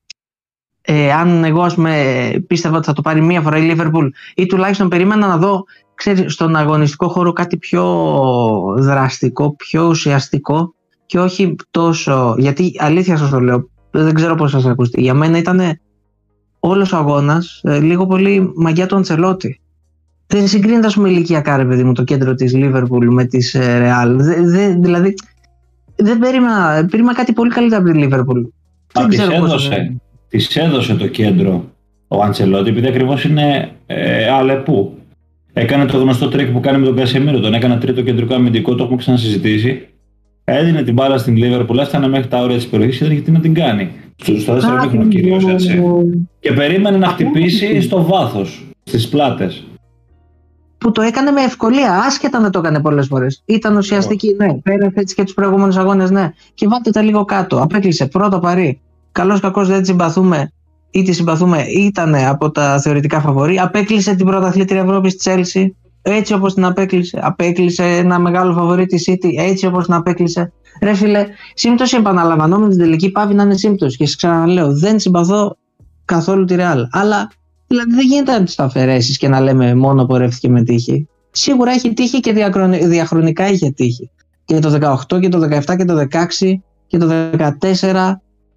ε, 0.82 1.12
αν 1.12 1.44
εγώ 1.44 1.62
ας 1.62 1.74
πούμε, 1.74 2.44
πίστευα 2.46 2.76
ότι 2.76 2.86
θα 2.86 2.92
το 2.92 3.02
πάρει 3.02 3.20
μία 3.20 3.40
φορά 3.40 3.58
η 3.58 3.62
Λίβερπουλ 3.62 4.06
ή 4.34 4.46
τουλάχιστον 4.46 4.88
περίμενα 4.88 5.26
να 5.26 5.36
δω 5.36 5.64
ξέρεις, 5.94 6.32
στον 6.32 6.56
αγωνιστικό 6.56 7.08
χώρο 7.08 7.32
κάτι 7.32 7.56
πιο 7.56 7.84
δραστικό, 8.78 9.54
πιο 9.56 9.88
ουσιαστικό 9.88 10.74
και 11.06 11.18
όχι 11.18 11.56
τόσο. 11.70 12.34
Γιατί 12.38 12.72
αλήθεια 12.78 13.16
σας 13.16 13.30
το 13.30 13.40
λέω, 13.40 13.68
δεν 13.90 14.14
ξέρω 14.14 14.34
πώς 14.34 14.50
σας 14.50 14.66
ακούστηκε. 14.66 15.02
Για 15.02 15.14
μένα 15.14 15.38
ήταν 15.38 15.60
όλος 16.60 16.92
ο 16.92 16.96
αγώνας 16.96 17.60
λίγο 17.64 18.06
πολύ 18.06 18.52
μαγκιά 18.54 18.86
του 18.86 18.96
Αντσελότη. 18.96 19.60
Δεν 20.26 20.48
συγκρίνεται, 20.48 20.86
ας 20.86 20.94
πούμε, 20.94 21.08
ηλικιακά, 21.08 21.56
ρε 21.56 21.64
παιδί 21.64 21.84
μου, 21.84 21.92
το 21.92 22.04
κέντρο 22.04 22.34
της 22.34 22.54
Λίβερπουλ 22.54 23.06
με 23.08 23.24
της 23.24 23.52
Ρεάλ. 23.52 24.16
Δηλαδή, 24.80 25.14
δεν 25.96 26.18
περίμενα, 26.18 26.86
περίμενα 26.90 27.14
κάτι 27.14 27.32
πολύ 27.32 27.50
καλύτερο 27.50 27.82
από 27.82 27.90
τη 27.92 27.98
Λίβερπουλ. 27.98 28.40
Μα 28.94 29.06
της 29.06 29.18
έδωσε, 29.18 29.96
της 30.28 30.56
έδωσε 30.56 30.94
το 30.94 31.06
κέντρο 31.06 31.64
ο 32.08 32.22
Αντσελότη, 32.22 32.70
επειδή 32.70 32.86
ακριβώς 32.86 33.24
είναι 33.24 33.70
ε, 33.86 34.28
αλεπού. 34.30 34.98
Έκανε 35.52 35.84
το 35.84 35.98
γνωστό 35.98 36.28
τρικ 36.28 36.52
που 36.52 36.60
κάνει 36.60 36.78
με 36.78 36.86
τον 36.86 36.96
Κασεμίρο, 36.96 37.40
τον 37.40 37.54
έκανε 37.54 37.76
τρίτο 37.76 38.02
κεντρικό 38.02 38.34
αμυντικό, 38.34 38.74
το 38.74 38.82
έχουμε 38.82 38.98
ξανασυζητήσει. 38.98 39.88
Έδινε 40.48 40.82
την 40.82 40.94
μπάλα 40.94 41.18
στην 41.18 41.36
Λίβερπουλ, 41.36 41.78
έφτανε 41.78 42.08
μέχρι 42.08 42.28
τα 42.28 42.42
όρια 42.42 42.56
της 42.56 42.66
περιοχής 42.66 42.98
και 42.98 43.04
δεν 43.04 43.12
είχε 43.12 43.22
τι 43.22 43.30
να 43.30 43.40
την 43.40 43.54
κάνει. 43.54 43.90
Στο 44.38 44.52
δεύτερο 44.52 44.82
μήχρονο 44.82 45.08
κυρίω 45.08 45.48
έτσι. 45.48 45.82
Και 46.40 46.52
περίμενε 46.52 46.96
να 46.96 47.06
χτυπήσει 47.06 47.80
στο 47.80 48.02
βάθος, 48.02 48.66
στις 48.84 49.08
πλάτες. 49.08 49.64
Που 50.78 50.90
το 50.90 51.02
έκανε 51.02 51.30
με 51.30 51.40
ευκολία, 51.40 51.92
άσχετα 52.06 52.40
να 52.40 52.50
το 52.50 52.58
έκανε 52.58 52.80
πολλές 52.80 53.06
φορές. 53.06 53.42
Ήταν 53.44 53.76
ουσιαστική, 53.76 54.34
ναι. 54.38 54.54
Πέρασε 54.54 54.92
έτσι 54.94 55.14
και 55.14 55.24
τους 55.24 55.34
προηγούμενους 55.34 55.76
αγώνες, 55.76 56.10
ναι. 56.10 56.32
Και 56.54 56.66
βάλτε 56.68 56.90
τα 56.90 57.02
λίγο 57.02 57.24
κάτω. 57.24 57.60
Απέκλεισε 57.60 58.06
πρώτο 58.06 58.38
παρή. 58.38 58.80
Καλός 59.12 59.40
κακός 59.40 59.68
δεν 59.68 59.80
τη 59.80 59.86
συμπαθούμε 59.86 60.52
ή 60.90 61.02
τη 61.02 61.12
συμπαθούμε, 61.12 61.62
ήταν 61.62 62.14
από 62.14 62.50
τα 62.50 62.80
θεωρητικά 62.80 63.20
φαβορή. 63.20 63.58
Απέκλεισε 63.58 64.14
την 64.14 64.26
πρωταθλήτρια 64.26 64.80
Ευρώπης 64.80 65.12
στη 65.12 65.20
Τσέλση, 65.20 65.76
έτσι 66.08 66.32
όπως 66.34 66.54
την 66.54 66.64
απέκλεισε. 66.64 67.20
Απέκλεισε 67.22 67.84
ένα 67.84 68.18
μεγάλο 68.18 68.52
φαβορή 68.52 68.86
τη 68.86 69.02
City, 69.06 69.30
έτσι 69.38 69.66
όπως 69.66 69.84
την 69.84 69.94
απέκλεισε. 69.94 70.52
Ρε 70.82 70.94
φίλε, 70.94 71.26
σύμπτωση 71.54 71.96
επαναλαμβανόμενη 71.96 72.72
στην 72.72 72.84
τελική 72.84 73.10
πάβει 73.10 73.34
να 73.34 73.42
είναι 73.42 73.56
σύμπτωση. 73.56 73.96
Και 73.96 74.06
σα 74.06 74.16
ξαναλέω, 74.16 74.78
δεν 74.78 74.98
συμπαθώ 74.98 75.56
καθόλου 76.04 76.44
τη 76.44 76.54
Real. 76.58 76.82
Αλλά 76.90 77.30
δηλαδή 77.66 77.94
δεν 77.94 78.06
γίνεται 78.06 78.32
να 78.32 78.44
τις 78.44 78.58
αφαιρέσεις 78.58 79.16
και 79.18 79.28
να 79.28 79.40
λέμε 79.40 79.74
μόνο 79.74 80.04
πορεύτηκε 80.04 80.48
με 80.48 80.62
τύχη. 80.62 81.08
Σίγουρα 81.30 81.70
έχει 81.70 81.92
τύχη 81.92 82.20
και 82.20 82.32
διαχρονικά 82.82 83.48
είχε 83.48 83.70
τύχη. 83.70 84.10
Και 84.44 84.58
το 84.58 84.96
18 85.10 85.20
και 85.20 85.28
το 85.28 85.48
17 85.66 85.76
και 85.76 85.84
το 85.84 86.06
16 86.10 86.26
και 86.86 86.98
το 86.98 87.08
14 87.10 88.12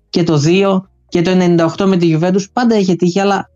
και 0.09 0.23
το 0.23 0.41
2 0.45 0.81
και 1.07 1.21
το 1.21 1.31
98 1.77 1.85
με 1.85 1.97
τη 1.97 2.17
Juventus 2.17 2.43
πάντα 2.53 2.77
είχε 2.77 2.95
τύχει, 2.95 3.19
αλλά 3.19 3.49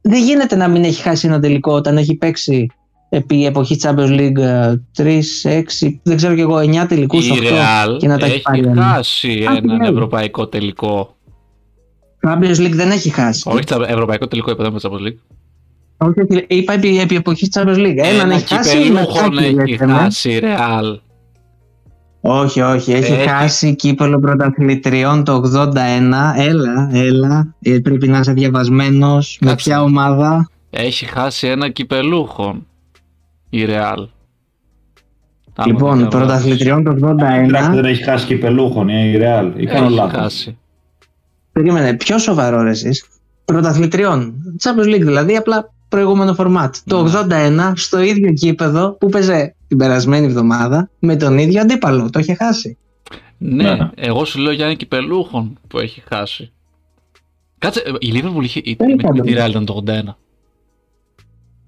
δεν 0.00 0.22
γίνεται 0.22 0.56
να 0.56 0.68
μην 0.68 0.84
έχει 0.84 1.02
χάσει 1.02 1.26
ένα 1.26 1.40
τελικό 1.40 1.72
όταν 1.72 1.96
έχει 1.96 2.16
παίξει 2.16 2.66
επί 3.12 3.44
εποχής 3.46 3.84
Champions 3.86 4.18
League 4.18 4.38
3, 4.96 5.20
6, 5.42 5.98
δεν 6.02 6.16
ξέρω 6.16 6.34
και 6.34 6.40
εγώ, 6.40 6.56
9 6.58 6.86
τελικούς, 6.88 7.30
8 7.30 7.34
Η 7.36 7.38
Real 7.46 7.96
και 7.98 8.06
να 8.08 8.18
τα 8.18 8.26
έχει 8.26 8.40
πάρει. 8.42 8.72
χάσει 8.76 9.44
Α, 9.50 9.56
έναν 9.56 9.76
ναι. 9.76 9.88
ευρωπαϊκό 9.88 10.46
τελικό. 10.46 11.14
Champions 12.28 12.56
League 12.56 12.72
δεν 12.72 12.90
έχει 12.90 13.10
χάσει. 13.10 13.42
Όχι, 13.52 13.64
τα 13.64 13.84
ευρωπαϊκό 13.88 14.26
τελικό 14.28 14.50
είπα, 14.50 14.62
δεν 14.64 14.72
είπα 14.76 14.88
Champions 14.90 15.06
League. 15.06 15.18
Όχι, 15.96 16.20
όχι, 16.20 16.44
είπα 16.48 16.72
επί, 16.72 17.00
επί 17.00 17.14
εποχής 17.14 17.48
Champions 17.54 17.76
League. 17.76 17.96
Έναν 17.96 18.20
Ένα 18.20 18.34
έχει 18.34 18.54
χάσει. 18.54 18.76
κυπελούχον 18.82 19.34
μετά 19.34 19.46
έχει 19.46 19.54
λέτε, 19.70 19.86
ναι. 19.86 19.92
χάσει 19.92 20.30
η 20.32 20.40
Real. 20.42 20.98
Όχι, 22.20 22.60
όχι, 22.60 22.92
έχει, 22.92 23.12
Έχει. 23.12 23.28
χάσει 23.28 23.74
κύπελο 23.74 24.18
πρωταθλητριών 24.20 25.24
το 25.24 25.32
81. 25.34 26.34
Έλα, 26.36 26.88
έλα. 26.92 27.54
Ε, 27.60 27.78
πρέπει 27.78 28.08
να 28.08 28.18
είσαι 28.18 28.32
διαβασμένος. 28.32 29.38
Με 29.40 29.50
Κάτσε. 29.50 29.64
ποια 29.70 29.82
ομάδα. 29.82 30.50
Έχει 30.70 31.04
χάσει 31.04 31.46
ένα 31.46 31.68
κυπελούχον 31.68 32.66
η 33.50 33.64
Real. 33.68 34.06
Άμα 35.54 35.72
λοιπόν, 35.72 35.98
δεν 35.98 36.08
κάνω 36.08 36.24
πρωταθλητριών 36.24 36.84
το 36.84 36.90
Εντάξει, 36.90 37.50
81. 37.50 37.74
δεν 37.74 37.84
έχει 37.84 38.02
χάσει 38.02 38.26
κυπελούχον 38.26 38.88
η 38.88 39.14
Real. 39.16 39.52
Ή 39.56 39.66
κάνω 39.66 39.84
Έχει 39.84 39.94
λάθος. 39.94 40.20
χάσει. 40.20 40.58
Περίμενε, 41.52 41.94
πιο 41.96 42.18
σοβαρό 42.18 42.62
ρε 42.62 42.70
εσείς. 42.70 43.04
Πρωταθλητριών. 43.44 44.34
Champions 44.62 44.94
League 44.94 45.00
δηλαδή, 45.02 45.36
απλά 45.36 45.72
προηγούμενο 45.88 46.34
φορμάτ. 46.34 46.74
Το 46.84 47.02
Ναι. 47.02 47.10
81 47.10 47.72
στο 47.76 48.00
ίδιο 48.00 48.30
γήπεδο 48.32 48.90
που 49.00 49.08
παίζε 49.08 49.54
την 49.68 49.76
περασμένη 49.78 50.26
εβδομάδα 50.26 50.90
με 50.98 51.16
τον 51.16 51.38
ίδιο 51.38 51.60
αντίπαλο. 51.60 52.10
Το 52.10 52.18
είχε 52.18 52.34
χάσει. 52.34 52.76
Ναι, 53.38 53.74
Ναι. 53.74 53.90
εγώ 53.94 54.24
σου 54.24 54.38
λέω 54.38 54.52
για 54.52 54.64
ένα 54.64 54.74
κυπελούχον 54.74 55.58
που 55.68 55.78
έχει 55.78 56.02
χάσει. 56.08 56.52
Κάτσε, 57.58 57.80
ε, 57.86 57.90
η 57.98 58.12
Liverpool 58.14 58.42
είχε. 58.42 58.60
Η, 58.64 58.76
Τέλος 58.76 58.94
με, 59.02 59.08
με 59.12 59.20
τη 59.20 59.32
πάντων. 59.32 59.46
Real 59.46 59.50
ήταν 59.50 59.64
το 59.64 59.82
81. 59.86 60.16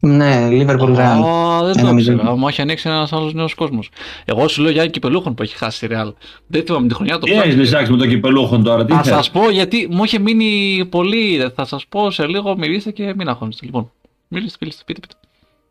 Ναι, 0.05 0.48
Liverpool 0.50 0.96
Real. 0.96 1.24
Α, 1.26 1.62
δεν 1.64 1.72
το 1.72 1.78
Ένα 1.78 1.92
μηδέν. 1.92 2.14
ήξερα. 2.14 2.36
Μου 2.36 2.48
έχει 2.48 2.61
ανοίξει 2.62 2.88
ένας 2.88 3.12
άλλος 3.12 3.34
νέος 3.34 3.55
κόσμος. 3.55 3.90
Εγώ 4.24 4.48
σου 4.48 4.62
λέω 4.62 4.70
για 4.70 4.82
ένα 4.82 4.90
κυπελούχον 4.90 5.34
που 5.34 5.42
έχει 5.42 5.57
χάσει 5.57 5.86
η 5.86 5.88
Real. 5.92 6.12
Δεν 6.46 6.62
θυμάμαι 6.64 6.88
τη 6.88 6.94
χρονιά 6.94 7.18
το 7.18 7.26
Τι 7.26 7.32
έχεις 7.32 7.57
λησάξει 7.57 7.90
με 7.90 7.96
τον 7.96 8.09
κυπελούχον 8.09 8.62
τώρα, 8.62 8.84
τι 8.84 8.92
Θα 8.92 9.03
θες. 9.03 9.14
σας 9.14 9.30
πω 9.30 9.50
γιατί 9.50 9.88
μου 9.90 10.05
είχε 10.05 10.18
μείνει 10.18 10.84
πολύ. 10.90 11.50
Θα 11.55 11.64
σας 11.64 11.86
πω 11.86 12.11
σε 12.11 12.26
λίγο, 12.26 12.57
μιλήστε 12.57 12.90
και 12.90 13.14
μην 13.16 13.28
αγχώνεστε. 13.28 13.64
Λοιπόν, 13.66 13.90
μιλήστε, 14.28 14.57
μιλήστε, 14.61 14.82
πείτε, 14.86 15.00
πείτε. 15.00 15.14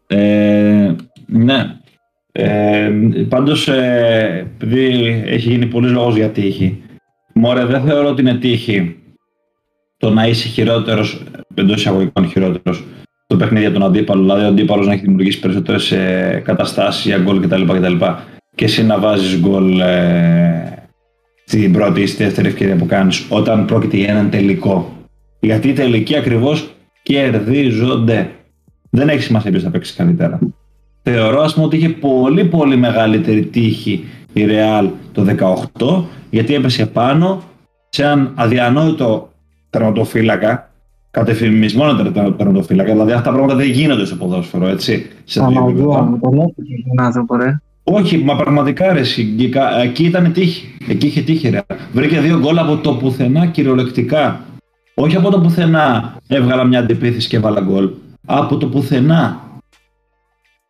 Ε, 0.08 0.96
ναι. 1.26 1.76
Ε, 2.32 2.92
πάντως, 3.30 3.68
ε, 3.68 4.50
επειδή 4.58 5.06
έχει 5.26 5.50
γίνει 5.50 5.66
πολλής 5.66 5.92
λόγος 5.92 6.16
για 6.16 6.30
τύχη, 6.30 6.82
μωρέ, 7.34 7.66
δεν 7.66 7.82
θεωρώ 7.84 8.08
ότι 8.10 8.22
είναι 8.22 8.36
τύχη 8.36 8.96
το 9.98 10.10
να 10.10 10.28
είσαι 10.28 10.48
χειρότερος, 10.48 11.24
εντός 11.56 11.76
εισαγωγικών 11.76 12.28
χειρότερος, 12.28 12.84
στο 13.32 13.40
παιχνίδι 13.40 13.66
για 13.66 13.74
τον 13.74 13.84
αντίπαλο. 13.84 14.22
Δηλαδή, 14.22 14.44
ο 14.44 14.48
αντίπαλος 14.48 14.88
να 14.88 14.94
έχει 14.94 15.02
δημιουργήσει 15.02 15.40
περισσότερες 15.40 15.92
ε, 15.92 16.42
καταστάσεις 16.46 17.06
για 17.06 17.18
γκολ 17.18 17.42
κτλ. 17.42 17.64
κτλ. 17.64 18.06
Και 18.56 18.66
εσύ 18.66 18.84
να 18.84 19.00
βάζεις 19.00 19.40
γκολ 19.40 19.80
ε, 19.80 20.88
στην 21.46 21.72
πρώτη 21.72 22.02
ή 22.02 22.06
στη 22.06 22.24
δεύτερη 22.24 22.48
ευκαιρία 22.48 22.76
που 22.76 22.86
κάνεις, 22.86 23.26
όταν 23.30 23.66
πρόκειται 23.66 23.98
για 23.98 24.10
έναν 24.10 24.30
τελικό. 24.30 24.94
Γιατί 25.40 25.70
οι 25.70 25.74
τελικοί 25.74 26.18
ακριβώς 26.18 26.72
κερδίζονται. 27.04 28.30
Δεν 28.90 29.10
έχει 29.10 29.22
σημασία 29.22 29.52
ποιος 29.52 29.64
θα 29.64 29.70
παίξει 29.70 29.96
καλύτερα. 29.96 30.40
Θεωρώ 31.04 31.42
ας 31.42 31.54
πούμε 31.54 31.66
ότι 31.66 31.78
είχε 31.78 31.90
πολύ 31.90 32.46
πολύ 32.46 32.78
μεγαλύτερη 32.78 33.42
τύχη 33.46 34.06
η 34.34 34.46
Real 34.50 34.90
το 35.12 35.26
18 35.78 36.04
γιατί 36.30 36.56
έπεσε 36.56 36.86
πάνω 36.86 37.44
σε 37.90 38.04
έναν 38.04 38.32
αδιανόητο 38.36 39.32
τερματοφύλακα 39.70 40.71
κατεφημισμένο 41.12 41.96
τερμα- 41.96 42.34
τερματοφύλακα 42.36 42.92
δηλαδή 42.92 43.12
αυτά 43.12 43.24
τα 43.24 43.32
πράγματα 43.36 43.56
δεν 43.56 43.70
γίνονται 43.70 44.06
στο 44.06 44.16
ποδόσφαιρο 44.16 44.68
έτσι 44.68 45.06
σε 45.24 45.40
τέτοιο 45.40 45.54
Παναγία 45.54 45.70
επίπεδο. 45.84 46.02
μου, 46.04 46.20
τον 46.22 46.34
έφυγε 46.34 46.84
τον 46.96 47.06
άνθρωπο, 47.06 47.36
ρε. 47.36 47.60
Όχι, 47.84 48.18
μα 48.18 48.36
πραγματικά 48.36 48.94
ρε, 48.94 49.00
εσύ, 49.00 49.22
εκεί 49.34 49.50
κα- 49.50 49.82
εκεί 49.82 50.04
ήταν 50.04 50.32
τύχη. 50.34 50.78
Εκεί 50.88 51.06
είχε 51.08 51.22
τύχη 51.22 51.50
ρε. 51.50 51.62
Βρήκε 51.94 52.20
δύο 52.20 52.40
γκολ 52.40 52.58
από 52.58 52.78
το 52.78 52.94
πουθενά 52.94 53.46
κυριολεκτικά. 53.46 54.40
Όχι 54.96 55.16
από 55.16 55.30
το 55.30 55.40
πουθενά 55.40 56.16
έβγαλα 56.28 56.64
μια 56.64 56.80
αντεπίθεση 56.80 57.28
και 57.28 57.36
έβαλα 57.36 57.62
γκολ. 57.62 57.90
Από 58.26 58.58
το 58.58 58.68
πουθενά. 58.68 59.40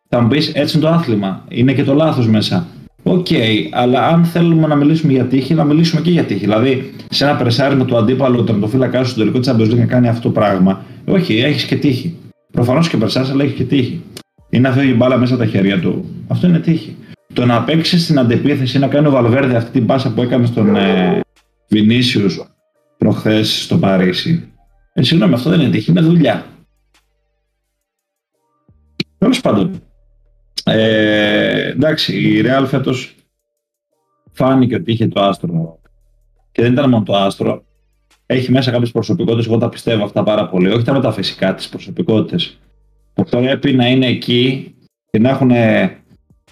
Θα 0.08 0.20
μου 0.20 0.28
πεις 0.28 0.48
έτσι 0.54 0.76
είναι 0.78 0.86
το 0.86 0.92
άθλημα. 0.92 1.44
Είναι 1.48 1.72
και 1.72 1.84
το 1.84 1.94
λάθος 1.94 2.28
μέσα. 2.28 2.66
Οκ, 3.02 3.26
αλλά 3.70 4.06
αν 4.06 4.24
θέλουμε 4.24 4.66
να 4.66 4.74
μιλήσουμε 4.74 5.12
για 5.12 5.24
τύχη, 5.24 5.54
να 5.54 5.64
μιλήσουμε 5.64 6.00
και 6.00 6.10
για 6.10 6.24
τύχη. 6.24 6.40
Δηλαδή, 6.40 6.94
σε 7.10 7.24
ένα 7.24 7.36
πρεσάρισμα 7.36 7.84
του 7.84 7.96
αντίπαλου 7.96 8.44
τερματοφύλακα 8.44 9.04
στο 9.04 9.18
τελικό 9.18 9.38
της 9.38 9.50
Champions 9.50 9.70
League 9.70 9.78
να 9.78 9.84
κάνει 9.84 10.08
αυτό 10.08 10.22
το 10.22 10.30
πράγμα. 10.30 10.84
Όχι, 11.06 11.38
έχεις 11.38 11.64
και 11.64 11.76
τύχη. 11.76 12.16
Προφανώς 12.52 12.88
και 12.88 12.96
πρεσάρει, 12.96 13.30
αλλά 13.30 13.44
έχεις 13.44 13.56
και 13.56 13.64
τύχη. 13.64 14.02
Ή 14.50 14.60
να 14.60 14.72
φεύγει 14.72 14.90
η 14.90 14.94
μπάλα 14.94 15.16
μέσα 15.16 15.34
από 15.34 15.42
τα 15.42 15.48
χέρια 15.48 15.80
του. 15.80 16.04
Αυτό 16.28 16.46
είναι 16.46 16.58
τύχη. 16.58 16.96
Το 17.32 17.46
να 17.46 17.62
παίξει 17.62 17.98
στην 17.98 18.18
αντεπίθεση, 18.18 18.78
να 18.78 18.86
κάνει 18.86 19.06
ο 19.06 19.10
Βαλβέρδε 19.10 19.56
αυτή 19.56 19.70
την 19.70 19.86
πάσα 19.86 20.12
που 20.12 20.22
έκανε 20.22 20.46
στον 20.46 20.76
ε, 20.76 21.20
Βινίσιους 21.68 22.42
προχθές 22.98 23.62
στο 23.62 23.78
Παρίσι. 23.78 24.52
Ε, 24.92 25.02
συγγνώμη, 25.02 25.34
αυτό 25.34 25.50
δεν 25.50 25.60
είναι 25.60 25.70
τύχη, 25.70 25.90
είναι 25.90 26.00
δουλειά. 26.00 26.46
Τέλος 29.18 29.40
πάντων. 29.40 29.82
Ε, 30.64 31.68
εντάξει, 31.68 32.16
η 32.20 32.42
Real 32.44 32.64
φέτος 32.66 33.14
φάνηκε 34.32 34.74
ότι 34.74 34.92
είχε 34.92 35.08
το 35.08 35.20
άστρο. 35.20 35.78
Και 36.52 36.62
δεν 36.62 36.72
ήταν 36.72 36.90
μόνο 36.90 37.02
το 37.02 37.16
άστρο. 37.16 37.64
Έχει 38.26 38.52
μέσα 38.52 38.70
κάποιες 38.70 38.90
προσωπικότητες, 38.90 39.46
εγώ 39.46 39.58
τα 39.58 39.68
πιστεύω 39.68 40.04
αυτά 40.04 40.22
πάρα 40.22 40.48
πολύ. 40.48 40.68
Όχι 40.68 40.84
τα 40.84 40.92
μεταφυσικά, 40.92 41.54
τις 41.54 41.68
προσωπικότητες. 41.68 42.58
Που 43.14 43.24
πρέπει 43.24 43.72
να 43.72 43.86
είναι 43.86 44.06
εκεί 44.06 44.74
και 45.10 45.18
να 45.18 45.28
έχουν 45.28 45.50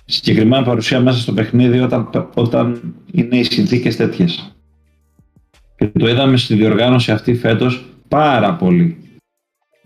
συγκεκριμένη 0.04 0.64
παρουσία 0.64 1.00
μέσα 1.00 1.18
στο 1.18 1.32
παιχνίδι 1.32 1.80
όταν, 1.80 2.10
όταν 2.34 2.94
είναι 3.12 3.36
οι 3.36 3.42
συνθήκες 3.42 3.96
τέτοιες. 3.96 4.54
Και 5.76 5.86
το 5.86 6.08
είδαμε 6.08 6.36
στη 6.36 6.54
διοργάνωση 6.54 7.12
αυτή 7.12 7.34
φέτος 7.34 7.84
πάρα 8.08 8.54
πολύ. 8.54 9.18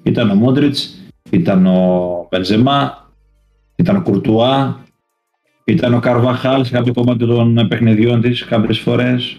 Ήταν 0.02 0.30
ο 0.30 0.34
Μόντριτς, 0.34 0.98
ήταν 1.30 1.66
ο 1.66 2.28
Μπενζεμά, 2.30 3.03
ήταν 3.76 3.96
ο 3.96 4.02
Κουρτουά, 4.02 4.84
ήταν 5.64 5.94
ο 5.94 6.00
Καρβαχάλ 6.00 6.64
σε 6.64 6.72
κάποιο 6.72 6.92
κομμάτι 6.92 7.26
των 7.26 7.66
παιχνιδιών 7.68 8.20
της 8.20 8.44
κάποιες 8.44 8.78
φορές. 8.78 9.38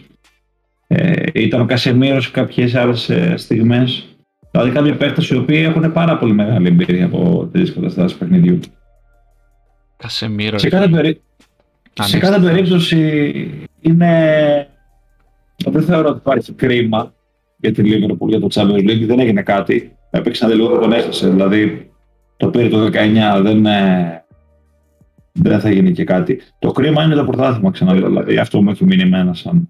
Ε, 0.87 1.13
ήταν 1.33 1.61
ο 1.61 1.65
Κασεμίρος 1.65 2.23
σε 2.23 2.31
κάποιες 2.31 2.75
άλλες 2.75 3.09
ε, 3.09 3.37
στιγμές. 3.37 4.15
Δηλαδή 4.51 4.71
κάποιοι 4.71 4.93
παίκτες 4.95 5.29
οι 5.29 5.35
οποίοι 5.35 5.63
έχουν 5.67 5.91
πάρα 5.91 6.17
πολύ 6.17 6.33
μεγάλη 6.33 6.67
εμπειρία 6.67 7.05
από 7.05 7.49
τέτοιες 7.51 7.73
καταστάσεις 7.73 8.17
παιχνιδιού. 8.17 8.59
Κασεμίρος. 9.97 10.61
Σε 10.61 10.69
ρε 10.69 10.75
κάθε, 10.75 10.87
φίλε. 10.87 11.01
περί... 11.01 11.21
σε 11.93 12.03
Ανοίξτε. 12.03 12.19
κάθε 12.19 12.39
περίπτωση 12.39 13.67
είναι... 13.81 14.67
Δεν 15.65 15.81
θεωρώ 15.83 16.09
ότι 16.09 16.17
υπάρχει 16.17 16.53
κρίμα 16.53 17.13
για 17.57 17.71
τη 17.71 17.81
Liverpool 17.85 18.27
για 18.27 18.39
το 18.39 18.47
Champions 18.53 18.89
League. 18.89 19.05
Δεν 19.05 19.19
έγινε 19.19 19.41
κάτι. 19.41 19.95
Έπαιξε 20.09 20.45
ένα 20.45 20.53
λίγο 20.53 20.71
και 20.71 20.77
τον 20.77 20.93
έχασε. 20.93 21.29
Δηλαδή 21.29 21.91
το 22.37 22.47
πήρε 22.47 22.67
το 22.67 22.85
19. 22.85 22.89
Δεν, 23.41 23.65
ε, 23.65 24.24
δεν 25.39 25.59
θα 25.59 25.71
γίνει 25.71 25.91
και 25.91 26.03
κάτι. 26.03 26.41
Το 26.59 26.71
κρίμα 26.71 27.03
είναι 27.03 27.15
το 27.15 27.25
πρωτάθλημα 27.25 27.71
ξαναλέω. 27.71 28.07
Δηλαδή 28.07 28.37
αυτό 28.37 28.61
μου 28.63 28.69
έχει 28.69 28.85
μείνει 28.85 29.01
εμένα 29.01 29.33
σαν 29.33 29.67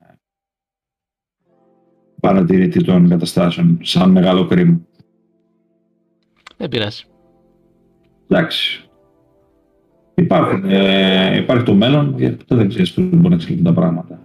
παρατηρητή 2.21 2.83
των 2.83 3.09
καταστάσεων. 3.09 3.77
Σαν 3.81 4.09
μεγάλο 4.11 4.45
κρίμα. 4.45 4.79
Δεν 6.57 6.69
πειράζει. 6.69 7.03
Εντάξει. 8.27 8.79
Υπάρχουν, 10.15 10.63
ε, 10.69 11.37
υπάρχει 11.37 11.63
το 11.63 11.73
μέλλον, 11.73 12.15
γιατί 12.17 12.35
ποτέ 12.35 12.55
δεν 12.55 12.69
ξέρεις 12.69 12.93
πώς 12.93 13.05
μπορεί 13.05 13.29
να 13.29 13.35
εξελιχθούν 13.35 13.65
τα 13.65 13.73
πράγματα. 13.73 14.19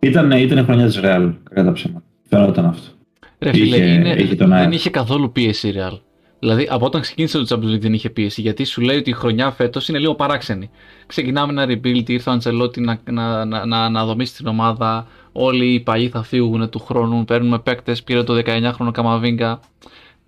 Ήταν, 0.00 0.30
ήταν 0.30 0.58
η 0.58 0.62
χρονιά 0.62 0.86
της 0.86 1.00
Real, 1.02 1.34
κατά 1.42 1.64
τα 1.64 1.72
ψέματα. 1.72 2.04
Φαινόταν 2.28 2.64
αυτό. 2.64 2.92
Ρε 3.38 3.52
φίλε, 3.52 3.76
Είχε- 3.76 3.86
είναι, 3.94 4.12
είχε 4.12 4.34
τον 4.34 4.48
δεν 4.48 4.56
αέρα. 4.58 4.70
είχε 4.72 4.90
καθόλου 4.90 5.32
πίεση 5.32 5.68
η 5.68 5.72
Real. 5.76 5.98
Δηλαδή, 6.40 6.68
από 6.70 6.86
όταν 6.86 7.00
ξεκίνησε 7.00 7.38
το 7.38 7.46
Champions 7.48 7.74
League 7.74 7.80
δεν 7.80 7.92
είχε 7.92 8.10
πίεση. 8.10 8.40
Γιατί 8.40 8.64
σου 8.64 8.80
λέει 8.80 8.96
ότι 8.96 9.10
η 9.10 9.12
χρονιά 9.12 9.50
φέτος 9.50 9.88
είναι 9.88 9.98
λίγο 9.98 10.14
παράξενη. 10.14 10.70
Ξεκινάμε 11.06 11.62
ένα 11.62 11.74
rebuild, 11.74 12.08
ήρθε 12.08 12.30
ο 12.30 12.32
Αντσελότη 12.32 12.80
να, 12.80 13.00
να, 13.10 13.44
να, 13.44 13.66
να 13.66 13.84
αναδομήσει 13.84 14.34
την 14.34 14.46
ομάδα. 14.46 15.06
Όλοι 15.32 15.72
οι 15.72 15.80
παλιοί 15.80 16.08
θα 16.08 16.22
φύγουν 16.22 16.70
του 16.70 16.78
χρόνου. 16.78 17.24
Παίρνουμε 17.24 17.58
παίκτες, 17.58 18.02
πήρε 18.02 18.22
το 18.22 18.42
19χρονο 18.46 18.90
Καμαβίγκα. 18.92 19.60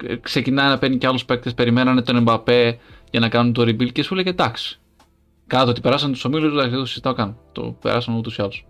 Ε, 0.07 0.17
Ξεκινάει 0.17 0.69
να 0.69 0.79
παίρνει 0.79 0.99
και 0.99 1.07
άλλους 1.07 1.25
παίκτες. 1.25 1.55
Περιμένανε 1.55 2.03
τον 2.03 2.17
Εμπαπέ 2.17 2.79
για 3.11 3.21
να 3.21 3.29
κάνουν 3.29 3.53
το 3.53 3.63
rebuild 3.63 3.93
και 3.93 4.03
σου 4.03 4.15
λέγε 4.15 4.31
εντάξει. 4.31 4.81
Κάτω 5.47 5.71
ότι 5.71 5.81
περάσαν 5.81 6.13
τους 6.13 6.25
ομίλους, 6.25 6.53
εντάξει, 6.53 6.71
δεν 6.71 6.79
το 6.79 6.87
συζητάω 6.87 7.13
καν. 7.13 7.37
Το 7.53 7.77
περάσαν 7.81 8.15
ούτως 8.15 8.37
ή 8.37 8.43
άλλως. 8.43 8.67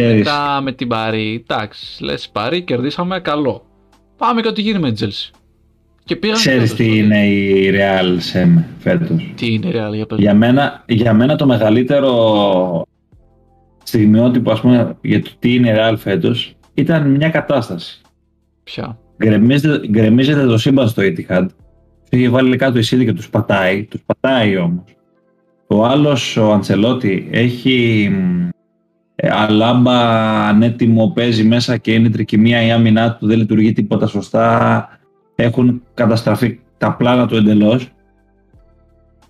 Μετά 0.00 0.60
με 0.60 0.72
την 0.72 0.88
Παρή, 0.88 1.44
εντάξει, 1.48 2.04
λες 2.04 2.28
Παρή, 2.28 2.62
κερδίσαμε, 2.62 3.20
καλό. 3.20 3.66
Πάμε 4.16 4.40
και 4.40 4.48
ό,τι 4.48 4.62
γίνει 4.62 4.78
με 4.78 4.92
την 4.92 5.08
Chelsea. 5.08 5.37
Και 6.08 6.16
πήγαν 6.16 6.36
Ξέρεις 6.36 6.60
φέτος, 6.60 6.76
τι 6.76 6.84
τότε. 6.84 6.96
είναι 6.98 7.26
η 7.26 7.70
Real 7.74 8.16
Sem 8.16 8.62
φέτος; 8.78 9.32
Τι 9.36 9.52
είναι 9.52 9.68
Real 9.70 9.94
για 9.94 10.06
πες. 10.06 10.18
Για 10.18 10.34
μένα, 10.34 10.84
για 10.86 11.12
μένα 11.12 11.36
το 11.36 11.46
μεγαλύτερο 11.46 12.82
στιγμιότυπο 13.82 14.50
ας 14.50 14.60
πούμε, 14.60 14.96
για 15.00 15.22
το 15.22 15.30
τι 15.38 15.54
είναι 15.54 15.68
η 15.70 15.74
Real 15.76 15.94
φέτος 15.96 16.56
ήταν 16.74 17.10
μια 17.10 17.28
κατάσταση. 17.28 18.00
Ποια; 18.64 18.98
Γκρεμίζεται, 19.24 19.88
γκρεμίζεται 19.88 20.46
το 20.46 20.58
σύμπαν 20.58 20.88
στο 20.88 21.02
Etihad. 21.02 21.46
Του 22.10 22.16
είχε 22.16 22.28
βάλει 22.28 22.56
κάτω 22.56 22.78
η 22.78 22.82
City 22.90 23.04
και 23.04 23.12
τους 23.12 23.30
πατάει. 23.30 23.84
Τους 23.84 24.00
πατάει 24.06 24.56
όμως. 24.56 24.84
Ο 25.66 25.84
άλλος, 25.84 26.36
ο 26.36 26.52
Αντσελότη, 26.52 27.28
έχει 27.30 28.08
μ, 28.12 28.48
ε, 29.14 29.30
αλάμπα 29.30 29.98
ανέτοιμο, 30.48 31.12
παίζει 31.14 31.44
μέσα 31.44 31.76
και 31.76 31.92
είναι 31.94 32.10
τρικυμία 32.10 32.62
η 32.62 32.70
άμυνά 32.70 33.14
του, 33.14 33.26
δεν 33.26 33.38
λειτουργεί 33.38 33.72
τίποτα 33.72 34.06
σωστά. 34.06 34.88
Έχουν 35.40 35.82
καταστραφεί 35.94 36.60
τα 36.78 36.92
πλάνα 36.92 37.26
του 37.26 37.36
εντελώς. 37.36 37.92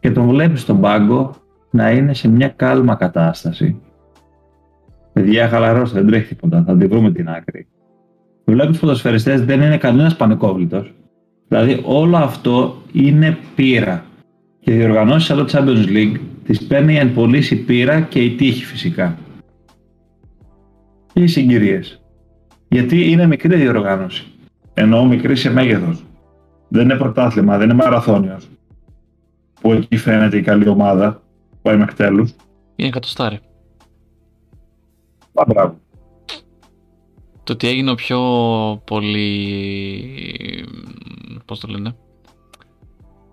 Και 0.01 0.11
τον 0.11 0.29
βλέπεις 0.29 0.61
στον 0.61 0.81
πάγκο 0.81 1.35
να 1.71 1.91
είναι 1.91 2.15
σε 2.15 2.29
μια 2.29 2.49
κάλμα 2.49 2.95
κατάσταση. 2.95 3.81
Παιδιά, 5.13 5.49
χαλαρώστε, 5.49 5.99
δεν 5.99 6.09
τρέχει 6.09 6.29
τίποτα. 6.35 6.65
Θα 6.67 6.77
τη 6.77 6.87
βρούμε 6.87 7.13
την 7.13 7.29
άκρη. 7.29 7.67
Βλέπεις 8.45 8.75
του 8.75 8.81
ποδοσφαιριστέ 8.81 9.39
δεν 9.39 9.61
είναι 9.61 9.77
κανένας 9.77 10.17
πανικόβλητος. 10.17 10.95
Δηλαδή 11.49 11.81
όλο 11.85 12.17
αυτό 12.17 12.83
είναι 12.93 13.39
πείρα. 13.55 14.05
Και 14.61 14.75
οι 14.75 14.77
διοργανώσεις 14.77 15.27
σαν 15.27 15.37
το 15.37 15.47
Champions 15.53 15.89
League 15.89 16.21
τις 16.45 16.67
παίρνει 16.67 16.97
εν 16.97 17.15
πωλήσει 17.15 17.55
η 17.55 17.59
πείρα 17.59 18.01
και 18.01 18.25
η 18.25 18.35
τύχη 18.35 18.65
φυσικά. 18.65 19.19
Και 21.13 21.23
οι 21.23 21.27
συγκυρίες. 21.27 22.03
Γιατί 22.69 23.11
είναι 23.11 23.27
μικρή 23.27 23.57
διοργάνωση. 23.57 24.27
Εννοώ 24.81 25.05
μικρή 25.05 25.37
σε 25.37 25.51
μέγεθος. 25.51 26.05
Δεν 26.69 26.83
είναι 26.83 26.97
πρωτάθλημα, 26.97 27.59
δεν 27.59 27.71
είναι 27.71 27.83
μαραθώνιος. 27.83 28.49
Που 29.61 29.73
εκεί 29.73 29.97
φαίνεται 29.97 30.37
η 30.37 30.43
καλή 30.43 30.69
ομάδα. 30.69 31.13
που 31.51 31.59
Πάει 31.63 31.77
μέχρι 31.77 31.95
τέλου. 31.95 32.29
Είναι 32.77 32.89
εκατοστάρι. 32.89 33.39
Μπράβο. 35.47 35.79
Το 37.45 37.53
ότι 37.53 37.69
έγινε 37.69 37.91
ο 37.91 37.95
πιο 37.95 38.21
πολύ. 38.85 39.29
Πώς 41.45 41.61
το 41.61 41.69
λένε. 41.69 41.97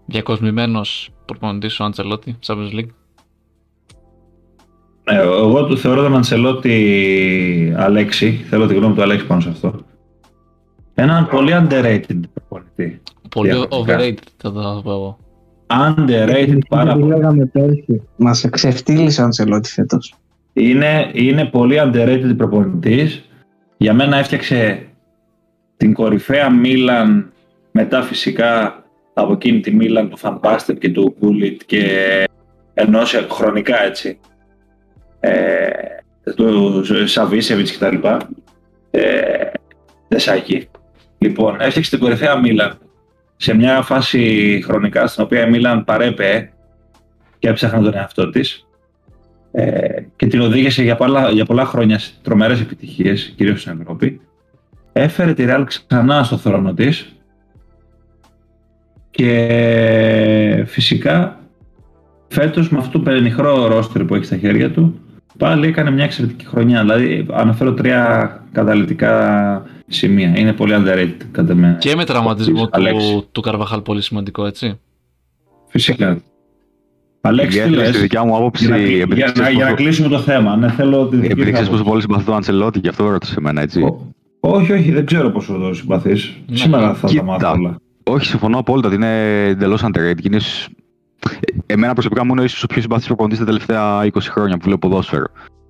διακοσμημένος 0.05 1.09
προπονητής 1.25 1.79
ο 1.79 1.83
Αντσελότη, 1.83 2.39
Champions 2.45 2.73
League. 2.73 2.89
Ε, 5.03 5.19
εγώ 5.21 5.65
του 5.65 5.77
θεωρώ 5.77 6.01
τον 6.01 6.15
Αντσελότη 6.15 7.73
Αλέξη, 7.77 8.31
θέλω 8.31 8.67
τη 8.67 8.73
γνώμη 8.75 8.95
του 8.95 9.01
Αλέξη 9.01 9.25
πάνω 9.25 9.41
σε 9.41 9.49
αυτό. 9.49 9.75
Έναν 10.95 11.27
πολύ 11.27 11.51
underrated 11.55 12.19
προπονητή. 12.33 13.01
Πολύ 13.29 13.49
Διαφορετικά. 13.51 13.97
overrated 13.99 14.27
θα 14.37 14.51
το 14.51 14.81
πω 14.83 14.91
εγώ. 14.91 15.17
Underrated 15.67 16.57
πάρα 16.69 16.93
Τι 16.93 16.99
πολύ. 16.99 17.13
λέγαμε 17.13 17.45
πέρσι. 17.45 18.01
Μας 18.15 18.43
εξευτήλισε 18.43 19.21
ο 19.21 19.23
Αντσελότη 19.23 19.69
φέτος. 19.69 20.15
Είναι, 20.53 21.09
είναι 21.13 21.45
πολύ 21.45 21.75
underrated 21.83 22.33
προπονητής. 22.37 23.29
Για 23.77 23.93
μένα 23.93 24.17
έφτιαξε 24.17 24.85
την 25.77 25.93
κορυφαία 25.93 26.49
Μίλαν 26.51 27.31
μετά 27.71 28.01
φυσικά 28.01 28.83
από 29.13 29.31
εκείνη 29.33 29.59
τη 29.59 29.71
Μίλαν 29.71 30.09
του 30.09 30.17
Φανπάστεπ 30.17 30.79
και 30.79 30.89
του 30.91 31.15
Κούλιτ 31.19 31.61
και 31.65 31.83
ενώσει 32.73 33.17
χρονικά 33.31 33.83
έτσι 33.83 34.19
ε, 35.19 35.69
του 36.35 36.81
Σαβίσεβιτς 37.05 37.71
και 37.71 37.77
τα 37.77 37.91
λοιπά 37.91 38.17
ε, 38.91 39.01
Δεσάκη. 40.07 40.67
Λοιπόν, 41.17 41.55
έφτιαξε 41.59 41.89
την 41.89 41.99
κορυφαία 41.99 42.39
Μίλαν 42.39 42.77
σε 43.35 43.55
μια 43.55 43.81
φάση 43.81 44.61
χρονικά 44.65 45.07
στην 45.07 45.23
οποία 45.23 45.47
η 45.47 45.49
Μίλαν 45.49 45.83
παρέπε 45.83 46.51
και 47.39 47.49
έψαχνε 47.49 47.81
τον 47.81 47.95
εαυτό 47.95 48.29
της 48.29 48.67
ε, 49.51 50.01
και 50.15 50.27
την 50.27 50.41
οδήγησε 50.41 50.83
για 50.83 50.95
πολλά, 50.95 51.29
για 51.29 51.45
πολλά 51.45 51.65
χρόνια 51.65 51.99
σε 51.99 52.13
τρομερές 52.21 52.61
επιτυχίες, 52.61 53.33
κυρίως 53.35 53.61
στην 53.61 53.77
Ευρώπη. 53.81 54.21
Έφερε 54.93 55.33
τη 55.33 55.45
Real 55.47 55.63
ξανά 55.65 56.23
στο 56.23 56.37
θρόνο 56.37 56.73
της 56.73 57.15
και 59.11 60.63
φυσικά 60.67 61.39
φέτος 62.27 62.69
με 62.69 62.77
αυτό 62.77 62.91
το 62.91 62.99
πενιχρό 62.99 63.67
ρόστερ 63.67 64.03
που 64.03 64.15
έχει 64.15 64.25
στα 64.25 64.37
χέρια 64.37 64.71
του 64.71 64.99
πάλι 65.37 65.67
έκανε 65.67 65.91
μια 65.91 66.03
εξαιρετική 66.03 66.45
χρονιά. 66.45 66.81
Δηλαδή 66.81 67.25
αναφέρω 67.31 67.73
τρία 67.73 68.43
καταλητικά 68.51 69.65
σημεία. 69.87 70.33
Είναι 70.37 70.53
πολύ 70.53 70.73
underrated 70.77 71.15
κατά 71.31 71.55
μένα. 71.55 71.73
Και 71.73 71.95
με 71.95 72.05
τραυματισμό 72.05 72.67
Αλέξη. 72.71 73.11
του, 73.13 73.27
του 73.31 73.41
Καρβαχάλ 73.41 73.81
πολύ 73.81 74.01
σημαντικό, 74.01 74.45
έτσι. 74.45 74.79
Φυσικά. 75.67 76.21
Αλέξη, 77.21 77.49
τι 77.49 77.57
Ιδιαίτερα 77.63 77.81
λες; 77.87 77.89
στη 77.93 78.01
δικιά 78.01 78.23
μου 78.25 78.35
άποψη, 78.35 78.65
Για 78.65 78.75
να, 78.75 78.81
επειδή 78.81 79.13
για, 79.15 79.25
να, 79.25 79.31
ξέρεις 79.31 79.53
για 79.55 79.63
να 79.63 79.69
πόσο- 79.71 79.83
κλείσουμε 79.83 80.07
το 80.07 80.19
θέμα. 80.19 80.55
Ναι, 80.55 80.69
θέλω 80.71 81.07
τη 81.07 81.15
δική 81.15 81.31
επειδή 81.31 81.45
σου 81.47 81.51
ξέρεις 81.51 81.69
πόσο 81.69 81.81
άποψη. 81.81 81.89
πολύ 81.89 82.01
συμπαθώ 82.01 82.23
τον 82.25 82.35
Αντσελότη, 82.35 82.79
γι' 82.79 82.87
αυτό 82.87 83.09
ρώτησε 83.09 83.35
εμένα, 83.37 83.61
έτσι. 83.61 83.81
Ω- 83.81 84.13
Όχι, 84.39 84.71
όχι, 84.71 84.91
δεν 84.91 85.05
ξέρω 85.05 85.29
πόσο 85.29 85.53
το 85.53 85.73
συμπαθείς. 85.73 86.33
Ναι. 86.47 86.57
Σήμερα 86.57 86.93
θα 86.93 87.01
τα 87.01 87.07
Κοίτα. 87.07 87.23
μάθω 87.23 87.51
όλα. 87.51 87.75
Όχι, 88.03 88.25
συμφωνώ 88.25 88.57
απόλυτα 88.57 88.87
ότι 88.87 88.95
είναι 88.97 89.43
εντελώς 89.47 89.83
underrated. 89.85 90.15
και 90.15 90.21
Είναι... 90.27 90.39
σ- 90.39 90.67
Εμένα 91.65 91.93
προσωπικά 91.93 92.25
μου 92.25 92.31
είναι 92.33 92.43
ίσως 92.43 92.63
ο 92.63 92.67
πιο 92.67 92.81
συμπαθής 92.81 93.05
προπονητής 93.07 93.39
τα 93.39 93.45
τελευταία 93.45 94.05
20 94.05 94.09
χρόνια 94.21 94.57
που 94.57 94.63
βλέπω 94.65 94.87
ποδόσφαιρο. 94.87 95.25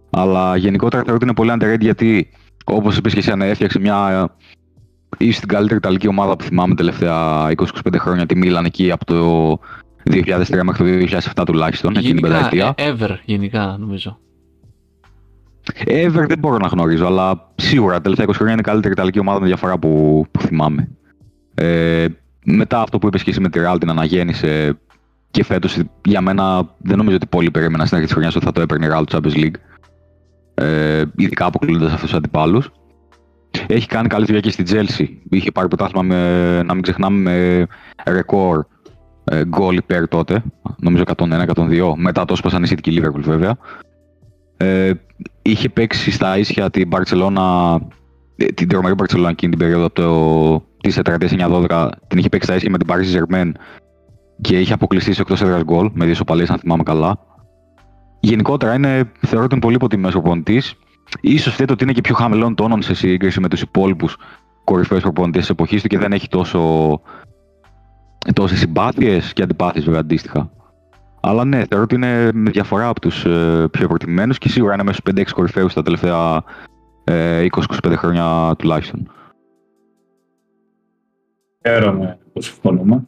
Αλλά 0.09 0.57
γενικότερα 0.57 1.01
θεωρώ 1.03 1.15
ότι 1.15 1.23
είναι 1.25 1.33
πολύ 1.33 1.51
underrated 1.53 1.79
γιατί, 1.81 2.29
όπως 2.67 2.97
είπες 2.97 3.13
και 3.13 3.19
εσύ, 3.19 3.31
αν 3.31 3.41
έφτιαξε 3.41 3.79
μια. 3.79 4.29
ίσως 5.17 5.39
την 5.39 5.47
καλύτερη 5.47 5.77
ιταλική 5.77 6.07
ομάδα 6.07 6.35
που 6.35 6.43
θυμάμαι 6.43 6.75
τα 6.75 6.83
τελευταία 6.83 7.47
20-25 7.55 7.95
χρόνια, 7.97 8.25
τη 8.25 8.37
Μίλαν 8.37 8.65
εκεί 8.65 8.91
από 8.91 9.05
το 9.05 9.51
2003 10.09 10.61
μέχρι 10.63 11.07
το 11.07 11.17
2007 11.35 11.45
τουλάχιστον, 11.45 11.95
εκείνη 11.95 12.21
την 12.21 12.31
Γενικά, 12.31 12.49
πενταετία. 12.49 12.73
ε, 12.85 12.93
ever, 12.99 13.17
γενικά 13.25 13.75
νομίζω. 13.79 14.19
Ever 15.85 16.25
δεν 16.27 16.39
μπορώ 16.39 16.57
να 16.57 16.67
γνωρίζω, 16.67 17.05
αλλά 17.05 17.51
σίγουρα 17.55 17.93
τα 17.95 18.01
τελευταία 18.01 18.25
20 18.25 18.31
χρόνια 18.33 18.51
είναι 18.53 18.61
η 18.61 18.69
καλύτερη 18.69 18.93
ιταλική 18.93 19.19
ομάδα 19.19 19.39
με 19.39 19.45
διαφορά 19.45 19.77
που, 19.77 20.25
που 20.31 20.41
θυμάμαι. 20.41 20.89
Ε, 21.55 22.05
μετά 22.45 22.81
αυτό 22.81 22.99
που 22.99 23.07
είπες 23.07 23.23
και 23.23 23.29
εσύ 23.29 23.41
με 23.41 23.49
τη 23.49 23.59
Real 23.63 23.75
την 23.79 23.89
αναγέννησε 23.89 24.77
και 25.31 25.43
φέτος 25.43 25.77
για 26.05 26.21
μένα 26.21 26.69
δεν 26.77 26.97
νομίζω 26.97 27.15
ότι 27.15 27.25
πολλοί 27.27 27.51
περίμεναν 27.51 27.85
στην 27.85 27.97
αρχή 27.97 28.05
της 28.07 28.15
χρονιάς 28.15 28.35
ότι 28.35 28.45
θα 28.45 28.51
το 28.51 28.61
έπαιρνε 28.61 28.85
η 28.85 28.89
Real 28.93 29.03
του 29.07 29.17
Champions 29.17 29.35
League. 29.35 29.55
Ε, 30.55 31.03
ειδικά 31.15 31.45
αποκλείοντας 31.45 31.93
αυτούς 31.93 32.09
τους 32.09 32.17
αντιπάλους. 32.17 32.71
Έχει 33.67 33.87
κάνει 33.87 34.07
καλή 34.07 34.25
δουλειά 34.25 34.41
και 34.41 34.51
στη 34.51 34.63
Chelsea. 34.67 35.07
Είχε 35.29 35.51
πάρει 35.51 35.67
πρωτάθλημα 35.67 36.03
με, 36.03 36.63
να 36.63 36.73
μην 36.73 36.83
ξεχνάμε, 36.83 37.19
με 37.19 37.67
ρεκόρ 38.11 38.65
ε, 39.23 39.45
γκολ 39.45 39.75
υπέρ 39.75 40.07
τότε. 40.07 40.43
Νομίζω 40.77 41.03
101-102. 41.15 41.93
Μετά 41.95 42.25
το 42.25 42.35
σπάσαν 42.35 42.63
η 42.63 42.67
City 42.69 42.79
και 42.81 42.89
η 42.89 43.01
Liverpool 43.01 43.21
βέβαια. 43.21 43.57
Ε, 44.57 44.91
είχε 45.41 45.69
παίξει 45.69 46.11
στα 46.11 46.37
ίσια 46.37 46.69
την 46.69 46.89
Barcelona, 46.91 47.77
ε, 48.35 48.45
την 48.45 48.67
τρομερή 48.67 48.95
Barcelona 48.97 49.29
εκείνη 49.29 49.55
την 49.55 49.57
περίοδο 49.57 49.85
από 49.85 49.93
το, 49.93 50.65
της 50.81 50.95
τετραετίας 50.95 51.31
9-12, 51.37 51.89
την 52.07 52.17
είχε 52.17 52.29
παίξει 52.29 52.47
στα 52.47 52.55
ίσια 52.55 52.69
με 52.69 52.77
την 52.77 52.87
Paris 52.91 53.33
Saint-Germain 53.33 53.51
και 54.41 54.59
είχε 54.59 54.73
αποκλειστεί 54.73 55.13
σε 55.13 55.21
εκτός 55.21 55.41
έδρας 55.41 55.63
γκολ, 55.63 55.89
με 55.93 56.05
δύο 56.05 56.13
σοπαλίες 56.13 56.49
αν 56.49 56.57
θυμάμαι 56.57 56.83
καλά. 56.83 57.19
Γενικότερα 58.25 58.73
είναι, 58.73 59.11
θεωρώ 59.19 59.43
ότι 59.45 59.53
είναι 59.53 59.63
πολύ 59.63 59.75
υποτιμημένος 59.75 60.13
προπονητής. 60.13 60.75
Ίσως 61.21 61.53
φταίει 61.53 61.65
το 61.65 61.73
ότι 61.73 61.83
είναι 61.83 61.93
και 61.93 62.01
πιο 62.01 62.15
χαμηλών 62.15 62.55
τόνων 62.55 62.81
σε 62.81 62.93
σύγκριση 62.93 63.39
με 63.39 63.47
τους 63.47 63.61
υπόλοιπους 63.61 64.17
κορυφαίους 64.63 65.01
προπονητές 65.01 65.41
της 65.41 65.49
εποχής 65.49 65.81
του 65.81 65.87
και 65.87 65.97
δεν 65.97 66.11
έχει 66.11 66.27
τόσο, 66.27 67.01
τόσες 68.33 68.59
συμπάθειες 68.59 69.33
και 69.33 69.43
αντιπάθειες 69.43 69.85
βέβαια 69.85 69.99
αντίστοιχα. 69.99 70.51
Αλλά 71.21 71.45
ναι, 71.45 71.63
θεωρώ 71.69 71.83
ότι 71.83 71.95
είναι 71.95 72.29
με 72.33 72.49
διαφορά 72.49 72.87
από 72.87 72.99
τους 72.99 73.25
ε, 73.25 73.67
πιο 73.71 73.87
προτιμημένους 73.87 74.37
και 74.37 74.49
σίγουρα 74.49 74.73
είναι 74.73 74.83
μέσα 74.83 74.99
στου 75.05 75.11
5-6 75.15 75.23
κορυφαίους 75.33 75.73
τα 75.73 75.81
τελευταία 75.81 76.43
ε, 77.03 77.45
20-25 77.83 77.93
χρόνια 77.95 78.55
τουλάχιστον. 78.57 79.11
Χαίρομαι 81.67 82.17
που 82.33 82.41
συμφωνούμε. 82.41 83.07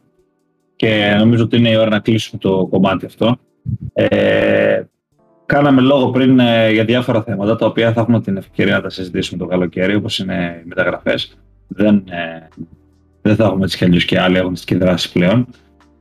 Και 0.76 1.14
νομίζω 1.18 1.44
ότι 1.44 1.56
είναι 1.56 1.70
η 1.70 1.76
ώρα 1.76 1.88
να 1.88 1.98
κλείσουμε 1.98 2.40
το 2.40 2.66
κομμάτι 2.66 3.06
αυτό. 3.06 3.36
Ε, 3.92 4.82
κάναμε 5.48 5.80
λόγο 5.80 6.10
πριν 6.10 6.38
ε, 6.38 6.70
για 6.70 6.84
διάφορα 6.84 7.22
θέματα, 7.22 7.56
τα 7.56 7.66
οποία 7.66 7.92
θα 7.92 8.00
έχουμε 8.00 8.20
την 8.20 8.36
ευκαιρία 8.36 8.74
να 8.74 8.80
τα 8.82 8.90
συζητήσουμε 8.90 9.38
το 9.38 9.46
καλοκαίρι, 9.46 9.94
όπως 9.94 10.18
είναι 10.18 10.60
οι 10.64 10.68
μεταγραφές. 10.68 11.38
Δεν, 11.68 11.94
ε, 11.96 12.48
δεν 13.22 13.36
θα 13.36 13.44
έχουμε 13.44 13.64
έτσι 13.64 13.76
κι 13.76 13.84
αλλιώς 13.84 14.04
και 14.04 14.20
άλλη 14.20 14.38
αγωνιστική 14.38 14.74
δράση 14.74 15.12
πλέον. 15.12 15.46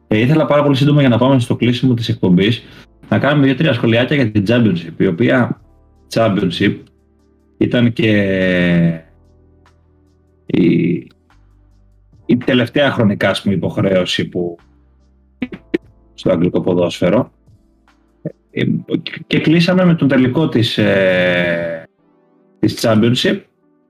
Ε, 0.08 0.18
ήθελα 0.18 0.46
πάρα 0.46 0.64
πολύ 0.64 0.76
σύντομα 0.76 1.00
για 1.00 1.10
να 1.10 1.18
πάμε 1.18 1.40
στο 1.40 1.56
κλείσιμο 1.56 1.94
της 1.94 2.10
εκπομπής 2.10 2.64
να 3.10 3.20
κάνουμε 3.20 3.46
δύο-τρία 3.46 3.74
σχολιάκια 3.74 4.16
για 4.16 4.32
την 4.32 4.44
Championship, 4.48 4.94
η 4.98 5.08
οποία 5.08 5.62
Championship 6.14 6.76
ήταν 7.58 7.94
και 7.94 8.12
η, 10.46 10.94
η 12.26 12.38
τελευταία 12.46 12.92
χρονικά 12.92 13.30
ας 13.30 13.42
πούμε, 13.42 13.56
υποχρέωση 13.56 14.26
που 14.26 14.58
στο 16.14 16.32
αγγλικό 16.32 16.62
ποδόσφαιρο 16.62 17.32
Ε, 17.32 17.37
και 19.28 19.40
κλείσαμε 19.40 19.86
με 19.86 19.96
τον 19.96 20.08
τελικό 20.08 20.50
της, 20.50 20.78
ε, 20.78 21.84
της 22.60 22.86
Championship 22.86 23.42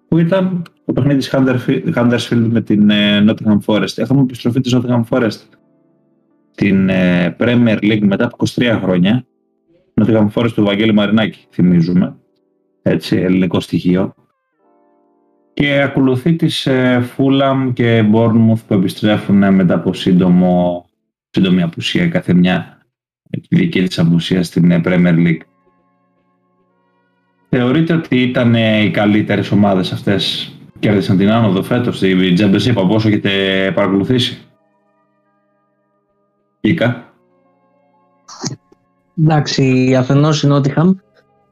που 0.07 0.17
ήταν 0.17 0.61
το 0.85 0.93
παιχνίδι 0.93 1.17
της 1.17 1.29
Huddersfield- 1.33 1.93
Huddersfield 1.95 2.47
με 2.49 2.61
την 2.61 2.89
ε, 2.89 3.25
Nottingham 3.27 3.59
Forest. 3.65 3.97
Έχουμε 3.97 4.21
επιστροφή 4.21 4.59
της 4.59 4.75
Nottingham 4.75 5.03
Forest 5.09 5.39
στην 6.51 6.89
ε, 6.89 7.35
Premier 7.39 7.77
League 7.81 8.01
μετά 8.01 8.25
από 8.25 8.45
23 8.55 8.79
χρόνια. 8.81 9.25
Nottingham 10.01 10.27
Forest 10.33 10.51
του 10.53 10.63
Βαγγέλη 10.63 10.93
Μαρινάκη, 10.93 11.45
θυμίζουμε. 11.49 12.15
Έτσι, 12.81 13.15
ελληνικό 13.15 13.59
στοιχείο. 13.59 14.13
Και 15.53 15.81
ακολουθεί 15.81 16.35
τις 16.35 16.65
ε, 16.65 17.09
Fulham 17.17 17.71
και 17.73 18.09
Bournemouth 18.13 18.61
που 18.67 18.73
επιστρέφουν 18.73 19.43
ε, 19.43 19.51
μετά 19.51 19.73
από 19.73 19.93
σύντομο, 19.93 20.85
σύντομη 21.29 21.61
απουσία 21.61 22.03
η 22.03 22.09
κάθε 22.09 22.33
μια 22.33 22.76
τη 22.76 22.76
δική 23.49 23.83
της 23.83 23.99
απουσία 23.99 24.43
στην 24.43 24.71
ε, 24.71 24.81
Premier 24.85 25.15
League. 25.15 25.41
Θεωρείτε 27.49 27.93
ότι 27.93 28.21
ήταν 28.21 28.55
ε, 28.55 28.83
οι 28.83 28.91
καλύτερες 28.91 29.51
ομάδες 29.51 29.91
αυτές; 29.91 30.51
Που 30.73 30.79
κέρδισαν 30.79 31.17
την 31.17 31.31
άνοδο 31.31 31.63
φέτος 31.63 31.97
στη 31.97 32.35
Championship 32.39 32.73
από 32.75 32.93
όσο 32.93 33.07
έχετε 33.07 33.31
παρακολουθήσει; 33.75 34.37
Κίκα. 36.59 37.13
Εντάξει, 39.19 39.95
αφενός 39.95 40.43
η 40.43 40.47
Νότιχαμ, 40.47 40.93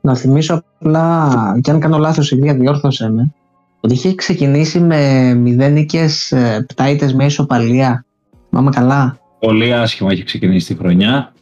να 0.01 0.15
θυμίσω 0.15 0.63
απλά, 0.79 1.29
και 1.61 1.71
αν 1.71 1.79
κάνω 1.79 1.97
λάθος, 1.97 2.31
η 2.31 2.35
Βία 2.35 2.55
διόρθωσε 2.55 3.09
με, 3.09 3.33
ότι 3.79 3.93
είχε 3.93 4.15
ξεκινήσει 4.15 4.79
με 4.79 5.33
μηδένικες 5.33 6.33
πτάιτες 6.67 7.13
με 7.13 7.25
ισοπαλία. 7.25 8.05
Μάμα 8.49 8.71
καλά. 8.71 9.17
Πολύ 9.39 9.73
άσχημα 9.73 10.11
έχει 10.11 10.23
ξεκινήσει 10.23 10.73
τη 10.73 10.79
χρονιά 10.79 11.34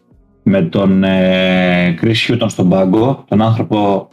με 0.44 0.62
τον 0.62 1.04
ε, 1.04 1.96
Chris 2.02 2.16
Hutton 2.28 2.46
στον 2.48 2.70
πάγκο, 2.70 3.24
τον 3.28 3.42
άνθρωπο 3.42 4.10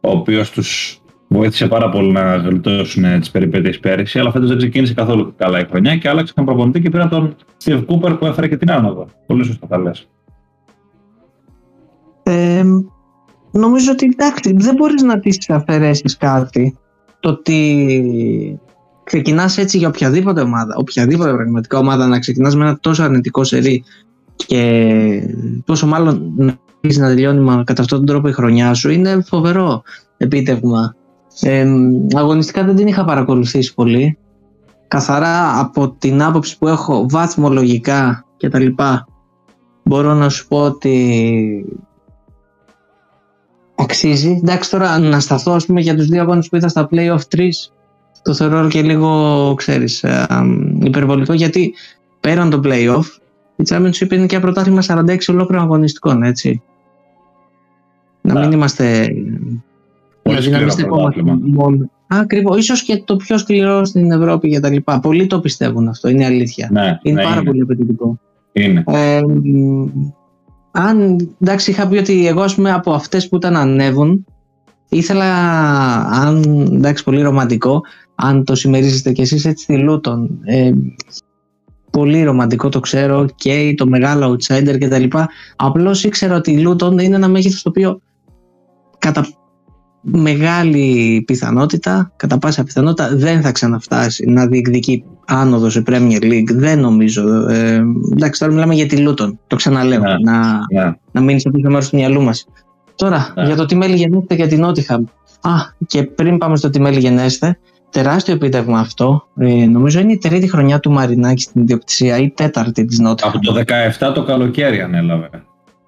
ο 0.00 0.10
οποίος 0.10 0.50
τους 0.50 1.00
βοήθησε 1.28 1.66
πάρα 1.66 1.88
πολύ 1.88 2.12
να 2.12 2.36
γλιτώσουν 2.36 3.04
ε, 3.04 3.18
τις 3.18 3.30
περιπέτειες 3.30 3.78
πέρυσι, 3.78 4.18
αλλά 4.18 4.30
φέτος 4.30 4.48
δεν 4.48 4.58
ξεκίνησε 4.58 4.94
καθόλου 4.94 5.34
καλά 5.36 5.60
η 5.60 5.66
χρονιά 5.70 5.96
και 5.96 6.08
άλλαξαν 6.08 6.44
προπονητή 6.44 6.80
και 6.80 6.90
πήραν 6.90 7.08
τον 7.08 7.36
Steve 7.64 7.84
Cooper 7.86 8.18
που 8.18 8.26
έφερε 8.26 8.48
και 8.48 8.56
την 8.56 8.70
άνοδο. 8.70 9.06
Πολύ 9.26 9.44
σωστά 9.44 9.66
τα 9.66 9.78
λες. 9.78 10.08
Ε, 12.22 12.64
νομίζω 13.50 13.92
ότι 13.92 14.08
εντάξει, 14.12 14.54
δεν 14.56 14.74
μπορείς 14.74 15.02
να 15.02 15.18
της 15.18 15.50
αφαιρέσεις 15.50 16.16
κάτι. 16.16 16.76
Το 17.20 17.28
ότι 17.28 18.60
ξεκινάς 19.04 19.58
έτσι 19.58 19.78
για 19.78 19.88
οποιαδήποτε 19.88 20.40
ομάδα, 20.40 20.74
οποιαδήποτε 20.76 21.32
πραγματικά 21.32 21.78
ομάδα 21.78 22.06
να 22.06 22.18
ξεκινάς 22.18 22.56
με 22.56 22.64
ένα 22.64 22.78
τόσο 22.80 23.02
αρνητικό 23.02 23.44
σερί 23.44 23.84
και 24.46 25.22
πόσο 25.64 25.86
μάλλον 25.86 26.32
να 26.36 26.58
να 26.80 27.06
τελειώνει 27.06 27.64
κατά 27.64 27.82
αυτόν 27.82 27.98
τον 27.98 28.06
τρόπο 28.06 28.28
η 28.28 28.32
χρονιά 28.32 28.74
σου 28.74 28.90
είναι 28.90 29.22
φοβερό 29.26 29.82
επίτευγμα. 30.16 30.94
Ε, 31.40 31.66
αγωνιστικά 32.14 32.64
δεν 32.64 32.76
την 32.76 32.86
είχα 32.86 33.04
παρακολουθήσει 33.04 33.74
πολύ. 33.74 34.18
Καθαρά 34.88 35.60
από 35.60 35.90
την 35.98 36.22
άποψη 36.22 36.58
που 36.58 36.68
έχω 36.68 37.06
βαθμολογικά 37.08 38.24
και 38.36 38.48
τα 38.48 38.58
λοιπά 38.58 39.06
μπορώ 39.84 40.14
να 40.14 40.28
σου 40.28 40.48
πω 40.48 40.60
ότι 40.60 41.64
αξίζει. 43.74 44.40
Εντάξει 44.42 44.70
τώρα 44.70 44.98
να 44.98 45.20
σταθώ 45.20 45.52
ας 45.52 45.66
πούμε 45.66 45.80
για 45.80 45.96
τους 45.96 46.06
δύο 46.06 46.20
αγώνες 46.20 46.48
που 46.48 46.56
είδα 46.56 46.68
στα 46.68 46.88
play-off 46.90 47.20
3 47.36 47.48
το 48.22 48.34
θεωρώ 48.34 48.68
και 48.68 48.82
λίγο 48.82 49.54
ξέρεις 49.56 50.02
ε, 50.02 50.26
υπερβολικό 50.82 51.32
γιατί 51.32 51.74
πέραν 52.20 52.50
το 52.50 52.60
play-off 52.64 53.19
η 53.60 53.62
Championship 53.68 54.12
είναι 54.12 54.26
και 54.26 54.34
ένα 54.34 54.44
πρωτάθλημα 54.44 54.82
46 54.86 55.16
ολόκληρων 55.28 55.64
αγωνιστικών 55.64 56.22
έτσι. 56.22 56.62
Να 58.20 58.40
μην 58.40 58.52
είμαστε 58.52 59.08
Πολύ 60.22 60.40
δηλαδή 60.40 60.70
σκληρό 60.70 60.88
πρωτάθλημα. 60.96 61.38
μόνο. 61.42 61.90
Ακριβώς. 62.06 62.58
ίσως 62.58 62.82
και 62.82 63.02
το 63.04 63.16
πιο 63.16 63.38
σκληρό 63.38 63.84
στην 63.84 64.10
Ευρώπη 64.12 64.50
και 64.50 64.60
τα 64.60 64.68
λοιπά. 64.70 65.00
Πολλοί 65.00 65.26
το 65.26 65.40
πιστεύουν 65.40 65.88
αυτό, 65.88 66.08
είναι 66.08 66.24
αλήθεια. 66.24 66.68
Ναι, 66.72 66.98
είναι 67.02 67.20
ναι, 67.22 67.22
πάρα 67.22 67.36
είναι. 67.40 67.44
πολύ 67.44 67.60
απαιτητικό. 67.62 68.18
Είναι. 68.52 68.84
Ε, 68.86 69.20
μ, 69.42 69.86
αν 70.70 71.28
εντάξει, 71.40 71.70
είχα 71.70 71.88
πει 71.88 71.96
ότι 71.96 72.26
εγώ 72.26 72.40
ας 72.40 72.54
πούμε, 72.54 72.72
από 72.72 72.92
αυτές 72.92 73.28
που 73.28 73.36
ήταν 73.36 73.56
ανέβουν, 73.56 74.24
ήθελα, 74.88 75.26
αν 76.06 76.42
εντάξει, 76.72 77.04
πολύ 77.04 77.22
ρομαντικό, 77.22 77.82
αν 78.14 78.44
το 78.44 78.54
συμμερίζεστε 78.54 79.12
κι 79.12 79.20
εσείς 79.20 79.44
έτσι 79.44 79.62
στη 79.62 79.76
Λούτον. 79.76 80.38
Ε, 80.44 80.72
πολύ 81.90 82.22
ρομαντικό 82.22 82.68
το 82.68 82.80
ξέρω 82.80 83.26
και 83.34 83.74
το 83.76 83.86
μεγάλο 83.86 84.32
outsider 84.32 84.78
και 84.78 84.88
τα 84.88 84.98
λοιπά. 84.98 85.28
Απλώς 85.56 86.04
ήξερα 86.04 86.36
ότι 86.36 86.50
η 86.52 86.58
Λούτον 86.58 86.98
είναι 86.98 87.16
ένα 87.16 87.28
μέγεθος 87.28 87.62
το 87.62 87.68
οποίο 87.68 88.00
κατά 88.98 89.26
μεγάλη 90.02 91.22
πιθανότητα, 91.26 92.12
κατά 92.16 92.38
πάσα 92.38 92.64
πιθανότητα 92.64 93.16
δεν 93.16 93.42
θα 93.42 93.52
ξαναφτάσει 93.52 94.24
να 94.30 94.46
διεκδικεί 94.46 95.04
άνοδο 95.26 95.70
σε 95.70 95.82
Premier 95.86 96.22
League. 96.22 96.50
Δεν 96.52 96.80
νομίζω. 96.80 97.48
Ε, 97.48 97.82
εντάξει, 98.12 98.40
τώρα 98.40 98.52
μιλάμε 98.52 98.74
για 98.74 98.86
τη 98.86 98.96
Λούτον. 98.96 99.38
Το 99.46 99.56
ξαναλέω. 99.56 100.00
Ναι. 100.00 100.14
Να, 100.24 100.40
Ναι. 100.72 100.92
να 101.12 101.20
μείνει 101.20 101.40
στο 101.40 101.50
πίσω 101.50 101.68
μέρος 101.70 101.88
του 101.88 101.96
μυαλού 101.96 102.22
μας. 102.22 102.46
Τώρα, 102.94 103.32
Ναι. 103.36 103.46
για 103.46 103.56
το 103.56 103.66
τι 103.66 103.76
μέλη 103.76 103.94
γενέστε 103.96 104.34
για 104.34 104.48
την 104.48 104.60
Νότιχαμ. 104.60 105.04
Α, 105.40 105.50
και 105.86 106.02
πριν 106.02 106.38
πάμε 106.38 106.56
στο 106.56 106.70
τι 106.70 106.80
μέλη 106.80 106.98
γενέστε, 106.98 107.58
τεράστιο 107.90 108.34
επίτευγμα 108.34 108.78
αυτό. 108.78 109.26
Ε, 109.38 109.66
νομίζω 109.66 110.00
είναι 110.00 110.12
η 110.12 110.18
τρίτη 110.18 110.50
χρονιά 110.50 110.80
του 110.80 110.90
Μαρινάκη 110.90 111.42
στην 111.42 111.62
ιδιοκτησία 111.62 112.18
ή 112.18 112.22
η 112.22 112.30
τέταρτη 112.30 112.84
της 112.84 112.98
Νότιχαμ. 112.98 113.32
Από 113.34 113.46
το 113.46 113.64
17 114.00 114.12
το 114.14 114.24
καλοκαίρι 114.24 114.80
ανέλαβε. 114.80 115.30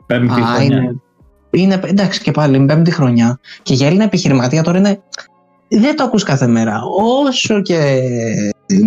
Πέμπτη 0.07 0.41
Α, 0.41 0.45
χρονιά. 0.45 0.65
είναι, 0.65 1.01
είναι, 1.51 1.81
εντάξει 1.85 2.23
και 2.23 2.31
πάλι, 2.31 2.57
είναι 2.57 2.67
πέμπτη 2.67 2.91
χρονιά. 2.91 3.39
Και 3.63 3.75
για 3.75 3.87
Έλληνα 3.87 4.05
επιχειρηματία 4.05 4.63
τώρα 4.63 4.79
είναι. 4.79 5.03
Δεν 5.69 5.97
το 5.97 6.05
ακούς 6.05 6.23
κάθε 6.23 6.47
μέρα. 6.47 6.81
Όσο 7.27 7.63
και 7.63 8.01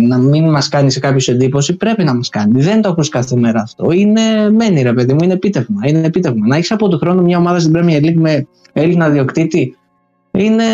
να 0.08 0.18
μην 0.18 0.50
μας 0.50 0.68
κάνει 0.68 0.90
σε 0.90 1.00
κάποιος 1.00 1.28
εντύπωση, 1.28 1.76
πρέπει 1.76 2.04
να 2.04 2.14
μας 2.14 2.28
κάνει. 2.28 2.62
Δεν 2.62 2.80
το 2.82 2.88
ακούς 2.88 3.08
κάθε 3.08 3.36
μέρα 3.36 3.60
αυτό. 3.60 3.90
Είναι, 3.90 4.50
μένει 4.50 4.82
ρε 4.82 4.92
παιδί 4.92 5.12
μου, 5.12 5.18
είναι 5.22 5.32
επίτευγμα. 5.32 5.80
Είναι 5.84 6.06
επίτευγμα. 6.06 6.46
Να 6.46 6.56
έχεις 6.56 6.70
από 6.70 6.88
τον 6.88 6.98
χρόνο 6.98 7.22
μια 7.22 7.38
ομάδα 7.38 7.58
στην 7.58 7.72
Premier 7.76 8.04
League 8.04 8.14
με 8.14 8.46
Έλληνα 8.72 9.08
διοκτήτη 9.08 9.76
είναι 10.36 10.64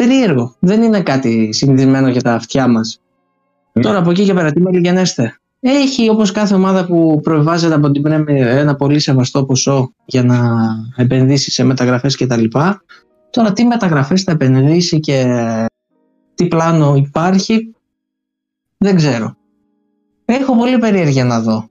περίεργο. 0.00 0.54
Δεν 0.58 0.82
είναι 0.82 1.02
κάτι 1.02 1.52
συνηθισμένο 1.52 2.08
για 2.08 2.22
τα 2.22 2.34
αυτιά 2.34 2.68
μας. 2.68 3.00
Ναι. 3.72 3.82
Τώρα 3.82 3.98
από 3.98 4.10
εκεί 4.10 4.24
και 4.24 4.34
πέρα, 4.34 4.52
τι 4.52 4.60
μέλη 4.60 4.78
γενέστε. 4.78 5.40
Έχει 5.60 6.08
όπως 6.08 6.32
κάθε 6.32 6.54
ομάδα 6.54 6.86
που 6.86 7.20
προβιβάζεται 7.22 7.74
από 7.74 7.90
την 7.90 8.02
Premier 8.06 8.28
ένα 8.36 8.76
πολύ 8.76 8.98
σεβαστό 8.98 9.44
ποσό 9.44 9.92
για 10.04 10.22
να 10.22 10.38
επενδύσει 10.96 11.50
σε 11.50 11.64
μεταγραφές 11.64 12.16
κτλ. 12.16 12.44
Τώρα 13.30 13.52
τι 13.52 13.64
μεταγραφές 13.64 14.22
θα 14.22 14.32
επενδύσει 14.32 15.00
και 15.00 15.24
τι 16.34 16.46
πλάνο 16.46 16.94
υπάρχει 16.94 17.74
δεν 18.78 18.96
ξέρω. 18.96 19.36
Έχω 20.24 20.56
πολύ 20.56 20.78
περίεργεια 20.78 21.24
να 21.24 21.40
δω. 21.40 21.68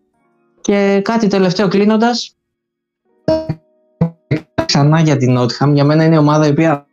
Και 0.61 1.01
κάτι 1.03 1.27
τελευταίο 1.27 1.67
κλείνοντας 1.67 2.35
ξανά 4.65 4.99
για 4.99 5.17
την 5.17 5.31
Νότιχαμ. 5.31 5.73
Για 5.73 5.83
μένα 5.83 6.03
είναι 6.03 6.15
η 6.15 6.17
ομάδα 6.17 6.47
η 6.47 6.49
οποία 6.49 6.87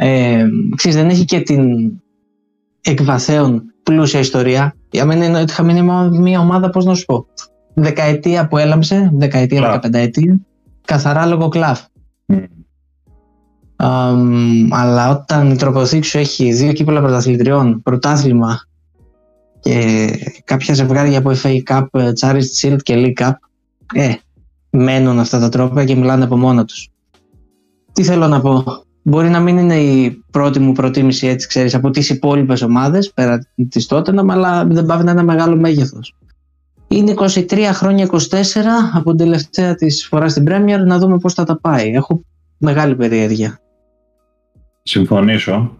ε, 0.00 0.44
ξέρεις, 0.76 0.96
δεν 0.98 1.08
έχει 1.08 1.24
και 1.24 1.40
την 1.40 1.90
εκβαθέων 2.80 3.62
πλούσια 3.82 4.20
ιστορία. 4.20 4.74
Για 4.90 5.04
μένα 5.04 5.24
η 5.24 5.28
Νότιχαμ 5.28 5.68
είναι 5.68 5.82
μια- 5.82 6.10
μια 6.10 6.40
ομάδα, 6.40 6.70
πώς 6.70 6.84
να 6.84 6.94
σου 6.94 7.04
πω, 7.04 7.26
δεκαετία 7.74 8.48
που 8.48 8.58
έλαμψε, 8.58 9.10
δεκαετία, 9.14 9.58
Κλαφ. 9.58 9.70
δεκαπενταετία, 9.70 10.40
καθαρά 10.84 11.26
λόγω 11.26 11.48
κλαφ. 11.48 11.80
Μμ. 12.26 12.36
Αμ, 13.76 14.68
αλλά 14.74 15.10
όταν 15.10 15.50
η 15.50 15.56
τροποθήκη 15.56 16.06
σου 16.06 16.18
έχει 16.18 16.52
δύο 16.52 16.72
κύπελα 16.72 17.00
πρωταθλητριών, 17.00 17.82
πρωτάθλημα 17.82 18.60
και 19.60 20.08
κάποια 20.44 20.74
ζευγάρια 20.74 21.18
από 21.18 21.30
FA 21.42 21.58
Cup, 21.70 21.86
ε, 21.90 22.10
Charity 22.20 22.60
Shield 22.60 22.82
και 22.82 22.94
League 22.96 23.22
Cup, 23.26 23.32
ε, 23.94 24.14
μένουν 24.70 25.18
αυτά 25.18 25.38
τα 25.38 25.48
τρόπια 25.48 25.84
και 25.84 25.94
μιλάνε 25.94 26.24
από 26.24 26.36
μόνα 26.36 26.64
τους. 26.64 26.88
Τι 27.92 28.02
θέλω 28.02 28.28
να 28.28 28.40
πω; 28.40 28.64
Μπορεί 29.08 29.28
να 29.28 29.40
μην 29.40 29.58
είναι 29.58 29.76
η 29.76 30.22
πρώτη 30.30 30.58
μου 30.58 30.72
προτίμηση 30.72 31.26
έτσι 31.26 31.48
ξέρεις 31.48 31.74
από 31.74 31.90
τις 31.90 32.10
υπόλοιπες 32.10 32.62
ομάδες 32.62 33.12
πέρα 33.12 33.46
της 33.68 33.86
Tottenham 33.90 34.26
αλλά 34.28 34.64
δεν 34.64 34.86
πάει 34.86 34.96
να 34.96 35.02
είναι 35.02 35.10
ένα 35.10 35.22
μεγάλο 35.22 35.56
μέγεθος. 35.56 36.14
Είναι 36.88 37.14
23 37.16 37.70
χρόνια 37.72 38.08
24 38.10 38.16
από 38.94 39.14
την 39.14 39.18
τελευταία 39.18 39.74
της 39.74 40.06
φοράς 40.06 40.30
στην 40.30 40.44
Premier 40.48 40.78
να 40.86 40.98
δούμε 40.98 41.18
πώς 41.18 41.34
θα 41.34 41.44
τα 41.44 41.60
πάει. 41.60 41.90
Έχω 41.90 42.24
μεγάλη 42.58 42.96
περιέργεια. 42.96 43.60
συμφωνήσω 44.82 45.76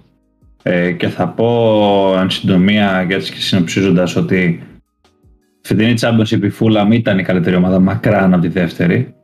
ε, 0.62 0.92
και 0.92 1.08
θα 1.08 1.28
πω 1.28 2.14
εν 2.18 2.30
συντομία 2.30 3.04
και 3.08 3.14
έτσι 3.14 3.32
και 3.32 3.40
συνοψίζοντας 3.40 4.16
ότι 4.16 4.62
φετινή 5.62 5.94
Championship 6.00 6.42
η 6.42 6.52
Fulham 6.60 6.88
ήταν 6.90 7.18
η 7.18 7.22
καλύτερη 7.22 7.56
ομάδα 7.56 7.80
μακράν 7.80 8.32
από 8.32 8.42
τη 8.42 8.48
δεύτερη. 8.48 9.14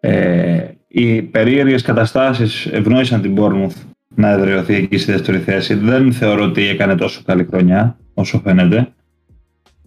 Ε, 0.00 0.68
οι 0.88 1.22
περίεργες 1.22 1.82
καταστάσεις 1.82 2.66
ευνόησαν 2.66 3.20
την 3.20 3.34
Bournemouth 3.38 3.76
να 4.14 4.30
εδραιωθεί 4.30 4.74
εκεί 4.74 4.98
στη 4.98 5.12
δεύτερη 5.12 5.38
θέση. 5.38 5.74
Δεν 5.74 6.12
θεωρώ 6.12 6.44
ότι 6.44 6.68
έκανε 6.68 6.94
τόσο 6.94 7.22
καλή 7.24 7.44
χρονιά 7.50 7.96
όσο 8.14 8.40
φαίνεται. 8.44 8.88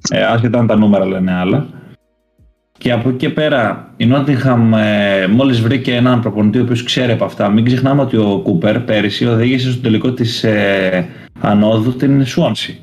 Ε, 0.10 0.24
άσχετα 0.24 0.60
αν 0.60 0.68
τα 0.68 0.76
νούμερα 0.76 1.06
λένε 1.06 1.32
άλλα. 1.32 1.68
Και 2.78 2.92
από 2.92 3.10
εκεί 3.10 3.18
και 3.18 3.30
πέρα 3.30 3.94
η 3.98 4.10
Nottingham 4.12 4.78
ε, 4.78 5.28
μόλις 5.28 5.62
βρήκε 5.62 5.96
έναν 5.96 6.22
προπονητή 6.22 6.60
ο 6.60 6.62
οποίος 6.62 6.84
ξέρει 6.84 7.12
από 7.12 7.26
αυτά. 7.26 7.50
Μην 7.50 7.66
ξεχνάμε 7.66 8.02
ότι 8.02 8.18
ο 8.18 8.42
Κούπερ 8.44 8.80
πέρυσι 8.80 9.26
οδήγησε 9.26 9.72
στο 9.72 9.82
τελικό 9.82 10.14
της 10.14 10.44
ε, 10.44 11.08
ανόδου 11.40 11.96
την 11.96 12.24
Swansea 12.26 12.76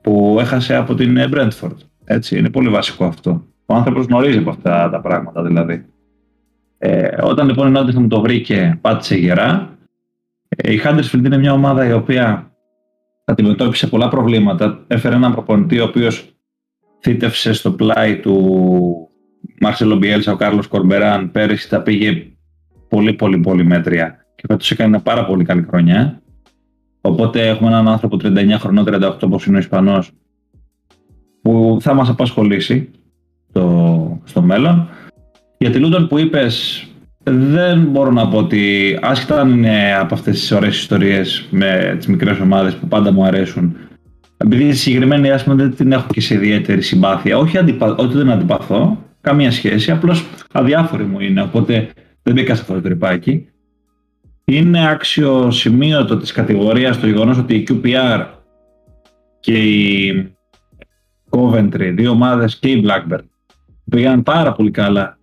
που 0.00 0.36
έχασε 0.40 0.74
από 0.74 0.94
την 0.94 1.16
ε, 1.16 1.28
Brentford. 1.32 1.76
Έτσι, 2.04 2.38
είναι 2.38 2.50
πολύ 2.50 2.68
βασικό 2.68 3.04
αυτό. 3.04 3.44
Ο 3.66 3.74
άνθρωπος 3.74 4.06
γνωρίζει 4.06 4.38
από 4.38 4.50
αυτά 4.50 4.90
τα 4.90 5.00
πράγματα 5.00 5.42
δηλαδή. 5.42 5.84
Ε, 6.78 7.22
όταν 7.22 7.46
λοιπόν 7.46 7.74
η 7.74 7.78
Nottingham 7.78 8.06
το 8.08 8.20
βρήκε, 8.20 8.78
πάτησε 8.80 9.16
γερά. 9.16 9.78
Ε, 10.48 10.72
η 10.72 10.80
Huddersfield 10.84 11.24
είναι 11.24 11.38
μια 11.38 11.52
ομάδα 11.52 11.86
η 11.86 11.92
οποία 11.92 12.52
αντιμετώπισε 13.24 13.86
πολλά 13.86 14.08
προβλήματα. 14.08 14.84
Έφερε 14.86 15.14
έναν 15.14 15.32
προπονητή 15.32 15.80
ο 15.80 15.84
οποίος 15.84 16.32
θύτευσε 17.00 17.52
στο 17.52 17.72
πλάι 17.72 18.16
του 18.16 18.58
Μάρσελο 19.60 19.96
Μπιέλσα, 19.96 20.32
ο 20.32 20.36
Κάρλος 20.36 20.66
Κορμπεράν 20.66 21.30
πέρυσι 21.30 21.68
τα 21.68 21.82
πήγε 21.82 22.26
πολύ 22.88 23.12
πολύ 23.12 23.38
πολύ 23.38 23.64
μέτρια 23.64 24.26
και 24.34 24.42
φέτος 24.46 24.70
έκανε 24.70 24.88
μια 24.88 25.00
πάρα 25.00 25.26
πολύ 25.26 25.44
καλή 25.44 25.62
χρονιά. 25.62 26.22
Οπότε 27.00 27.48
έχουμε 27.48 27.68
έναν 27.68 27.88
άνθρωπο 27.88 28.16
39 28.22 28.56
χρονών, 28.58 28.84
38 28.88 29.16
όπως 29.22 29.46
είναι 29.46 29.56
ο 29.56 29.60
Ισπανός 29.60 30.10
που 31.42 31.78
θα 31.80 31.94
μας 31.94 32.08
απασχολήσει 32.08 32.90
στο, 33.48 34.20
στο 34.24 34.42
μέλλον. 34.42 34.88
Για 35.58 35.70
τη 35.70 35.78
Λούντον 35.78 36.08
που 36.08 36.18
είπες 36.18 36.86
δεν 37.24 37.80
μπορώ 37.82 38.10
να 38.10 38.28
πω 38.28 38.38
ότι 38.38 38.98
άσχετα 39.02 39.40
αν 39.40 39.50
είναι 39.50 39.94
από 39.94 40.14
αυτές 40.14 40.40
τις 40.40 40.52
ωραίες 40.52 40.76
ιστορίες 40.76 41.48
με 41.50 41.94
τις 41.96 42.06
μικρές 42.06 42.38
ομάδες 42.38 42.74
που 42.74 42.88
πάντα 42.88 43.12
μου 43.12 43.24
αρέσουν 43.24 43.76
επειδή 44.36 44.68
τη 44.68 44.76
συγκεκριμένη 44.76 45.30
άσχημα 45.30 45.54
δεν 45.54 45.74
την 45.74 45.92
έχω 45.92 46.06
και 46.12 46.20
σε 46.20 46.34
ιδιαίτερη 46.34 46.82
συμπάθεια 46.82 47.38
όχι 47.38 47.58
αντιπα... 47.58 47.94
ότι 47.94 48.16
δεν 48.16 48.30
αντιπαθώ 48.30 48.98
καμία 49.20 49.50
σχέση, 49.50 49.90
απλώς 49.90 50.26
αδιάφορη 50.52 51.04
μου 51.04 51.20
είναι 51.20 51.42
οπότε 51.42 51.88
δεν 52.22 52.34
μπήκα 52.34 52.54
σε 52.54 52.60
αυτό 52.60 52.74
το 52.74 52.80
τρυπάκι. 52.80 53.48
Είναι 54.44 54.88
άξιο 54.90 55.50
σημείωτο 55.50 56.16
της 56.16 56.32
κατηγορίας 56.32 57.00
το 57.00 57.06
γεγονός 57.06 57.38
ότι 57.38 57.54
η 57.54 57.66
QPR 57.70 58.26
και 59.40 59.62
η 59.62 60.32
Coventry, 61.30 61.92
δύο 61.94 62.10
ομάδες 62.10 62.58
και 62.58 62.68
η 62.68 62.84
Blackburn 62.86 63.24
πήγαν 63.90 64.22
πάρα 64.22 64.52
πολύ 64.52 64.70
καλά 64.70 65.17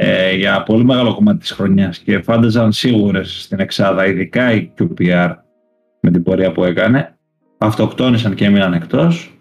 ε, 0.00 0.34
για 0.34 0.62
πολύ 0.62 0.84
μεγάλο 0.84 1.14
κομμάτι 1.14 1.38
της 1.38 1.50
χρονιάς 1.50 1.98
και 1.98 2.20
φάνταζαν 2.20 2.72
σίγουρες 2.72 3.42
στην 3.42 3.60
εξάδα, 3.60 4.06
ειδικά 4.06 4.52
η 4.52 4.70
QPR 4.78 5.34
με 6.00 6.10
την 6.10 6.22
πορεία 6.22 6.52
που 6.52 6.64
έκανε. 6.64 7.16
αυτοκτόνησαν 7.58 8.34
και 8.34 8.44
έμειναν 8.44 8.72
εκτός. 8.72 9.32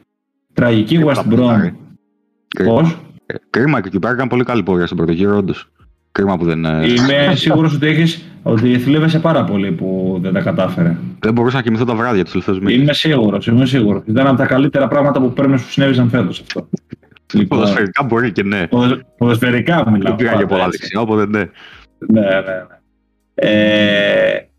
Τραγική 0.53 0.99
West 1.05 1.33
Brom. 1.33 1.71
Πώς; 2.65 2.97
Ε, 3.25 3.33
Κρίμα 3.49 3.81
και 3.81 3.87
εκεί 3.87 3.99
πέρα 3.99 4.13
ήταν 4.13 4.27
πολύ 4.27 4.43
καλή 4.43 4.63
πορεία 4.63 4.85
στον 4.85 4.97
πρώτο 4.97 5.11
γύρο, 5.11 5.37
όντως. 5.37 5.71
Κρίμα 6.11 6.37
που 6.37 6.45
δεν. 6.45 6.65
ε, 6.65 6.85
Είμαι 6.91 7.31
σίγουρος 7.35 7.73
ότι, 7.75 7.87
έχεις, 7.87 8.23
ότι 8.43 8.77
θλίβεσαι 8.79 9.19
πάρα 9.19 9.43
πολύ 9.43 9.71
που 9.71 10.17
δεν 10.21 10.33
τα 10.33 10.39
κατάφερε. 10.41 10.97
Δεν 11.19 11.33
μπορούσα 11.33 11.55
να 11.57 11.61
κοιμηθώ 11.63 11.85
τα 11.85 11.95
βράδια 11.95 12.23
τους 12.23 12.31
τελευταίους 12.31 12.59
μήνες. 12.59 12.81
Είμαι 12.81 12.93
σίγουρος, 12.93 13.47
είμαι 13.47 13.65
σίγουρος. 13.65 14.01
Ήταν 14.05 14.27
από 14.27 14.37
τα 14.37 14.45
καλύτερα 14.45 14.87
πράγματα 14.87 15.19
που 15.21 15.33
πρέπει 15.33 15.51
να 15.51 15.57
σου 15.57 15.71
συνέβησαν 15.71 16.09
φέτος 16.09 16.39
αυτό. 16.39 16.69
Λοιπόν, 17.33 17.57
Ποδοσφαιρικά 17.59 18.03
μπορεί 18.03 18.31
και 18.31 18.43
ναι. 18.43 18.67
ποδο- 18.67 18.99
ποδοσφαιρικά 19.17 19.91
μιλάω. 19.91 20.15
Δεν 20.15 20.15
πήγα 20.15 20.35
για 20.37 20.45
πολλά 20.45 20.65
έτσι. 20.65 20.77
δεξιά, 20.77 21.01
οπότε 21.01 21.25
ναι. 21.25 21.39
Ναι, 22.07 22.21
ναι, 22.21 22.39
ναι. 22.39 22.65
Ε, 23.35 24.49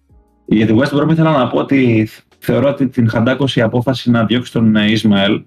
για 0.47 0.67
τη 0.67 0.75
West 0.79 0.99
Brom 0.99 1.11
ήθελα 1.11 1.39
να 1.39 1.49
πω 1.49 1.59
ότι 1.59 2.09
θεωρώ 2.39 2.69
ότι 2.69 2.89
την 2.89 3.09
χαντάκωσε 3.09 3.61
η 3.61 3.63
απόφαση 3.63 4.11
να 4.11 4.25
διώξει 4.25 4.53
τον 4.53 4.77
ε, 4.77 4.91
Ισμαέλ 4.91 5.43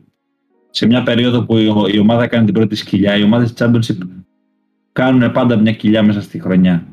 σε 0.70 0.86
μια 0.86 1.04
περίοδο 1.04 1.44
που 1.46 1.58
η, 1.58 1.74
η 1.92 2.00
ομάδα 2.00 2.28
κάνει 2.28 2.46
την 2.46 2.54
πρώτη 2.54 2.76
σκυλιά. 2.76 3.16
Οι 3.16 3.24
ομάδες 3.24 3.54
της 3.54 3.68
Championship 3.68 4.08
κάνουν 4.92 5.32
πάντα 5.32 5.58
μια 5.58 5.72
κοιλιά 5.72 6.04
μέσα 6.04 6.22
στη 6.22 6.40
χρονιά. 6.42 6.86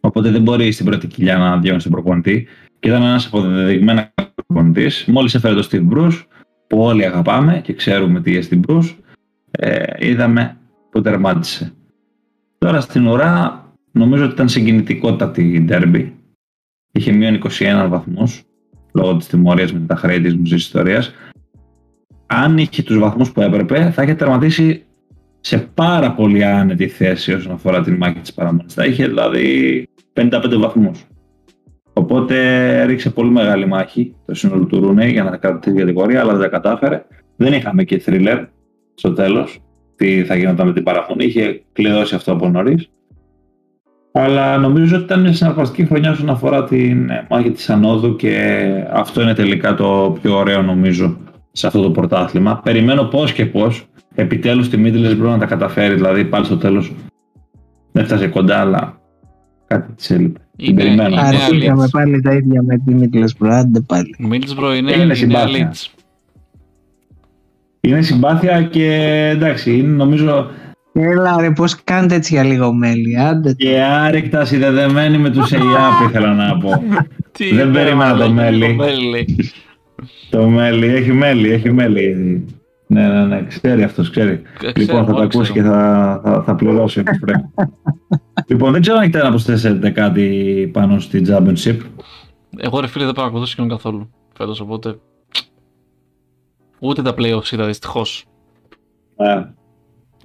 Οπότε 0.00 0.30
δεν 0.30 0.42
μπορεί 0.42 0.72
στην 0.72 0.86
πρώτη 0.86 1.06
κοιλιά 1.06 1.36
να 1.36 1.58
διώξει 1.58 1.82
τον 1.82 1.92
προπονητή. 1.92 2.46
Και 2.78 2.88
ήταν 2.88 3.02
ένας 3.02 3.26
αποδεδειγμένος 3.26 4.04
προπονητής. 4.46 5.04
Μόλις 5.06 5.34
έφερε 5.34 5.54
τον 5.54 5.64
Steve 5.70 5.96
Bruce, 5.96 6.22
που 6.66 6.80
όλοι 6.80 7.04
αγαπάμε 7.06 7.60
και 7.64 7.72
ξέρουμε 7.72 8.20
τι 8.20 8.32
είναι 8.32 8.46
Steve 8.50 8.60
Bruce, 8.70 8.94
ε, 9.50 10.06
είδαμε 10.08 10.56
που 10.90 11.00
τερμάτισε. 11.00 11.72
Τώρα 12.58 12.80
στην 12.80 13.06
ουρά 13.06 13.66
νομίζω 13.92 14.24
ότι 14.24 14.32
ήταν 14.32 14.48
συγκινητικότατη 14.48 15.42
η 15.42 15.60
ντέρμπι. 15.60 16.14
Είχε 16.92 17.12
μείον 17.12 17.40
21 17.58 17.86
βαθμούς 17.88 18.42
λόγω 18.92 19.16
της 19.16 19.26
τιμωρίας 19.26 19.72
με 19.72 19.86
τα 19.86 19.96
χρέη 19.96 20.20
της 20.20 20.36
μουσικής 20.36 20.64
ιστορίας. 20.64 21.14
Αν 22.26 22.58
είχε 22.58 22.82
τους 22.82 22.98
βαθμούς 22.98 23.32
που 23.32 23.40
έπρεπε 23.40 23.90
θα 23.90 24.02
είχε 24.02 24.14
τερματίσει 24.14 24.82
σε 25.40 25.58
πάρα 25.58 26.12
πολύ 26.12 26.44
άνετη 26.44 26.88
θέση 26.88 27.32
όσον 27.32 27.52
αφορά 27.52 27.82
την 27.82 27.96
μάχη 27.96 28.18
της 28.18 28.34
παραμονής. 28.34 28.74
Θα 28.74 28.84
είχε 28.84 29.06
δηλαδή 29.06 29.86
55 30.12 30.58
βαθμούς. 30.58 31.06
Οπότε 31.92 32.84
ρίξε 32.84 33.10
πολύ 33.10 33.30
μεγάλη 33.30 33.66
μάχη 33.66 34.14
το 34.26 34.34
σύνολο 34.34 34.64
του 34.64 34.80
Ρούνε 34.80 35.06
για 35.06 35.24
να 35.24 35.36
κρατήσει 35.36 35.74
την 35.74 35.76
κατηγορία, 35.76 36.20
αλλά 36.20 36.32
δεν 36.32 36.40
τα 36.40 36.48
κατάφερε. 36.48 37.04
Δεν 37.36 37.52
είχαμε 37.52 37.84
και 37.84 37.98
θρίλερ 37.98 38.44
στο 38.98 39.12
τέλος 39.12 39.58
τι 39.96 40.24
θα 40.24 40.36
γινόταν 40.36 40.66
με 40.66 40.72
την 40.72 40.82
παραμονή. 40.82 41.24
Είχε 41.24 41.62
κλειδώσει 41.72 42.14
αυτό 42.14 42.32
από 42.32 42.48
νωρίς. 42.48 42.88
Αλλά 44.12 44.58
νομίζω 44.58 44.94
ότι 44.96 45.04
ήταν 45.04 45.20
μια 45.20 45.32
συναρπαστική 45.32 45.84
χρονιά 45.84 46.10
όσον 46.10 46.28
αφορά 46.30 46.64
την 46.64 47.10
ε, 47.10 47.26
μάχη 47.30 47.50
της 47.50 47.70
Ανόδου 47.70 48.16
και 48.16 48.64
αυτό 48.92 49.22
είναι 49.22 49.34
τελικά 49.34 49.74
το 49.74 50.18
πιο 50.22 50.36
ωραίο 50.36 50.62
νομίζω 50.62 51.16
σε 51.52 51.66
αυτό 51.66 51.82
το 51.82 51.90
πρωτάθλημα. 51.90 52.60
Περιμένω 52.64 53.02
πώς 53.04 53.32
και 53.32 53.46
πώς 53.46 53.86
επιτέλους 54.14 54.68
τη 54.68 54.78
Middlesbrough 54.84 55.18
να 55.28 55.38
τα 55.38 55.46
καταφέρει, 55.46 55.94
δηλαδή 55.94 56.24
πάλι 56.24 56.44
στο 56.44 56.56
τέλος 56.56 56.92
δεν 57.92 58.02
έφτασε 58.02 58.28
κοντά, 58.28 58.60
αλλά 58.60 59.00
κάτι 59.66 59.92
της 59.92 60.10
έλειπε. 60.10 60.40
Την 60.56 60.66
Είναι- 60.68 60.82
περιμένω. 60.82 61.08
είναι 61.08 61.20
Αρχίσαμε 61.20 61.84
Leeds. 61.84 61.90
πάλι 61.90 62.20
τα 62.20 62.32
ίδια 62.34 62.62
με 62.62 62.76
τη 62.78 62.94
Middlesbrough, 62.98 63.50
άντε 63.50 63.80
πάλι. 63.80 64.16
Middlesbrough 64.30 64.76
είναι, 64.78 64.92
Είναι 64.92 65.02
είναι 65.02 65.14
συμπάθεια. 65.14 65.72
Leeds. 67.88 67.92
Είναι 67.92 68.02
συμπάθεια 68.02 68.62
και 68.62 68.84
εντάξει, 69.34 69.76
είναι 69.78 69.88
νομίζω 69.96 70.50
Έλα 70.92 71.40
ρε, 71.40 71.50
πώς 71.50 71.84
κάνετε 71.84 72.14
έτσι 72.14 72.34
για 72.34 72.44
λίγο 72.44 72.72
μέλι, 72.72 73.18
άντε. 73.20 73.52
και 73.52 73.80
άρρηκτα 73.82 74.44
συνδεδεμένη 74.44 75.18
με 75.18 75.30
τους 75.30 75.50
ΕΙΑΠ 75.50 76.00
ήθελα 76.08 76.34
να 76.34 76.58
πω. 76.58 76.82
Τι 77.32 77.54
Δεν 77.54 77.68
είπε, 77.68 77.78
περίμενα 77.78 78.10
το 78.10 78.16
μαλάκα, 78.18 78.32
μέλι. 78.32 78.74
μέλι. 78.74 79.36
Το 80.30 80.48
μέλι, 80.48 80.86
έχει 80.86 81.12
μέλι, 81.12 81.50
έχει 81.50 81.72
μέλι. 81.72 82.44
Ναι, 82.86 83.08
ναι, 83.08 83.24
ναι, 83.24 83.44
ξέρει 83.48 83.82
αυτός, 83.82 84.10
ξέρει. 84.10 84.42
Ξέρω, 84.58 84.72
λοιπόν, 84.76 85.04
θα 85.04 85.10
το 85.10 85.16
όλοι 85.16 85.24
ακούσει 85.24 85.52
και 85.52 85.60
ξέρουμε. 85.60 85.80
θα, 85.82 86.20
θα, 86.24 86.42
θα 86.42 86.54
πληρώσει 86.54 87.00
όπως 87.00 87.18
πρέπει. 87.20 87.44
λοιπόν, 88.48 88.72
δεν 88.72 88.80
ξέρω 88.80 88.96
αν 88.96 89.02
έχετε 89.02 89.22
να 89.22 89.28
προσθέσετε 89.28 89.90
κάτι 89.90 90.24
πάνω 90.72 90.98
στη 91.00 91.22
Championship. 91.28 91.76
Εγώ 92.58 92.80
ρε 92.80 92.86
φίλε 92.86 93.04
δεν 93.04 93.14
παρακολουθώ 93.14 93.46
σχεδόν 93.46 93.70
καθόλου 93.70 94.10
φέτος, 94.36 94.60
οπότε 94.60 94.98
ούτε 96.78 97.02
τα 97.02 97.14
playoffs 97.18 97.52
είδα 97.52 97.66
δυστυχώς. 97.66 98.24
Ε, 99.16 99.42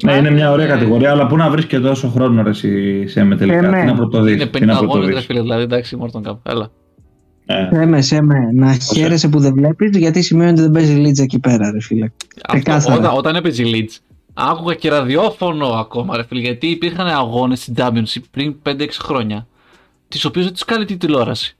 Ναι, 0.03 0.13
είναι 0.13 0.31
μια 0.31 0.51
ωραία 0.51 0.67
κατηγορία, 0.67 1.11
αλλά 1.11 1.27
πού 1.27 1.35
να 1.37 1.49
βρεις 1.49 1.65
και 1.65 1.79
τόσο 1.79 2.07
χρόνο 2.09 2.43
ρε 2.43 2.49
εσύ 2.49 3.07
σε 3.07 3.23
με 3.23 3.35
τελικά. 3.35 3.57
Ε, 3.57 3.61
ναι. 3.69 3.79
Τι 3.79 3.85
να 3.85 3.93
πρωτοδείς, 3.95 4.33
Είναι 4.33 4.45
τι 4.45 4.59
50 4.59 4.65
να 4.65 4.73
αγώνες 4.73 4.93
ρε 4.93 5.01
πρωτοδείς. 5.01 5.25
φίλε, 5.25 5.41
δηλαδή 5.41 5.61
εντάξει 5.61 5.97
Morton 6.01 6.29
Cup, 6.31 6.37
έλα. 6.43 6.71
Ε, 7.45 7.69
Σέμε, 7.71 8.01
σέμε, 8.01 8.35
να 8.53 8.73
χαίρεσαι 8.73 9.27
που 9.27 9.39
δεν 9.39 9.53
βλέπεις, 9.53 9.97
γιατί 9.97 10.21
σημαίνει 10.21 10.51
ότι 10.51 10.61
δεν 10.61 10.71
παίζει 10.71 10.93
Λίτζα 10.93 11.23
εκεί 11.23 11.39
πέρα, 11.39 11.71
ρε 11.71 11.79
φίλε. 11.81 12.05
Αυτό, 12.05 12.53
Ξεκάθαρα. 12.53 12.97
όταν, 12.97 13.17
όταν 13.17 13.35
έπαιζε 13.35 13.63
η 13.63 13.71
Leeds, 13.73 13.97
άκουγα 14.33 14.73
και 14.75 14.89
ραδιόφωνο 14.89 15.65
ακόμα 15.67 16.17
ρε 16.17 16.23
φίλε, 16.23 16.41
γιατί 16.41 16.67
υπήρχαν 16.67 17.07
αγώνες 17.07 17.59
στην 17.61 17.73
Championship 17.77 18.21
πριν 18.31 18.55
5-6 18.65 18.87
χρόνια, 18.99 19.47
τις 20.07 20.25
οποίες 20.25 20.45
δεν 20.45 20.53
τους 20.53 20.65
κάνει 20.65 20.85
τη 20.85 20.97
τηλεόραση. 20.97 21.57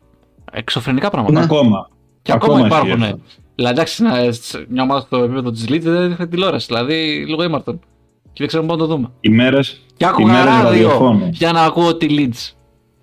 Εξωφρενικά 0.52 1.10
πράγματα. 1.10 1.40
Ναι. 1.40 1.46
Ακόμα. 1.46 1.90
Και 2.22 2.32
ακόμα, 2.32 2.54
ισχύει 2.68 2.68
υπάρχουν. 2.68 3.22
Αυτό. 3.56 3.74
Δηλαδή, 3.74 3.74
εντάξει, 3.76 4.04
να- 4.04 4.32
σε 4.32 4.66
μια 4.70 4.84
ομάδα 4.84 5.02
στο 5.02 5.18
επίπεδο 5.24 5.52
της 5.52 5.66
Leeds 5.70 5.82
δεν 5.82 6.12
είχαν 6.12 6.30
τηλεόραση. 6.30 6.66
Δηλαδή, 6.70 7.26
λίγο 7.28 7.44
ήμαρτον. 7.44 7.80
Και 8.24 8.40
δεν 8.40 8.48
ξέρουμε 8.48 8.70
πού 8.70 8.76
να 8.80 8.88
το 8.88 8.94
δούμε. 8.96 9.10
Ημέρες, 9.20 9.82
Και 9.98 10.06
άκουγα 10.06 10.28
ημέρες 10.34 10.46
ράδιο 10.46 10.70
ραδιοφώνου. 10.70 11.30
για 11.32 11.52
να 11.52 11.62
ακούω 11.64 11.96
τη 11.96 12.08
Leeds. 12.10 12.52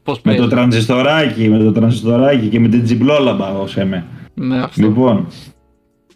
Πώς 0.02 0.16
Με 0.16 0.22
παίζει. 0.22 0.40
το 0.40 0.48
τρανζιστοράκι, 0.48 1.48
με 1.48 1.59
το 1.59 1.72
τρανζιστοράκι 1.72 2.47
και 2.48 2.60
με 2.60 2.68
την 2.68 2.82
τζιμπλόλαμπα 2.85 3.48
ως 3.59 3.77
εμέ. 3.77 4.05
Ναι, 4.35 4.59
αυτό. 4.62 4.82
Λοιπόν. 4.82 5.27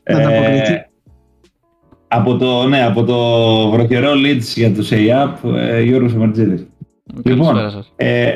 Ανταποκριθεί. 0.04 0.84
από 2.08 2.36
το, 2.36 2.66
ναι, 2.68 2.84
από 2.84 3.04
το 3.04 3.16
βροχερό 3.70 4.12
Leeds 4.12 4.42
για 4.54 4.72
τους 4.72 4.90
ΑΙΑΠ, 4.92 5.44
ε, 5.44 5.82
Γιώργος 5.82 6.14
Μαρτζίδης. 6.14 6.66
Καλησπέρα 7.22 7.52
λοιπόν, 7.52 7.70
σας. 7.70 7.92
Ε, 7.96 8.32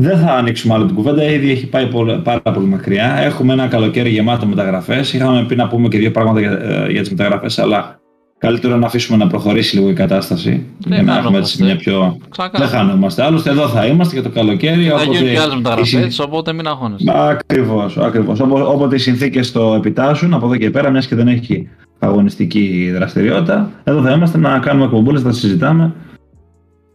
δεν 0.00 0.18
θα 0.18 0.32
ανοίξουμε 0.34 0.74
άλλο 0.74 0.84
την 0.86 0.94
κουβέντα, 0.94 1.22
ήδη 1.24 1.50
έχει 1.50 1.66
πάει 1.66 1.86
πολύ- 1.86 2.18
πάρα 2.18 2.40
πολύ 2.40 2.66
μακριά. 2.66 3.16
Έχουμε 3.20 3.52
ένα 3.52 3.66
καλοκαίρι 3.66 4.08
γεμάτο 4.10 4.46
μεταγραφές. 4.46 5.12
Είχαμε 5.12 5.44
πει 5.48 5.56
να 5.56 5.68
πούμε 5.68 5.88
και 5.88 5.98
δύο 5.98 6.10
πράγματα 6.10 6.40
για, 6.40 6.50
ε, 6.52 6.90
για 6.90 7.00
τις 7.00 7.10
μεταγραφές, 7.10 7.58
αλλά 7.58 8.00
καλύτερο 8.38 8.76
να 8.76 8.86
αφήσουμε 8.86 9.18
να 9.18 9.26
προχωρήσει 9.26 9.76
λίγο 9.76 9.88
η 9.88 9.92
κατάσταση. 9.92 10.66
για 10.78 11.02
να 11.02 11.16
έχουμε 11.18 11.38
έτσι 11.38 11.56
χανόμαστε. 11.56 11.64
μια 11.64 11.76
πιο. 11.76 12.16
Ξανακάνω. 12.28 12.64
Δεν 12.68 12.78
χάνομαστε. 12.78 13.22
Άλλωστε, 13.22 13.50
εδώ 13.50 13.68
θα 13.68 13.86
είμαστε 13.86 14.14
για 14.14 14.22
το 14.22 14.30
καλοκαίρι. 14.34 14.84
Θα 14.84 14.94
όποτε 14.94 15.18
γίνουν 15.18 15.32
και 15.32 15.38
άλλες 15.40 15.54
οι 15.54 15.56
μεταγραφές, 15.56 15.88
συν- 15.88 16.20
οπότε 16.24 16.52
μην 16.52 16.66
αγχώνεστε. 16.66 17.12
Ακριβώς, 17.14 17.98
ακριβώς. 17.98 18.40
Όποτε 18.40 18.94
οι 18.94 18.98
συνθήκες 18.98 19.52
το 19.52 19.74
επιτάσσουν 19.74 20.34
από 20.34 20.46
εδώ 20.46 20.56
και 20.56 20.70
πέρα, 20.70 20.90
μιας 20.90 21.06
και 21.06 21.14
δεν 21.14 21.28
έχει 21.28 21.68
αγωνιστική 21.98 22.90
δραστηριότητα, 22.94 23.70
εδώ 23.84 24.02
θα 24.02 24.10
είμαστε 24.12 24.38
να 24.38 24.58
κάνουμε 24.58 24.84
εκπομπούλες, 24.84 25.22
να 25.22 25.32
συζητάμε 25.32 25.92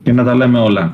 και 0.04 0.14
να 0.14 0.24
τα 0.24 0.36
λέμε 0.36 0.60
όλα. 0.60 0.94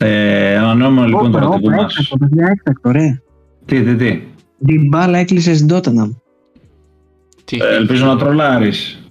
Ε, 0.00 0.56
ανανεώνουμε 0.56 1.06
λοιπόν 1.06 1.30
το 1.30 1.38
Όπα, 1.38 1.46
ραντεβού 1.46 1.66
όπα, 1.66 1.82
μας. 1.82 1.96
έκτακτο, 1.96 2.16
παιδιά, 2.16 2.46
έκτακτο, 2.46 2.90
ρε. 2.90 3.20
Τι, 3.64 3.82
τι, 3.82 3.96
τι. 3.96 4.22
Την 4.66 4.88
μπάλα 4.88 5.18
έκλεισες 5.18 5.56
στην 5.56 5.68
Τότεναμ. 5.68 6.10
Τι, 7.44 7.56
Ε, 7.56 7.74
ελπίζω 7.76 8.06
να 8.06 8.16
τρολάρεις. 8.16 9.02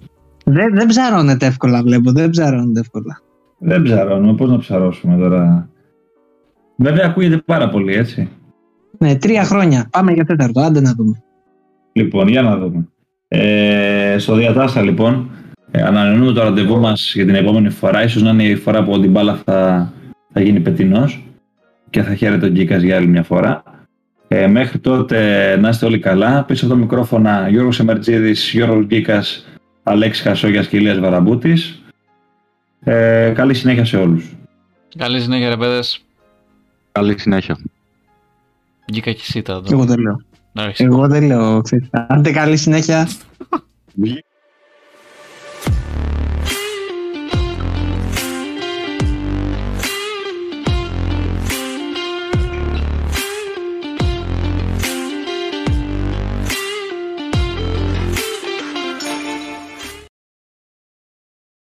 Δεν, 0.44 0.74
δεν 0.74 0.86
ψαρώνεται 0.86 1.46
εύκολα, 1.46 1.82
βλέπω. 1.82 2.12
Δεν 2.12 2.30
ψαρώνεται 2.30 2.80
εύκολα. 2.80 3.20
Δεν 3.58 3.82
ψαρώνουμε, 3.82 4.34
πώς 4.34 4.50
να 4.50 4.58
ψαρώσουμε 4.58 5.16
τώρα. 5.16 5.68
Βέβαια 6.76 7.06
ακούγεται 7.06 7.36
πάρα 7.46 7.68
πολύ, 7.68 7.94
έτσι. 7.94 8.28
Ναι, 8.98 9.16
τρία 9.16 9.44
χρόνια. 9.44 9.88
Πάμε 9.90 10.12
για 10.12 10.24
τέταρτο. 10.24 10.60
Άντε 10.60 10.80
να 10.80 10.92
δούμε. 10.92 11.22
Λοιπόν, 11.92 12.28
για 12.28 12.42
να 12.42 12.56
δούμε. 12.56 12.88
Ε, 13.28 14.16
στο 14.18 14.34
διατάστα 14.34 14.82
λοιπόν, 14.82 15.30
ε, 15.70 15.82
ανανεώνουμε 15.82 16.32
το 16.32 16.42
ραντεβού 16.42 16.78
μας 16.80 17.12
για 17.14 17.24
την 17.26 17.34
επόμενη 17.34 17.70
φορά. 17.70 18.04
Ίσως 18.04 18.22
να 18.22 18.30
είναι 18.30 18.42
η 18.44 18.56
φορά 18.56 18.84
που 18.84 18.92
ο 18.92 18.98
Ντιμπάλα 18.98 19.40
θα, 19.44 19.92
θα 20.38 20.44
γίνει 20.44 20.60
πετινός 20.60 21.22
και 21.90 22.02
θα 22.02 22.14
χαίρεται 22.14 22.40
τον 22.40 22.50
Γκίκας 22.50 22.82
για 22.82 22.96
άλλη 22.96 23.06
μια 23.06 23.22
φορά. 23.22 23.62
Ε, 24.28 24.46
μέχρι 24.46 24.78
τότε 24.78 25.56
να 25.56 25.68
είστε 25.68 25.86
όλοι 25.86 25.98
καλά. 25.98 26.44
Πίσω 26.44 26.64
από 26.64 26.74
τα 26.74 26.80
μικρόφωνα 26.80 27.48
Γιώργος 27.48 27.80
Εμερτζίδης, 27.80 28.50
Γιώργος 28.50 28.84
Γκίκας, 28.84 29.46
Αλέξης 29.82 30.22
Χασόγιας 30.22 30.68
και 30.68 30.76
Ηλίας 30.76 30.98
Βαραμπούτης. 30.98 31.82
Ε, 32.80 33.32
καλή 33.34 33.54
συνέχεια 33.54 33.84
σε 33.84 33.96
όλους. 33.96 34.36
Καλή 34.98 35.20
συνέχεια, 35.20 35.48
ρε 35.48 35.56
παιδες. 35.56 36.04
Καλή 36.92 37.18
συνέχεια. 37.18 37.58
Γκίκα 38.92 39.12
και 39.12 39.22
σίτα 39.22 39.62
Εγώ 39.70 39.84
δεν 39.84 39.98
λέω. 40.00 40.20
εδώ. 40.52 40.72
Εγώ 40.76 41.08
δεν 41.08 41.26
λέω. 41.26 41.60
ξέρεις. 41.60 41.88
Άντε 41.90 42.30
καλή 42.30 42.56
συνέχεια. 42.56 43.08